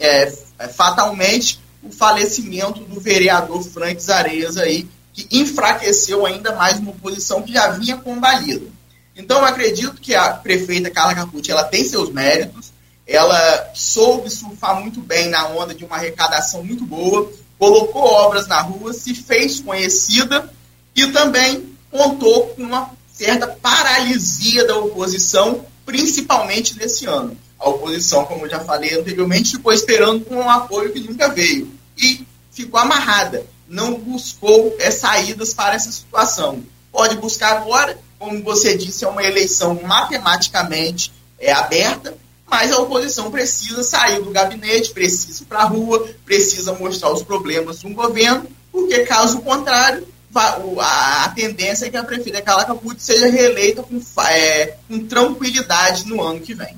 é, 0.00 0.32
é, 0.58 0.68
fatalmente, 0.68 1.60
o 1.82 1.90
falecimento 1.90 2.80
do 2.80 3.00
vereador 3.00 3.62
Frank 3.62 4.00
Zareias 4.00 4.56
aí, 4.56 4.88
que 5.12 5.26
enfraqueceu 5.30 6.24
ainda 6.24 6.54
mais 6.54 6.78
uma 6.78 6.92
oposição 6.92 7.42
que 7.42 7.52
já 7.52 7.70
vinha 7.70 7.96
combalida. 7.96 8.66
Então, 9.14 9.40
eu 9.40 9.44
acredito 9.44 10.00
que 10.00 10.14
a 10.14 10.30
prefeita 10.30 10.90
Carla 10.90 11.14
Capucci, 11.14 11.50
ela 11.50 11.64
tem 11.64 11.84
seus 11.84 12.10
méritos, 12.10 12.72
ela 13.06 13.70
soube 13.74 14.30
surfar 14.30 14.80
muito 14.80 15.00
bem 15.00 15.28
na 15.28 15.48
onda 15.48 15.74
de 15.74 15.84
uma 15.84 15.96
arrecadação 15.96 16.64
muito 16.64 16.86
boa, 16.86 17.30
colocou 17.58 18.02
obras 18.02 18.46
na 18.46 18.60
rua, 18.60 18.92
se 18.92 19.14
fez 19.14 19.60
conhecida 19.60 20.50
e 20.94 21.06
também 21.08 21.71
contou 21.92 22.48
com 22.48 22.62
uma 22.62 22.90
certa 23.12 23.46
paralisia 23.46 24.66
da 24.66 24.78
oposição, 24.78 25.64
principalmente 25.84 26.76
nesse 26.76 27.04
ano. 27.04 27.36
A 27.58 27.68
oposição, 27.68 28.24
como 28.24 28.46
eu 28.46 28.50
já 28.50 28.60
falei 28.60 28.98
anteriormente, 28.98 29.52
ficou 29.52 29.72
esperando 29.72 30.26
um 30.30 30.48
apoio 30.48 30.90
que 30.90 31.00
nunca 31.00 31.28
veio 31.28 31.70
e 31.96 32.26
ficou 32.50 32.80
amarrada, 32.80 33.46
não 33.68 33.94
buscou 33.94 34.74
é, 34.80 34.90
saídas 34.90 35.54
para 35.54 35.74
essa 35.74 35.92
situação. 35.92 36.64
Pode 36.90 37.16
buscar 37.16 37.58
agora, 37.58 37.98
como 38.18 38.42
você 38.42 38.76
disse, 38.76 39.04
é 39.04 39.08
uma 39.08 39.22
eleição 39.22 39.80
matematicamente 39.84 41.12
é, 41.38 41.52
aberta, 41.52 42.16
mas 42.50 42.72
a 42.72 42.78
oposição 42.78 43.30
precisa 43.30 43.82
sair 43.82 44.20
do 44.20 44.30
gabinete, 44.30 44.90
precisa 44.90 45.42
ir 45.42 45.46
para 45.46 45.60
a 45.60 45.66
rua, 45.66 46.08
precisa 46.24 46.74
mostrar 46.74 47.10
os 47.12 47.22
problemas 47.22 47.80
do 47.80 47.90
governo, 47.90 48.46
porque 48.70 49.06
caso 49.06 49.40
contrário, 49.40 50.06
a, 50.34 51.32
tendência 51.34 51.86
é 51.86 51.90
que 51.90 51.96
a 51.96 52.04
prefeita 52.04 52.42
Carla 52.42 52.64
Capucci 52.64 53.02
seja 53.02 53.30
reeleita 53.30 53.82
com, 53.82 54.00
é, 54.28 54.74
com 54.88 55.06
tranquilidade 55.06 56.06
no 56.06 56.22
ano 56.22 56.40
que 56.40 56.54
vem. 56.54 56.76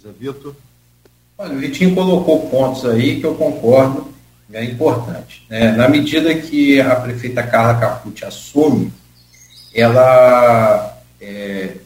Zé 0.00 0.10
Vitor. 0.18 0.54
Olha, 1.38 1.54
o 1.54 1.58
Vitinho 1.58 1.94
colocou 1.94 2.48
pontos 2.50 2.84
aí 2.84 3.20
que 3.20 3.26
eu 3.26 3.34
concordo, 3.34 4.12
é 4.52 4.64
importante. 4.64 5.46
Né? 5.48 5.72
Na 5.72 5.88
medida 5.88 6.34
que 6.34 6.80
a 6.80 6.96
prefeita 6.96 7.42
Carla 7.42 7.80
Capucci 7.80 8.24
assume, 8.24 8.92
ela 9.74 10.98
é, 11.20 11.76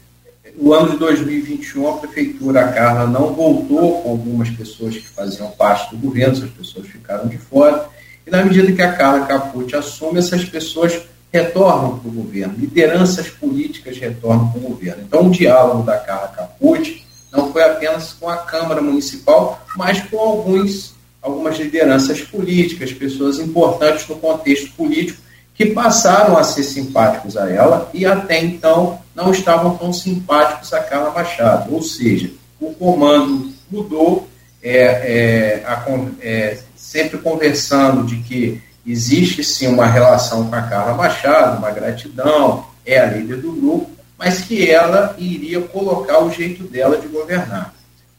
no 0.57 0.73
ano 0.73 0.93
de 0.93 0.99
2021, 0.99 1.89
a 1.89 1.99
prefeitura, 1.99 2.61
a 2.65 2.73
Carla, 2.73 3.07
não 3.07 3.35
voltou 3.35 4.03
com 4.03 4.11
algumas 4.11 4.49
pessoas 4.51 4.97
que 4.97 5.09
faziam 5.09 5.51
parte 5.51 5.91
do 5.91 6.01
governo, 6.01 6.37
essas 6.37 6.51
pessoas 6.51 6.87
ficaram 6.87 7.27
de 7.27 7.39
fora. 7.39 7.89
E 8.27 8.31
na 8.31 8.45
medida 8.45 8.73
que 8.73 8.83
a 8.83 8.93
Carla 8.93 9.27
Capucci 9.27 9.77
assume, 9.77 10.19
essas 10.19 10.45
pessoas 10.45 11.01
retornam 11.33 11.99
para 11.99 12.09
o 12.09 12.13
governo, 12.13 12.55
lideranças 12.57 13.29
políticas 13.29 13.99
retornam 13.99 14.49
para 14.51 14.61
o 14.61 14.63
governo. 14.63 15.03
Então, 15.03 15.27
o 15.27 15.31
diálogo 15.31 15.83
da 15.83 15.99
Carla 15.99 16.29
Capucci 16.29 17.05
não 17.33 17.53
foi 17.53 17.65
apenas 17.65 18.13
com 18.13 18.29
a 18.29 18.37
Câmara 18.37 18.81
Municipal, 18.81 19.61
mas 19.77 20.01
com 20.03 20.19
alguns, 20.19 20.95
algumas 21.21 21.59
lideranças 21.59 22.21
políticas, 22.21 22.93
pessoas 22.93 23.41
importantes 23.41 24.07
no 24.07 24.17
contexto 24.17 24.71
político, 24.77 25.21
que 25.55 25.67
passaram 25.67 26.37
a 26.37 26.45
ser 26.45 26.65
simpáticos 26.65 27.37
a 27.37 27.49
ela 27.51 27.91
e 27.93 28.05
até 28.05 28.41
então 28.41 29.01
não 29.15 29.31
estavam 29.31 29.77
tão 29.77 29.93
simpáticos 29.93 30.73
a 30.73 30.81
Carla 30.81 31.11
Machado. 31.11 31.75
Ou 31.75 31.83
seja, 31.83 32.31
o 32.61 32.73
comando 32.75 33.53
mudou, 33.71 34.29
é, 34.63 34.79
é, 34.79 35.65
a, 35.67 35.85
é, 36.21 36.59
sempre 36.85 37.19
conversando 37.19 38.05
de 38.05 38.17
que 38.19 38.61
existe 38.87 39.43
sim 39.43 39.67
uma 39.69 39.87
relação 39.87 40.49
com 40.49 40.55
a 40.55 40.63
Carla 40.63 40.95
Machado, 40.95 41.59
uma 41.59 41.71
gratidão, 41.71 42.67
é 42.85 42.99
a 42.99 43.07
líder 43.07 43.39
do 43.39 43.53
grupo, 43.53 43.91
mas 44.19 44.43
que 44.43 44.71
ela 44.71 45.17
iria 45.19 45.63
colocar 45.63 46.23
o 46.23 46.31
jeito 46.31 46.65
dela 46.65 46.99
de 46.99 47.09
governar. 47.09 47.75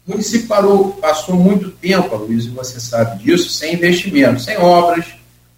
O 0.05 0.11
município 0.11 0.47
parou, 0.47 0.93
passou 0.93 1.35
muito 1.35 1.69
tempo, 1.69 2.15
Luiz, 2.15 2.45
e 2.45 2.49
você 2.49 2.79
sabe 2.79 3.23
disso, 3.23 3.49
sem 3.49 3.75
investimento, 3.75 4.41
sem 4.41 4.57
obras, 4.57 5.05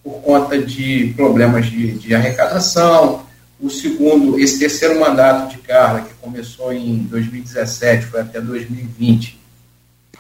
por 0.04 0.22
conta 0.22 0.62
de 0.62 1.14
problemas 1.16 1.66
de, 1.68 1.94
de 1.94 2.14
arrecadação. 2.14 3.26
O 3.60 3.70
segundo, 3.70 4.38
esse 4.38 4.60
terceiro 4.60 5.00
mandato 5.00 5.50
de 5.50 5.58
Carla, 5.60 6.02
que 6.02 6.14
começou 6.22 6.72
em 6.74 6.98
2017, 7.04 8.06
foi 8.06 8.20
até 8.20 8.40
2020, 8.40 9.40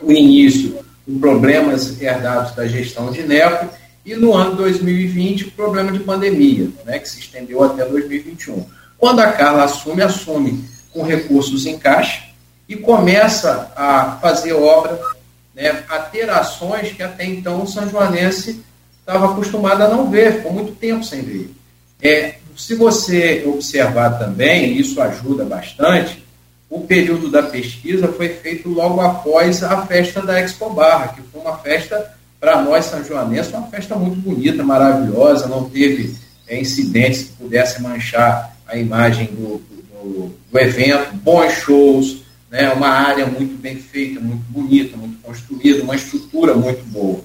o 0.02 0.12
início 0.12 0.87
com 1.08 1.18
problemas 1.20 2.00
herdados 2.02 2.54
da 2.54 2.68
gestão 2.68 3.10
de 3.10 3.24
Neco, 3.24 3.74
e 4.06 4.14
no 4.14 4.34
ano 4.34 4.56
2020 4.58 5.46
o 5.46 5.52
problema 5.52 5.92
de 5.92 6.00
pandemia, 6.00 6.70
né, 6.86 7.00
que 7.00 7.10
se 7.10 7.20
estendeu 7.20 7.64
até 7.64 7.86
2021. 7.86 8.66
Quando 8.98 9.22
a 9.22 9.32
Carla 9.32 9.64
assume, 9.64 10.02
assume 10.02 10.64
com 10.92 11.04
recursos 11.04 11.66
em 11.66 11.78
caixa 11.78 12.24
e 12.68 12.76
começa 12.76 13.72
a 13.76 14.18
fazer 14.22 14.52
obra, 14.52 15.00
né, 15.56 15.84
a 15.90 16.00
ter 16.00 16.30
ações 16.30 16.92
que 16.92 17.02
até 17.02 17.26
então 17.26 17.64
o 17.64 17.68
São 17.68 17.90
Joanense 17.90 18.62
estava 19.00 19.32
acostumado 19.32 19.84
a 19.84 19.88
não 19.88 20.10
ver, 20.10 20.38
ficou 20.38 20.52
muito 20.52 20.74
tempo 20.74 21.04
sem 21.04 21.22
ver. 21.22 21.50
É, 22.02 22.36
se 22.56 22.76
você 22.76 23.44
observar 23.46 24.18
também, 24.20 24.78
isso 24.78 25.02
ajuda 25.02 25.46
bastante, 25.46 26.27
o 26.70 26.82
período 26.82 27.30
da 27.30 27.44
pesquisa 27.44 28.08
foi 28.10 28.30
feito 28.30 28.70
logo 28.70 29.00
após 29.00 29.64
a 29.64 29.86
festa 29.86 30.22
da 30.22 30.42
Expo 30.42 30.70
Barra, 30.70 31.10
que 31.10 31.22
foi 31.22 31.42
uma 31.42 31.58
festa, 31.58 32.14
para 32.40 32.62
nós, 32.62 32.86
São 32.86 33.04
Joanenses, 33.04 33.54
uma 33.54 33.68
festa 33.68 33.96
muito 33.96 34.20
bonita, 34.20 34.64
maravilhosa, 34.64 35.48
não 35.48 35.70
teve 35.70 36.16
é, 36.48 36.60
incidentes 36.60 37.24
que 37.24 37.34
pudessem 37.34 37.82
manchar 37.82 38.56
a 38.68 38.78
imagem 38.78 39.28
do, 39.28 39.62
do, 40.04 40.36
do 40.52 40.60
evento, 40.60 41.16
bons 41.16 41.54
shows, 41.54 42.18
né, 42.52 42.72
uma 42.74 42.90
área 42.90 43.26
muito 43.26 43.58
bem 43.60 43.78
feita, 43.78 44.20
muito 44.20 44.44
bonita, 44.50 44.98
muito 44.98 45.22
construída, 45.22 45.84
uma 45.84 45.96
estrutura 45.96 46.54
muito 46.54 46.84
boa. 46.86 47.22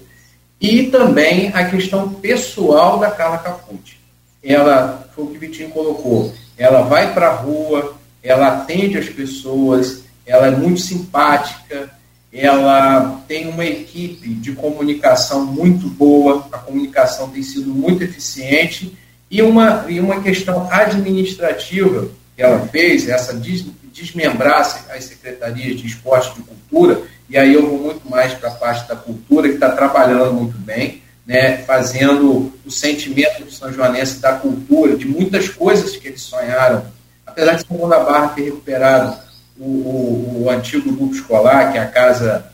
E 0.60 0.84
também 0.84 1.48
a 1.52 1.64
questão 1.64 2.08
pessoal 2.14 2.98
da 2.98 3.10
Carla 3.10 3.38
Capucci. 3.38 3.96
Ela, 4.42 5.08
foi 5.14 5.24
o 5.24 5.26
que 5.28 5.36
o 5.36 5.40
Vitinho 5.40 5.70
colocou, 5.70 6.32
ela 6.56 6.82
vai 6.82 7.12
para 7.12 7.28
a 7.28 7.34
rua, 7.34 7.96
ela 8.22 8.48
atende 8.48 8.98
as 8.98 9.08
pessoas, 9.08 10.02
ela 10.24 10.46
é 10.46 10.50
muito 10.50 10.80
simpática, 10.80 11.90
ela 12.32 13.22
tem 13.28 13.48
uma 13.48 13.64
equipe 13.64 14.28
de 14.28 14.52
comunicação 14.52 15.44
muito 15.44 15.88
boa, 15.88 16.46
a 16.50 16.58
comunicação 16.58 17.28
tem 17.28 17.42
sido 17.42 17.68
muito 17.68 18.02
eficiente, 18.02 18.96
e 19.30 19.42
uma, 19.42 19.86
e 19.88 19.98
uma 19.98 20.22
questão 20.22 20.68
administrativa 20.70 22.08
que 22.36 22.42
ela 22.42 22.66
fez, 22.68 23.08
essa 23.08 23.34
des, 23.34 23.64
desmembrar 23.92 24.60
as 24.60 25.04
secretarias 25.04 25.78
de 25.80 25.86
esporte 25.86 26.38
e 26.38 26.42
cultura, 26.42 27.02
e 27.28 27.36
aí 27.36 27.54
eu 27.54 27.66
vou 27.66 27.78
muito 27.78 28.08
mais 28.08 28.32
para 28.34 28.50
a 28.50 28.54
parte 28.54 28.88
da 28.88 28.96
cultura, 28.96 29.48
que 29.48 29.54
está 29.54 29.70
trabalhando 29.70 30.32
muito 30.34 30.56
bem, 30.58 31.02
né, 31.26 31.58
fazendo 31.58 32.52
o 32.64 32.70
sentimento 32.70 33.44
do 33.44 33.50
São 33.50 33.72
Joanense 33.72 34.18
da 34.18 34.32
cultura, 34.34 34.96
de 34.96 35.06
muitas 35.06 35.48
coisas 35.48 35.96
que 35.96 36.08
eles 36.08 36.20
sonharam. 36.20 36.84
Apesar 37.32 37.54
de 37.54 37.66
São 37.66 37.78
João 37.78 37.88
da 37.88 38.00
Barra 38.00 38.28
ter 38.28 38.44
recuperado 38.44 39.16
o, 39.58 39.64
o, 39.64 40.42
o, 40.44 40.50
antigo 40.50 40.92
grupo 40.94 41.14
escolar, 41.14 41.72
que 41.72 41.78
é 41.78 41.80
a 41.80 41.86
casa, 41.86 42.44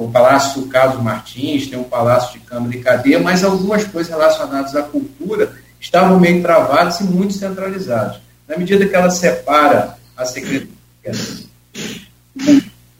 o 0.00 0.08
Palácio 0.10 0.66
Carlos 0.66 1.00
Martins, 1.00 1.68
tem 1.68 1.78
um 1.78 1.84
Palácio 1.84 2.32
de 2.32 2.40
Câmara 2.40 2.76
e 2.76 2.80
Cadeia, 2.80 3.20
mas 3.20 3.44
algumas 3.44 3.84
coisas 3.84 4.10
relacionadas 4.12 4.74
à 4.74 4.82
cultura 4.82 5.52
estavam 5.80 6.18
meio 6.18 6.42
travadas 6.42 6.98
e 7.00 7.04
muito 7.04 7.32
centralizadas. 7.32 8.20
Na 8.48 8.56
medida 8.56 8.86
que 8.86 8.94
ela 8.94 9.10
separa 9.10 9.96
a 10.16 10.24
Secretaria 10.24 10.68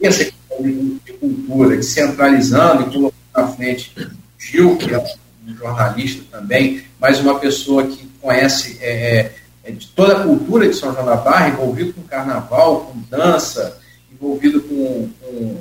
a 0.06 0.12
Secretaria 0.12 0.98
de 1.04 1.12
Cultura, 1.14 1.76
descentralizando 1.76 2.82
e 2.82 2.92
colocando 2.92 3.14
na 3.36 3.48
frente 3.48 3.92
Gil, 4.38 4.76
que 4.76 4.94
é 4.94 4.98
um 4.98 5.56
jornalista 5.56 6.22
também, 6.30 6.84
mas 7.00 7.18
uma 7.18 7.40
pessoa 7.40 7.84
que 7.86 8.08
conhece 8.20 8.78
é, 8.80 9.18
é, 9.18 9.34
de 9.72 9.88
toda 9.88 10.18
a 10.18 10.22
cultura 10.22 10.68
de 10.68 10.74
São 10.74 10.92
João 10.92 11.04
da 11.04 11.16
Barra, 11.16 11.48
envolvido 11.48 11.92
com 11.92 12.02
carnaval, 12.02 12.92
com 12.92 13.00
dança, 13.08 13.78
envolvido 14.12 14.60
com, 14.62 15.08
com, 15.20 15.56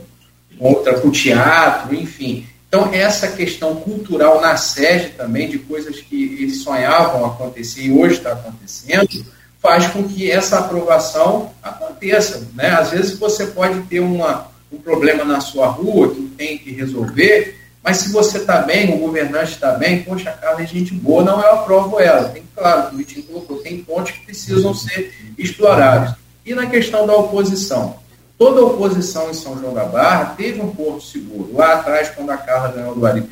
com 0.57 0.65
outra, 0.67 0.99
com 0.99 1.11
teatro, 1.11 1.95
enfim. 1.95 2.47
Então, 2.67 2.89
essa 2.93 3.29
questão 3.29 3.75
cultural 3.75 4.41
na 4.41 4.57
sede 4.57 5.11
também, 5.11 5.49
de 5.49 5.57
coisas 5.57 6.01
que 6.01 6.35
eles 6.39 6.63
sonhavam 6.63 7.25
acontecer 7.25 7.83
e 7.83 7.91
hoje 7.91 8.15
está 8.15 8.33
acontecendo, 8.33 9.25
faz 9.61 9.87
com 9.87 10.03
que 10.03 10.29
essa 10.29 10.59
aprovação 10.59 11.51
aconteça. 11.63 12.45
Né? 12.53 12.69
Às 12.69 12.91
vezes 12.91 13.17
você 13.17 13.47
pode 13.47 13.81
ter 13.83 13.99
uma, 13.99 14.47
um 14.71 14.77
problema 14.77 15.23
na 15.23 15.39
sua 15.39 15.67
rua 15.67 16.13
que 16.13 16.21
tem 16.37 16.57
que 16.57 16.71
resolver, 16.71 17.57
mas 17.87 17.99
se 17.99 18.11
você 18.11 18.39
está 18.39 18.63
bem, 18.63 18.93
o 18.93 18.97
governante 18.97 19.53
está 19.53 19.71
bem, 19.71 20.03
poxa, 20.03 20.29
a 20.29 20.33
Carla 20.33 20.61
é 20.61 20.67
gente 20.67 20.93
boa, 20.93 21.23
não 21.23 21.39
eu 21.39 21.53
aprovo 21.53 22.01
ela. 22.01 22.27
Tem, 22.27 22.43
claro, 22.53 22.93
o 22.93 22.97
Vitinho 22.97 23.23
colocou, 23.23 23.59
tem 23.59 23.81
pontos 23.81 24.11
que 24.11 24.25
precisam 24.25 24.73
ser 24.73 25.15
explorados. 25.37 26.13
E 26.45 26.53
na 26.53 26.65
questão 26.65 27.07
da 27.07 27.15
oposição? 27.15 27.95
Toda 28.37 28.65
oposição 28.65 29.29
em 29.29 29.33
São 29.33 29.57
João 29.57 29.73
da 29.73 29.85
Barra 29.85 30.35
teve 30.35 30.59
um 30.59 30.67
porto 30.67 31.01
seguro. 31.01 31.49
Lá 31.53 31.75
atrás, 31.75 32.09
quando 32.09 32.29
a 32.29 32.35
Carla 32.35 32.73
ganhou 32.73 32.93
do 32.93 33.05
Ari 33.05 33.25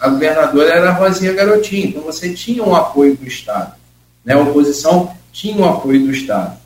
a 0.00 0.08
governadora 0.08 0.72
era 0.72 0.88
a 0.88 0.94
Rosinha 0.94 1.34
Garotinho, 1.34 1.88
então 1.88 2.00
você 2.00 2.32
tinha 2.32 2.64
um 2.64 2.74
apoio 2.74 3.18
do 3.18 3.28
Estado. 3.28 3.74
Né? 4.24 4.32
A 4.32 4.38
oposição 4.38 5.14
tinha 5.30 5.54
um 5.58 5.68
apoio 5.68 6.06
do 6.06 6.10
Estado. 6.10 6.56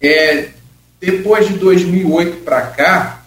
É, 0.00 0.50
depois 1.00 1.48
de 1.48 1.54
2008 1.54 2.44
para 2.44 2.62
cá, 2.68 3.21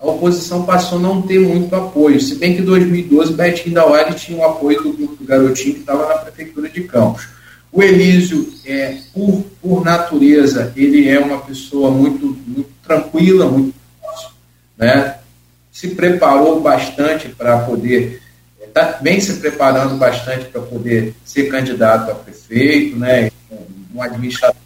a 0.00 0.06
oposição 0.06 0.64
passou 0.64 0.98
a 0.98 1.02
não 1.02 1.20
ter 1.20 1.38
muito 1.38 1.74
apoio, 1.76 2.20
se 2.20 2.36
bem 2.36 2.56
que 2.56 2.62
em 2.62 2.64
2012 2.64 3.34
Betinho 3.34 3.74
Dauari 3.74 4.14
tinha 4.14 4.38
o 4.38 4.44
apoio 4.44 4.82
do 4.82 4.92
grupo 4.94 5.16
do 5.16 5.24
Garotinho 5.24 5.74
que 5.74 5.80
estava 5.80 6.08
na 6.08 6.14
prefeitura 6.14 6.68
de 6.70 6.84
Campos. 6.84 7.28
O 7.70 7.82
Elísio, 7.82 8.52
é, 8.64 8.96
por, 9.12 9.44
por 9.60 9.84
natureza, 9.84 10.72
ele 10.74 11.08
é 11.08 11.20
uma 11.20 11.38
pessoa 11.38 11.90
muito, 11.90 12.26
muito 12.46 12.70
tranquila, 12.82 13.46
muito 13.46 13.74
né? 14.76 15.18
se 15.70 15.88
preparou 15.88 16.60
bastante 16.60 17.28
para 17.28 17.58
poder, 17.60 18.22
está 18.60 18.98
bem 19.00 19.20
se 19.20 19.34
preparando 19.34 19.96
bastante 19.96 20.46
para 20.46 20.62
poder 20.62 21.14
ser 21.24 21.50
candidato 21.50 22.10
a 22.10 22.14
prefeito, 22.14 22.96
né? 22.96 23.30
um 23.94 24.02
administrador 24.02 24.56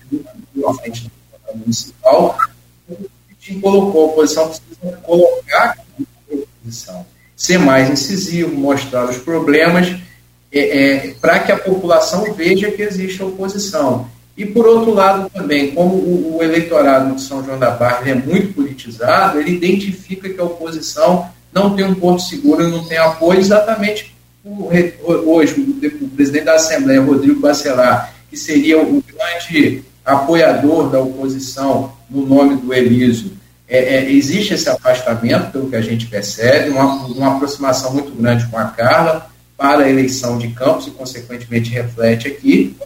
à 0.68 0.74
frente 0.74 1.04
do 1.04 1.58
municipal, 1.58 2.38
que 3.44 3.60
colocou 3.60 4.02
a 4.02 4.06
oposição 4.06 4.48
precisa 4.48 4.96
colocar 5.02 5.76
a 5.78 6.34
oposição, 6.34 7.06
ser 7.36 7.58
mais 7.58 7.90
incisivo, 7.90 8.56
mostrar 8.56 9.04
os 9.04 9.18
problemas, 9.18 9.94
é, 10.50 10.60
é, 10.60 11.14
para 11.20 11.40
que 11.40 11.52
a 11.52 11.58
população 11.58 12.32
veja 12.32 12.70
que 12.70 12.80
existe 12.80 13.22
oposição. 13.22 14.08
E, 14.36 14.46
por 14.46 14.66
outro 14.66 14.92
lado, 14.92 15.30
também, 15.30 15.72
como 15.72 15.94
o, 15.94 16.38
o 16.38 16.42
eleitorado 16.42 17.14
de 17.14 17.20
São 17.20 17.44
João 17.44 17.58
da 17.58 17.70
Barra 17.70 18.08
é 18.08 18.14
muito 18.14 18.54
politizado, 18.54 19.38
ele 19.38 19.52
identifica 19.52 20.28
que 20.28 20.40
a 20.40 20.44
oposição 20.44 21.28
não 21.52 21.76
tem 21.76 21.84
um 21.84 21.94
porto 21.94 22.22
seguro 22.22 22.68
não 22.68 22.84
tem 22.84 22.98
apoio 22.98 23.38
exatamente 23.38 24.12
hoje, 24.44 25.54
o, 25.60 26.04
o 26.04 26.08
presidente 26.08 26.44
da 26.44 26.54
Assembleia, 26.54 27.00
Rodrigo 27.00 27.40
Bacelar, 27.40 28.12
que 28.28 28.36
seria 28.36 28.80
o 28.80 29.02
grande 29.02 29.84
apoiador 30.04 30.90
da 30.90 31.00
oposição 31.00 31.92
no 32.14 32.26
nome 32.26 32.56
do 32.56 32.72
Elísio, 32.72 33.32
é, 33.66 33.96
é, 33.96 34.10
existe 34.10 34.54
esse 34.54 34.68
afastamento, 34.68 35.50
pelo 35.50 35.68
que 35.68 35.76
a 35.76 35.80
gente 35.80 36.06
percebe, 36.06 36.70
uma, 36.70 37.06
uma 37.06 37.34
aproximação 37.34 37.92
muito 37.92 38.12
grande 38.12 38.46
com 38.46 38.56
a 38.56 38.66
Carla 38.66 39.30
para 39.56 39.84
a 39.84 39.90
eleição 39.90 40.38
de 40.38 40.48
Campos 40.48 40.86
e, 40.86 40.90
consequentemente, 40.92 41.70
reflete 41.70 42.28
aqui. 42.28 42.76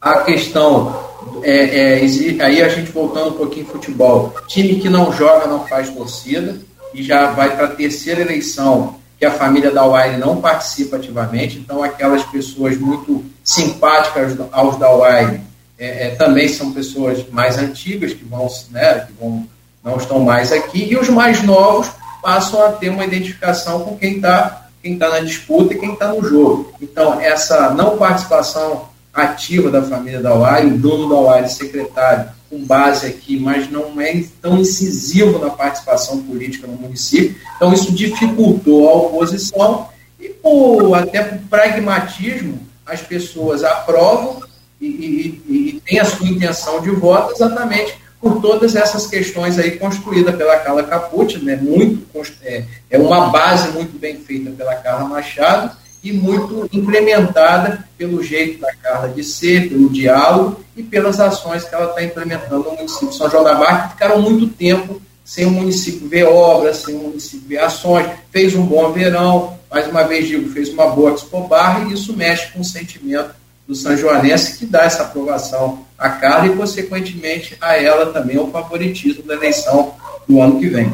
A 0.00 0.18
questão, 0.20 1.08
é, 1.42 2.00
é, 2.00 2.44
aí 2.44 2.62
a 2.62 2.68
gente 2.68 2.90
voltando 2.92 3.30
um 3.30 3.38
pouquinho 3.38 3.66
em 3.66 3.68
futebol, 3.68 4.34
time 4.46 4.76
que 4.76 4.88
não 4.88 5.12
joga 5.12 5.46
não 5.46 5.66
faz 5.66 5.88
torcida 5.90 6.56
e 6.92 7.02
já 7.02 7.32
vai 7.32 7.56
para 7.56 7.66
a 7.66 7.74
terceira 7.74 8.20
eleição 8.20 8.98
que 9.18 9.24
a 9.24 9.32
família 9.32 9.72
da 9.72 9.84
Wire 9.84 10.16
não 10.16 10.40
participa 10.40 10.96
ativamente, 10.96 11.58
então 11.58 11.82
aquelas 11.82 12.22
pessoas 12.24 12.78
muito 12.78 13.24
simpáticas 13.42 14.36
aos 14.52 14.78
da 14.78 14.90
Wire 14.92 15.40
é, 15.78 16.08
é, 16.08 16.10
também 16.16 16.48
são 16.48 16.72
pessoas 16.72 17.24
mais 17.30 17.56
antigas 17.56 18.12
que 18.12 18.24
vão, 18.24 18.48
né, 18.70 19.06
que 19.06 19.12
vão 19.12 19.46
não 19.84 19.96
estão 19.96 20.20
mais 20.20 20.52
aqui, 20.52 20.84
e 20.90 20.96
os 20.96 21.08
mais 21.08 21.42
novos 21.42 21.88
passam 22.20 22.62
a 22.62 22.72
ter 22.72 22.90
uma 22.90 23.04
identificação 23.04 23.80
com 23.80 23.96
quem 23.96 24.16
está 24.16 24.64
quem 24.82 24.96
tá 24.96 25.08
na 25.08 25.20
disputa 25.20 25.74
e 25.74 25.78
quem 25.78 25.92
está 25.92 26.08
no 26.08 26.22
jogo. 26.22 26.72
Então, 26.80 27.20
essa 27.20 27.70
não 27.74 27.98
participação 27.98 28.88
ativa 29.12 29.70
da 29.70 29.82
família 29.82 30.20
da 30.20 30.34
Uari, 30.34 30.68
o 30.68 30.78
dono 30.78 31.08
da 31.08 31.16
Uari, 31.16 31.50
secretário, 31.50 32.30
com 32.48 32.64
base 32.64 33.06
aqui, 33.06 33.38
mas 33.38 33.70
não 33.70 34.00
é 34.00 34.22
tão 34.40 34.58
incisivo 34.58 35.38
na 35.38 35.50
participação 35.50 36.22
política 36.22 36.66
no 36.66 36.74
município. 36.74 37.36
Então, 37.56 37.72
isso 37.72 37.92
dificultou 37.92 38.88
a 38.88 38.92
oposição 38.94 39.88
e, 40.18 40.28
por, 40.28 40.94
até 40.94 41.22
por 41.22 41.38
pragmatismo, 41.48 42.60
as 42.86 43.02
pessoas 43.02 43.64
aprovam 43.64 44.40
e, 44.80 45.42
e, 45.48 45.82
têm 45.84 45.98
a 45.98 46.04
sua 46.04 46.28
intenção 46.28 46.80
de 46.80 46.90
voto 46.90 47.32
exatamente 47.32 47.96
por 48.20 48.40
todas 48.40 48.74
essas 48.74 49.06
questões 49.06 49.58
aí 49.58 49.72
construídas 49.72 50.34
pela 50.34 50.58
Carla 50.58 50.82
Capucci, 50.82 51.38
né, 51.38 51.56
muito, 51.56 52.04
é, 52.42 52.64
é 52.90 52.98
uma 52.98 53.28
base 53.28 53.70
muito 53.70 53.96
bem 53.98 54.18
feita 54.18 54.50
pela 54.50 54.74
Carla 54.76 55.08
Machado 55.08 55.76
e 56.02 56.12
muito 56.12 56.68
implementada 56.72 57.84
pelo 57.96 58.22
jeito 58.22 58.60
da 58.60 58.74
Carla 58.74 59.08
de 59.08 59.22
ser, 59.22 59.68
pelo 59.68 59.88
diálogo 59.88 60.64
e 60.76 60.82
pelas 60.82 61.20
ações 61.20 61.64
que 61.64 61.74
ela 61.74 61.90
está 61.90 62.02
implementando 62.02 62.64
no 62.64 62.76
município 62.76 63.08
de 63.08 63.16
São 63.16 63.30
João 63.30 63.44
da 63.44 63.54
Barra, 63.54 63.86
que 63.86 63.92
ficaram 63.94 64.20
muito 64.20 64.46
tempo 64.48 65.00
sem 65.24 65.44
o 65.44 65.50
município 65.50 66.08
ver 66.08 66.24
obras, 66.24 66.78
sem 66.78 66.94
o 66.94 67.02
município 67.02 67.46
ver 67.46 67.58
ações, 67.58 68.08
fez 68.30 68.54
um 68.54 68.64
bom 68.64 68.92
verão, 68.92 69.58
mais 69.70 69.86
uma 69.86 70.02
vez 70.04 70.26
digo, 70.26 70.50
fez 70.50 70.70
uma 70.70 70.86
boa 70.88 71.12
Expo 71.12 71.46
Barra 71.46 71.84
e 71.84 71.92
isso 71.92 72.16
mexe 72.16 72.50
com 72.52 72.60
o 72.60 72.64
sentimento 72.64 73.37
do 73.68 73.74
São 73.74 73.94
Joanense 73.94 74.58
que 74.58 74.64
dá 74.64 74.84
essa 74.84 75.02
aprovação 75.02 75.84
à 75.98 76.08
Carla 76.08 76.46
e, 76.46 76.56
consequentemente, 76.56 77.54
a 77.60 77.76
ela 77.76 78.10
também 78.14 78.38
o 78.38 78.50
favoritismo 78.50 79.22
da 79.24 79.34
eleição 79.34 79.94
do 80.26 80.40
ano 80.40 80.58
que 80.58 80.68
vem. 80.68 80.90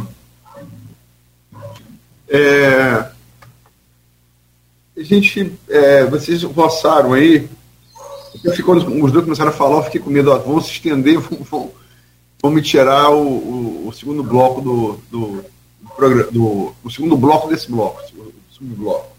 É, 2.29 3.07
a 4.97 5.03
gente, 5.03 5.57
é, 5.69 6.05
vocês 6.07 6.43
roçaram 6.43 7.13
aí, 7.13 7.49
ficou, 8.57 8.75
os 8.75 9.13
dois 9.13 9.25
começaram 9.25 9.51
a 9.51 9.55
falar, 9.55 9.77
eu 9.77 9.83
fiquei 9.85 10.01
com 10.01 10.11
medo, 10.11 10.33
ó, 10.33 10.39
vão 10.39 10.61
se 10.61 10.73
estender, 10.73 11.21
vão, 11.23 11.39
vão, 11.45 11.71
vão 12.43 12.51
me 12.51 12.61
tirar 12.61 13.09
o, 13.11 13.23
o, 13.23 13.89
o, 13.89 13.93
segundo 13.93 14.25
bloco 14.25 14.61
do, 14.61 15.01
do, 15.09 15.45
do, 15.97 16.31
do, 16.33 16.75
o 16.83 16.91
segundo 16.91 17.17
bloco 17.17 17.49
desse 17.49 17.71
bloco, 17.71 18.03
o 18.03 18.53
segundo 18.53 18.77
bloco, 18.77 19.14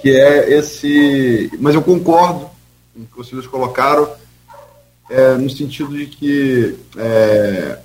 que 0.00 0.10
é 0.10 0.58
esse, 0.58 1.50
mas 1.58 1.74
eu 1.74 1.82
concordo 1.82 2.50
com 2.94 3.02
o 3.02 3.06
que 3.06 3.16
vocês 3.16 3.46
colocaram, 3.46 4.10
é, 5.08 5.34
no 5.34 5.50
sentido 5.50 5.96
de 5.96 6.06
que 6.06 6.78
é, 6.96 7.78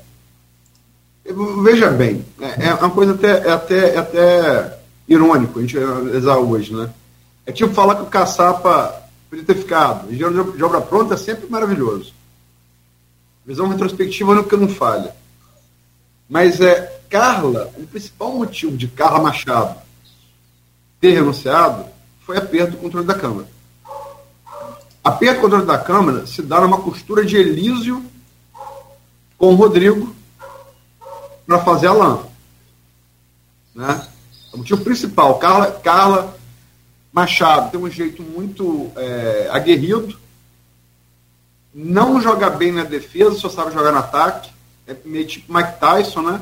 veja 1.63 1.89
bem, 1.89 2.25
é, 2.39 2.67
é 2.67 2.73
uma 2.73 2.89
coisa 2.89 3.13
até, 3.13 3.47
é 3.47 3.51
até, 3.51 3.95
é 3.95 3.97
até 3.97 4.79
irônico 5.07 5.59
a 5.59 5.61
gente 5.61 5.77
analisar 5.77 6.37
hoje, 6.37 6.73
né? 6.73 6.89
É 7.45 7.51
tipo 7.51 7.73
falar 7.73 7.95
que 7.95 8.03
o 8.03 8.07
caçapa 8.07 9.03
podia 9.29 9.45
ter 9.45 9.55
ficado. 9.55 10.11
Engenheiro 10.11 10.53
de 10.55 10.63
obra 10.63 10.81
pronta 10.81 11.13
é 11.13 11.17
sempre 11.17 11.47
maravilhoso. 11.49 12.13
Visão 13.45 13.67
retrospectiva 13.67 14.33
nunca 14.33 14.57
não 14.57 14.67
falha. 14.67 15.15
Mas 16.27 16.59
é 16.59 16.99
Carla, 17.07 17.71
o 17.77 17.85
principal 17.85 18.33
motivo 18.33 18.75
de 18.75 18.87
Carla 18.87 19.19
Machado 19.19 19.77
ter 20.99 21.11
renunciado 21.11 21.85
foi 22.25 22.37
a 22.37 22.41
perda 22.41 22.71
do 22.71 22.77
controle 22.77 23.05
da 23.05 23.13
Câmara. 23.13 23.47
A 25.03 25.11
perda 25.11 25.35
do 25.35 25.41
controle 25.41 25.65
da 25.65 25.77
Câmara 25.77 26.25
se 26.25 26.41
dá 26.41 26.59
numa 26.59 26.81
costura 26.81 27.23
de 27.23 27.37
Elísio 27.37 28.03
com 29.37 29.53
o 29.53 29.55
Rodrigo 29.55 30.15
para 31.45 31.59
fazer 31.59 31.87
a 31.87 31.93
lã. 31.93 32.23
Né? 33.75 34.07
O 34.51 34.57
motivo 34.57 34.83
principal, 34.83 35.37
Carla, 35.37 35.71
Carla 35.71 36.35
Machado 37.13 37.71
tem 37.71 37.79
um 37.79 37.89
jeito 37.89 38.23
muito 38.23 38.91
é, 38.95 39.47
aguerrido, 39.51 40.17
não 41.73 42.21
joga 42.21 42.49
bem 42.49 42.71
na 42.71 42.83
defesa, 42.83 43.35
só 43.35 43.49
sabe 43.49 43.73
jogar 43.73 43.91
no 43.91 43.99
ataque. 43.99 44.49
É 44.87 44.95
meio 45.05 45.27
tipo 45.27 45.53
Mike 45.53 45.79
Tyson, 45.79 46.21
né? 46.21 46.41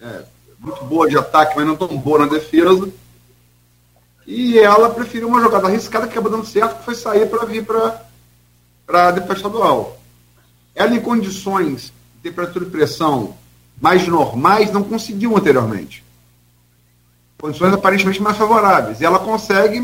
É, 0.00 0.22
muito 0.58 0.84
boa 0.84 1.08
de 1.08 1.16
ataque, 1.16 1.54
mas 1.56 1.66
não 1.66 1.76
tão 1.76 1.96
boa 1.96 2.20
na 2.20 2.26
defesa. 2.26 2.90
E 4.30 4.58
ela 4.58 4.90
preferiu 4.90 5.26
uma 5.26 5.40
jogada 5.40 5.66
arriscada 5.66 6.06
que 6.06 6.12
acabou 6.12 6.30
dando 6.30 6.46
certo, 6.46 6.78
que 6.78 6.84
foi 6.84 6.94
sair 6.94 7.28
para 7.28 7.44
vir 7.44 7.64
para 7.66 8.00
a 8.88 9.10
defesa 9.10 9.34
estadual. 9.34 9.98
Ela, 10.74 10.94
em 10.94 11.00
condições 11.00 11.92
de 12.14 12.30
temperatura 12.30 12.64
e 12.64 12.70
pressão 12.70 13.36
mais 13.80 14.06
normais, 14.06 14.70
não 14.70 14.84
conseguiu 14.84 15.36
anteriormente 15.36 16.04
condições 17.40 17.72
aparentemente 17.72 18.22
mais 18.22 18.36
favoráveis. 18.36 19.00
E 19.00 19.04
ela 19.04 19.18
consegue. 19.18 19.80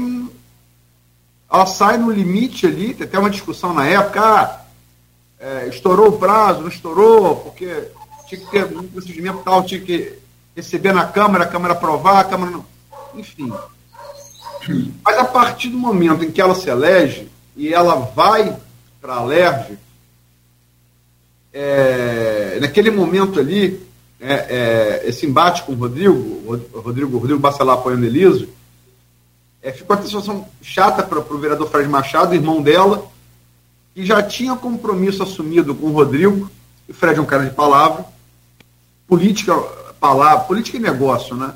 Ela 1.50 1.66
sai 1.66 1.96
no 1.96 2.10
limite 2.10 2.66
ali, 2.66 2.92
tem 2.92 3.06
até 3.06 3.18
uma 3.18 3.30
discussão 3.30 3.72
na 3.72 3.86
época, 3.86 4.20
ah, 4.20 4.60
é, 5.38 5.68
estourou 5.68 6.08
o 6.08 6.18
prazo, 6.18 6.60
não 6.60 6.68
estourou, 6.68 7.36
porque 7.36 7.88
tinha 8.28 8.40
que 8.40 8.50
ter 8.50 8.64
um 8.76 8.86
procedimento 8.88 9.38
tal, 9.44 9.64
tinha 9.64 9.80
que 9.80 10.18
receber 10.56 10.92
na 10.92 11.06
Câmara, 11.06 11.44
a 11.44 11.48
Câmara 11.48 11.72
aprovar, 11.72 12.18
a 12.18 12.24
Câmara 12.24 12.50
não. 12.50 12.64
Enfim. 13.14 13.52
Mas 15.04 15.18
a 15.18 15.24
partir 15.24 15.68
do 15.68 15.78
momento 15.78 16.24
em 16.24 16.30
que 16.30 16.40
ela 16.40 16.54
se 16.54 16.68
elege 16.68 17.28
e 17.56 17.72
ela 17.72 17.94
vai 17.94 18.56
para 19.00 19.14
a 19.14 19.18
Alerj, 19.18 19.78
é, 21.52 22.58
naquele 22.60 22.90
momento 22.90 23.40
ali, 23.40 23.80
é, 24.20 24.34
é, 24.34 25.08
esse 25.08 25.26
embate 25.26 25.62
com 25.62 25.72
o 25.72 25.76
Rodrigo, 25.76 26.14
o 26.14 26.80
Rodrigo, 26.80 27.18
Rodrigo 27.18 27.40
Bacelar 27.40 27.78
apoiando 27.78 28.04
Eliso, 28.04 28.48
é, 29.62 29.72
ficou 29.72 29.96
uma 29.96 30.02
situação 30.02 30.46
chata 30.62 31.02
para 31.02 31.18
o 31.18 31.38
vereador 31.38 31.68
Fred 31.70 31.88
Machado, 31.88 32.34
irmão 32.34 32.62
dela, 32.62 33.10
que 33.94 34.04
já 34.04 34.22
tinha 34.22 34.54
compromisso 34.54 35.22
assumido 35.22 35.74
com 35.74 35.86
o 35.86 35.92
Rodrigo, 35.92 36.50
e 36.88 36.92
o 36.92 36.94
Fred 36.94 37.18
é 37.18 37.22
um 37.22 37.26
cara 37.26 37.44
de 37.44 37.54
palavra, 37.54 38.04
política, 39.08 39.54
palavra, 39.98 40.44
política 40.44 40.76
e 40.76 40.80
negócio, 40.80 41.34
né? 41.34 41.54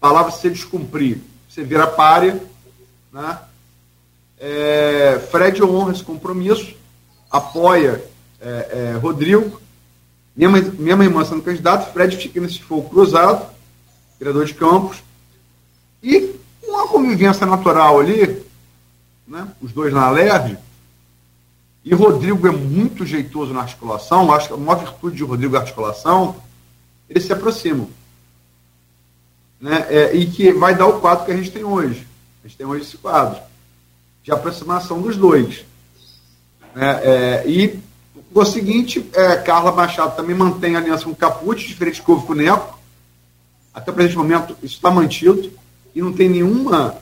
Palavra 0.00 0.30
se 0.30 0.48
descumprir, 0.48 1.18
você 1.58 1.64
vira 1.64 1.88
párea, 1.88 2.40
né? 3.12 3.36
É, 4.38 5.18
Fred 5.28 5.60
honra 5.64 5.92
esse 5.92 6.04
compromisso, 6.04 6.72
apoia 7.28 8.00
é, 8.40 8.92
é, 8.94 8.98
Rodrigo, 9.00 9.60
minha, 10.36 10.48
mãe, 10.48 10.62
minha 10.62 10.96
mãe 10.96 11.08
irmã 11.08 11.24
sendo 11.24 11.42
candidato, 11.42 11.92
Fred 11.92 12.16
fica 12.16 12.40
nesse 12.40 12.62
fogo 12.62 12.88
cruzado, 12.88 13.44
vereador 14.20 14.44
de 14.44 14.54
Campos, 14.54 15.02
e 16.00 16.36
uma 16.62 16.86
convivência 16.86 17.44
natural 17.44 17.98
ali, 17.98 18.40
né, 19.26 19.48
os 19.60 19.72
dois 19.72 19.92
na 19.92 20.04
Alerj, 20.04 20.56
e 21.84 21.92
Rodrigo 21.92 22.46
é 22.46 22.52
muito 22.52 23.04
jeitoso 23.04 23.52
na 23.52 23.62
articulação, 23.62 24.32
acho 24.32 24.46
que 24.46 24.54
a 24.54 24.56
maior 24.56 24.78
virtude 24.78 25.16
de 25.16 25.24
Rodrigo 25.24 25.56
é 25.56 25.58
a 25.58 25.62
articulação, 25.62 26.36
eles 27.10 27.24
se 27.24 27.32
aproximam. 27.32 27.88
Né, 29.60 29.86
é, 29.90 30.14
e 30.14 30.26
que 30.26 30.52
vai 30.52 30.74
dar 30.74 30.86
o 30.86 31.00
quadro 31.00 31.24
que 31.24 31.32
a 31.32 31.36
gente 31.36 31.50
tem 31.50 31.64
hoje. 31.64 32.06
A 32.44 32.48
gente 32.48 32.56
tem 32.56 32.66
hoje 32.66 32.82
esse 32.82 32.96
quadro 32.96 33.40
de 34.22 34.30
aproximação 34.30 35.00
dos 35.00 35.16
dois. 35.16 35.64
Né, 36.74 37.00
é, 37.02 37.44
e 37.46 37.80
o 38.32 38.44
seguinte, 38.44 39.04
é, 39.14 39.36
Carla 39.36 39.72
Machado 39.72 40.14
também 40.14 40.36
mantém 40.36 40.76
aliança 40.76 41.04
com 41.04 41.10
o 41.10 41.16
Capucci, 41.16 41.66
diferente 41.66 42.02
houve 42.06 42.26
com 42.26 42.32
o 42.32 42.36
Neco. 42.36 42.78
Até 43.74 43.90
o 43.90 43.94
presente 43.94 44.16
momento, 44.16 44.56
isso 44.62 44.76
está 44.76 44.90
mantido. 44.90 45.50
E 45.94 46.00
não 46.00 46.12
tem 46.12 46.28
nenhuma. 46.28 46.96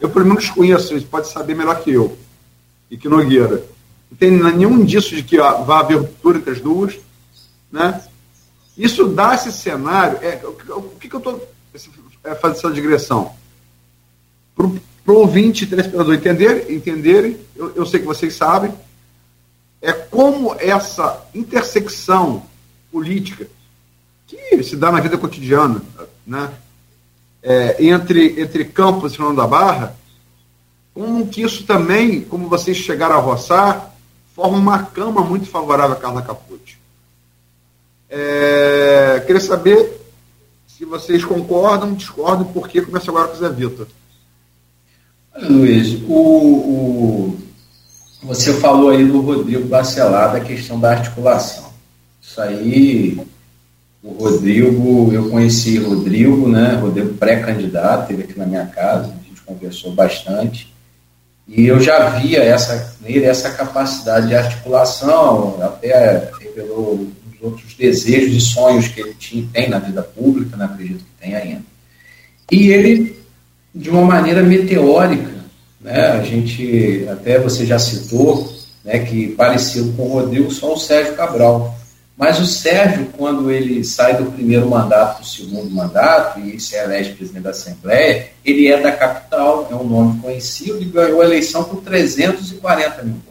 Eu, 0.00 0.08
pelo 0.08 0.26
menos, 0.26 0.48
conheço, 0.50 0.94
isso 0.94 1.06
pode 1.06 1.28
saber 1.28 1.54
melhor 1.54 1.80
que 1.82 1.90
eu. 1.90 2.16
E 2.90 2.96
que 2.96 3.08
Nogueira. 3.08 3.64
Não 4.10 4.16
tem 4.16 4.30
nenhum 4.30 4.78
indício 4.78 5.14
de 5.14 5.22
que 5.22 5.38
ó, 5.38 5.62
vai 5.64 5.80
haver 5.80 5.98
ruptura 5.98 6.38
entre 6.38 6.52
as 6.52 6.60
duas. 6.60 6.98
Né? 7.70 8.00
Isso 8.76 9.08
dá 9.08 9.34
esse 9.34 9.52
cenário. 9.52 10.18
É, 10.22 10.40
o, 10.46 10.82
que 10.98 11.12
eu 11.12 11.18
estou 11.18 11.48
é, 12.24 12.34
fazendo 12.34 12.58
essa 12.58 12.70
digressão? 12.72 13.34
Para 14.54 14.66
o 14.66 15.18
ouvinte 15.18 15.64
e 15.64 15.66
telespectador 15.66 16.14
entenderem, 16.14 16.74
entenderem 16.74 17.38
eu, 17.56 17.74
eu 17.76 17.86
sei 17.86 18.00
que 18.00 18.06
vocês 18.06 18.34
sabem, 18.34 18.72
é 19.80 19.92
como 19.92 20.54
essa 20.58 21.24
intersecção 21.34 22.44
política 22.90 23.46
que 24.26 24.62
se 24.62 24.76
dá 24.76 24.92
na 24.92 25.00
vida 25.00 25.16
cotidiana, 25.16 25.82
né? 26.26 26.52
É, 27.42 27.82
entre, 27.84 28.40
entre 28.40 28.64
Campos 28.64 29.14
e 29.14 29.16
Fernando 29.16 29.36
da 29.36 29.46
Barra, 29.46 29.96
como 30.92 31.28
que 31.28 31.42
isso 31.42 31.64
também, 31.64 32.22
como 32.22 32.48
vocês 32.48 32.76
chegaram 32.76 33.14
a 33.14 33.20
roçar, 33.20 33.94
forma 34.34 34.58
uma 34.58 34.82
cama 34.82 35.22
muito 35.22 35.46
favorável 35.46 35.96
a 35.96 36.00
Carla 36.00 36.22
Capucci. 36.22 36.76
É, 38.10 39.22
queria 39.26 39.40
saber 39.40 39.97
se 40.78 40.84
vocês 40.84 41.24
concordam, 41.24 41.92
discordam, 41.92 42.46
por 42.46 42.68
que 42.68 42.80
começa 42.80 43.10
agora 43.10 43.26
com 43.26 43.34
o 43.34 43.38
Zé 43.40 43.48
Vitor. 43.48 43.88
Luiz, 45.42 45.94
o, 46.08 46.14
o, 46.14 47.38
você 48.22 48.54
falou 48.54 48.90
aí 48.90 49.04
do 49.04 49.20
Rodrigo 49.20 49.66
Bacelar, 49.66 50.32
da 50.32 50.40
questão 50.40 50.78
da 50.78 50.92
articulação. 50.92 51.72
Isso 52.22 52.40
aí 52.40 53.20
o 54.04 54.12
Rodrigo, 54.12 55.12
eu 55.12 55.28
conheci 55.28 55.78
Rodrigo, 55.78 56.48
né? 56.48 56.74
Rodrigo 56.80 57.14
pré-candidato, 57.14 58.02
esteve 58.02 58.22
aqui 58.22 58.38
na 58.38 58.46
minha 58.46 58.66
casa, 58.66 59.06
a 59.06 59.28
gente 59.28 59.40
conversou 59.44 59.92
bastante. 59.92 60.72
E 61.48 61.66
eu 61.66 61.80
já 61.80 62.10
via 62.10 62.44
essa, 62.44 62.96
nele 63.00 63.24
essa 63.24 63.50
capacidade 63.50 64.28
de 64.28 64.36
articulação, 64.36 65.60
até 65.60 66.30
revelou 66.40 67.08
os 67.40 67.52
outros 67.52 67.74
desejos 67.74 68.36
e 68.36 68.40
sonhos 68.40 68.88
que 68.88 69.00
ele 69.00 69.14
tinha, 69.14 69.48
tem 69.52 69.68
na 69.68 69.78
vida 69.78 70.02
pública, 70.02 70.56
né? 70.56 70.64
acredito 70.64 70.98
que 70.98 71.20
tem 71.20 71.34
ainda. 71.34 71.62
E 72.50 72.70
ele, 72.70 73.16
de 73.74 73.90
uma 73.90 74.02
maneira 74.02 74.42
meteórica, 74.42 75.30
né? 75.80 76.12
a 76.12 76.22
gente, 76.22 77.06
até 77.10 77.38
você 77.38 77.64
já 77.64 77.78
citou, 77.78 78.52
né, 78.84 79.00
que 79.00 79.28
parecido 79.28 79.92
com 79.92 80.04
o 80.04 80.12
Rodrigo, 80.12 80.50
só 80.50 80.74
o 80.74 80.78
Sérgio 80.78 81.14
Cabral. 81.14 81.76
Mas 82.16 82.40
o 82.40 82.46
Sérgio, 82.46 83.06
quando 83.16 83.48
ele 83.48 83.84
sai 83.84 84.16
do 84.16 84.32
primeiro 84.32 84.68
mandato 84.68 85.16
para 85.16 85.22
o 85.22 85.26
segundo 85.26 85.70
mandato 85.70 86.40
e 86.40 86.58
se 86.58 86.74
elege 86.74 87.12
presidente 87.12 87.44
da 87.44 87.50
Assembleia, 87.50 88.30
ele 88.44 88.66
é 88.66 88.80
da 88.80 88.90
capital, 88.90 89.68
é 89.70 89.74
um 89.74 89.86
nome 89.86 90.20
conhecido 90.20 90.82
e 90.82 90.86
ganhou 90.86 91.20
a 91.20 91.24
eleição 91.24 91.62
por 91.62 91.80
340 91.82 93.02
mil. 93.04 93.27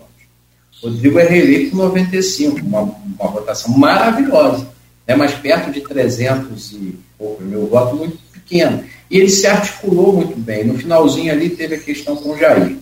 Rodrigo 0.82 1.20
é 1.20 1.28
reeleito 1.28 1.72
por 1.72 1.78
95, 1.78 2.60
uma, 2.60 2.82
uma 2.82 3.32
votação 3.32 3.78
maravilhosa, 3.78 4.68
né, 5.08 5.16
mas 5.16 5.34
perto 5.34 5.72
de 5.72 5.82
300 5.82 6.72
e 6.74 7.00
pouco 7.18 7.44
mil 7.44 7.68
votos, 7.68 7.98
muito 7.98 8.18
pequeno. 8.32 8.84
E 9.10 9.18
ele 9.18 9.30
se 9.30 9.48
articulou 9.48 10.14
muito 10.14 10.38
bem. 10.38 10.66
No 10.66 10.78
finalzinho 10.78 11.32
ali 11.32 11.50
teve 11.50 11.76
a 11.76 11.80
questão 11.80 12.16
com 12.16 12.32
o 12.32 12.38
Jair. 12.38 12.78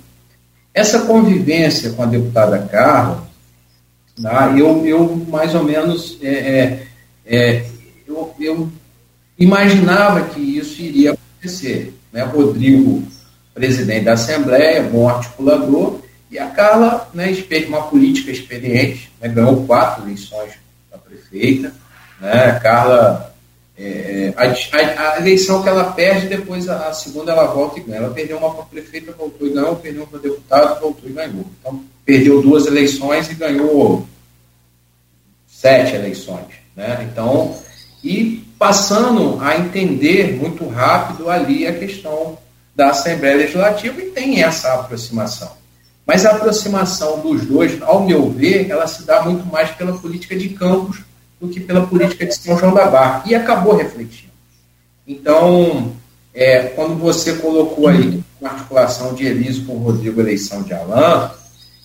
Essa 0.74 1.00
convivência 1.02 1.92
com 1.92 2.04
a 2.04 2.06
deputada 2.06 2.60
Carla 2.60 3.26
Tá? 4.22 4.54
Eu, 4.58 4.86
eu, 4.86 5.16
mais 5.28 5.54
ou 5.54 5.64
menos, 5.64 6.18
é, 6.22 6.30
é, 6.30 6.88
é, 7.26 7.66
eu, 8.08 8.34
eu, 8.40 8.70
imaginava 9.38 10.22
que 10.30 10.40
isso 10.40 10.82
iria 10.82 11.12
acontecer. 11.12 11.94
Né? 12.14 12.24
Rodrigo, 12.24 13.04
presidente 13.54 14.06
da 14.06 14.14
Assembleia, 14.14 14.84
bom 14.84 15.10
articulador, 15.10 16.00
e 16.30 16.39
a 16.39 16.47
Carla, 16.47 17.10
né, 17.14 17.35
uma 17.68 17.84
política 17.84 18.31
experiente, 18.31 19.11
né, 19.22 19.30
ganhou 19.30 19.65
quatro 19.65 20.03
eleições 20.03 20.53
para 20.89 20.99
prefeita. 20.99 21.73
Né? 22.19 22.31
A 22.31 22.60
Carla, 22.60 23.35
é, 23.77 24.34
a, 24.35 24.43
a, 24.43 25.14
a, 25.14 25.19
eleição 25.19 25.61
que 25.61 25.69
ela 25.69 25.91
perde, 25.91 26.27
depois 26.27 26.68
a, 26.68 26.88
a, 26.88 26.93
segunda 26.93 27.31
ela 27.31 27.45
volta 27.45 27.80
e 27.80 27.84
ganha. 27.84 27.99
Ela 27.99 28.14
perdeu 28.14 28.38
uma 28.38 28.53
para 28.53 28.65
prefeita, 28.65 29.11
voltou 29.11 29.47
e 29.47 29.52
ganhou, 29.52 29.76
perdeu 29.76 30.02
uma 30.03 30.07
para 30.07 30.19
deputado, 30.19 30.81
voltou 30.81 31.10
e 31.10 31.14
ganhou. 31.14 31.45
Então, 31.60 31.84
perdeu 32.03 32.41
duas 32.41 32.65
eleições 32.65 33.30
e 33.30 33.35
ganhou 33.35 34.07
sete 35.47 35.95
eleições. 35.95 36.47
Né? 36.76 37.07
Então, 37.11 37.56
e 38.03 38.43
passando 38.57 39.39
a 39.41 39.57
entender 39.57 40.35
muito 40.35 40.68
rápido 40.68 41.30
ali 41.30 41.68
a 41.68 41.77
questão 41.77 42.38
da 42.76 42.89
Assembleia 42.89 43.38
Legislativa 43.38 44.02
e 44.02 44.11
tem 44.11 44.43
essa 44.43 44.73
aproximação. 44.73 45.65
Mas 46.06 46.26
a 46.26 46.32
aproximação 46.32 47.19
dos 47.19 47.45
dois, 47.45 47.82
ao 47.82 48.06
meu 48.06 48.30
ver, 48.30 48.69
ela 48.69 48.86
se 48.88 49.03
dá 49.03 49.23
muito 49.23 49.45
mais 49.48 49.72
pela 49.72 49.98
política 49.98 50.36
de 50.36 50.49
Campos 50.49 50.99
do 51.41 51.48
que 51.48 51.60
pela 51.60 51.86
política 51.88 52.26
de 52.26 52.36
São 52.36 52.57
João 52.57 52.73
da 52.73 52.86
Barra. 52.86 53.23
E 53.26 53.34
acabou 53.34 53.76
refletindo. 53.76 54.32
Então, 55.07 55.94
é, 56.34 56.64
quando 56.76 56.95
você 56.95 57.34
colocou 57.34 57.88
aí 57.88 58.23
uma 58.40 58.52
articulação 58.52 59.14
de 59.14 59.26
Eliso 59.26 59.65
com 59.65 59.77
Rodrigo, 59.77 60.22
eleição 60.22 60.61
de 60.61 60.73
Alain, 60.73 61.32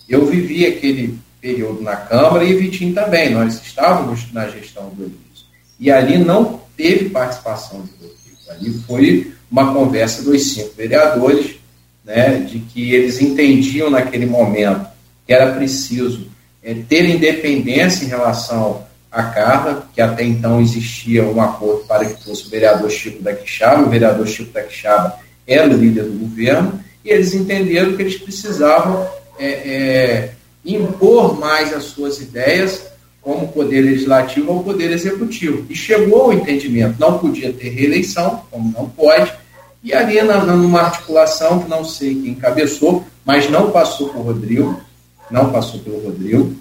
eu 0.07 0.25
vivi 0.25 0.65
aquele 0.65 1.17
período 1.39 1.81
na 1.81 1.95
Câmara 1.95 2.43
e 2.43 2.55
Vitinho 2.55 2.93
também. 2.93 3.31
Nós 3.31 3.59
estávamos 3.61 4.31
na 4.31 4.47
gestão 4.47 4.89
do 4.89 5.03
Eliso. 5.03 5.45
E 5.79 5.89
ali 5.89 6.17
não 6.19 6.61
teve 6.77 7.09
participação 7.09 7.81
de 7.81 7.91
Rodrigo. 7.93 8.21
Ali 8.49 8.73
foi 8.85 9.33
uma 9.49 9.73
conversa 9.73 10.21
dos 10.21 10.53
cinco 10.53 10.73
vereadores, 10.75 11.55
né, 12.03 12.39
de 12.39 12.59
que 12.59 12.93
eles 12.93 13.21
entendiam 13.21 13.89
naquele 13.89 14.25
momento 14.25 14.87
que 15.25 15.33
era 15.33 15.53
preciso 15.53 16.27
é, 16.63 16.73
ter 16.73 17.05
independência 17.05 18.05
em 18.05 18.09
relação 18.09 18.83
à 19.11 19.23
Carla, 19.23 19.87
que 19.93 20.01
até 20.01 20.23
então 20.23 20.61
existia 20.61 21.23
um 21.23 21.41
acordo 21.41 21.85
para 21.85 22.05
que 22.05 22.23
fosse 22.23 22.47
o 22.47 22.49
vereador 22.49 22.89
Chico 22.89 23.21
da 23.21 23.33
Quixaba, 23.33 23.83
o 23.83 23.89
vereador 23.89 24.27
Chico 24.27 24.51
da 24.51 24.63
Quixaba 24.63 25.19
era 25.45 25.67
o 25.69 25.77
líder 25.77 26.03
do 26.03 26.19
governo, 26.19 26.79
e 27.03 27.09
eles 27.09 27.33
entenderam 27.33 27.95
que 27.95 28.01
eles 28.03 28.17
precisavam 28.17 29.07
é, 29.39 29.47
é, 29.47 30.31
impor 30.65 31.39
mais 31.39 31.73
as 31.73 31.85
suas 31.85 32.21
ideias 32.21 32.91
como 33.21 33.47
poder 33.49 33.81
legislativo 33.81 34.51
ao 34.51 34.63
poder 34.63 34.91
executivo. 34.91 35.65
E 35.69 35.75
chegou 35.75 36.23
ao 36.23 36.33
entendimento, 36.33 36.99
não 36.99 37.19
podia 37.19 37.53
ter 37.53 37.69
reeleição, 37.69 38.43
como 38.49 38.71
não 38.71 38.89
pode, 38.89 39.31
e 39.83 39.93
ali 39.93 40.21
na, 40.21 40.43
numa 40.45 40.81
articulação 40.81 41.59
que 41.59 41.69
não 41.69 41.83
sei 41.83 42.13
quem 42.15 42.31
encabeçou, 42.31 43.05
mas 43.25 43.49
não 43.49 43.71
passou 43.71 44.09
por 44.09 44.25
Rodrigo, 44.25 44.79
não 45.29 45.51
passou 45.51 45.79
pelo 45.79 46.03
Rodrigo. 46.03 46.55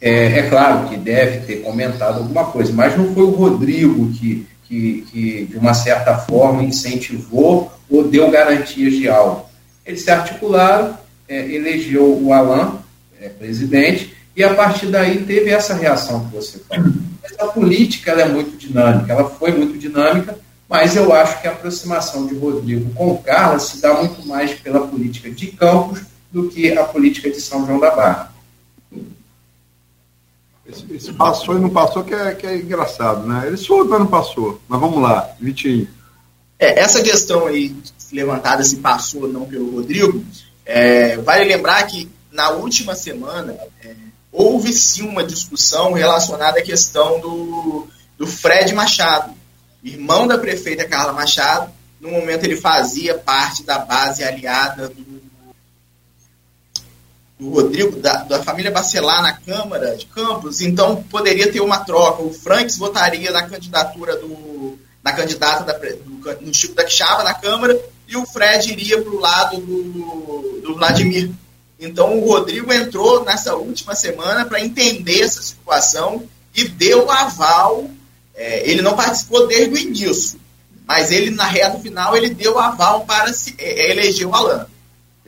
É, 0.00 0.38
é, 0.38 0.42
claro 0.48 0.88
que 0.88 0.96
deve 0.96 1.46
ter 1.46 1.62
comentado 1.62 2.18
alguma 2.18 2.46
coisa, 2.46 2.72
mas 2.72 2.96
não 2.96 3.14
foi 3.14 3.22
o 3.22 3.30
Rodrigo 3.30 4.10
que, 4.12 4.46
que, 4.64 5.04
que 5.10 5.44
de 5.46 5.56
uma 5.56 5.74
certa 5.74 6.18
forma, 6.18 6.62
incentivou 6.62 7.70
ou 7.88 8.08
deu 8.08 8.30
garantias 8.30 8.94
de 8.94 9.08
algo. 9.08 9.46
Eles 9.84 10.02
se 10.02 10.10
articularam, 10.10 10.96
é, 11.28 11.38
elegeu 11.52 12.20
o 12.20 12.32
Alain, 12.32 12.78
é, 13.20 13.28
presidente, 13.28 14.16
e 14.36 14.42
a 14.42 14.54
partir 14.54 14.86
daí 14.86 15.24
teve 15.24 15.50
essa 15.50 15.74
reação 15.74 16.26
que 16.26 16.36
você 16.36 16.58
falou. 16.60 16.92
Essa 17.22 17.46
política 17.46 18.10
ela 18.10 18.22
é 18.22 18.28
muito 18.28 18.56
dinâmica, 18.56 19.12
ela 19.12 19.28
foi 19.30 19.52
muito 19.52 19.78
dinâmica, 19.78 20.36
mas 20.72 20.96
eu 20.96 21.12
acho 21.12 21.38
que 21.42 21.46
a 21.46 21.50
aproximação 21.50 22.26
de 22.26 22.34
Rodrigo 22.34 22.94
com 22.94 23.18
Carla 23.18 23.58
se 23.58 23.78
dá 23.78 23.92
muito 23.92 24.26
mais 24.26 24.58
pela 24.58 24.88
política 24.88 25.30
de 25.30 25.48
Campos 25.48 26.00
do 26.30 26.48
que 26.48 26.72
a 26.72 26.82
política 26.82 27.30
de 27.30 27.42
São 27.42 27.66
João 27.66 27.78
da 27.78 27.90
Barra. 27.90 28.32
Esse, 30.66 30.86
esse 30.94 31.12
passou 31.12 31.58
e 31.58 31.60
não 31.60 31.68
passou 31.68 32.02
que 32.02 32.14
é, 32.14 32.34
que 32.34 32.46
é 32.46 32.56
engraçado, 32.56 33.26
né? 33.26 33.48
Ele 33.48 33.58
soube, 33.58 33.90
mas 33.90 34.00
não 34.00 34.06
passou. 34.06 34.62
Mas 34.66 34.80
vamos 34.80 35.02
lá, 35.02 35.28
Vitinho. 35.38 35.86
É, 36.58 36.80
essa 36.80 37.02
questão 37.02 37.46
aí 37.46 37.76
levantada 38.10 38.64
se 38.64 38.76
passou 38.76 39.24
ou 39.24 39.28
não 39.28 39.44
pelo 39.44 39.76
Rodrigo, 39.76 40.24
é, 40.64 41.18
vale 41.18 41.44
lembrar 41.44 41.86
que 41.86 42.10
na 42.30 42.48
última 42.48 42.94
semana, 42.94 43.58
é, 43.84 43.94
houve 44.32 44.72
sim 44.72 45.06
uma 45.06 45.22
discussão 45.22 45.92
relacionada 45.92 46.60
à 46.60 46.62
questão 46.62 47.20
do, 47.20 47.86
do 48.16 48.26
Fred 48.26 48.74
Machado, 48.74 49.34
irmão 49.82 50.26
da 50.26 50.38
prefeita 50.38 50.86
Carla 50.86 51.12
Machado. 51.12 51.72
No 52.00 52.10
momento, 52.10 52.44
ele 52.44 52.56
fazia 52.56 53.16
parte 53.16 53.62
da 53.62 53.78
base 53.78 54.24
aliada 54.24 54.88
do, 54.88 55.22
do 57.38 57.50
Rodrigo, 57.50 58.00
da, 58.00 58.24
da 58.24 58.42
família 58.42 58.70
Bacelar 58.70 59.22
na 59.22 59.32
Câmara 59.34 59.96
de 59.96 60.06
Campos, 60.06 60.60
então 60.60 61.02
poderia 61.04 61.50
ter 61.50 61.60
uma 61.60 61.84
troca. 61.84 62.22
O 62.22 62.32
Franks 62.32 62.76
votaria 62.76 63.30
na 63.30 63.48
candidatura 63.48 64.16
do. 64.16 64.78
na 65.02 65.12
candidata 65.12 65.64
da, 65.64 65.72
do, 65.74 66.40
no 66.40 66.52
Chico 66.52 66.74
da 66.74 66.84
Quixaba 66.84 67.22
na 67.22 67.34
Câmara 67.34 67.78
e 68.08 68.16
o 68.16 68.26
Fred 68.26 68.72
iria 68.72 69.00
para 69.00 69.12
o 69.12 69.20
lado 69.20 69.58
do, 69.58 70.60
do 70.62 70.74
Vladimir 70.74 71.30
então 71.82 72.16
o 72.16 72.28
Rodrigo 72.28 72.72
entrou 72.72 73.24
nessa 73.24 73.56
última 73.56 73.96
semana 73.96 74.44
para 74.44 74.60
entender 74.60 75.20
essa 75.20 75.42
situação 75.42 76.22
e 76.54 76.68
deu 76.68 77.10
aval. 77.10 77.90
É, 78.34 78.68
ele 78.68 78.82
não 78.82 78.96
participou 78.96 79.46
desde 79.46 79.74
o 79.74 79.78
início, 79.78 80.40
mas 80.86 81.12
ele 81.12 81.30
na 81.30 81.46
reta 81.46 81.78
final 81.78 82.16
ele 82.16 82.30
deu 82.30 82.58
aval 82.58 83.04
para 83.04 83.32
se, 83.32 83.54
é, 83.58 83.86
é 83.86 83.90
eleger 83.90 84.26
o 84.26 84.34
Alan. 84.34 84.66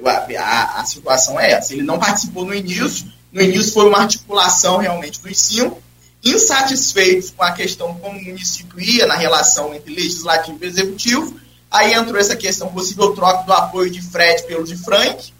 A, 0.05 0.43
a, 0.43 0.81
a, 0.81 0.85
situação 0.85 1.39
é 1.39 1.52
essa. 1.52 1.72
Ele 1.72 1.82
não 1.82 1.98
participou 1.98 2.44
no 2.44 2.55
início, 2.55 3.06
No 3.32 3.40
início 3.40 3.72
foi 3.72 3.89
uma 3.89 3.98
articulação 3.98 4.78
realmente 4.78 5.20
dos 5.20 5.39
cinco, 5.39 5.82
insatisfeitos 6.24 7.31
com 7.31 7.44
a 7.44 7.52
questão 7.52 7.94
como 7.94 8.18
o 8.18 8.24
município 8.24 8.81
ia 8.81 9.06
na 9.06 9.14
relação 9.14 9.74
entre 9.74 9.94
legislativo 9.94 10.59
e 10.62 10.66
executivo, 10.66 11.40
aí 11.70 11.93
entrou 11.93 12.18
essa 12.18 12.35
questão 12.35 12.68
possível 12.68 13.12
troca 13.12 13.43
do 13.43 13.52
apoio 13.52 13.90
de 13.90 14.01
Fred 14.01 14.43
pelo 14.44 14.64
de 14.64 14.76
Frank, 14.76 15.32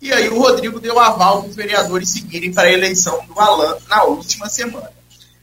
e 0.00 0.12
aí 0.12 0.28
o 0.28 0.38
Rodrigo 0.38 0.78
deu 0.78 0.98
aval 0.98 1.40
para 1.40 1.50
os 1.50 1.56
vereadores 1.56 2.10
seguirem 2.10 2.52
para 2.52 2.68
a 2.68 2.72
eleição 2.72 3.24
do 3.26 3.40
Alan 3.40 3.76
na 3.88 4.04
última 4.04 4.48
semana. 4.48 4.97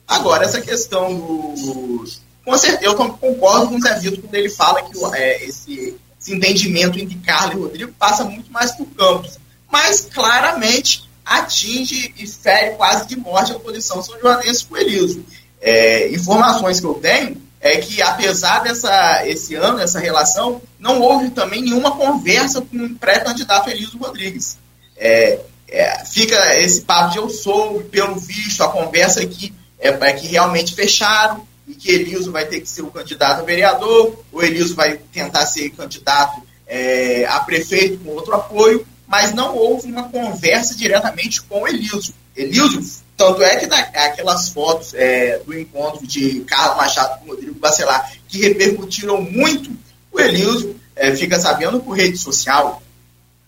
Agora, 0.08 0.46
essa 0.46 0.62
questão 0.62 1.16
do. 1.16 2.06
Com 2.44 2.58
certeza, 2.58 2.86
eu 2.86 2.96
concordo 2.96 3.70
com 3.70 3.76
o 3.76 3.82
Zé 3.82 4.00
Vitor 4.00 4.22
quando 4.22 4.36
ele 4.36 4.50
fala 4.50 4.84
que 4.84 4.94
é, 5.16 5.44
esse, 5.46 5.96
esse, 6.20 6.36
entendimento 6.36 7.00
entre 7.00 7.16
Carlos 7.16 7.56
e 7.56 7.60
Rodrigo 7.60 7.94
passa 7.98 8.24
muito 8.24 8.52
mais 8.52 8.72
por 8.72 8.86
campos. 8.88 9.40
Mas 9.72 10.02
claramente 10.02 11.10
atinge 11.26 12.14
e 12.18 12.28
fere 12.28 12.76
quase 12.76 13.08
de 13.08 13.18
morte 13.18 13.52
a 13.52 13.56
oposição 13.56 14.02
São 14.04 14.20
Joanense 14.20 14.64
com 14.66 14.78
Eliso. 14.78 15.26
É, 15.60 16.10
informações 16.10 16.80
que 16.80 16.86
eu 16.86 16.94
tenho 16.96 17.42
é 17.60 17.78
que, 17.78 18.00
apesar 18.00 18.60
dessa 18.60 19.28
esse 19.28 19.56
ano, 19.56 19.80
essa 19.80 20.00
relação, 20.00 20.62
não 20.78 21.02
houve 21.02 21.32
também 21.32 21.64
nenhuma 21.64 21.98
conversa 21.98 22.62
com 22.62 22.78
o 22.78 22.96
pré-candidato 22.96 23.72
Eliso 23.72 23.98
Rodrigues. 23.98 24.60
É, 24.96 25.40
é, 25.68 26.06
fica 26.06 26.36
esse 26.60 26.82
papo 26.82 27.14
de 27.14 27.18
eu 27.18 27.28
sou, 27.28 27.82
pelo 27.86 28.16
visto, 28.18 28.62
a 28.62 28.70
conversa 28.70 29.22
aqui 29.22 29.52
é, 29.86 30.10
é 30.10 30.14
que 30.14 30.28
realmente 30.28 30.74
fecharam 30.74 31.46
e 31.68 31.74
que 31.74 31.92
Eliso 31.92 32.32
vai 32.32 32.46
ter 32.46 32.60
que 32.62 32.70
ser 32.70 32.82
o 32.82 32.92
candidato 32.92 33.42
a 33.42 33.44
vereador, 33.44 34.24
o 34.32 34.42
Eliso 34.42 34.76
vai 34.76 35.00
tentar 35.12 35.46
ser 35.46 35.70
candidato 35.72 36.42
é, 36.68 37.26
a 37.26 37.40
prefeito 37.40 38.04
com 38.04 38.12
outro 38.12 38.34
apoio, 38.34 38.86
mas 39.08 39.34
não 39.34 39.56
houve 39.56 39.88
uma 39.88 40.10
conversa 40.10 40.76
diretamente 40.76 41.42
com 41.42 41.68
Eliso. 41.68 42.14
Eliso, 42.36 43.04
tanto 43.16 43.42
é 43.42 43.56
que 43.56 43.74
aquelas 43.74 44.50
fotos 44.50 44.94
é, 44.94 45.40
do 45.40 45.58
encontro 45.58 46.06
de 46.06 46.42
Carlos 46.42 46.78
Machado 46.78 47.20
com 47.20 47.32
Rodrigo 47.32 47.60
Bacelar, 47.60 48.12
que 48.28 48.42
repercutiram 48.42 49.22
muito, 49.22 49.72
o 50.12 50.20
Eliso 50.20 50.76
é, 50.96 51.16
fica 51.16 51.40
sabendo 51.40 51.80
por 51.80 51.98
rede 51.98 52.18
social. 52.18 52.82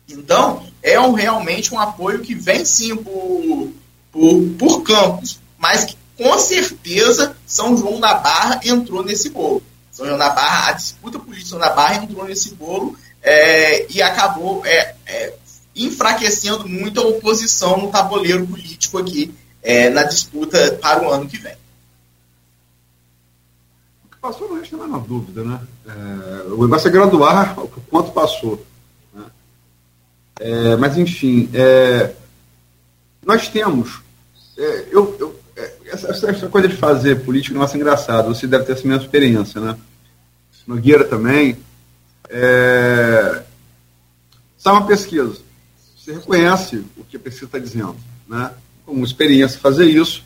Então, 0.08 0.66
é 0.82 1.00
um, 1.00 1.12
realmente 1.12 1.74
um 1.74 1.80
apoio 1.80 2.20
que 2.20 2.34
vem 2.34 2.64
sim 2.64 2.96
por, 2.96 3.72
por, 4.12 4.42
por 4.58 4.84
campos, 4.84 5.40
mas 5.58 5.84
que 5.84 5.98
com 6.18 6.38
certeza 6.40 7.36
São 7.46 7.78
João 7.78 8.00
da 8.00 8.16
Barra 8.16 8.60
entrou 8.64 9.04
nesse 9.04 9.30
bolo. 9.30 9.62
São 9.92 10.06
João 10.06 10.18
da 10.18 10.30
Barra, 10.30 10.70
a 10.70 10.74
disputa 10.74 11.20
política 11.20 11.50
São 11.50 11.60
João 11.60 11.70
da 11.70 11.76
Barra 11.76 12.04
entrou 12.04 12.26
nesse 12.26 12.56
bolo 12.56 12.98
é, 13.22 13.92
e 13.92 14.02
acabou 14.02 14.66
é, 14.66 14.96
é, 15.06 15.34
enfraquecendo 15.76 16.68
muito 16.68 17.00
a 17.00 17.08
oposição 17.08 17.78
no 17.78 17.92
tabuleiro 17.92 18.46
político 18.48 18.98
aqui 18.98 19.34
é, 19.62 19.90
na 19.90 20.04
disputa 20.04 20.74
para 20.82 21.04
o 21.04 21.12
ano 21.12 21.28
que 21.28 21.38
vem. 21.38 21.56
O 24.06 24.10
que 24.10 24.18
passou 24.18 24.50
não 24.50 24.60
resta 24.60 24.78
na 24.78 24.98
dúvida, 24.98 25.44
né? 25.44 25.60
É, 25.86 26.48
o 26.48 26.64
negócio 26.64 26.88
é 26.88 26.92
graduar 26.92 27.60
o 27.60 27.68
quanto 27.68 28.12
passou. 28.12 28.66
Né? 29.14 29.26
É, 30.40 30.76
mas, 30.78 30.98
enfim, 30.98 31.50
é, 31.54 32.14
nós 33.26 33.50
temos. 33.50 34.02
É, 34.58 34.88
eu, 34.90 35.16
eu, 35.20 35.40
essa, 35.90 36.30
essa, 36.30 36.48
coisa 36.48 36.68
de 36.68 36.76
fazer 36.76 37.24
política 37.24 37.58
é 37.60 37.76
engraçada. 37.76 38.28
Você 38.28 38.48
deve 38.48 38.66
ter 38.66 38.74
essa 38.74 38.88
mesma 38.88 39.04
experiência, 39.04 39.60
né? 39.62 39.78
Nogueira 40.66 41.04
também. 41.04 41.58
É, 42.30 43.44
uma 44.66 44.86
pesquisa 44.86 45.48
você 46.08 46.14
reconhece 46.14 46.86
o 46.96 47.04
que 47.04 47.18
a 47.18 47.20
pesquisa 47.20 47.48
está 47.48 47.60
dizendo, 47.60 47.98
né? 48.30 48.52
Com 48.86 49.04
experiência 49.04 49.60
fazer 49.60 49.84
isso, 49.84 50.24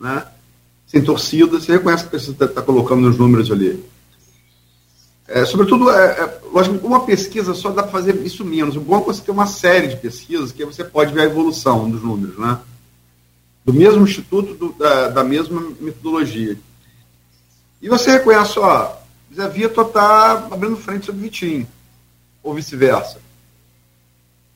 né? 0.00 0.24
Sem 0.86 1.02
torcida, 1.02 1.60
você 1.60 1.72
reconhece 1.72 2.04
que 2.04 2.08
a 2.08 2.12
pesquisa 2.12 2.32
está 2.32 2.48
tá 2.48 2.62
colocando 2.62 3.02
nos 3.02 3.18
números 3.18 3.50
ali. 3.50 3.84
É, 5.28 5.44
sobretudo, 5.44 5.90
é, 5.90 6.22
é, 6.22 6.40
lógico, 6.50 6.86
uma 6.86 7.04
pesquisa 7.04 7.52
só 7.52 7.70
dá 7.70 7.82
para 7.82 7.92
fazer 7.92 8.16
isso 8.24 8.46
menos. 8.46 8.76
O 8.76 8.80
bom 8.80 8.98
é 8.98 9.04
você 9.04 9.20
ter 9.20 9.30
uma 9.30 9.46
série 9.46 9.88
de 9.88 9.96
pesquisas 9.96 10.52
que 10.52 10.64
você 10.64 10.82
pode 10.82 11.12
ver 11.12 11.20
a 11.20 11.26
evolução 11.26 11.90
dos 11.90 12.02
números, 12.02 12.38
né? 12.38 12.58
Do 13.70 13.78
mesmo 13.78 14.02
instituto, 14.02 14.54
do, 14.54 14.72
da, 14.72 15.10
da 15.10 15.22
mesma 15.22 15.60
metodologia. 15.78 16.58
E 17.80 17.88
você 17.88 18.10
reconhece, 18.10 18.58
ó, 18.58 18.96
Zé 19.32 19.48
Vitor 19.48 19.86
está 19.86 20.32
abrindo 20.50 20.76
frente 20.76 21.06
sobre 21.06 21.20
Vitinho, 21.20 21.68
ou 22.42 22.52
vice-versa. 22.52 23.20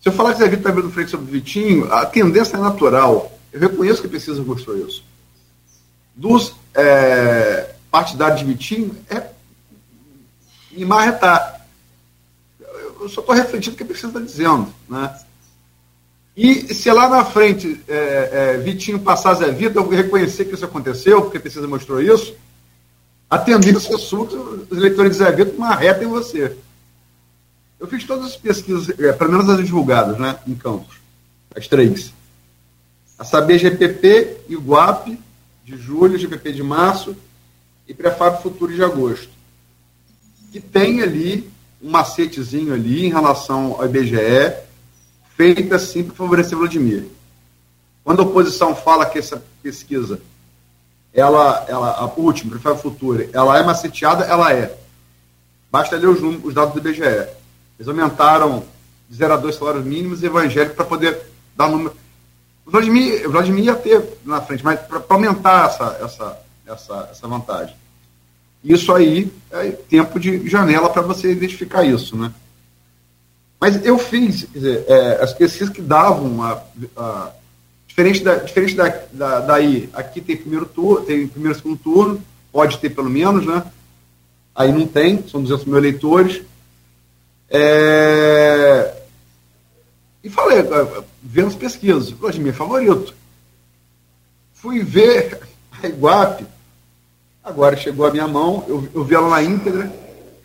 Se 0.01 0.09
eu 0.09 0.13
falar 0.13 0.33
que 0.33 0.41
Zé 0.41 0.47
Vitor 0.47 0.59
está 0.59 0.71
abrindo 0.71 0.91
frente 0.91 1.13
sobre 1.13 1.31
Vitinho, 1.31 1.93
a 1.93 2.05
tendência 2.05 2.57
é 2.57 2.61
natural. 2.61 3.39
Eu 3.53 3.61
reconheço 3.61 4.01
que 4.01 4.09
a 4.09 4.11
pesquisa 4.11 4.43
mostrou 4.43 4.77
isso. 4.79 5.05
Dos 6.17 6.57
é, 6.75 7.73
partidários 7.93 8.41
de 8.41 8.47
Vitinho, 8.47 8.97
é 9.09 9.29
me 10.73 10.85
marretar. 10.85 11.65
Eu 12.99 13.09
só 13.09 13.21
estou 13.21 13.37
refletindo 13.37 13.75
o 13.75 13.77
que 13.77 13.85
a 13.85 13.87
pesquisa 13.87 14.09
está 14.09 14.19
dizendo. 14.19 14.75
Né? 14.89 15.21
E 16.37 16.75
se 16.75 16.91
lá 16.91 17.09
na 17.09 17.25
frente 17.25 17.81
é, 17.87 18.31
é, 18.33 18.59
Vitinho 18.59 18.99
passar 18.99 19.35
Zé 19.35 19.53
Vitor, 19.53 19.85
eu 19.85 19.89
reconhecer 19.89 20.45
que 20.45 20.55
isso 20.55 20.65
aconteceu, 20.65 21.23
porque 21.23 21.39
a 21.39 21.41
pesquisa 21.41 21.69
mostrou 21.69 22.03
isso, 22.03 22.35
a 23.31 23.39
tendência 23.39 23.97
sua 23.99 24.27
que 24.27 24.37
os 24.37 24.79
eleitores 24.79 25.13
de 25.13 25.19
Zé 25.19 25.31
Vitor 25.31 25.55
marretem 25.57 26.09
você. 26.09 26.57
Eu 27.79 27.87
fiz 27.87 28.05
todas 28.05 28.27
as 28.27 28.37
pesquisas, 28.37 28.89
é, 28.99 29.13
pelo 29.13 29.31
menos 29.31 29.49
as 29.49 29.65
divulgadas, 29.65 30.19
né, 30.19 30.39
em 30.47 30.55
campos, 30.55 30.97
as 31.55 31.69
três. 31.69 32.13
A 33.17 33.25
Saber 33.25 33.59
GPP, 33.59 34.39
Iguape, 34.49 35.19
de 35.65 35.77
julho, 35.77 36.19
GPP 36.19 36.53
de 36.53 36.63
março 36.63 37.17
e 37.87 37.95
Prefab 37.95 38.43
Futuro 38.43 38.75
de 38.75 38.83
agosto. 38.83 39.31
Que 40.51 40.61
tem 40.61 41.01
ali 41.01 41.49
um 41.81 41.91
macetezinho 41.91 42.75
ali 42.75 43.07
em 43.07 43.11
relação 43.11 43.77
ao 43.79 43.85
IBGE, 43.87 44.53
feita 45.37 45.77
assim 45.77 46.05
para 46.05 46.15
favorecer 46.15 46.57
Vladimir. 46.57 47.07
Quando 48.03 48.21
a 48.21 48.25
oposição 48.25 48.75
fala 48.75 49.07
que 49.07 49.19
essa 49.19 49.43
pesquisa, 49.63 50.21
ela, 51.13 51.65
ela 51.69 51.91
a 51.93 52.05
última, 52.05 52.53
Prefab 52.53 52.81
Futuro, 52.81 53.29
ela 53.33 53.59
é 53.59 53.63
maceteada, 53.63 54.25
ela 54.25 54.53
é. 54.53 54.77
Basta 55.71 55.97
ler 55.97 56.09
os, 56.09 56.21
números, 56.21 56.45
os 56.45 56.55
dados 56.55 56.75
do 56.75 56.81
IBGE. 56.81 57.03
Eles 57.03 57.89
aumentaram 57.89 58.65
de 59.09 59.17
0 59.17 59.35
a 59.35 59.37
2 59.37 59.55
salários 59.55 59.85
mínimos 59.85 60.23
evangélicos 60.23 60.77
para 60.77 60.85
poder 60.85 61.21
dar 61.57 61.69
número. 61.69 61.95
O 62.67 62.71
Vladimir, 62.71 63.27
o 63.27 63.31
Vladimir 63.31 63.65
ia 63.65 63.75
ter 63.75 64.03
na 64.25 64.41
frente, 64.41 64.65
mas 64.65 64.81
para 64.81 65.03
aumentar 65.09 65.67
essa, 65.67 65.99
essa, 66.01 66.41
essa, 66.67 67.09
essa 67.11 67.29
vantagem. 67.29 67.77
Isso 68.63 68.95
aí 68.95 69.31
é 69.51 69.71
tempo 69.71 70.19
de 70.19 70.49
janela 70.49 70.89
para 70.89 71.03
você 71.03 71.31
identificar 71.31 71.85
isso, 71.85 72.17
né? 72.17 72.33
Mas 73.65 73.83
eu 73.83 73.99
fiz, 73.99 74.47
dizer, 74.53 74.85
é, 74.87 75.23
as 75.23 75.33
pesquisas 75.33 75.71
que 75.71 75.81
davam 75.81 76.43
a, 76.43 76.63
a 76.99 77.31
diferente, 77.89 78.23
da, 78.23 78.35
diferente 78.35 78.75
da, 78.75 78.89
da, 79.11 79.41
daí, 79.41 79.89
aqui 79.95 80.21
tem 80.21 80.37
primeiro 80.37 80.67
turno, 80.67 81.07
tem 81.07 81.27
primeiro 81.27 81.57
segundo 81.57 81.79
turno, 81.79 82.23
pode 82.53 82.77
ter 82.77 82.91
pelo 82.91 83.09
menos, 83.09 83.47
né? 83.47 83.65
Aí 84.55 84.71
não 84.71 84.87
tem, 84.87 85.27
são 85.27 85.43
200 85.43 85.65
mil 85.65 85.79
eleitores. 85.79 86.43
É... 87.49 88.95
E 90.23 90.29
falei, 90.29 90.59
vendo 91.23 91.49
as 91.49 91.55
pesquisas, 91.55 92.13
é 92.13 92.53
favorito. 92.53 93.15
Fui 94.53 94.83
ver 94.83 95.41
a 95.83 95.87
Iguape, 95.87 96.45
agora 97.43 97.79
chegou 97.79 98.05
a 98.05 98.11
minha 98.11 98.29
mão, 98.29 98.63
eu, 98.69 98.87
eu 98.95 99.05
vi 99.05 99.15
ela 99.15 99.31
na 99.31 99.43
íntegra, 99.43 99.91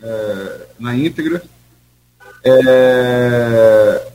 é, 0.02 0.66
na 0.78 0.96
íntegra. 0.96 1.42
É, 2.44 4.10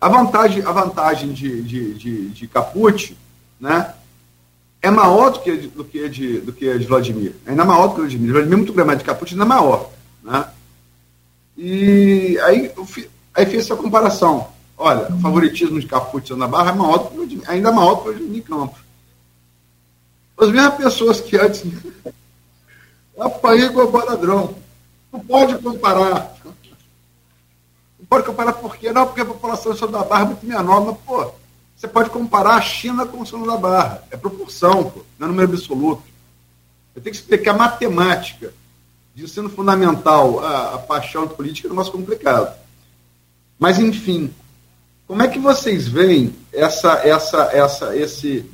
a 0.00 0.08
vantagem, 0.08 0.62
a 0.62 0.72
vantagem 0.72 1.32
de, 1.32 1.62
de, 1.62 1.94
de, 1.94 2.28
de 2.28 2.46
Caput, 2.48 3.16
né, 3.58 3.94
é 4.80 4.90
maior 4.90 5.30
do 5.30 5.40
que, 5.40 5.56
do 5.56 5.84
que, 5.84 6.08
de, 6.08 6.40
do 6.40 6.52
que 6.52 6.78
de 6.78 6.86
Vladimir. 6.86 7.34
Ainda 7.46 7.64
maior 7.64 7.88
do 7.88 7.94
que 7.94 8.00
Vladimir. 8.00 8.32
Vladimir 8.32 8.54
é 8.54 8.56
muito 8.56 8.72
grande, 8.72 8.88
mas 8.88 8.98
de 8.98 9.04
Caput 9.04 9.32
ainda 9.32 9.44
é 9.44 9.48
maior. 9.48 9.90
Né? 10.22 10.48
E 11.56 12.38
aí, 12.40 12.70
aí 13.34 13.46
fiz 13.46 13.60
essa 13.64 13.74
comparação. 13.74 14.48
Olha, 14.76 15.12
o 15.12 15.20
favoritismo 15.20 15.80
de 15.80 15.86
Caput 15.86 16.32
na 16.34 16.46
Barra 16.46 16.70
é 16.70 16.74
maior 16.74 16.98
do 16.98 17.26
que 17.26 17.36
o 17.36 17.42
ainda 17.50 17.72
maior 17.72 18.04
do 18.04 18.14
que 18.14 18.28
de 18.28 18.40
Campos. 18.42 18.78
As 20.40 20.50
mesmas 20.50 20.74
pessoas 20.76 21.20
que 21.20 21.36
antes 21.36 21.64
apanhei 23.18 23.68
com 23.70 23.80
o 23.80 23.90
ladrão. 23.90 24.54
Não 25.12 25.18
pode 25.18 25.58
comparar. 25.58 26.36
Pode 28.08 28.24
comparar 28.24 28.54
por 28.54 28.76
quê? 28.76 28.92
Não, 28.92 29.06
porque 29.06 29.20
a 29.20 29.26
população 29.26 29.72
de 29.72 29.78
São 29.78 29.90
da 29.90 30.02
Barra 30.02 30.22
é 30.22 30.26
muito 30.26 30.46
menor, 30.46 30.84
mas, 30.84 30.96
pô, 31.04 31.30
você 31.76 31.86
pode 31.86 32.10
comparar 32.10 32.54
a 32.54 32.60
China 32.60 33.06
com 33.06 33.20
o 33.20 33.26
São 33.26 33.46
da 33.46 33.56
Barra. 33.56 34.02
É 34.10 34.16
proporção, 34.16 34.84
pô, 34.84 35.02
não 35.18 35.26
é 35.26 35.30
número 35.30 35.52
absoluto. 35.52 36.02
Eu 36.94 37.02
tenho 37.02 37.14
que 37.14 37.20
explicar 37.20 37.54
matemática 37.54 38.52
de 39.14 39.24
ensino 39.24 39.50
fundamental 39.50 40.40
a, 40.40 40.74
a 40.74 40.78
paixão 40.78 41.28
política 41.28 41.68
é 41.68 41.70
um 41.70 41.74
negócio 41.74 41.92
complicado. 41.92 42.56
Mas, 43.58 43.78
enfim, 43.78 44.32
Como 45.08 45.22
é 45.22 45.28
que 45.28 45.38
vocês 45.38 45.88
veem 45.88 46.34
essa, 46.52 47.00
essa, 47.02 47.50
essa, 47.50 47.96
esse, 47.96 48.44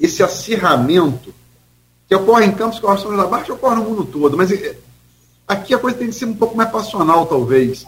esse 0.00 0.22
acirramento 0.22 1.34
que 2.08 2.14
ocorre 2.14 2.46
em 2.46 2.52
Campos 2.52 2.80
Correções 2.80 3.16
da 3.16 3.26
Barra, 3.26 3.52
ocorre 3.52 3.76
no 3.76 3.84
mundo 3.84 4.04
todo, 4.06 4.34
mas 4.34 4.50
eh, 4.50 4.76
aqui 5.46 5.74
a 5.74 5.78
coisa 5.78 5.98
tem 5.98 6.08
que 6.08 6.14
ser 6.14 6.24
um 6.24 6.34
pouco 6.34 6.56
mais 6.56 6.70
passional, 6.70 7.26
talvez. 7.26 7.84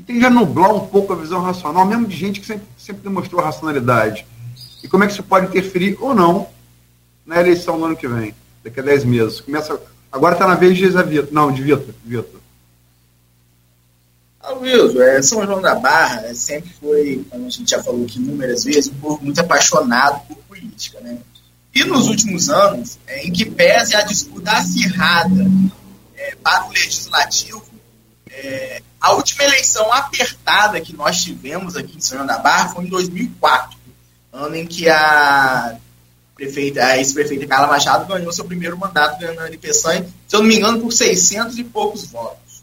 Que 0.00 0.06
tende 0.14 0.24
a 0.24 0.30
nublar 0.30 0.74
um 0.74 0.86
pouco 0.86 1.12
a 1.12 1.16
visão 1.16 1.42
racional, 1.42 1.84
mesmo 1.84 2.06
de 2.06 2.16
gente 2.16 2.40
que 2.40 2.46
sempre, 2.46 2.66
sempre 2.78 3.02
demonstrou 3.02 3.42
racionalidade. 3.42 4.26
E 4.82 4.88
como 4.88 5.04
é 5.04 5.06
que 5.06 5.12
isso 5.12 5.22
pode 5.22 5.48
interferir 5.48 5.94
ou 6.00 6.14
não 6.14 6.48
na 7.26 7.38
eleição 7.38 7.78
do 7.78 7.84
ano 7.84 7.94
que 7.94 8.08
vem, 8.08 8.34
daqui 8.64 8.80
a 8.80 8.82
10 8.82 9.04
meses? 9.04 9.42
Começa, 9.42 9.78
agora 10.10 10.34
está 10.34 10.48
na 10.48 10.54
vez 10.54 10.74
de 10.74 10.88
Vitor. 10.88 11.28
Não, 11.30 11.52
de 11.52 11.62
Vitor. 11.62 11.94
Vitor. 12.02 12.40
Wilson, 14.58 15.02
é, 15.02 15.20
São 15.20 15.44
João 15.44 15.60
da 15.60 15.74
Barra 15.74 16.22
é, 16.22 16.34
sempre 16.34 16.70
foi, 16.80 17.22
como 17.28 17.46
a 17.46 17.50
gente 17.50 17.70
já 17.70 17.82
falou 17.82 18.06
aqui 18.06 18.18
inúmeras 18.18 18.64
vezes, 18.64 18.88
um 18.88 18.94
povo 18.94 19.22
muito 19.22 19.38
apaixonado 19.38 20.26
por 20.26 20.36
política. 20.44 20.98
Né? 21.00 21.18
E 21.74 21.84
nos 21.84 22.08
últimos 22.08 22.48
anos, 22.48 22.98
é, 23.06 23.26
em 23.26 23.30
que 23.30 23.44
pese 23.44 23.94
a 23.94 24.02
disputa 24.02 24.50
acirrada 24.52 25.46
é, 26.16 26.34
para 26.42 26.66
o 26.66 26.70
legislativo, 26.70 27.62
é, 28.30 28.82
a 29.00 29.12
última 29.14 29.44
eleição 29.44 29.92
apertada 29.92 30.80
que 30.80 30.94
nós 30.94 31.22
tivemos 31.22 31.76
aqui 31.76 31.96
em 31.96 32.00
São 32.00 32.18
João 32.18 32.26
da 32.26 32.38
Barra 32.38 32.68
foi 32.68 32.84
em 32.84 32.88
2004, 32.88 33.78
ano 34.32 34.56
em 34.56 34.66
que 34.66 34.88
a 34.88 35.76
prefeita, 36.34 36.84
a 36.84 36.98
ex-prefeita 36.98 37.46
Carla 37.46 37.66
Machado 37.66 38.06
ganhou 38.06 38.32
seu 38.32 38.44
primeiro 38.44 38.76
mandato 38.78 39.18
ganhando 39.18 39.42
a 39.42 39.58
Peçanha, 39.58 40.06
se 40.26 40.36
eu 40.36 40.40
não 40.40 40.46
me 40.46 40.56
engano, 40.56 40.80
por 40.80 40.92
600 40.92 41.58
e 41.58 41.64
poucos 41.64 42.06
votos. 42.06 42.62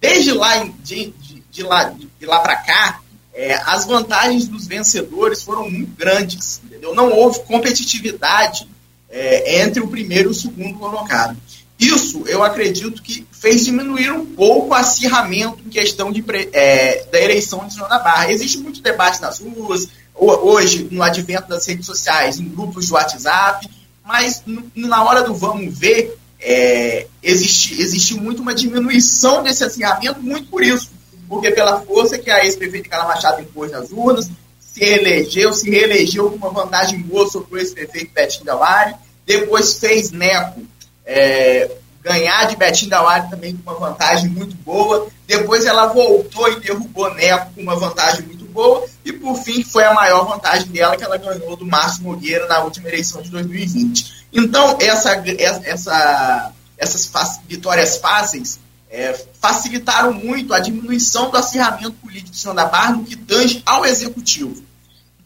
Desde 0.00 0.32
lá, 0.32 0.58
de, 0.82 1.06
de, 1.10 1.42
de 1.50 1.62
lá, 1.62 1.84
de 1.84 2.26
lá 2.26 2.40
para 2.40 2.56
cá, 2.56 3.00
é, 3.32 3.54
as 3.66 3.84
vantagens 3.84 4.48
dos 4.48 4.66
vencedores 4.66 5.42
foram 5.42 5.70
muito 5.70 5.96
grandes, 5.96 6.60
entendeu? 6.64 6.94
Não 6.94 7.12
houve 7.12 7.40
competitividade 7.40 8.68
é, 9.08 9.62
entre 9.62 9.80
o 9.80 9.88
primeiro 9.88 10.30
e 10.30 10.32
o 10.32 10.34
segundo 10.34 10.78
colocado. 10.78 11.36
Isso, 11.78 12.24
eu 12.26 12.42
acredito 12.42 13.02
que 13.02 13.26
fez 13.30 13.64
diminuir 13.64 14.10
um 14.10 14.24
pouco 14.24 14.68
o 14.68 14.74
acirramento 14.74 15.58
em 15.66 15.68
questão 15.68 16.10
de, 16.10 16.24
é, 16.52 17.04
da 17.12 17.20
eleição 17.20 17.66
de 17.66 17.76
da 17.78 17.98
Barra. 17.98 18.32
Existe 18.32 18.58
muito 18.58 18.80
debate 18.80 19.20
nas 19.20 19.40
ruas, 19.40 19.88
hoje, 20.14 20.88
no 20.90 21.02
advento 21.02 21.48
das 21.48 21.66
redes 21.66 21.84
sociais, 21.84 22.40
em 22.40 22.48
grupos 22.48 22.86
de 22.86 22.92
WhatsApp, 22.94 23.68
mas 24.02 24.42
na 24.74 25.04
hora 25.04 25.22
do 25.22 25.34
vamos 25.34 25.78
ver, 25.78 26.16
é, 26.40 27.06
existe, 27.22 27.80
existe 27.80 28.14
muito 28.14 28.40
uma 28.40 28.54
diminuição 28.54 29.42
desse 29.42 29.62
acirramento, 29.62 30.20
muito 30.20 30.48
por 30.48 30.62
isso. 30.62 30.90
Porque 31.28 31.50
pela 31.50 31.80
força 31.82 32.16
que 32.16 32.30
a 32.30 32.44
ex-prefeita 32.44 32.88
Carla 32.88 33.14
Machado 33.14 33.42
impôs 33.42 33.70
nas 33.70 33.90
urnas, 33.90 34.30
se 34.60 34.82
elegeu, 34.82 35.52
se 35.52 35.68
reelegeu 35.68 36.30
com 36.30 36.36
uma 36.36 36.50
vantagem 36.50 37.00
boa 37.00 37.28
sobre 37.28 37.54
o 37.54 37.58
ex-prefeito 37.58 38.12
Betinho 38.14 38.44
Dauari, 38.44 38.94
depois 39.26 39.74
fez 39.78 40.10
Neco 40.10 40.62
é, 41.06 41.70
ganhar 42.02 42.46
de 42.46 42.56
Betinho 42.56 42.90
Dauari 42.90 43.30
também 43.30 43.56
com 43.56 43.70
uma 43.70 43.78
vantagem 43.78 44.28
muito 44.28 44.56
boa, 44.56 45.08
depois 45.26 45.64
ela 45.64 45.86
voltou 45.86 46.50
e 46.52 46.60
derrubou 46.60 47.12
Neco 47.14 47.52
com 47.54 47.62
uma 47.62 47.76
vantagem 47.76 48.26
muito 48.26 48.44
boa, 48.46 48.86
e 49.04 49.12
por 49.12 49.36
fim 49.36 49.62
foi 49.62 49.84
a 49.84 49.94
maior 49.94 50.26
vantagem 50.26 50.68
dela 50.68 50.96
que 50.96 51.04
ela 51.04 51.16
ganhou 51.16 51.56
do 51.56 51.66
Márcio 51.66 52.04
Nogueira 52.04 52.46
na 52.46 52.60
última 52.60 52.88
eleição 52.88 53.22
de 53.22 53.30
2020. 53.30 54.26
Então, 54.32 54.76
essa, 54.80 55.22
essa, 55.64 56.52
essas 56.76 57.40
vitórias 57.48 57.96
fáceis 57.98 58.58
é, 58.90 59.12
facilitaram 59.40 60.12
muito 60.12 60.54
a 60.54 60.60
diminuição 60.60 61.30
do 61.30 61.36
acirramento 61.36 61.92
político 61.92 62.36
de 62.36 62.54
da 62.54 62.64
Barra 62.66 62.92
no 62.92 63.04
que 63.04 63.16
tange 63.16 63.62
ao 63.66 63.84
executivo. 63.84 64.62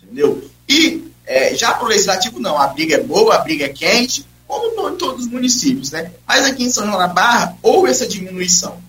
Entendeu? 0.03 0.51
E 0.69 1.11
é, 1.27 1.55
já 1.55 1.73
para 1.73 1.85
o 1.85 1.89
legislativo, 1.89 2.41
não. 2.41 2.59
A 2.59 2.69
briga 2.69 2.97
é 2.97 3.03
boa, 3.03 3.37
a 3.37 3.39
briga 3.39 3.67
é 3.67 3.69
quente, 3.69 4.27
como 4.51 4.91
em 4.91 4.97
todos 4.97 5.27
os 5.27 5.31
municípios. 5.31 5.93
Né? 5.93 6.11
Mas 6.27 6.45
aqui 6.45 6.65
em 6.65 6.71
São 6.71 6.85
João 6.85 6.99
da 6.99 7.07
Barra 7.07 7.57
houve 7.63 7.89
essa 7.89 8.07
diminuição. 8.07 8.83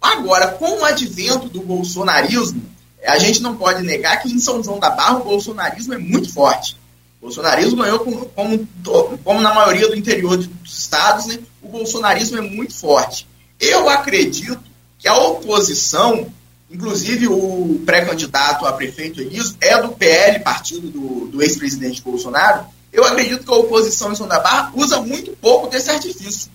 Agora, 0.00 0.48
com 0.48 0.80
o 0.80 0.84
advento 0.84 1.48
do 1.48 1.60
bolsonarismo, 1.60 2.60
a 3.06 3.16
gente 3.18 3.40
não 3.40 3.56
pode 3.56 3.84
negar 3.84 4.20
que 4.20 4.28
em 4.28 4.40
São 4.40 4.62
João 4.62 4.80
da 4.80 4.90
Barra 4.90 5.18
o 5.18 5.24
bolsonarismo 5.24 5.94
é 5.94 5.98
muito 5.98 6.32
forte. 6.32 6.76
O 7.20 7.26
bolsonarismo 7.26 7.76
ganhou 7.76 8.00
como, 8.00 8.26
como, 8.26 8.68
como 9.18 9.40
na 9.40 9.54
maioria 9.54 9.88
do 9.88 9.94
interior 9.94 10.36
dos 10.36 10.78
estados, 10.78 11.26
né, 11.26 11.38
o 11.62 11.68
bolsonarismo 11.68 12.38
é 12.38 12.40
muito 12.40 12.74
forte. 12.74 13.28
Eu 13.60 13.88
acredito 13.88 14.60
que 14.98 15.06
a 15.06 15.16
oposição, 15.16 16.26
inclusive 16.68 17.28
o 17.28 17.80
pré-candidato 17.86 18.66
a 18.66 18.72
prefeito 18.72 19.20
Eliso, 19.20 19.56
é 19.60 19.80
do 19.80 19.90
PL, 19.90 20.40
partido 20.40 20.88
do, 20.90 21.28
do 21.28 21.40
ex-presidente 21.40 22.02
Bolsonaro. 22.02 22.66
Eu 22.92 23.04
acredito 23.04 23.44
que 23.44 23.50
a 23.50 23.56
oposição 23.56 24.12
em 24.12 24.14
São 24.16 24.28
da 24.28 24.38
Barra 24.38 24.70
usa 24.74 25.00
muito 25.00 25.34
pouco 25.38 25.68
desse 25.68 25.90
artifício 25.90 26.50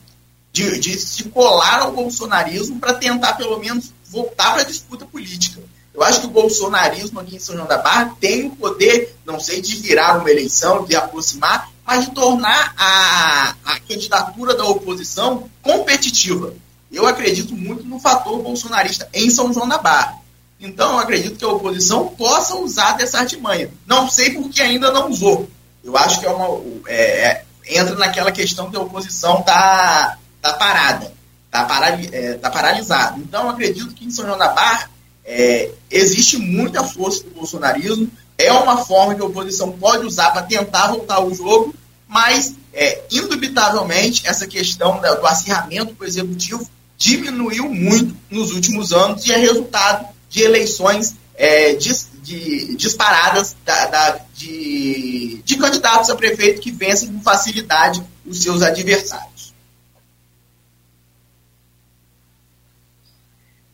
de, 0.52 0.80
de 0.80 1.00
se 1.00 1.24
colar 1.26 1.82
ao 1.82 1.92
bolsonarismo 1.92 2.80
para 2.80 2.94
tentar, 2.94 3.34
pelo 3.34 3.60
menos, 3.60 3.92
voltar 4.10 4.54
para 4.54 4.62
a 4.62 4.66
disputa 4.66 5.06
política. 5.06 5.62
Eu 5.94 6.04
acho 6.04 6.22
que 6.22 6.28
o 6.28 6.32
bolsonarismo 6.32 7.20
aqui 7.20 7.36
em 7.36 7.40
São 7.40 7.56
João 7.56 7.68
da 7.68 7.78
Barra 7.78 8.16
tem 8.20 8.46
o 8.46 8.56
poder, 8.56 9.16
não 9.26 9.40
sei, 9.40 9.62
de 9.62 9.76
virar 9.78 10.20
uma 10.20 10.30
eleição, 10.30 10.86
de 10.86 10.96
aproximar, 10.96 11.72
mas 11.86 12.06
de 12.06 12.12
tornar 12.12 12.74
a, 12.78 13.56
a 13.66 13.80
candidatura 13.80 14.54
da 14.54 14.66
oposição 14.66 15.50
competitiva. 15.62 16.54
Eu 16.92 17.08
acredito 17.08 17.56
muito 17.56 17.84
no 17.84 18.00
fator 18.00 18.42
bolsonarista 18.44 19.10
em 19.12 19.30
São 19.30 19.52
João 19.52 19.68
da 19.68 19.80
Barra. 19.80 20.20
Então, 20.60 20.94
eu 20.94 21.00
acredito 21.00 21.38
que 21.38 21.46
a 21.46 21.50
oposição 21.50 22.10
possa 22.10 22.56
usar 22.58 22.94
dessa 22.94 23.20
artimanha. 23.20 23.70
Não 23.86 24.10
sei 24.10 24.32
porque 24.32 24.62
ainda 24.62 24.92
não 24.92 25.10
usou. 25.10 25.50
Eu 25.84 25.96
acho 25.98 26.20
que 26.20 26.26
é 26.26 26.30
uma, 26.30 26.62
é, 26.88 26.96
é 26.96 27.44
entra 27.70 27.96
naquela 27.96 28.32
questão 28.32 28.70
que 28.70 28.78
a 28.78 28.82
oposição 28.82 29.40
está 29.40 30.18
tá 30.42 30.54
parada, 30.54 31.12
está 31.46 31.66
parali, 31.66 32.10
é, 32.12 32.34
tá 32.36 32.50
paralisada. 32.50 33.18
Então, 33.20 33.50
acredito 33.50 33.94
que 33.94 34.06
em 34.06 34.12
São 34.12 34.26
João 34.26 34.38
da 34.38 34.50
Barra 34.50 34.90
é, 35.26 35.72
existe 35.92 36.38
muita 36.38 36.84
força 36.84 37.24
do 37.24 37.32
bolsonarismo, 37.32 38.10
é 38.38 38.52
uma 38.54 38.86
forma 38.86 39.16
que 39.16 39.22
a 39.22 39.26
oposição 39.26 39.72
pode 39.72 40.06
usar 40.06 40.32
para 40.32 40.44
tentar 40.44 40.88
voltar 40.88 41.16
ao 41.16 41.34
jogo, 41.34 41.74
mas, 42.08 42.54
é, 42.74 43.04
indubitavelmente, 43.12 44.26
essa 44.26 44.48
questão 44.48 45.02
do 45.02 45.28
acirramento 45.28 45.94
do 45.94 46.06
executivo 46.06 46.70
diminuiu 46.98 47.70
muito 47.70 48.16
nos 48.30 48.52
últimos 48.52 48.94
anos 48.94 49.26
e 49.26 49.32
é 49.32 49.38
resultado 49.38 50.08
de 50.30 50.42
eleições 50.42 51.16
é, 51.38 51.74
dis, 51.76 52.10
de, 52.24 52.76
disparadas 52.76 53.56
da, 53.64 53.86
da, 53.86 54.20
de, 54.34 55.40
de 55.46 55.58
candidatos 55.58 56.10
a 56.10 56.16
prefeito 56.16 56.60
que 56.60 56.72
vencem 56.72 57.14
com 57.14 57.22
facilidade 57.22 58.04
os 58.26 58.42
seus 58.42 58.64
adversários. 58.64 59.54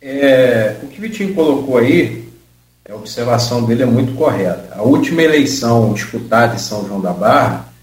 É, 0.02 0.76
o 0.84 0.88
que 0.88 1.00
o 1.00 1.02
Vitinho 1.02 1.34
colocou 1.34 1.78
aí, 1.78 2.28
a 2.88 2.94
observação 2.94 3.64
dele 3.64 3.84
é 3.84 3.86
muito 3.86 4.14
correta. 4.16 4.76
A 4.76 4.82
última 4.82 5.24
eleição 5.24 5.94
disputada 5.94 6.56
em 6.56 6.60
São 6.60 6.86
João 6.86 7.00
da 7.00 7.14
Barra 7.14 7.74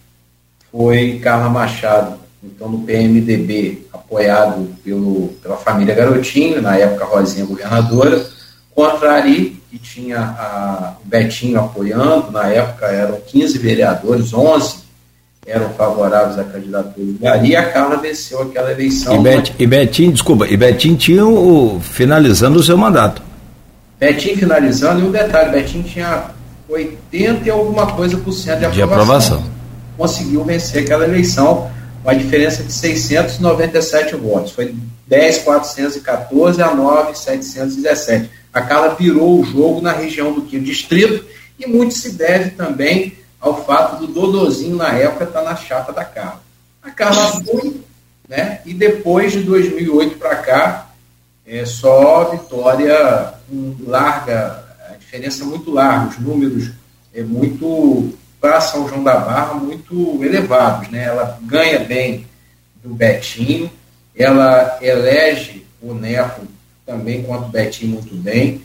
foi 0.71 1.19
Carla 1.21 1.49
Machado, 1.49 2.21
então 2.45 2.69
no 2.69 2.83
PMDB, 2.83 3.87
apoiado 3.91 4.77
pelo, 4.85 5.29
pela 5.43 5.57
família 5.57 5.95
Garotinho, 5.95 6.61
na 6.61 6.77
época 6.77 7.07
Rosinha 7.07 7.47
governadora, 7.47 8.29
contra 8.75 9.15
Ari, 9.15 9.60
que 9.71 9.79
tinha 9.79 10.97
o 11.01 11.09
Betinho 11.09 11.61
apoiando, 11.61 12.33
na 12.33 12.49
época 12.49 12.87
eram 12.87 13.21
15 13.21 13.57
vereadores, 13.59 14.35
11 14.35 14.81
eram 15.47 15.71
favoráveis 15.71 16.39
à 16.39 16.45
candidatura 16.45 17.07
do 17.07 17.19
Gari 17.19 17.51
e 17.51 17.57
a 17.57 17.71
Carla 17.71 17.97
venceu 17.97 18.43
aquela 18.43 18.73
eleição. 18.73 19.15
E, 19.15 19.19
Bet, 19.21 19.55
e 19.59 19.67
Betinho, 19.67 20.13
desculpa, 20.13 20.47
e 20.47 20.57
Betinho 20.57 20.97
tinha 20.97 21.25
o, 21.25 21.81
finalizando 21.81 22.59
o 22.59 22.63
seu 22.63 22.77
mandato. 22.77 23.23
Betinho 23.99 24.39
finalizando, 24.39 25.01
e 25.01 25.05
um 25.05 25.11
detalhe, 25.13 25.51
Betinho 25.51 25.85
tinha 25.85 26.25
80 26.69 27.47
e 27.47 27.51
alguma 27.51 27.87
coisa 27.93 28.17
por 28.19 28.33
cento 28.33 28.59
de 28.59 28.83
aprovação. 28.83 28.87
De 28.87 28.93
aprovação. 28.93 29.45
Conseguiu 29.97 30.45
vencer 30.45 30.83
aquela 30.83 31.05
eleição 31.05 31.71
com 32.03 32.11
a 32.11 32.15
diferença 32.15 32.63
de 32.63 32.73
697 32.73 34.17
votos. 34.17 34.53
Foi 34.53 34.75
10.414 35.09 36.61
a 36.61 36.75
9.717. 36.75 38.40
A 38.53 38.63
Carla 38.63 38.95
virou 38.95 39.41
o 39.41 39.45
jogo 39.45 39.81
na 39.81 39.93
região 39.93 40.33
do 40.33 40.43
Quinto 40.43 40.65
Distrito 40.65 41.25
e 41.59 41.67
muito 41.67 41.95
se 41.95 42.13
deve 42.13 42.51
também 42.51 43.17
ao 43.41 43.65
fato 43.65 43.99
do 43.99 44.13
Dodozinho, 44.13 44.77
na 44.77 44.89
época, 44.89 45.25
estar 45.25 45.41
tá 45.41 45.51
na 45.51 45.57
chapa 45.57 45.93
da 45.93 46.05
Carla. 46.05 46.43
A 46.83 46.91
Carla 46.91 47.43
foi, 47.45 47.81
né? 48.29 48.61
E 48.67 48.75
depois 48.75 49.33
de 49.33 49.43
2008 49.43 50.19
para 50.19 50.37
cá, 50.37 50.91
é 51.47 51.65
só 51.65 52.31
vitória 52.31 53.35
larga, 53.87 54.65
a 54.91 54.97
diferença 54.97 55.43
é 55.43 55.47
muito 55.47 55.71
larga, 55.71 56.11
os 56.11 56.19
números 56.19 56.71
é 57.13 57.23
muito 57.23 58.13
para 58.41 58.61
São 58.61 58.89
João 58.89 59.03
da 59.03 59.17
Barra 59.17 59.55
muito 59.55 60.23
elevados, 60.23 60.89
né? 60.89 61.05
Ela 61.05 61.39
ganha 61.43 61.81
bem 61.81 62.27
do 62.83 62.95
Betinho, 62.95 63.71
ela 64.15 64.79
elege 64.81 65.67
o 65.83 65.93
Neto 65.93 66.43
também 66.91 67.23
quanto 67.23 67.47
o 67.47 67.51
Betinho 67.51 67.95
muito 67.95 68.15
bem, 68.17 68.63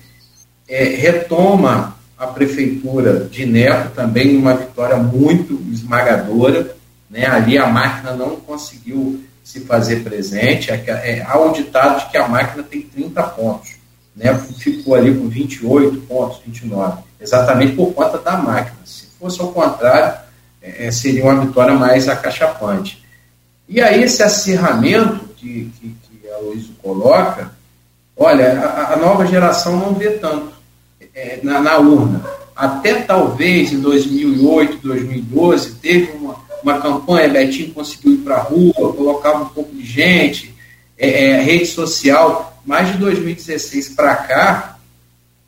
é, 0.68 0.84
retoma 0.84 1.96
a 2.18 2.26
prefeitura 2.26 3.26
de 3.26 3.46
Neto 3.46 3.94
também 3.94 4.36
uma 4.36 4.56
vitória 4.56 4.98
muito 4.98 5.62
esmagadora. 5.72 6.76
Né? 7.10 7.26
Ali 7.28 7.58
a 7.58 7.68
máquina 7.68 8.14
não 8.14 8.38
conseguiu 8.38 9.24
se 9.44 9.60
fazer 9.62 9.98
presente. 9.98 10.72
É, 10.72 10.84
é, 10.88 11.26
há 11.28 11.38
o 11.38 11.52
ditado 11.52 12.00
de 12.00 12.10
que 12.10 12.18
a 12.18 12.28
máquina 12.28 12.64
tem 12.64 12.82
30 12.82 13.22
pontos. 13.24 13.76
Né? 14.16 14.34
Ficou 14.58 14.96
ali 14.96 15.14
com 15.14 15.28
28 15.28 15.98
pontos, 16.02 16.42
29, 16.46 17.04
exatamente 17.20 17.76
por 17.76 17.94
conta 17.94 18.18
da 18.18 18.38
máquina. 18.38 18.78
Se 18.86 19.08
fosse 19.20 19.40
ao 19.40 19.52
contrário, 19.52 20.18
é, 20.62 20.88
é, 20.88 20.92
seria 20.92 21.26
uma 21.26 21.46
vitória 21.46 21.76
mais 21.76 22.10
acachapante. 22.10 23.04
E 23.68 23.82
aí, 23.82 24.04
esse 24.04 24.24
acirramento 24.24 25.28
que, 25.36 25.72
que, 25.80 25.96
que 26.04 26.30
a 26.30 26.38
Luísa 26.38 26.70
coloca, 26.82 27.52
olha, 28.16 28.60
a, 28.60 28.94
a, 28.94 28.98
nova 28.98 29.26
geração 29.26 29.78
não 29.78 29.94
vê 29.94 30.12
tanto 30.12 30.54
é, 31.14 31.40
na, 31.44 31.60
na, 31.60 31.78
urna. 31.78 32.24
Até 32.56 33.02
talvez 33.02 33.74
em 33.74 33.80
2008, 33.80 34.78
2012, 34.78 35.76
teve 35.76 36.12
uma, 36.14 36.36
uma 36.64 36.80
campanha, 36.80 37.30
Betinho 37.30 37.74
conseguiu 37.74 38.14
ir 38.14 38.18
para 38.18 38.36
a 38.36 38.42
rua, 38.42 38.74
colocava 38.74 39.44
um 39.44 39.50
pouco 39.50 39.76
de 39.76 39.86
gente, 39.86 40.56
é, 40.98 41.32
é, 41.32 41.42
rede 41.42 41.66
social, 41.66 42.62
mas 42.66 42.92
de 42.92 42.98
2016 42.98 43.90
para 43.90 44.16
cá, 44.16 44.80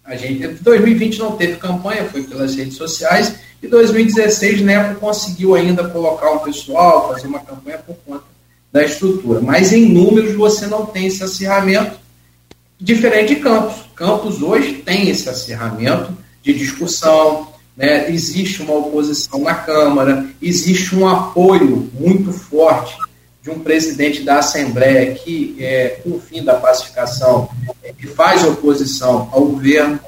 a 0.03 0.15
gente, 0.15 0.47
2020 0.47 1.19
não 1.19 1.33
teve 1.33 1.57
campanha, 1.57 2.05
foi 2.05 2.23
pelas 2.23 2.55
redes 2.55 2.75
sociais, 2.75 3.35
e 3.61 3.67
2016 3.67 4.61
Neto 4.61 4.99
conseguiu 4.99 5.55
ainda 5.55 5.87
colocar 5.89 6.31
um 6.31 6.39
pessoal, 6.39 7.09
fazer 7.09 7.27
uma 7.27 7.39
campanha 7.39 7.79
por 7.79 7.95
conta 8.05 8.23
da 8.71 8.83
estrutura. 8.83 9.41
Mas 9.41 9.73
em 9.73 9.85
números 9.85 10.35
você 10.35 10.67
não 10.67 10.85
tem 10.85 11.07
esse 11.07 11.23
acirramento, 11.23 11.97
diferente 12.79 13.35
de 13.35 13.41
Campos. 13.41 13.75
Campos 13.95 14.41
hoje 14.41 14.73
tem 14.73 15.09
esse 15.09 15.27
acirramento 15.29 16.15
de 16.41 16.53
discussão, 16.53 17.47
né? 17.75 18.09
existe 18.09 18.61
uma 18.61 18.75
oposição 18.75 19.41
na 19.41 19.55
Câmara, 19.55 20.25
existe 20.41 20.95
um 20.95 21.07
apoio 21.07 21.89
muito 21.93 22.31
forte 22.31 22.97
de 23.41 23.49
um 23.49 23.59
presidente 23.59 24.23
da 24.23 24.39
Assembleia 24.39 25.13
que, 25.13 25.55
é, 25.59 26.01
com 26.03 26.11
o 26.11 26.19
fim 26.19 26.43
da 26.43 26.55
pacificação, 26.55 27.49
é, 27.81 27.93
que 27.93 28.07
faz 28.07 28.43
oposição 28.43 29.29
ao 29.31 29.45
governo, 29.45 29.99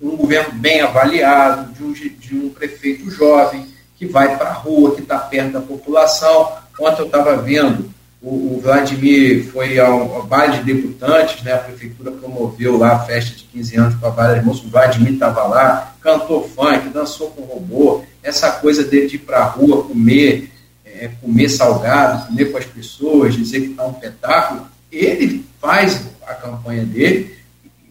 um 0.00 0.16
governo 0.16 0.52
bem 0.54 0.80
avaliado, 0.80 1.72
de 1.72 1.84
um, 1.84 1.92
de 1.92 2.34
um 2.34 2.50
prefeito 2.50 3.10
jovem, 3.10 3.66
que 3.96 4.06
vai 4.06 4.36
para 4.36 4.50
a 4.50 4.52
rua, 4.52 4.94
que 4.94 5.02
está 5.02 5.18
perto 5.18 5.52
da 5.52 5.60
população. 5.60 6.52
Ontem 6.80 7.02
eu 7.02 7.06
estava 7.06 7.36
vendo, 7.36 7.92
o, 8.20 8.56
o, 8.56 8.60
Vladimir 8.60 9.46
foi 9.52 9.78
ao, 9.78 10.14
ao 10.14 10.22
baile 10.24 10.58
de 10.58 10.74
deputantes, 10.74 11.42
né, 11.42 11.52
a 11.52 11.58
prefeitura 11.58 12.10
promoveu 12.10 12.76
lá 12.76 12.96
a 12.96 12.98
festa 13.00 13.36
de 13.36 13.44
15 13.44 13.76
anos 13.76 13.94
para 13.94 14.10
várias 14.10 14.44
moças, 14.44 14.64
o 14.64 14.70
Vladimir 14.70 15.12
estava 15.12 15.44
lá, 15.44 15.94
cantou 16.00 16.48
funk, 16.48 16.88
dançou 16.88 17.30
com 17.30 17.42
robô, 17.42 18.02
essa 18.22 18.50
coisa 18.52 18.82
dele 18.82 19.06
de 19.06 19.16
ir 19.16 19.20
para 19.20 19.38
a 19.38 19.44
rua 19.44 19.84
comer, 19.84 20.50
é, 20.84 21.10
comer 21.20 21.48
salgado, 21.48 22.26
comer 22.26 22.50
com 22.50 22.58
as 22.58 22.64
pessoas, 22.64 23.34
dizer 23.34 23.60
que 23.60 23.70
está 23.70 23.86
um 23.86 23.92
espetáculo, 23.92 24.66
ele 24.90 25.44
faz 25.60 26.02
a 26.26 26.34
campanha 26.34 26.84
dele 26.84 27.38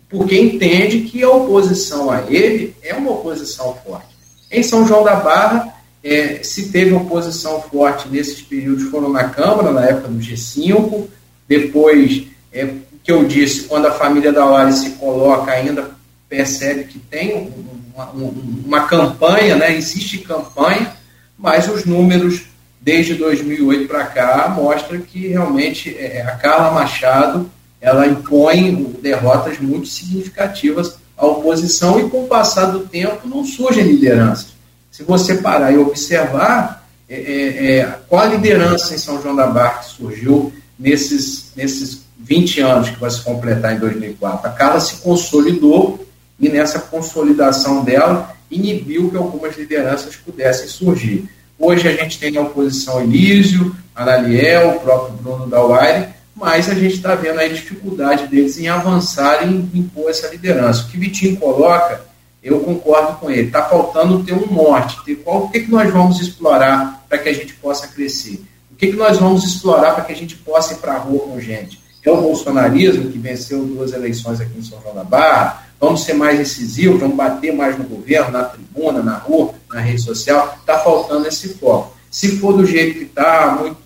porque 0.10 0.40
entende 0.40 1.02
que 1.02 1.24
a 1.24 1.30
oposição 1.30 2.10
a 2.10 2.22
ele 2.30 2.76
é 2.82 2.94
uma 2.94 3.12
oposição 3.12 3.76
forte. 3.86 4.08
Em 4.50 4.64
São 4.64 4.88
João 4.88 5.04
da 5.04 5.16
Barra, 5.16 5.74
é, 6.08 6.44
se 6.44 6.70
teve 6.70 6.94
oposição 6.94 7.62
forte 7.64 8.08
nesses 8.08 8.42
períodos, 8.42 8.90
foram 8.90 9.10
na 9.10 9.26
Câmara, 9.26 9.72
na 9.72 9.86
época 9.86 10.08
do 10.08 10.20
G5, 10.20 11.06
depois, 11.48 12.24
é, 12.52 12.68
que 13.04 13.12
eu 13.12 13.26
disse, 13.26 13.64
quando 13.64 13.88
a 13.88 13.92
família 13.92 14.32
da 14.32 14.46
Lari 14.46 14.74
se 14.74 14.92
coloca, 14.92 15.52
ainda 15.52 15.92
percebe 16.30 16.86
que 16.86 17.00
tem 17.00 17.52
uma, 17.94 18.06
uma, 18.10 18.88
campanha, 18.88 19.56
né, 19.56 19.76
existe 19.76 20.20
campanha, 20.20 20.94
mas 21.38 21.68
os 21.68 21.86
números 21.86 22.44
desde 22.80 23.16
2008 23.16 23.88
para 23.88 24.06
cá 24.06 24.54
mostra 24.56 24.98
que 24.98 25.28
realmente 25.28 25.96
é, 25.98 26.22
a 26.22 26.36
Carla 26.36 26.72
Machado 26.72 27.50
ela 27.82 28.08
impõe 28.08 28.96
derrotas 29.02 29.60
muito 29.60 29.88
significativas 29.88 30.98
à 31.18 31.26
oposição 31.26 32.00
e 32.00 32.10
com 32.10 32.24
o 32.24 32.28
passar 32.28 32.68
do 32.68 32.80
tempo 32.82 33.28
não 33.28 33.44
surgem 33.44 33.84
lideranças. 33.84 34.57
Se 34.98 35.04
você 35.04 35.36
parar 35.36 35.72
e 35.72 35.78
observar 35.78 36.84
é, 37.08 37.16
é, 37.16 37.78
é 37.78 38.00
qual 38.08 38.24
a 38.24 38.26
liderança 38.26 38.96
em 38.96 38.98
São 38.98 39.22
João 39.22 39.36
da 39.36 39.46
Barra 39.46 39.82
que 39.82 39.90
surgiu 39.92 40.52
nesses, 40.78 41.52
nesses 41.56 42.02
20 42.18 42.62
anos 42.62 42.90
que 42.90 43.00
vai 43.00 43.12
se 43.12 43.22
completar 43.22 43.76
em 43.76 43.80
2004, 43.80 44.48
a 44.48 44.50
Carla 44.50 44.80
se 44.80 44.96
consolidou 44.96 46.04
e 46.40 46.50
nessa 46.50 46.80
consolidação 46.80 47.84
dela 47.84 48.36
inibiu 48.50 49.12
que 49.12 49.18
algumas 49.18 49.56
lideranças 49.56 50.16
pudessem 50.16 50.68
surgir. 50.68 51.30
Hoje 51.60 51.88
a 51.88 51.92
gente 51.92 52.18
tem 52.18 52.36
a 52.36 52.42
oposição 52.42 53.00
Elísio, 53.00 53.76
Analiel, 53.96 54.78
o 54.78 54.80
próprio 54.80 55.16
Bruno 55.18 55.46
Dauaire, 55.46 56.08
mas 56.36 56.72
a 56.72 56.74
gente 56.74 56.96
está 56.96 57.14
vendo 57.14 57.40
a 57.40 57.48
dificuldade 57.48 58.26
deles 58.26 58.58
em 58.58 58.68
avançar 58.68 59.48
e 59.48 59.78
impor 59.78 60.10
essa 60.10 60.28
liderança. 60.28 60.86
O 60.86 60.88
que 60.88 60.98
Vitinho 60.98 61.38
coloca, 61.38 62.02
eu 62.42 62.60
concordo 62.60 63.18
com 63.18 63.30
ele, 63.30 63.48
está 63.48 63.64
faltando 63.64 64.24
ter 64.24 64.34
um 64.34 64.54
norte, 64.54 65.04
ter 65.04 65.16
qual, 65.16 65.46
o 65.46 65.50
que, 65.50 65.62
que 65.62 65.72
nós 65.72 65.92
vamos 65.92 66.20
explorar 66.20 67.06
para 67.10 67.18
que 67.18 67.30
a 67.30 67.34
gente 67.34 67.54
possa 67.54 67.88
crescer, 67.88 68.44
o 68.72 68.76
que, 68.76 68.88
que 68.88 68.96
nós 68.96 69.18
vamos 69.18 69.44
explorar 69.44 69.96
para 69.96 70.06
que 70.06 70.14
a 70.14 70.16
gente 70.16 70.36
possa 70.38 70.74
ir 70.74 70.78
para 70.78 70.94
a 70.94 70.98
rua 71.00 71.20
com 71.20 71.40
gente. 71.40 71.86
É 72.08 72.12
o 72.12 72.22
bolsonarismo, 72.22 73.12
que 73.12 73.18
venceu 73.18 73.66
duas 73.66 73.92
eleições 73.92 74.40
aqui 74.40 74.58
em 74.58 74.64
São 74.64 74.82
João 74.82 74.96
da 74.96 75.04
Barra, 75.04 75.68
vamos 75.78 76.06
ser 76.06 76.14
mais 76.14 76.40
incisivos, 76.40 77.02
vamos 77.02 77.18
bater 77.18 77.54
mais 77.54 77.78
no 77.78 77.84
governo, 77.84 78.32
na 78.32 78.46
tribuna, 78.46 79.04
na 79.04 79.18
rua, 79.18 79.54
na 79.70 79.82
rede 79.82 80.02
social. 80.02 80.58
Está 80.62 80.80
faltando 80.80 81.28
esse 81.28 81.50
foco. 81.56 81.98
Se 82.10 82.38
for 82.38 82.54
do 82.54 82.66
jeito 82.66 83.00
que 83.00 83.04
está, 83.04 83.58
muito 83.60 83.78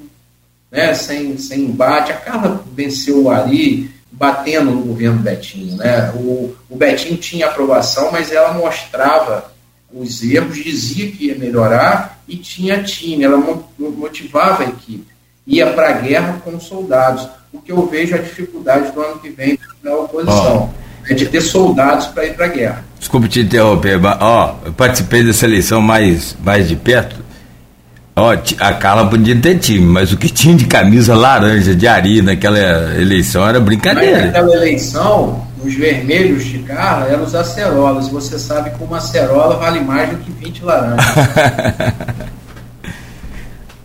né, 0.72 0.94
sem, 0.94 1.36
sem 1.40 1.62
embate, 1.62 2.12
a 2.12 2.60
venceu 2.74 3.24
o 3.24 3.30
Ari 3.32 3.90
batendo 4.22 4.70
no 4.70 4.84
governo 4.84 5.18
Betinho. 5.18 5.78
Né? 5.78 6.12
O, 6.12 6.54
o 6.70 6.78
Betinho 6.78 7.18
tinha 7.18 7.48
aprovação, 7.48 8.12
mas 8.12 8.32
ela 8.32 8.54
mostrava 8.54 9.52
os 9.92 10.22
erros, 10.24 10.64
dizia 10.64 11.12
que 11.12 11.26
ia 11.26 11.36
melhorar 11.36 12.22
e 12.28 12.38
tinha 12.38 12.84
time, 12.84 13.24
ela 13.24 13.44
motivava 13.80 14.64
a 14.64 14.70
equipe, 14.70 15.08
ia 15.48 15.74
para 15.74 15.90
a 15.90 15.94
guerra 15.94 16.40
com 16.46 16.60
soldados. 16.60 17.28
O 17.52 17.60
que 17.60 17.72
eu 17.72 17.88
vejo 17.88 18.16
é 18.16 18.20
a 18.20 18.22
dificuldade 18.22 18.92
do 18.92 19.02
ano 19.02 19.20
que 19.20 19.32
vem 19.32 19.58
na 19.84 19.96
oposição. 19.96 20.72
Oh 20.78 20.82
é 21.10 21.14
de 21.14 21.26
ter 21.26 21.42
soldados 21.42 22.08
para 22.08 22.26
ir 22.26 22.36
para 22.36 22.46
a 22.46 22.50
guerra. 22.50 22.86
Desculpe 23.00 23.28
te 23.28 23.42
interromper, 23.42 24.00
ó, 24.20 24.56
eu 24.66 24.74
participei 24.74 25.24
dessa 25.24 25.46
eleição 25.46 25.82
mais, 25.82 26.38
mais 26.44 26.68
de 26.68 26.76
perto. 26.76 27.21
Ó, 28.22 28.38
a 28.60 28.74
Carla 28.74 29.10
podia 29.10 29.36
ter 29.36 29.58
time, 29.58 29.84
mas 29.84 30.14
o 30.14 30.18
que 30.18 30.30
tinha 30.30 30.56
de 30.56 30.66
camisa 30.66 31.16
laranja 31.16 31.74
de 31.74 31.88
Ari 31.88 32.22
naquela 32.22 32.60
eleição 33.00 33.48
era 33.48 33.60
brincadeira. 33.60 34.18
Mas 34.18 34.26
naquela 34.28 34.56
eleição, 34.58 35.48
os 35.64 35.74
vermelhos 35.74 36.46
de 36.46 36.60
Carla 36.60 37.08
eram 37.08 37.24
os 37.24 37.34
acerolas. 37.34 38.10
Você 38.10 38.38
sabe 38.38 38.70
que 38.70 38.84
uma 38.84 38.98
acerola 38.98 39.58
vale 39.58 39.80
mais 39.80 40.12
do 40.12 40.18
que 40.18 40.32
20 40.32 40.64
laranjas. 40.64 41.06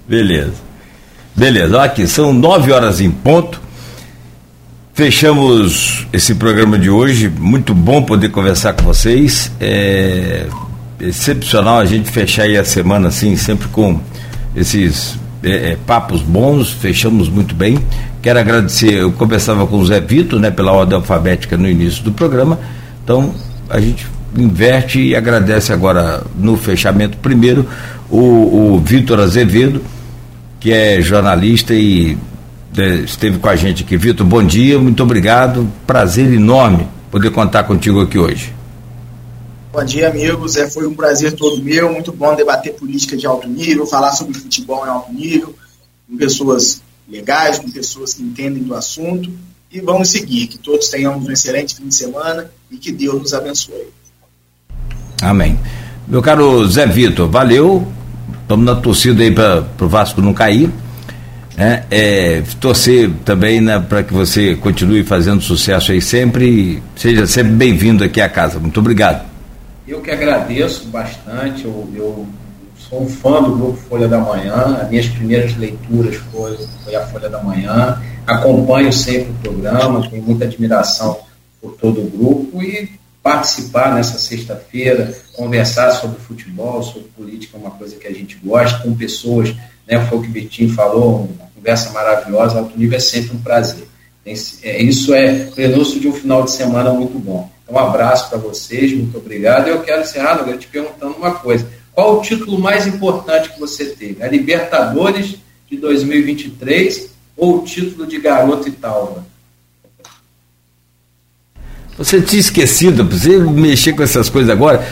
Beleza. 0.07 0.67
Beleza, 1.35 1.83
aqui 1.83 2.07
são 2.07 2.35
9 2.35 2.73
horas 2.73 3.01
em 3.01 3.11
ponto. 3.11 3.59
Fechamos 4.93 6.07
esse 6.13 6.35
programa 6.35 6.79
de 6.79 6.91
hoje. 6.91 7.31
Muito 7.31 7.75
bom 7.75 8.03
poder 8.03 8.29
conversar 8.29 8.75
com 8.75 8.85
vocês. 8.85 9.51
É 9.59 10.47
excepcional 11.01 11.79
a 11.79 11.87
gente 11.87 12.11
fechar 12.11 12.45
aí 12.45 12.57
a 12.57 12.65
semana 12.65 13.09
assim, 13.09 13.37
sempre 13.37 13.69
com 13.69 14.01
esses 14.57 15.19
é, 15.43 15.73
é, 15.73 15.79
papos 15.87 16.23
bons. 16.23 16.71
Fechamos 16.71 17.29
muito 17.29 17.55
bem. 17.55 17.79
Quero 18.23 18.41
agradecer. 18.41 18.95
Eu 18.95 19.13
conversava 19.13 19.67
com 19.67 19.77
o 19.77 19.87
Zé 19.87 20.01
Vitor, 20.01 20.41
né, 20.41 20.51
pela 20.51 20.73
ordem 20.73 20.97
alfabética 20.97 21.57
no 21.57 21.69
início 21.69 22.03
do 22.03 22.11
programa. 22.11 22.59
Então 23.05 23.35
a 23.69 23.79
gente 23.79 24.07
inverte 24.37 25.01
e 25.01 25.15
agradece 25.15 25.73
agora 25.73 26.23
no 26.37 26.57
fechamento 26.57 27.17
primeiro 27.19 27.67
o, 28.11 28.75
o 28.75 28.83
Vitor 28.85 29.21
Azevedo, 29.21 29.83
que 30.59 30.73
é 30.73 31.01
jornalista 31.01 31.75
e 31.75 32.17
esteve 33.05 33.39
com 33.39 33.49
a 33.49 33.57
gente 33.57 33.83
aqui. 33.83 33.97
Vitor, 33.97 34.27
bom 34.27 34.43
dia, 34.43 34.79
muito 34.79 35.03
obrigado. 35.03 35.69
Prazer 35.87 36.33
enorme 36.33 36.87
poder 37.11 37.31
contar 37.31 37.65
contigo 37.65 38.01
aqui 38.01 38.19
hoje. 38.19 38.53
Bom 39.77 39.85
dia, 39.85 40.09
amigos. 40.09 40.57
É, 40.57 40.71
foi 40.71 40.87
um 40.87 40.95
prazer 40.95 41.35
todo 41.35 41.63
meu. 41.63 41.93
Muito 41.93 42.11
bom 42.11 42.35
debater 42.35 42.73
política 42.73 43.15
de 43.15 43.27
alto 43.27 43.47
nível, 43.47 43.87
falar 43.87 44.11
sobre 44.13 44.33
futebol 44.33 44.87
em 44.87 44.89
alto 44.89 45.13
nível, 45.13 45.55
com 46.09 46.17
pessoas 46.17 46.81
legais, 47.07 47.59
com 47.59 47.71
pessoas 47.71 48.15
que 48.15 48.23
entendem 48.23 48.63
do 48.63 48.75
assunto. 48.75 49.31
E 49.71 49.79
vamos 49.79 50.09
seguir. 50.09 50.47
Que 50.47 50.57
todos 50.57 50.89
tenhamos 50.89 51.27
um 51.27 51.31
excelente 51.31 51.77
fim 51.77 51.89
de 51.89 51.95
semana 51.95 52.51
e 52.71 52.79
que 52.79 52.91
Deus 52.91 53.21
nos 53.21 53.35
abençoe. 53.35 53.89
Amém. 55.21 55.61
Meu 56.09 56.23
caro 56.23 56.67
Zé 56.67 56.87
Vitor, 56.87 57.29
valeu. 57.29 57.87
Estamos 58.41 58.65
na 58.65 58.77
torcida 58.77 59.23
aí 59.23 59.31
para 59.31 59.67
o 59.79 59.89
Vasco 59.89 60.23
não 60.23 60.33
cair. 60.33 60.71
É, 61.59 61.83
é, 61.91 62.43
torcer 62.59 63.11
também 63.27 63.61
né, 63.61 63.79
para 63.79 64.03
que 64.03 64.15
você 64.15 64.57
continue 64.57 65.05
fazendo 65.05 65.43
sucesso 65.43 65.93
aí 65.93 66.01
sempre. 66.01 66.83
Seja 66.97 67.27
sempre 67.27 67.53
bem-vindo 67.53 68.03
aqui 68.03 68.23
à 68.23 68.29
casa. 68.31 68.59
Muito 68.59 68.81
obrigado. 68.81 69.36
Eu 69.87 70.01
que 70.01 70.11
agradeço 70.11 70.87
bastante, 70.87 71.65
eu, 71.65 71.89
eu 71.95 72.27
sou 72.77 73.03
um 73.03 73.09
fã 73.09 73.41
do 73.41 73.55
Grupo 73.55 73.77
Folha 73.89 74.09
da 74.09 74.19
Manhã, 74.19 74.79
as 74.83 74.91
minhas 74.91 75.07
primeiras 75.07 75.57
leituras 75.57 76.17
foi, 76.17 76.59
foi 76.83 76.97
a 76.97 77.07
Folha 77.07 77.29
da 77.29 77.41
Manhã, 77.41 78.03
acompanho 78.27 78.93
sempre 78.93 79.31
o 79.31 79.35
programa, 79.35 80.09
tenho 80.11 80.25
muita 80.25 80.45
admiração 80.45 81.21
por 81.61 81.77
todo 81.77 82.01
o 82.01 82.11
grupo 82.11 82.61
e 82.61 82.91
participar 83.23 83.95
nessa 83.95 84.19
sexta-feira, 84.19 85.17
conversar 85.33 85.93
sobre 85.93 86.19
futebol, 86.19 86.83
sobre 86.83 87.09
política, 87.17 87.57
é 87.57 87.61
uma 87.61 87.71
coisa 87.71 87.95
que 87.95 88.09
a 88.09 88.13
gente 88.13 88.37
gosta, 88.45 88.81
com 88.81 88.95
pessoas, 88.95 89.55
né, 89.87 90.05
foi 90.07 90.19
o 90.19 90.23
que 90.23 90.65
o 90.65 90.75
falou, 90.75 91.29
uma 91.39 91.47
conversa 91.55 91.91
maravilhosa, 91.91 92.59
alto 92.59 92.77
nível 92.77 92.97
é 92.97 93.01
sempre 93.01 93.37
um 93.37 93.41
prazer. 93.41 93.87
É, 94.25 94.83
isso 94.83 95.15
é 95.15 95.45
prenúncio 95.47 96.01
de 96.01 96.09
um 96.09 96.13
final 96.13 96.43
de 96.43 96.51
semana 96.51 96.93
muito 96.93 97.17
bom. 97.19 97.49
Um 97.69 97.79
abraço 97.79 98.29
para 98.29 98.39
vocês, 98.39 98.93
muito 98.93 99.19
obrigado. 99.19 99.69
Eu 99.69 99.81
quero 99.81 100.03
encerrar, 100.03 100.37
Nogueira, 100.37 100.59
te 100.59 100.69
perguntando 100.69 101.17
uma 101.17 101.33
coisa. 101.33 101.69
Qual 101.93 102.19
o 102.19 102.23
título 102.23 102.59
mais 102.59 102.87
importante 102.87 103.53
que 103.53 103.59
você 103.59 103.87
teve? 103.87 104.23
A 104.23 104.29
Libertadores 104.29 105.37
de 105.69 105.77
2023 105.77 107.11
ou 107.37 107.59
o 107.59 107.65
título 107.65 108.07
de 108.07 108.21
Garoto 108.21 108.69
Italva? 108.69 109.27
Você 111.99 112.21
tinha 112.21 112.41
esquecido, 112.41 113.03
você 113.05 113.39
mexer 113.39 113.95
com 113.95 114.03
essas 114.03 114.29
coisas 114.29 114.51
agora. 114.51 114.87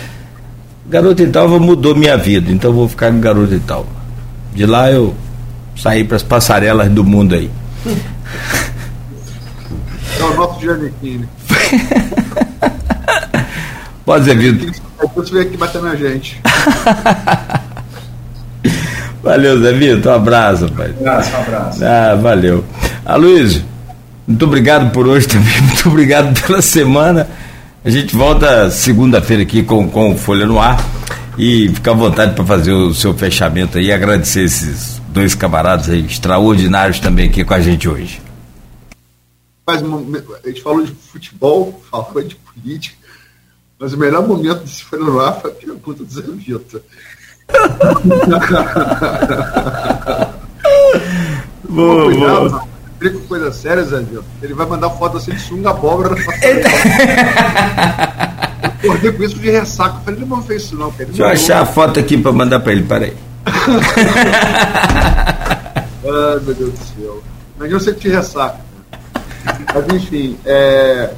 Garoto 0.86 1.22
Italva 1.22 1.58
mudou 1.58 1.94
minha 1.94 2.16
vida, 2.16 2.50
então 2.50 2.72
vou 2.72 2.88
ficar 2.88 3.12
com 3.12 3.20
Garoto 3.20 3.54
Italva. 3.54 3.88
De 4.54 4.66
lá 4.66 4.90
eu 4.90 5.14
saí 5.76 6.04
para 6.04 6.16
as 6.16 6.22
passarelas 6.22 6.90
do 6.90 7.04
mundo 7.04 7.34
aí. 7.34 7.50
É 10.24 10.26
o 10.26 10.36
nosso 10.36 10.60
Giannichini. 10.60 11.28
Pode 14.04 14.24
ser, 14.24 14.36
Vitor. 14.36 14.74
Você 15.14 15.32
veio 15.32 15.46
aqui 15.46 15.56
bater 15.56 15.82
na 15.82 15.94
gente. 15.94 16.40
valeu, 19.22 19.60
Zé 19.60 19.72
Vitor. 19.72 20.12
Um 20.12 20.16
abraço, 20.16 20.68
pai. 20.72 20.94
Um 20.98 21.00
abraço, 21.00 21.30
um 21.30 21.40
abraço. 21.40 21.84
Ah, 21.84 22.14
valeu. 22.14 22.64
Aloysio, 23.04 23.62
muito 24.26 24.44
obrigado 24.46 24.90
por 24.92 25.06
hoje 25.06 25.28
também. 25.28 25.54
Muito 25.60 25.88
obrigado 25.88 26.40
pela 26.40 26.62
semana. 26.62 27.28
A 27.84 27.90
gente 27.90 28.16
volta 28.16 28.70
segunda-feira 28.70 29.42
aqui 29.42 29.62
com, 29.62 29.86
com 29.88 30.16
Folha 30.16 30.46
no 30.46 30.58
Ar. 30.58 30.82
E 31.36 31.68
fica 31.74 31.90
à 31.90 31.94
vontade 31.94 32.34
para 32.34 32.44
fazer 32.44 32.72
o 32.72 32.94
seu 32.94 33.12
fechamento 33.12 33.76
aí. 33.76 33.92
Agradecer 33.92 34.44
esses 34.44 35.02
dois 35.08 35.34
camaradas 35.34 35.90
aí 35.90 36.06
extraordinários 36.06 37.00
também 37.00 37.28
aqui 37.28 37.44
com 37.44 37.52
a 37.52 37.60
gente 37.60 37.88
hoje. 37.88 38.23
Mas, 39.66 39.82
a 39.82 40.48
gente 40.48 40.62
falou 40.62 40.84
de 40.84 40.92
futebol, 40.92 41.82
falou 41.90 42.22
de 42.22 42.36
política, 42.36 42.96
mas 43.78 43.92
o 43.92 43.98
melhor 43.98 44.26
momento 44.26 44.64
de 44.64 44.70
se 44.70 44.82
foi 44.84 44.98
no 44.98 45.20
ar 45.20 45.38
foi 45.40 45.50
a 45.50 45.54
pergunta 45.54 46.02
do 46.04 46.10
Zé 46.10 46.22
Vitor. 46.22 46.80
boa, 51.68 52.04
cuidado, 52.04 52.50
boa. 52.50 52.66
com 53.00 53.20
coisa 53.26 53.52
séria, 53.52 53.84
Zé 53.84 54.00
Vitor. 54.00 54.24
Ele 54.42 54.54
vai 54.54 54.66
mandar 54.66 54.90
foto 54.90 55.16
assim 55.16 55.32
de 55.32 55.40
sunga 55.40 55.70
abóbora 55.70 56.10
na 56.10 56.16
Acordei 58.84 59.12
com 59.12 59.24
isso 59.24 59.38
de 59.38 59.50
ressaca. 59.50 59.96
Eu 59.96 60.00
falei, 60.02 60.20
ele 60.20 60.28
não 60.28 60.42
fez 60.42 60.62
isso 60.62 60.76
não, 60.76 60.92
cara. 60.92 61.06
Deixa 61.06 61.22
eu 61.22 61.26
achar 61.26 61.62
a 61.62 61.66
foto 61.66 61.98
aqui 61.98 62.18
para 62.18 62.32
mandar 62.32 62.60
para 62.60 62.72
ele, 62.72 62.82
peraí. 62.82 63.16
Ai, 66.04 66.40
meu 66.44 66.54
Deus 66.54 66.72
do 66.72 66.78
céu. 66.78 67.22
Imagina 67.56 67.80
você 67.80 67.94
que 67.94 68.00
te 68.00 68.08
ressaca. 68.08 68.58
Mas 69.74 70.02
enfim, 70.02 70.38
é, 70.44 71.14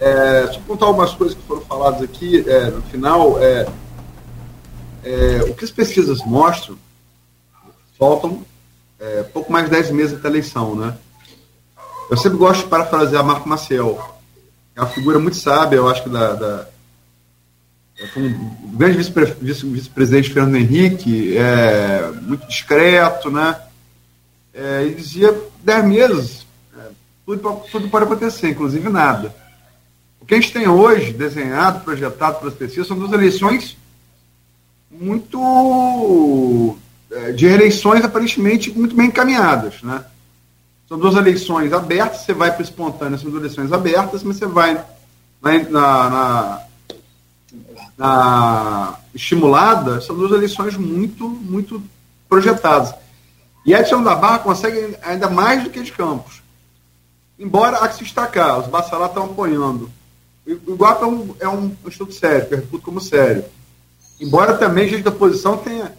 é, 0.00 0.44
eu 0.44 0.60
contar 0.66 0.86
algumas 0.86 1.14
coisas 1.14 1.36
que 1.36 1.42
foram 1.42 1.62
faladas 1.62 2.02
aqui 2.02 2.44
é, 2.48 2.70
no 2.70 2.82
final. 2.82 3.42
É, 3.42 3.66
é, 5.04 5.42
o 5.48 5.54
que 5.54 5.64
as 5.64 5.70
pesquisas 5.70 6.24
mostram, 6.24 6.76
faltam 7.98 8.44
é, 8.98 9.22
pouco 9.24 9.52
mais 9.52 9.66
de 9.66 9.72
10 9.72 9.90
meses 9.90 10.16
até 10.16 10.28
a 10.28 10.30
eleição, 10.30 10.74
né? 10.74 10.96
Eu 12.10 12.16
sempre 12.16 12.38
gosto 12.38 12.64
de 12.64 12.68
parafrasear 12.68 13.24
Marco 13.24 13.48
Maciel. 13.48 13.98
É 14.76 14.80
uma 14.80 14.88
figura 14.88 15.18
muito 15.18 15.36
sábia, 15.36 15.76
eu 15.76 15.88
acho 15.88 16.02
que 16.04 16.08
da, 16.08 16.32
da 16.34 16.68
um 18.16 18.76
grande 18.76 18.98
vice-presidente 18.98 20.28
vice 20.28 20.34
Fernando 20.34 20.56
Henrique, 20.56 21.36
é, 21.36 22.10
muito 22.22 22.46
discreto, 22.46 23.30
né? 23.30 23.56
É, 24.52 24.82
ele 24.82 24.94
dizia 24.94 25.34
10 25.62 25.84
meses, 25.84 26.46
tudo, 27.26 27.62
tudo 27.70 27.88
pode 27.88 28.04
acontecer, 28.04 28.50
inclusive 28.50 28.88
nada. 28.88 29.34
O 30.20 30.26
que 30.26 30.34
a 30.34 30.40
gente 30.40 30.52
tem 30.52 30.68
hoje, 30.68 31.12
desenhado, 31.12 31.80
projetado 31.80 32.38
para 32.38 32.48
as 32.48 32.54
pesquisas, 32.54 32.86
são 32.86 32.98
duas 32.98 33.12
eleições 33.12 33.76
muito. 34.90 36.76
É, 37.10 37.32
de 37.32 37.44
eleições 37.44 38.02
aparentemente 38.04 38.70
muito 38.70 38.94
bem 38.94 39.08
encaminhadas. 39.08 39.82
Né? 39.82 40.02
São 40.88 40.98
duas 40.98 41.14
eleições 41.14 41.72
abertas, 41.72 42.22
você 42.22 42.32
vai 42.32 42.50
para 42.50 42.60
o 42.60 42.64
espontâneo, 42.64 43.18
são 43.18 43.30
duas 43.30 43.42
eleições 43.42 43.72
abertas, 43.72 44.22
mas 44.22 44.38
você 44.38 44.46
vai 44.46 44.82
na, 45.42 45.58
na, 45.68 46.10
na, 46.10 46.62
na 47.98 48.98
estimulada, 49.14 50.00
são 50.00 50.16
duas 50.16 50.32
eleições 50.32 50.76
muito, 50.76 51.28
muito 51.28 51.82
projetadas. 52.28 52.94
E 53.66 53.74
Edson 53.74 54.02
da 54.02 54.14
Barra 54.14 54.38
consegue 54.40 54.96
ainda 55.02 55.28
mais 55.28 55.62
do 55.62 55.70
que 55.70 55.82
de 55.82 55.92
Campos. 55.92 56.41
Embora 57.42 57.78
há 57.78 57.88
que 57.88 57.96
se 57.96 58.04
destacar, 58.04 58.60
os 58.60 58.68
Bacelar 58.68 59.08
estão 59.08 59.24
apoiando 59.24 59.90
o 60.46 60.72
Iguapa 60.72 61.04
é 61.04 61.08
um, 61.08 61.34
é 61.40 61.48
um 61.48 61.74
estudo 61.86 62.12
sério, 62.12 62.48
reputo 62.50 62.84
como 62.84 63.00
sério. 63.00 63.44
Embora 64.20 64.56
também 64.56 64.88
gente 64.88 65.02
da 65.02 65.10
oposição 65.10 65.56
tenha. 65.56 65.92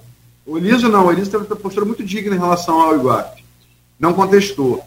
O 0.45 0.57
Eliso 0.57 0.89
não, 0.89 1.05
o 1.05 1.11
Eliso 1.11 1.31
teve 1.31 1.45
uma 1.45 1.55
postura 1.55 1.85
muito 1.85 2.03
digna 2.03 2.35
em 2.35 2.39
relação 2.39 2.79
ao 2.79 2.95
Iguape. 2.95 3.43
Não 3.97 4.13
contestou. 4.13 4.83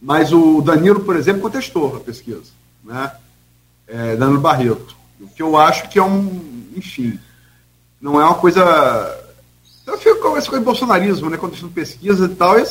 Mas 0.00 0.32
o 0.32 0.60
Danilo, 0.60 1.00
por 1.00 1.16
exemplo, 1.16 1.40
contestou 1.40 1.96
a 1.96 2.00
pesquisa. 2.00 2.52
Né? 2.82 3.10
É, 3.86 4.16
Danilo 4.16 4.40
Barreto. 4.40 4.94
O 5.18 5.28
que 5.28 5.42
eu 5.42 5.56
acho 5.56 5.88
que 5.88 5.98
é 5.98 6.02
um. 6.02 6.66
Enfim. 6.76 7.18
Não 8.00 8.20
é 8.20 8.24
uma 8.24 8.34
coisa. 8.34 9.23
Fico 9.98 10.20
com 10.20 10.38
de 10.38 10.64
bolsonarismo, 10.64 11.28
né? 11.28 11.36
Contestando 11.36 11.72
pesquisa 11.72 12.24
e 12.24 12.34
tal, 12.34 12.58
e 12.58 12.64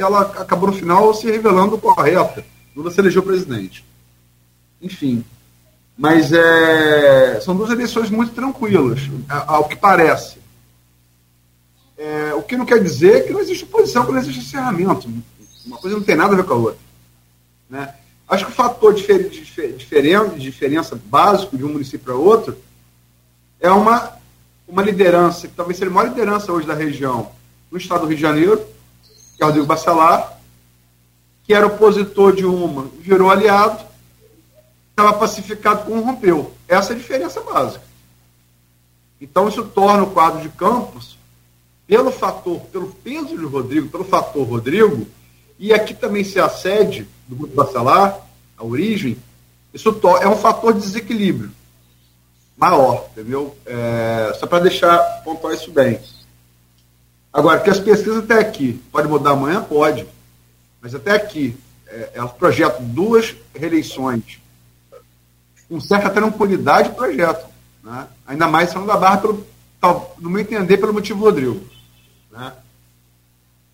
ela, 0.00 0.20
acabou 0.40 0.70
no 0.70 0.76
final 0.76 1.14
se 1.14 1.30
revelando 1.30 1.78
correta. 1.78 2.44
Lula 2.74 2.90
se 2.90 3.00
elegeu 3.00 3.22
presidente. 3.22 3.84
Enfim. 4.82 5.24
Mas 5.96 6.32
é, 6.32 7.40
são 7.40 7.56
duas 7.56 7.70
eleições 7.70 8.10
muito 8.10 8.32
tranquilas, 8.32 9.00
ao 9.28 9.68
que 9.68 9.76
parece. 9.76 10.38
É, 11.96 12.32
o 12.34 12.42
que 12.42 12.56
não 12.56 12.64
quer 12.64 12.80
dizer 12.82 13.26
que 13.26 13.32
não 13.32 13.40
existe 13.40 13.64
oposição, 13.64 14.06
que 14.06 14.12
não 14.12 14.20
existe 14.20 14.40
encerramento. 14.40 15.08
Uma 15.66 15.78
coisa 15.78 15.96
não 15.96 16.04
tem 16.04 16.14
nada 16.14 16.34
a 16.34 16.36
ver 16.36 16.44
com 16.44 16.54
a 16.54 16.56
outra. 16.56 16.80
Né? 17.68 17.92
Acho 18.28 18.46
que 18.46 18.52
o 18.52 18.54
fator 18.54 18.94
difer, 18.94 19.28
difer, 19.28 19.72
diferente, 19.72 20.38
diferença 20.38 21.00
básico 21.06 21.56
de 21.56 21.64
um 21.64 21.72
município 21.72 22.04
para 22.04 22.14
outro 22.14 22.56
é 23.60 23.70
uma, 23.70 24.12
uma 24.68 24.82
liderança, 24.82 25.48
que 25.48 25.54
talvez 25.54 25.78
seja 25.78 25.90
a 25.90 25.94
maior 25.94 26.10
liderança 26.10 26.52
hoje 26.52 26.66
da 26.66 26.74
região 26.74 27.32
no 27.70 27.78
estado 27.78 28.02
do 28.02 28.06
Rio 28.06 28.16
de 28.16 28.22
Janeiro, 28.22 28.64
que 29.36 29.42
é 29.42 29.44
o 29.44 29.48
Rodrigo 29.48 29.66
Bacelar, 29.66 30.38
que 31.44 31.54
era 31.54 31.66
opositor 31.66 32.34
de 32.34 32.44
uma, 32.44 32.90
virou 33.00 33.30
aliado, 33.30 33.82
estava 34.90 35.14
pacificado 35.14 35.86
com 35.86 36.00
rompeu. 36.00 36.52
Essa 36.68 36.92
é 36.92 36.96
a 36.96 36.98
diferença 36.98 37.40
básica. 37.40 37.84
Então 39.20 39.48
isso 39.48 39.64
torna 39.64 40.02
o 40.02 40.10
quadro 40.10 40.42
de 40.42 40.50
Campos, 40.50 41.16
pelo 41.86 42.10
fator, 42.10 42.60
pelo 42.66 42.88
peso 42.88 43.36
de 43.38 43.44
Rodrigo, 43.44 43.88
pelo 43.88 44.04
fator 44.04 44.46
Rodrigo, 44.46 45.06
e 45.58 45.72
aqui 45.72 45.94
também 45.94 46.22
se 46.22 46.38
a 46.38 46.48
sede 46.48 47.08
do 47.26 47.34
grupo 47.34 47.54
bacelar, 47.54 48.20
a 48.56 48.64
origem, 48.64 49.16
isso 49.72 49.98
é 50.20 50.28
um 50.28 50.36
fator 50.36 50.74
de 50.74 50.80
desequilíbrio 50.80 51.50
maior, 52.58 53.08
entendeu? 53.12 53.56
É, 53.64 54.32
só 54.38 54.46
para 54.46 54.64
deixar 54.64 54.98
pontuar 55.22 55.54
isso 55.54 55.70
bem. 55.70 56.00
Agora, 57.32 57.60
que 57.60 57.70
as 57.70 57.78
pesquisas 57.78 58.24
até 58.24 58.40
aqui, 58.40 58.82
pode 58.90 59.06
mudar 59.06 59.30
amanhã? 59.30 59.62
Pode. 59.62 60.06
Mas 60.80 60.94
até 60.94 61.12
aqui, 61.12 61.56
é, 61.86 62.10
elas 62.14 62.32
projetam 62.32 62.84
duas 62.84 63.34
reeleições 63.54 64.40
com 65.68 65.80
certa 65.80 66.08
tranquilidade 66.08 66.90
projeto. 66.90 67.46
Né? 67.84 68.06
Ainda 68.26 68.48
mais 68.48 68.70
sendo 68.70 68.86
da 68.86 68.96
Barra, 68.96 69.18
pelo, 69.18 69.46
no 70.18 70.30
meu 70.30 70.40
entender, 70.40 70.78
pelo 70.78 70.94
motivo 70.94 71.24
Rodrigo. 71.24 71.60
Né? 72.32 72.52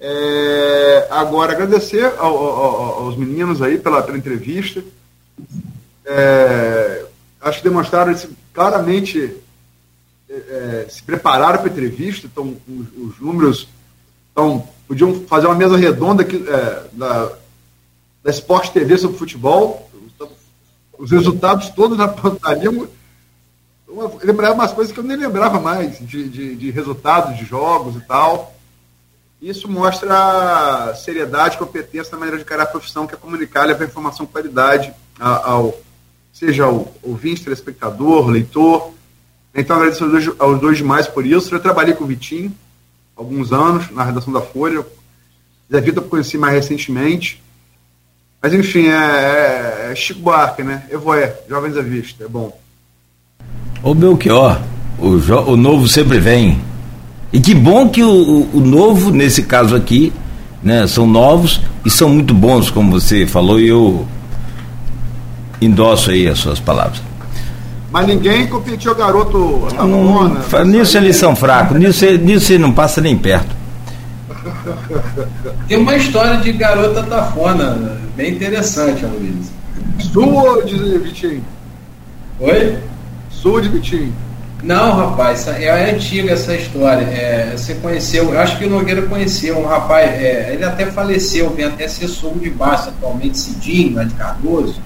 É, 0.01 1.09
agora, 1.11 1.53
agradecer 1.53 2.05
ao, 2.19 2.37
ao, 2.37 3.05
aos 3.05 3.17
meninos 3.17 3.63
aí 3.63 3.79
pela, 3.79 4.03
pela 4.03 4.19
entrevista. 4.19 4.83
É, 6.05 7.07
acho 7.41 7.59
que 7.59 7.69
demonstraram 7.69 8.13
esse, 8.13 8.29
claramente 8.55 9.37
é, 10.31 10.35
é 10.35 10.87
se 10.89 11.03
prepararam 11.03 11.59
para 11.59 11.69
a 11.69 11.73
entrevista, 11.73 12.27
então 12.27 12.57
os, 12.67 12.87
os, 12.97 13.21
números 13.21 13.69
então, 14.33 14.67
podiam 14.89 15.23
fazer 15.27 15.47
uma 15.47 15.55
mesa 15.55 15.77
redonda 15.77 16.23
aqui, 16.23 16.43
é, 16.49 16.85
da, 16.93 17.33
da 18.23 18.31
Sport 18.31 18.71
TV 18.71 18.97
sobre 18.97 19.19
futebol, 19.19 19.91
os 20.99 21.11
resultados 21.11 21.71
todos 21.71 21.99
na 21.99 22.07
língua. 22.55 22.89
eu 23.89 24.21
lembrava 24.23 24.55
umas 24.55 24.73
coisas 24.73 24.93
que 24.93 24.99
eu 24.99 25.05
nem 25.05 25.17
lembrava 25.17 25.61
mais, 25.61 25.99
de, 25.99 26.29
de, 26.29 26.55
de 26.55 26.71
resultados 26.71 27.37
de 27.37 27.45
jogos 27.45 27.97
e 27.97 28.01
tal. 28.01 28.55
Isso 29.43 29.69
mostra 29.69 30.95
seriedade, 30.95 31.59
competência 31.59 32.13
na 32.13 32.19
maneira 32.19 32.39
de 32.39 32.45
encarar 32.45 32.63
a 32.63 32.67
profissão, 32.67 33.07
que 33.07 33.15
é 33.15 33.19
comunicar, 33.19 33.65
levar 33.65 33.85
informação 33.85 34.25
qualidade 34.25 34.95
ao, 35.21 35.75
seja 36.45 36.65
ao 36.65 36.93
ouvinte, 37.03 37.43
telespectador, 37.43 38.29
leitor. 38.29 38.93
Então, 39.55 39.77
agradeço 39.77 40.05
aos 40.05 40.13
dois, 40.13 40.31
aos 40.39 40.61
dois 40.61 40.79
demais 40.79 41.07
por 41.07 41.25
isso. 41.25 41.55
Eu 41.55 41.61
trabalhei 41.61 41.95
com 41.95 42.05
o 42.05 42.07
Vitinho 42.07 42.53
alguns 43.17 43.53
anos 43.53 43.91
na 43.91 44.05
redação 44.05 44.33
da 44.33 44.41
Folha. 44.41 44.85
Zé 45.71 45.81
Vitor 45.81 46.03
eu 46.03 46.09
conheci 46.09 46.37
mais 46.37 46.55
recentemente. 46.55 47.43
Mas, 48.43 48.53
enfim, 48.53 48.89
é, 48.89 49.89
é, 49.89 49.89
é 49.93 49.95
Chico 49.95 50.21
Buarque, 50.21 50.63
né? 50.63 50.85
Evoé, 50.91 51.35
Jovens 51.49 51.77
à 51.77 51.83
Vista, 51.83 52.25
é 52.25 52.29
bom. 52.29 52.59
Ô 53.83 53.95
Belchior, 53.95 54.61
o, 54.99 55.09
o 55.51 55.57
novo 55.57 55.89
sempre 55.89 56.19
vem. 56.19 56.61
E 57.33 57.41
que 57.41 57.55
bom 57.55 57.89
que 57.89 58.03
o, 58.03 58.49
o, 58.53 58.61
novo, 58.61 59.11
nesse 59.11 59.43
caso 59.43 59.75
aqui, 59.75 60.13
né, 60.63 60.87
são 60.87 61.07
novos 61.07 61.61
e 61.85 61.91
são 61.91 62.09
muito 62.09 62.33
bons, 62.33 62.71
como 62.71 62.93
você 62.93 63.27
falou, 63.27 63.59
e 63.59 63.69
eu 63.69 64.07
endosso 65.65 66.11
aí 66.11 66.29
as 66.29 66.39
suas 66.39 66.61
palavras. 66.61 67.03
Mas 67.91 68.07
ninguém 68.09 68.47
competiu 68.49 68.95
garoto 68.95 69.69
não, 69.77 69.87
não, 69.87 70.65
Nisso 70.65 70.97
eles 70.99 71.17
são 71.17 71.37
fracos, 71.37 71.79
nisso, 71.79 72.05
nisso 72.19 72.53
ele 72.53 72.63
não 72.63 72.73
passa 72.73 73.01
nem 73.01 73.17
perto. 73.17 73.55
Tem 75.69 75.79
uma 75.79 75.95
história 75.97 76.39
de 76.39 76.53
garota 76.53 77.03
tafona, 77.05 77.97
bem 78.17 78.33
interessante, 78.33 79.07
Luiz. 79.07 79.53
Sua 80.13 80.65
de 80.65 80.99
Vitinho? 80.99 81.45
Oi? 82.41 82.79
Sua 83.31 83.63
de 83.63 83.69
Vitinho? 83.69 84.13
Não, 84.65 84.97
rapaz, 84.97 85.47
é 85.47 85.91
antiga 85.95 86.33
essa 86.33 86.55
história. 86.57 87.05
É, 87.05 87.53
você 87.57 87.75
conheceu, 87.75 88.33
eu 88.33 88.41
acho 88.41 88.59
que 88.59 88.65
o 88.65 88.71
Nogueira 88.71 89.03
conheceu 89.03 89.59
um 89.59 89.67
rapaz, 89.67 90.11
é, 90.11 90.55
ele 90.55 90.65
até 90.65 90.87
faleceu, 90.87 91.51
vem 91.51 91.67
até 91.67 91.87
ser 91.87 92.09
sogro 92.09 92.41
de 92.41 92.51
baixo 92.51 92.89
atualmente, 92.89 93.39
Cidinho, 93.39 93.97
lá 93.97 94.05
de 94.05 94.15
Cardoso. 94.15 94.81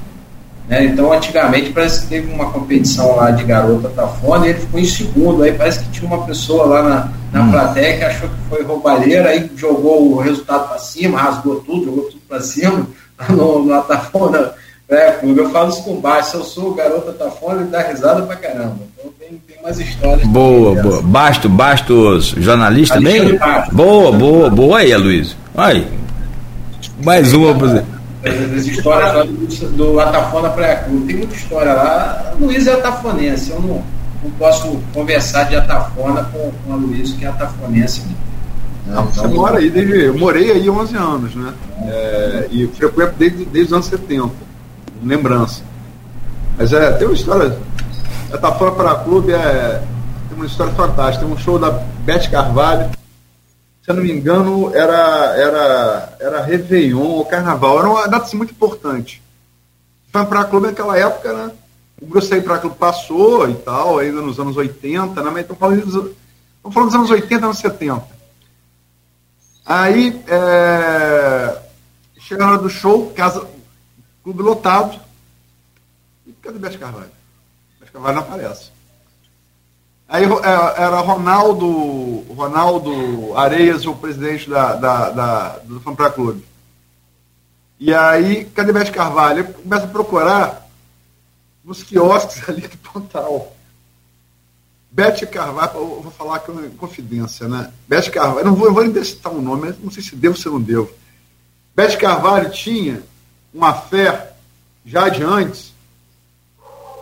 Né? 0.68 0.84
Então, 0.84 1.12
antigamente, 1.12 1.70
parece 1.70 2.02
que 2.02 2.08
teve 2.08 2.32
uma 2.32 2.50
competição 2.50 3.16
lá 3.16 3.30
de 3.30 3.42
garota 3.44 3.88
tafona 3.88 4.46
e 4.46 4.50
ele 4.50 4.60
ficou 4.60 4.80
em 4.80 4.84
segundo. 4.84 5.42
Aí 5.42 5.52
parece 5.52 5.80
que 5.80 5.90
tinha 5.90 6.06
uma 6.06 6.26
pessoa 6.26 6.66
lá 6.66 6.82
na, 6.82 7.08
na 7.32 7.42
hum. 7.42 7.50
plateia 7.50 7.96
que 7.96 8.04
achou 8.04 8.28
que 8.28 8.48
foi 8.50 8.62
roubalheira, 8.62 9.30
aí 9.30 9.50
jogou 9.56 10.12
o 10.12 10.18
resultado 10.18 10.68
para 10.68 10.78
cima, 10.78 11.18
rasgou 11.18 11.56
tudo, 11.60 11.86
jogou 11.86 12.04
tudo 12.04 12.20
para 12.28 12.40
cima, 12.40 12.86
no, 13.30 13.64
no 13.64 13.74
Atafona. 13.74 14.52
É, 14.90 15.18
eu 15.22 15.50
falo 15.50 15.68
isso 15.68 15.82
com 15.82 16.00
baixo, 16.00 16.30
se 16.30 16.36
eu 16.36 16.44
sou 16.44 16.70
o 16.70 16.74
garota 16.74 17.10
Atafona, 17.10 17.60
ele 17.60 17.70
dá 17.70 17.82
risada 17.82 18.22
pra 18.22 18.36
caramba. 18.36 18.76
Então 18.96 19.12
tem, 19.18 19.40
tem 19.46 19.58
umas 19.62 19.78
histórias. 19.78 20.26
Boa, 20.26 20.82
boa. 20.82 21.02
Basto, 21.02 21.48
Bastos, 21.48 22.34
jornalista 22.38 22.94
também? 22.94 23.38
Boa, 23.72 24.12
boa, 24.12 24.50
boa 24.50 24.78
aí, 24.78 24.94
Luiz. 24.96 25.36
Aí. 25.54 25.86
Mais 27.02 27.32
uma 27.32 27.54
pra 27.54 27.68
você. 27.68 27.97
As 28.24 28.66
histórias 28.66 29.14
lá 29.14 29.22
do, 29.22 30.00
Atafona 30.00 30.50
Praia 30.50 30.76
Clube. 30.78 31.06
Tem 31.06 31.16
muita 31.16 31.34
história 31.34 31.72
lá. 31.72 32.34
Luiz 32.40 32.66
é 32.66 32.72
atafonense. 32.72 33.50
Eu 33.50 33.60
não, 33.60 33.82
não 34.22 34.30
posso 34.38 34.80
conversar 34.92 35.44
de 35.44 35.56
Atafona 35.56 36.24
com, 36.24 36.50
com 36.64 36.72
a 36.72 36.76
Luiz, 36.76 37.12
que 37.12 37.24
é 37.24 37.28
atafonense. 37.28 38.02
Não, 38.86 39.04
então, 39.04 39.12
você 39.12 39.28
mora 39.28 39.58
aí 39.58 39.70
desde. 39.70 40.06
Eu 40.06 40.18
morei 40.18 40.50
aí 40.50 40.68
11 40.68 40.96
anos, 40.96 41.34
né? 41.34 41.52
É, 41.82 42.48
e 42.50 42.66
frequento 42.68 43.14
desde, 43.18 43.44
desde 43.44 43.68
os 43.68 43.72
anos 43.72 43.86
70. 43.86 44.30
Lembrança. 45.04 45.62
Mas 46.56 46.72
é, 46.72 46.90
tem 46.92 47.06
uma 47.06 47.14
história. 47.14 47.56
Atafona 48.32 48.72
Praia 48.72 48.98
Clube 48.98 49.32
é. 49.32 49.82
Tem 50.28 50.36
uma 50.36 50.46
história 50.46 50.72
fantástica. 50.72 51.24
Tem 51.24 51.32
um 51.32 51.38
show 51.38 51.58
da 51.58 51.70
Beth 52.04 52.28
Carvalho 52.30 52.97
eu 53.88 53.94
não 53.94 54.02
me 54.02 54.12
engano, 54.12 54.74
era, 54.74 55.34
era, 55.36 56.16
era 56.20 56.42
Réveillon 56.42 57.00
ou 57.00 57.24
Carnaval. 57.24 57.78
Era 57.78 57.88
uma 57.88 58.06
data 58.06 58.26
assim, 58.26 58.36
muito 58.36 58.52
importante. 58.52 59.22
Foi 60.12 60.26
para 60.26 60.44
clube 60.44 60.66
naquela 60.66 60.98
época, 60.98 61.32
né? 61.32 61.52
O 62.00 62.06
Grosseiro 62.06 62.44
para 62.44 62.58
clube 62.58 62.76
passou 62.76 63.48
e 63.48 63.54
tal, 63.54 63.98
ainda 63.98 64.20
nos 64.20 64.38
anos 64.38 64.56
80, 64.56 65.22
né? 65.22 65.30
Mas 65.30 65.42
estão 65.42 65.56
falando, 65.56 66.16
falando 66.70 66.88
dos 66.88 66.94
anos 66.94 67.10
80, 67.10 67.46
anos 67.46 67.58
70. 67.58 68.06
Aí, 69.64 70.22
é, 70.28 71.58
chega 72.20 72.44
a 72.44 72.48
hora 72.48 72.58
do 72.58 72.70
show, 72.70 73.10
casa, 73.16 73.46
clube 74.22 74.42
lotado. 74.42 75.00
E 76.26 76.32
cadê 76.42 76.58
Bete 76.58 76.78
Carvalho? 76.78 77.10
Bete 77.80 77.92
Carvalho 77.92 78.16
não 78.16 78.22
aparece. 78.22 78.70
Aí 80.08 80.24
é, 80.24 80.82
era 80.82 81.00
Ronaldo, 81.00 82.24
Ronaldo 82.34 83.36
Areias, 83.36 83.84
o 83.84 83.94
presidente 83.94 84.48
da, 84.48 84.74
da, 84.74 85.10
da 85.10 85.48
do 85.58 85.80
Fanpra 85.80 86.10
Clube. 86.10 86.42
E 87.78 87.92
aí, 87.92 88.46
cadê 88.46 88.72
Bete 88.72 88.90
Carvalho? 88.90 89.40
Eu 89.40 89.52
começo 89.52 89.84
a 89.84 89.88
procurar 89.88 90.68
nos 91.62 91.82
quiosques 91.82 92.42
ali 92.48 92.62
do 92.62 92.78
Pontal. 92.78 93.54
Bete 94.90 95.26
Carvalho, 95.26 95.72
eu 95.74 96.00
vou 96.02 96.10
falar 96.10 96.40
com 96.40 96.54
confidência, 96.70 97.46
né? 97.46 97.70
Bete 97.86 98.10
Carvalho, 98.10 98.46
não 98.46 98.54
vou, 98.54 98.66
eu 98.66 98.74
vou 98.74 99.04
citar 99.04 99.30
um 99.30 99.42
nome, 99.42 99.74
não 99.82 99.90
sei 99.90 100.02
se 100.02 100.16
devo 100.16 100.34
ou 100.34 100.40
se 100.40 100.48
não 100.48 100.60
devo. 100.60 100.90
Bete 101.76 101.98
Carvalho 101.98 102.50
tinha 102.50 103.02
uma 103.52 103.74
fé 103.74 104.32
já 104.86 105.10
de 105.10 105.22
antes 105.22 105.74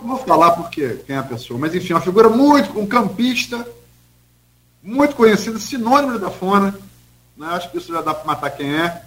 vou 0.06 0.18
falar 0.18 0.52
porque 0.52 1.02
quem 1.06 1.16
é 1.16 1.18
a 1.18 1.22
pessoa, 1.22 1.58
mas 1.58 1.74
enfim, 1.74 1.92
uma 1.92 2.00
figura 2.00 2.28
muito, 2.28 2.78
um 2.78 2.86
campista, 2.86 3.66
muito 4.82 5.16
conhecido, 5.16 5.58
sinônimo 5.58 6.18
da 6.18 6.30
Fona. 6.30 6.74
Né? 7.36 7.46
Acho 7.48 7.70
que 7.70 7.78
isso 7.78 7.92
já 7.92 8.00
dá 8.00 8.14
para 8.14 8.24
matar 8.24 8.50
quem 8.50 8.74
é, 8.74 9.02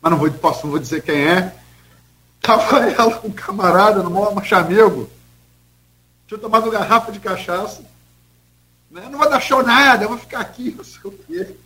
mas 0.00 0.10
não 0.10 0.18
vou, 0.18 0.30
posso, 0.30 0.64
não 0.64 0.70
vou 0.70 0.80
dizer 0.80 1.02
quem 1.02 1.16
é. 1.16 1.54
Tava 2.40 2.78
ela, 2.90 3.20
um 3.24 3.30
camarada, 3.30 4.02
no 4.02 4.10
maior 4.10 4.44
chamego, 4.44 5.10
tinha 6.26 6.38
tomado 6.38 6.64
uma 6.64 6.72
garrafa 6.72 7.10
de 7.10 7.20
cachaça. 7.20 7.82
Né? 8.90 9.08
Não 9.10 9.18
vou 9.18 9.28
dar 9.28 9.40
show 9.40 9.62
nada, 9.62 10.08
vou 10.08 10.18
ficar 10.18 10.40
aqui, 10.40 10.74
não 10.76 10.84
sei 10.84 11.00
o 11.04 11.10
quê. 11.12 11.56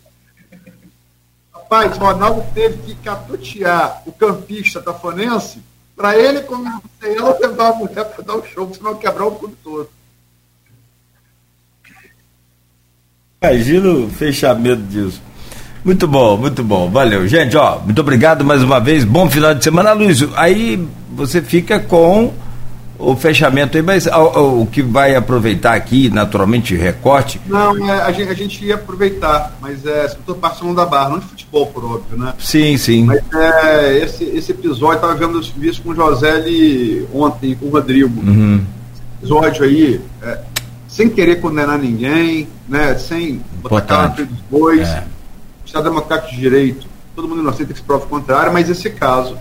Rapaz, 1.53 1.97
Ronaldo 1.97 2.45
teve 2.55 2.83
que 2.83 2.95
catutear 2.97 4.03
o 4.07 4.13
campista 4.13 4.81
tafonense 4.81 5.63
para 6.03 6.19
ele 6.19 6.41
convencer 6.41 6.83
ela 7.17 7.39
levar 7.41 7.69
a 7.69 7.75
mulher 7.75 8.05
para 8.05 8.25
dar 8.25 8.35
o 8.35 8.41
um 8.41 8.45
show, 8.45 8.75
senão 8.75 8.97
quebrar 8.97 9.27
o 9.27 9.31
clube 9.37 9.55
todo. 9.63 9.89
Imagina 13.41 13.89
o 13.89 14.11
fechamento 14.11 14.83
disso. 14.83 15.23
Muito 15.85 16.09
bom, 16.09 16.37
muito 16.37 16.63
bom. 16.65 16.91
Valeu. 16.91 17.27
Gente, 17.29 17.57
ó, 17.57 17.79
muito 17.79 18.01
obrigado 18.01 18.45
mais 18.45 18.63
uma 18.63 18.81
vez. 18.81 19.05
Bom 19.05 19.31
final 19.31 19.55
de 19.55 19.63
semana, 19.63 19.93
Luiz. 19.93 20.21
Aí 20.37 20.85
você 21.11 21.41
fica 21.41 21.79
com 21.79 22.33
o 23.03 23.17
fechamento 23.17 23.77
aí, 23.77 23.83
mas 23.83 24.07
o, 24.07 24.63
o 24.63 24.67
que 24.67 24.81
vai 24.81 25.17
aproveitar 25.17 25.75
aqui, 25.75 26.09
naturalmente, 26.09 26.77
recorte? 26.77 27.41
Não, 27.47 27.77
é, 27.91 28.03
a, 28.03 28.13
gente, 28.13 28.31
a, 28.31 28.35
gente, 28.35 28.65
ia 28.65 28.77
aproveitar, 28.77 29.57
mas 29.61 29.85
é, 29.85 30.07
estou 30.07 30.37
passando 30.37 30.75
da 30.75 30.87
barra, 30.87 31.11
não 31.11 31.19
de 31.19 31.27
futebol, 31.27 31.67
por 31.67 31.85
óbvio, 31.85 32.17
né? 32.17 32.33
Sim, 32.39 32.77
sim. 32.77 33.05
Mas 33.05 33.21
é, 33.35 33.99
esse, 33.99 34.25
esse 34.25 34.53
episódio, 34.53 34.97
estava 34.97 35.15
vendo 35.15 35.41
isso 35.61 35.83
com 35.83 35.91
o 35.91 35.95
José 35.95 36.45
ontem, 37.13 37.57
com 37.57 37.67
o 37.67 37.71
Rodrigo. 37.71 38.21
Uhum. 38.21 38.65
Episódio 39.19 39.65
aí, 39.65 40.01
é, 40.23 40.39
sem 40.87 41.09
querer 41.09 41.41
condenar 41.41 41.79
ninguém, 41.79 42.49
né? 42.69 42.97
Sem 42.97 43.43
botar 43.63 44.13
frente 44.13 44.29
dos 44.29 44.41
bois. 44.51 44.89
É. 44.89 45.05
Estado 45.67 45.85
Democrático 45.85 46.35
de 46.35 46.41
Direito, 46.41 46.87
todo 47.17 47.27
mundo 47.27 47.41
inocente 47.41 47.73
que 47.73 47.79
se 47.79 47.85
prova 47.85 48.05
o 48.05 48.09
contrário, 48.09 48.53
mas 48.53 48.69
esse 48.69 48.91
caso, 48.91 49.39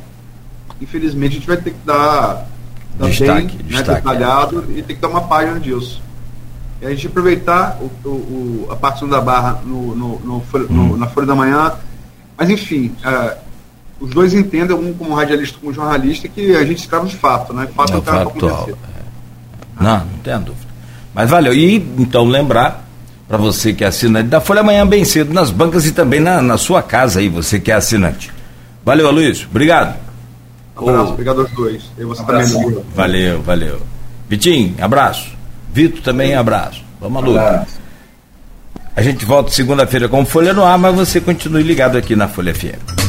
infelizmente, 0.80 1.32
a 1.32 1.36
gente 1.36 1.48
vai 1.48 1.58
ter 1.58 1.72
que 1.72 1.86
dar 1.86 2.48
também 3.02 3.48
destaque, 3.48 3.58
né, 3.58 3.64
destaque, 3.68 4.02
detalhado 4.02 4.66
é. 4.70 4.80
e 4.80 4.84
tem 4.84 4.96
que 4.96 5.02
dar 5.02 5.10
uma 5.10 5.22
página 5.22 5.60
disso. 5.60 6.02
E 6.82 6.86
a 6.86 6.90
gente 6.90 7.08
aproveitar 7.08 7.78
o, 7.80 8.08
o, 8.08 8.68
a 8.72 8.76
participação 8.76 9.10
da 9.10 9.22
barra 9.22 9.62
no, 9.66 9.96
no, 9.96 10.20
no, 10.20 10.44
hum. 10.70 10.98
na 10.98 11.08
Folha 11.08 11.28
da 11.28 11.36
Manhã. 11.36 11.74
Mas 12.38 12.50
enfim, 12.50 12.96
é, 13.04 13.38
os 14.00 14.10
dois 14.10 14.34
entendem, 14.34 14.76
um 14.76 14.94
como 14.94 15.14
radialista 15.14 15.58
como 15.60 15.72
jornalista, 15.72 16.28
que 16.28 16.56
a 16.56 16.66
gente 16.66 16.80
escreve 16.80 17.08
de 17.08 17.16
fato, 17.16 17.54
né? 17.54 17.68
Fato 17.76 17.94
é, 17.94 17.98
o 17.98 18.02
cara 18.02 18.22
é. 18.22 19.04
Não, 19.80 19.98
não 20.00 20.18
tem 20.24 20.40
dúvida. 20.40 20.72
Mas 21.14 21.30
valeu. 21.30 21.54
E 21.54 21.76
então 21.98 22.26
lembrar 22.26 22.86
para 23.28 23.38
você 23.38 23.74
que 23.74 23.84
é 23.84 23.88
assinante 23.88 24.30
da 24.30 24.42
Folha 24.42 24.62
Amanhã 24.62 24.86
bem 24.86 25.06
cedo 25.06 25.34
nas 25.34 25.52
bancas 25.52 25.86
e 25.86 25.92
também 25.92 26.20
na, 26.20 26.42
na 26.42 26.58
sua 26.58 26.82
casa 26.82 27.20
aí, 27.20 27.30
você 27.30 27.60
que 27.60 27.72
é 27.72 27.76
assinante. 27.76 28.32
Valeu, 28.84 29.12
Luiz. 29.12 29.46
Obrigado. 29.50 30.11
Um 30.82 30.90
abraço, 30.90 31.14
obrigado 31.14 31.42
aos 31.42 31.52
dois. 31.52 31.84
E 31.98 32.04
você 32.04 32.24
também, 32.24 32.84
Valeu, 32.96 33.42
valeu. 33.42 33.82
Vitinho, 34.28 34.76
abraço. 34.80 35.32
Vitor 35.74 36.02
também, 36.02 36.36
abraço. 36.36 36.84
Vamos 37.00 37.24
à 37.24 37.26
luta. 37.26 37.68
A 38.96 39.02
gente 39.02 39.24
volta 39.26 39.52
segunda-feira 39.52 40.10
com 40.10 40.26
Folha 40.26 40.54
no 40.54 40.64
Ar, 40.64 40.78
mas 40.78 40.94
você 40.96 41.22
continue 41.22 41.64
ligado 41.64 41.98
aqui 41.98 42.16
na 42.16 42.28
Folha 42.28 42.54
FM. 42.54 43.01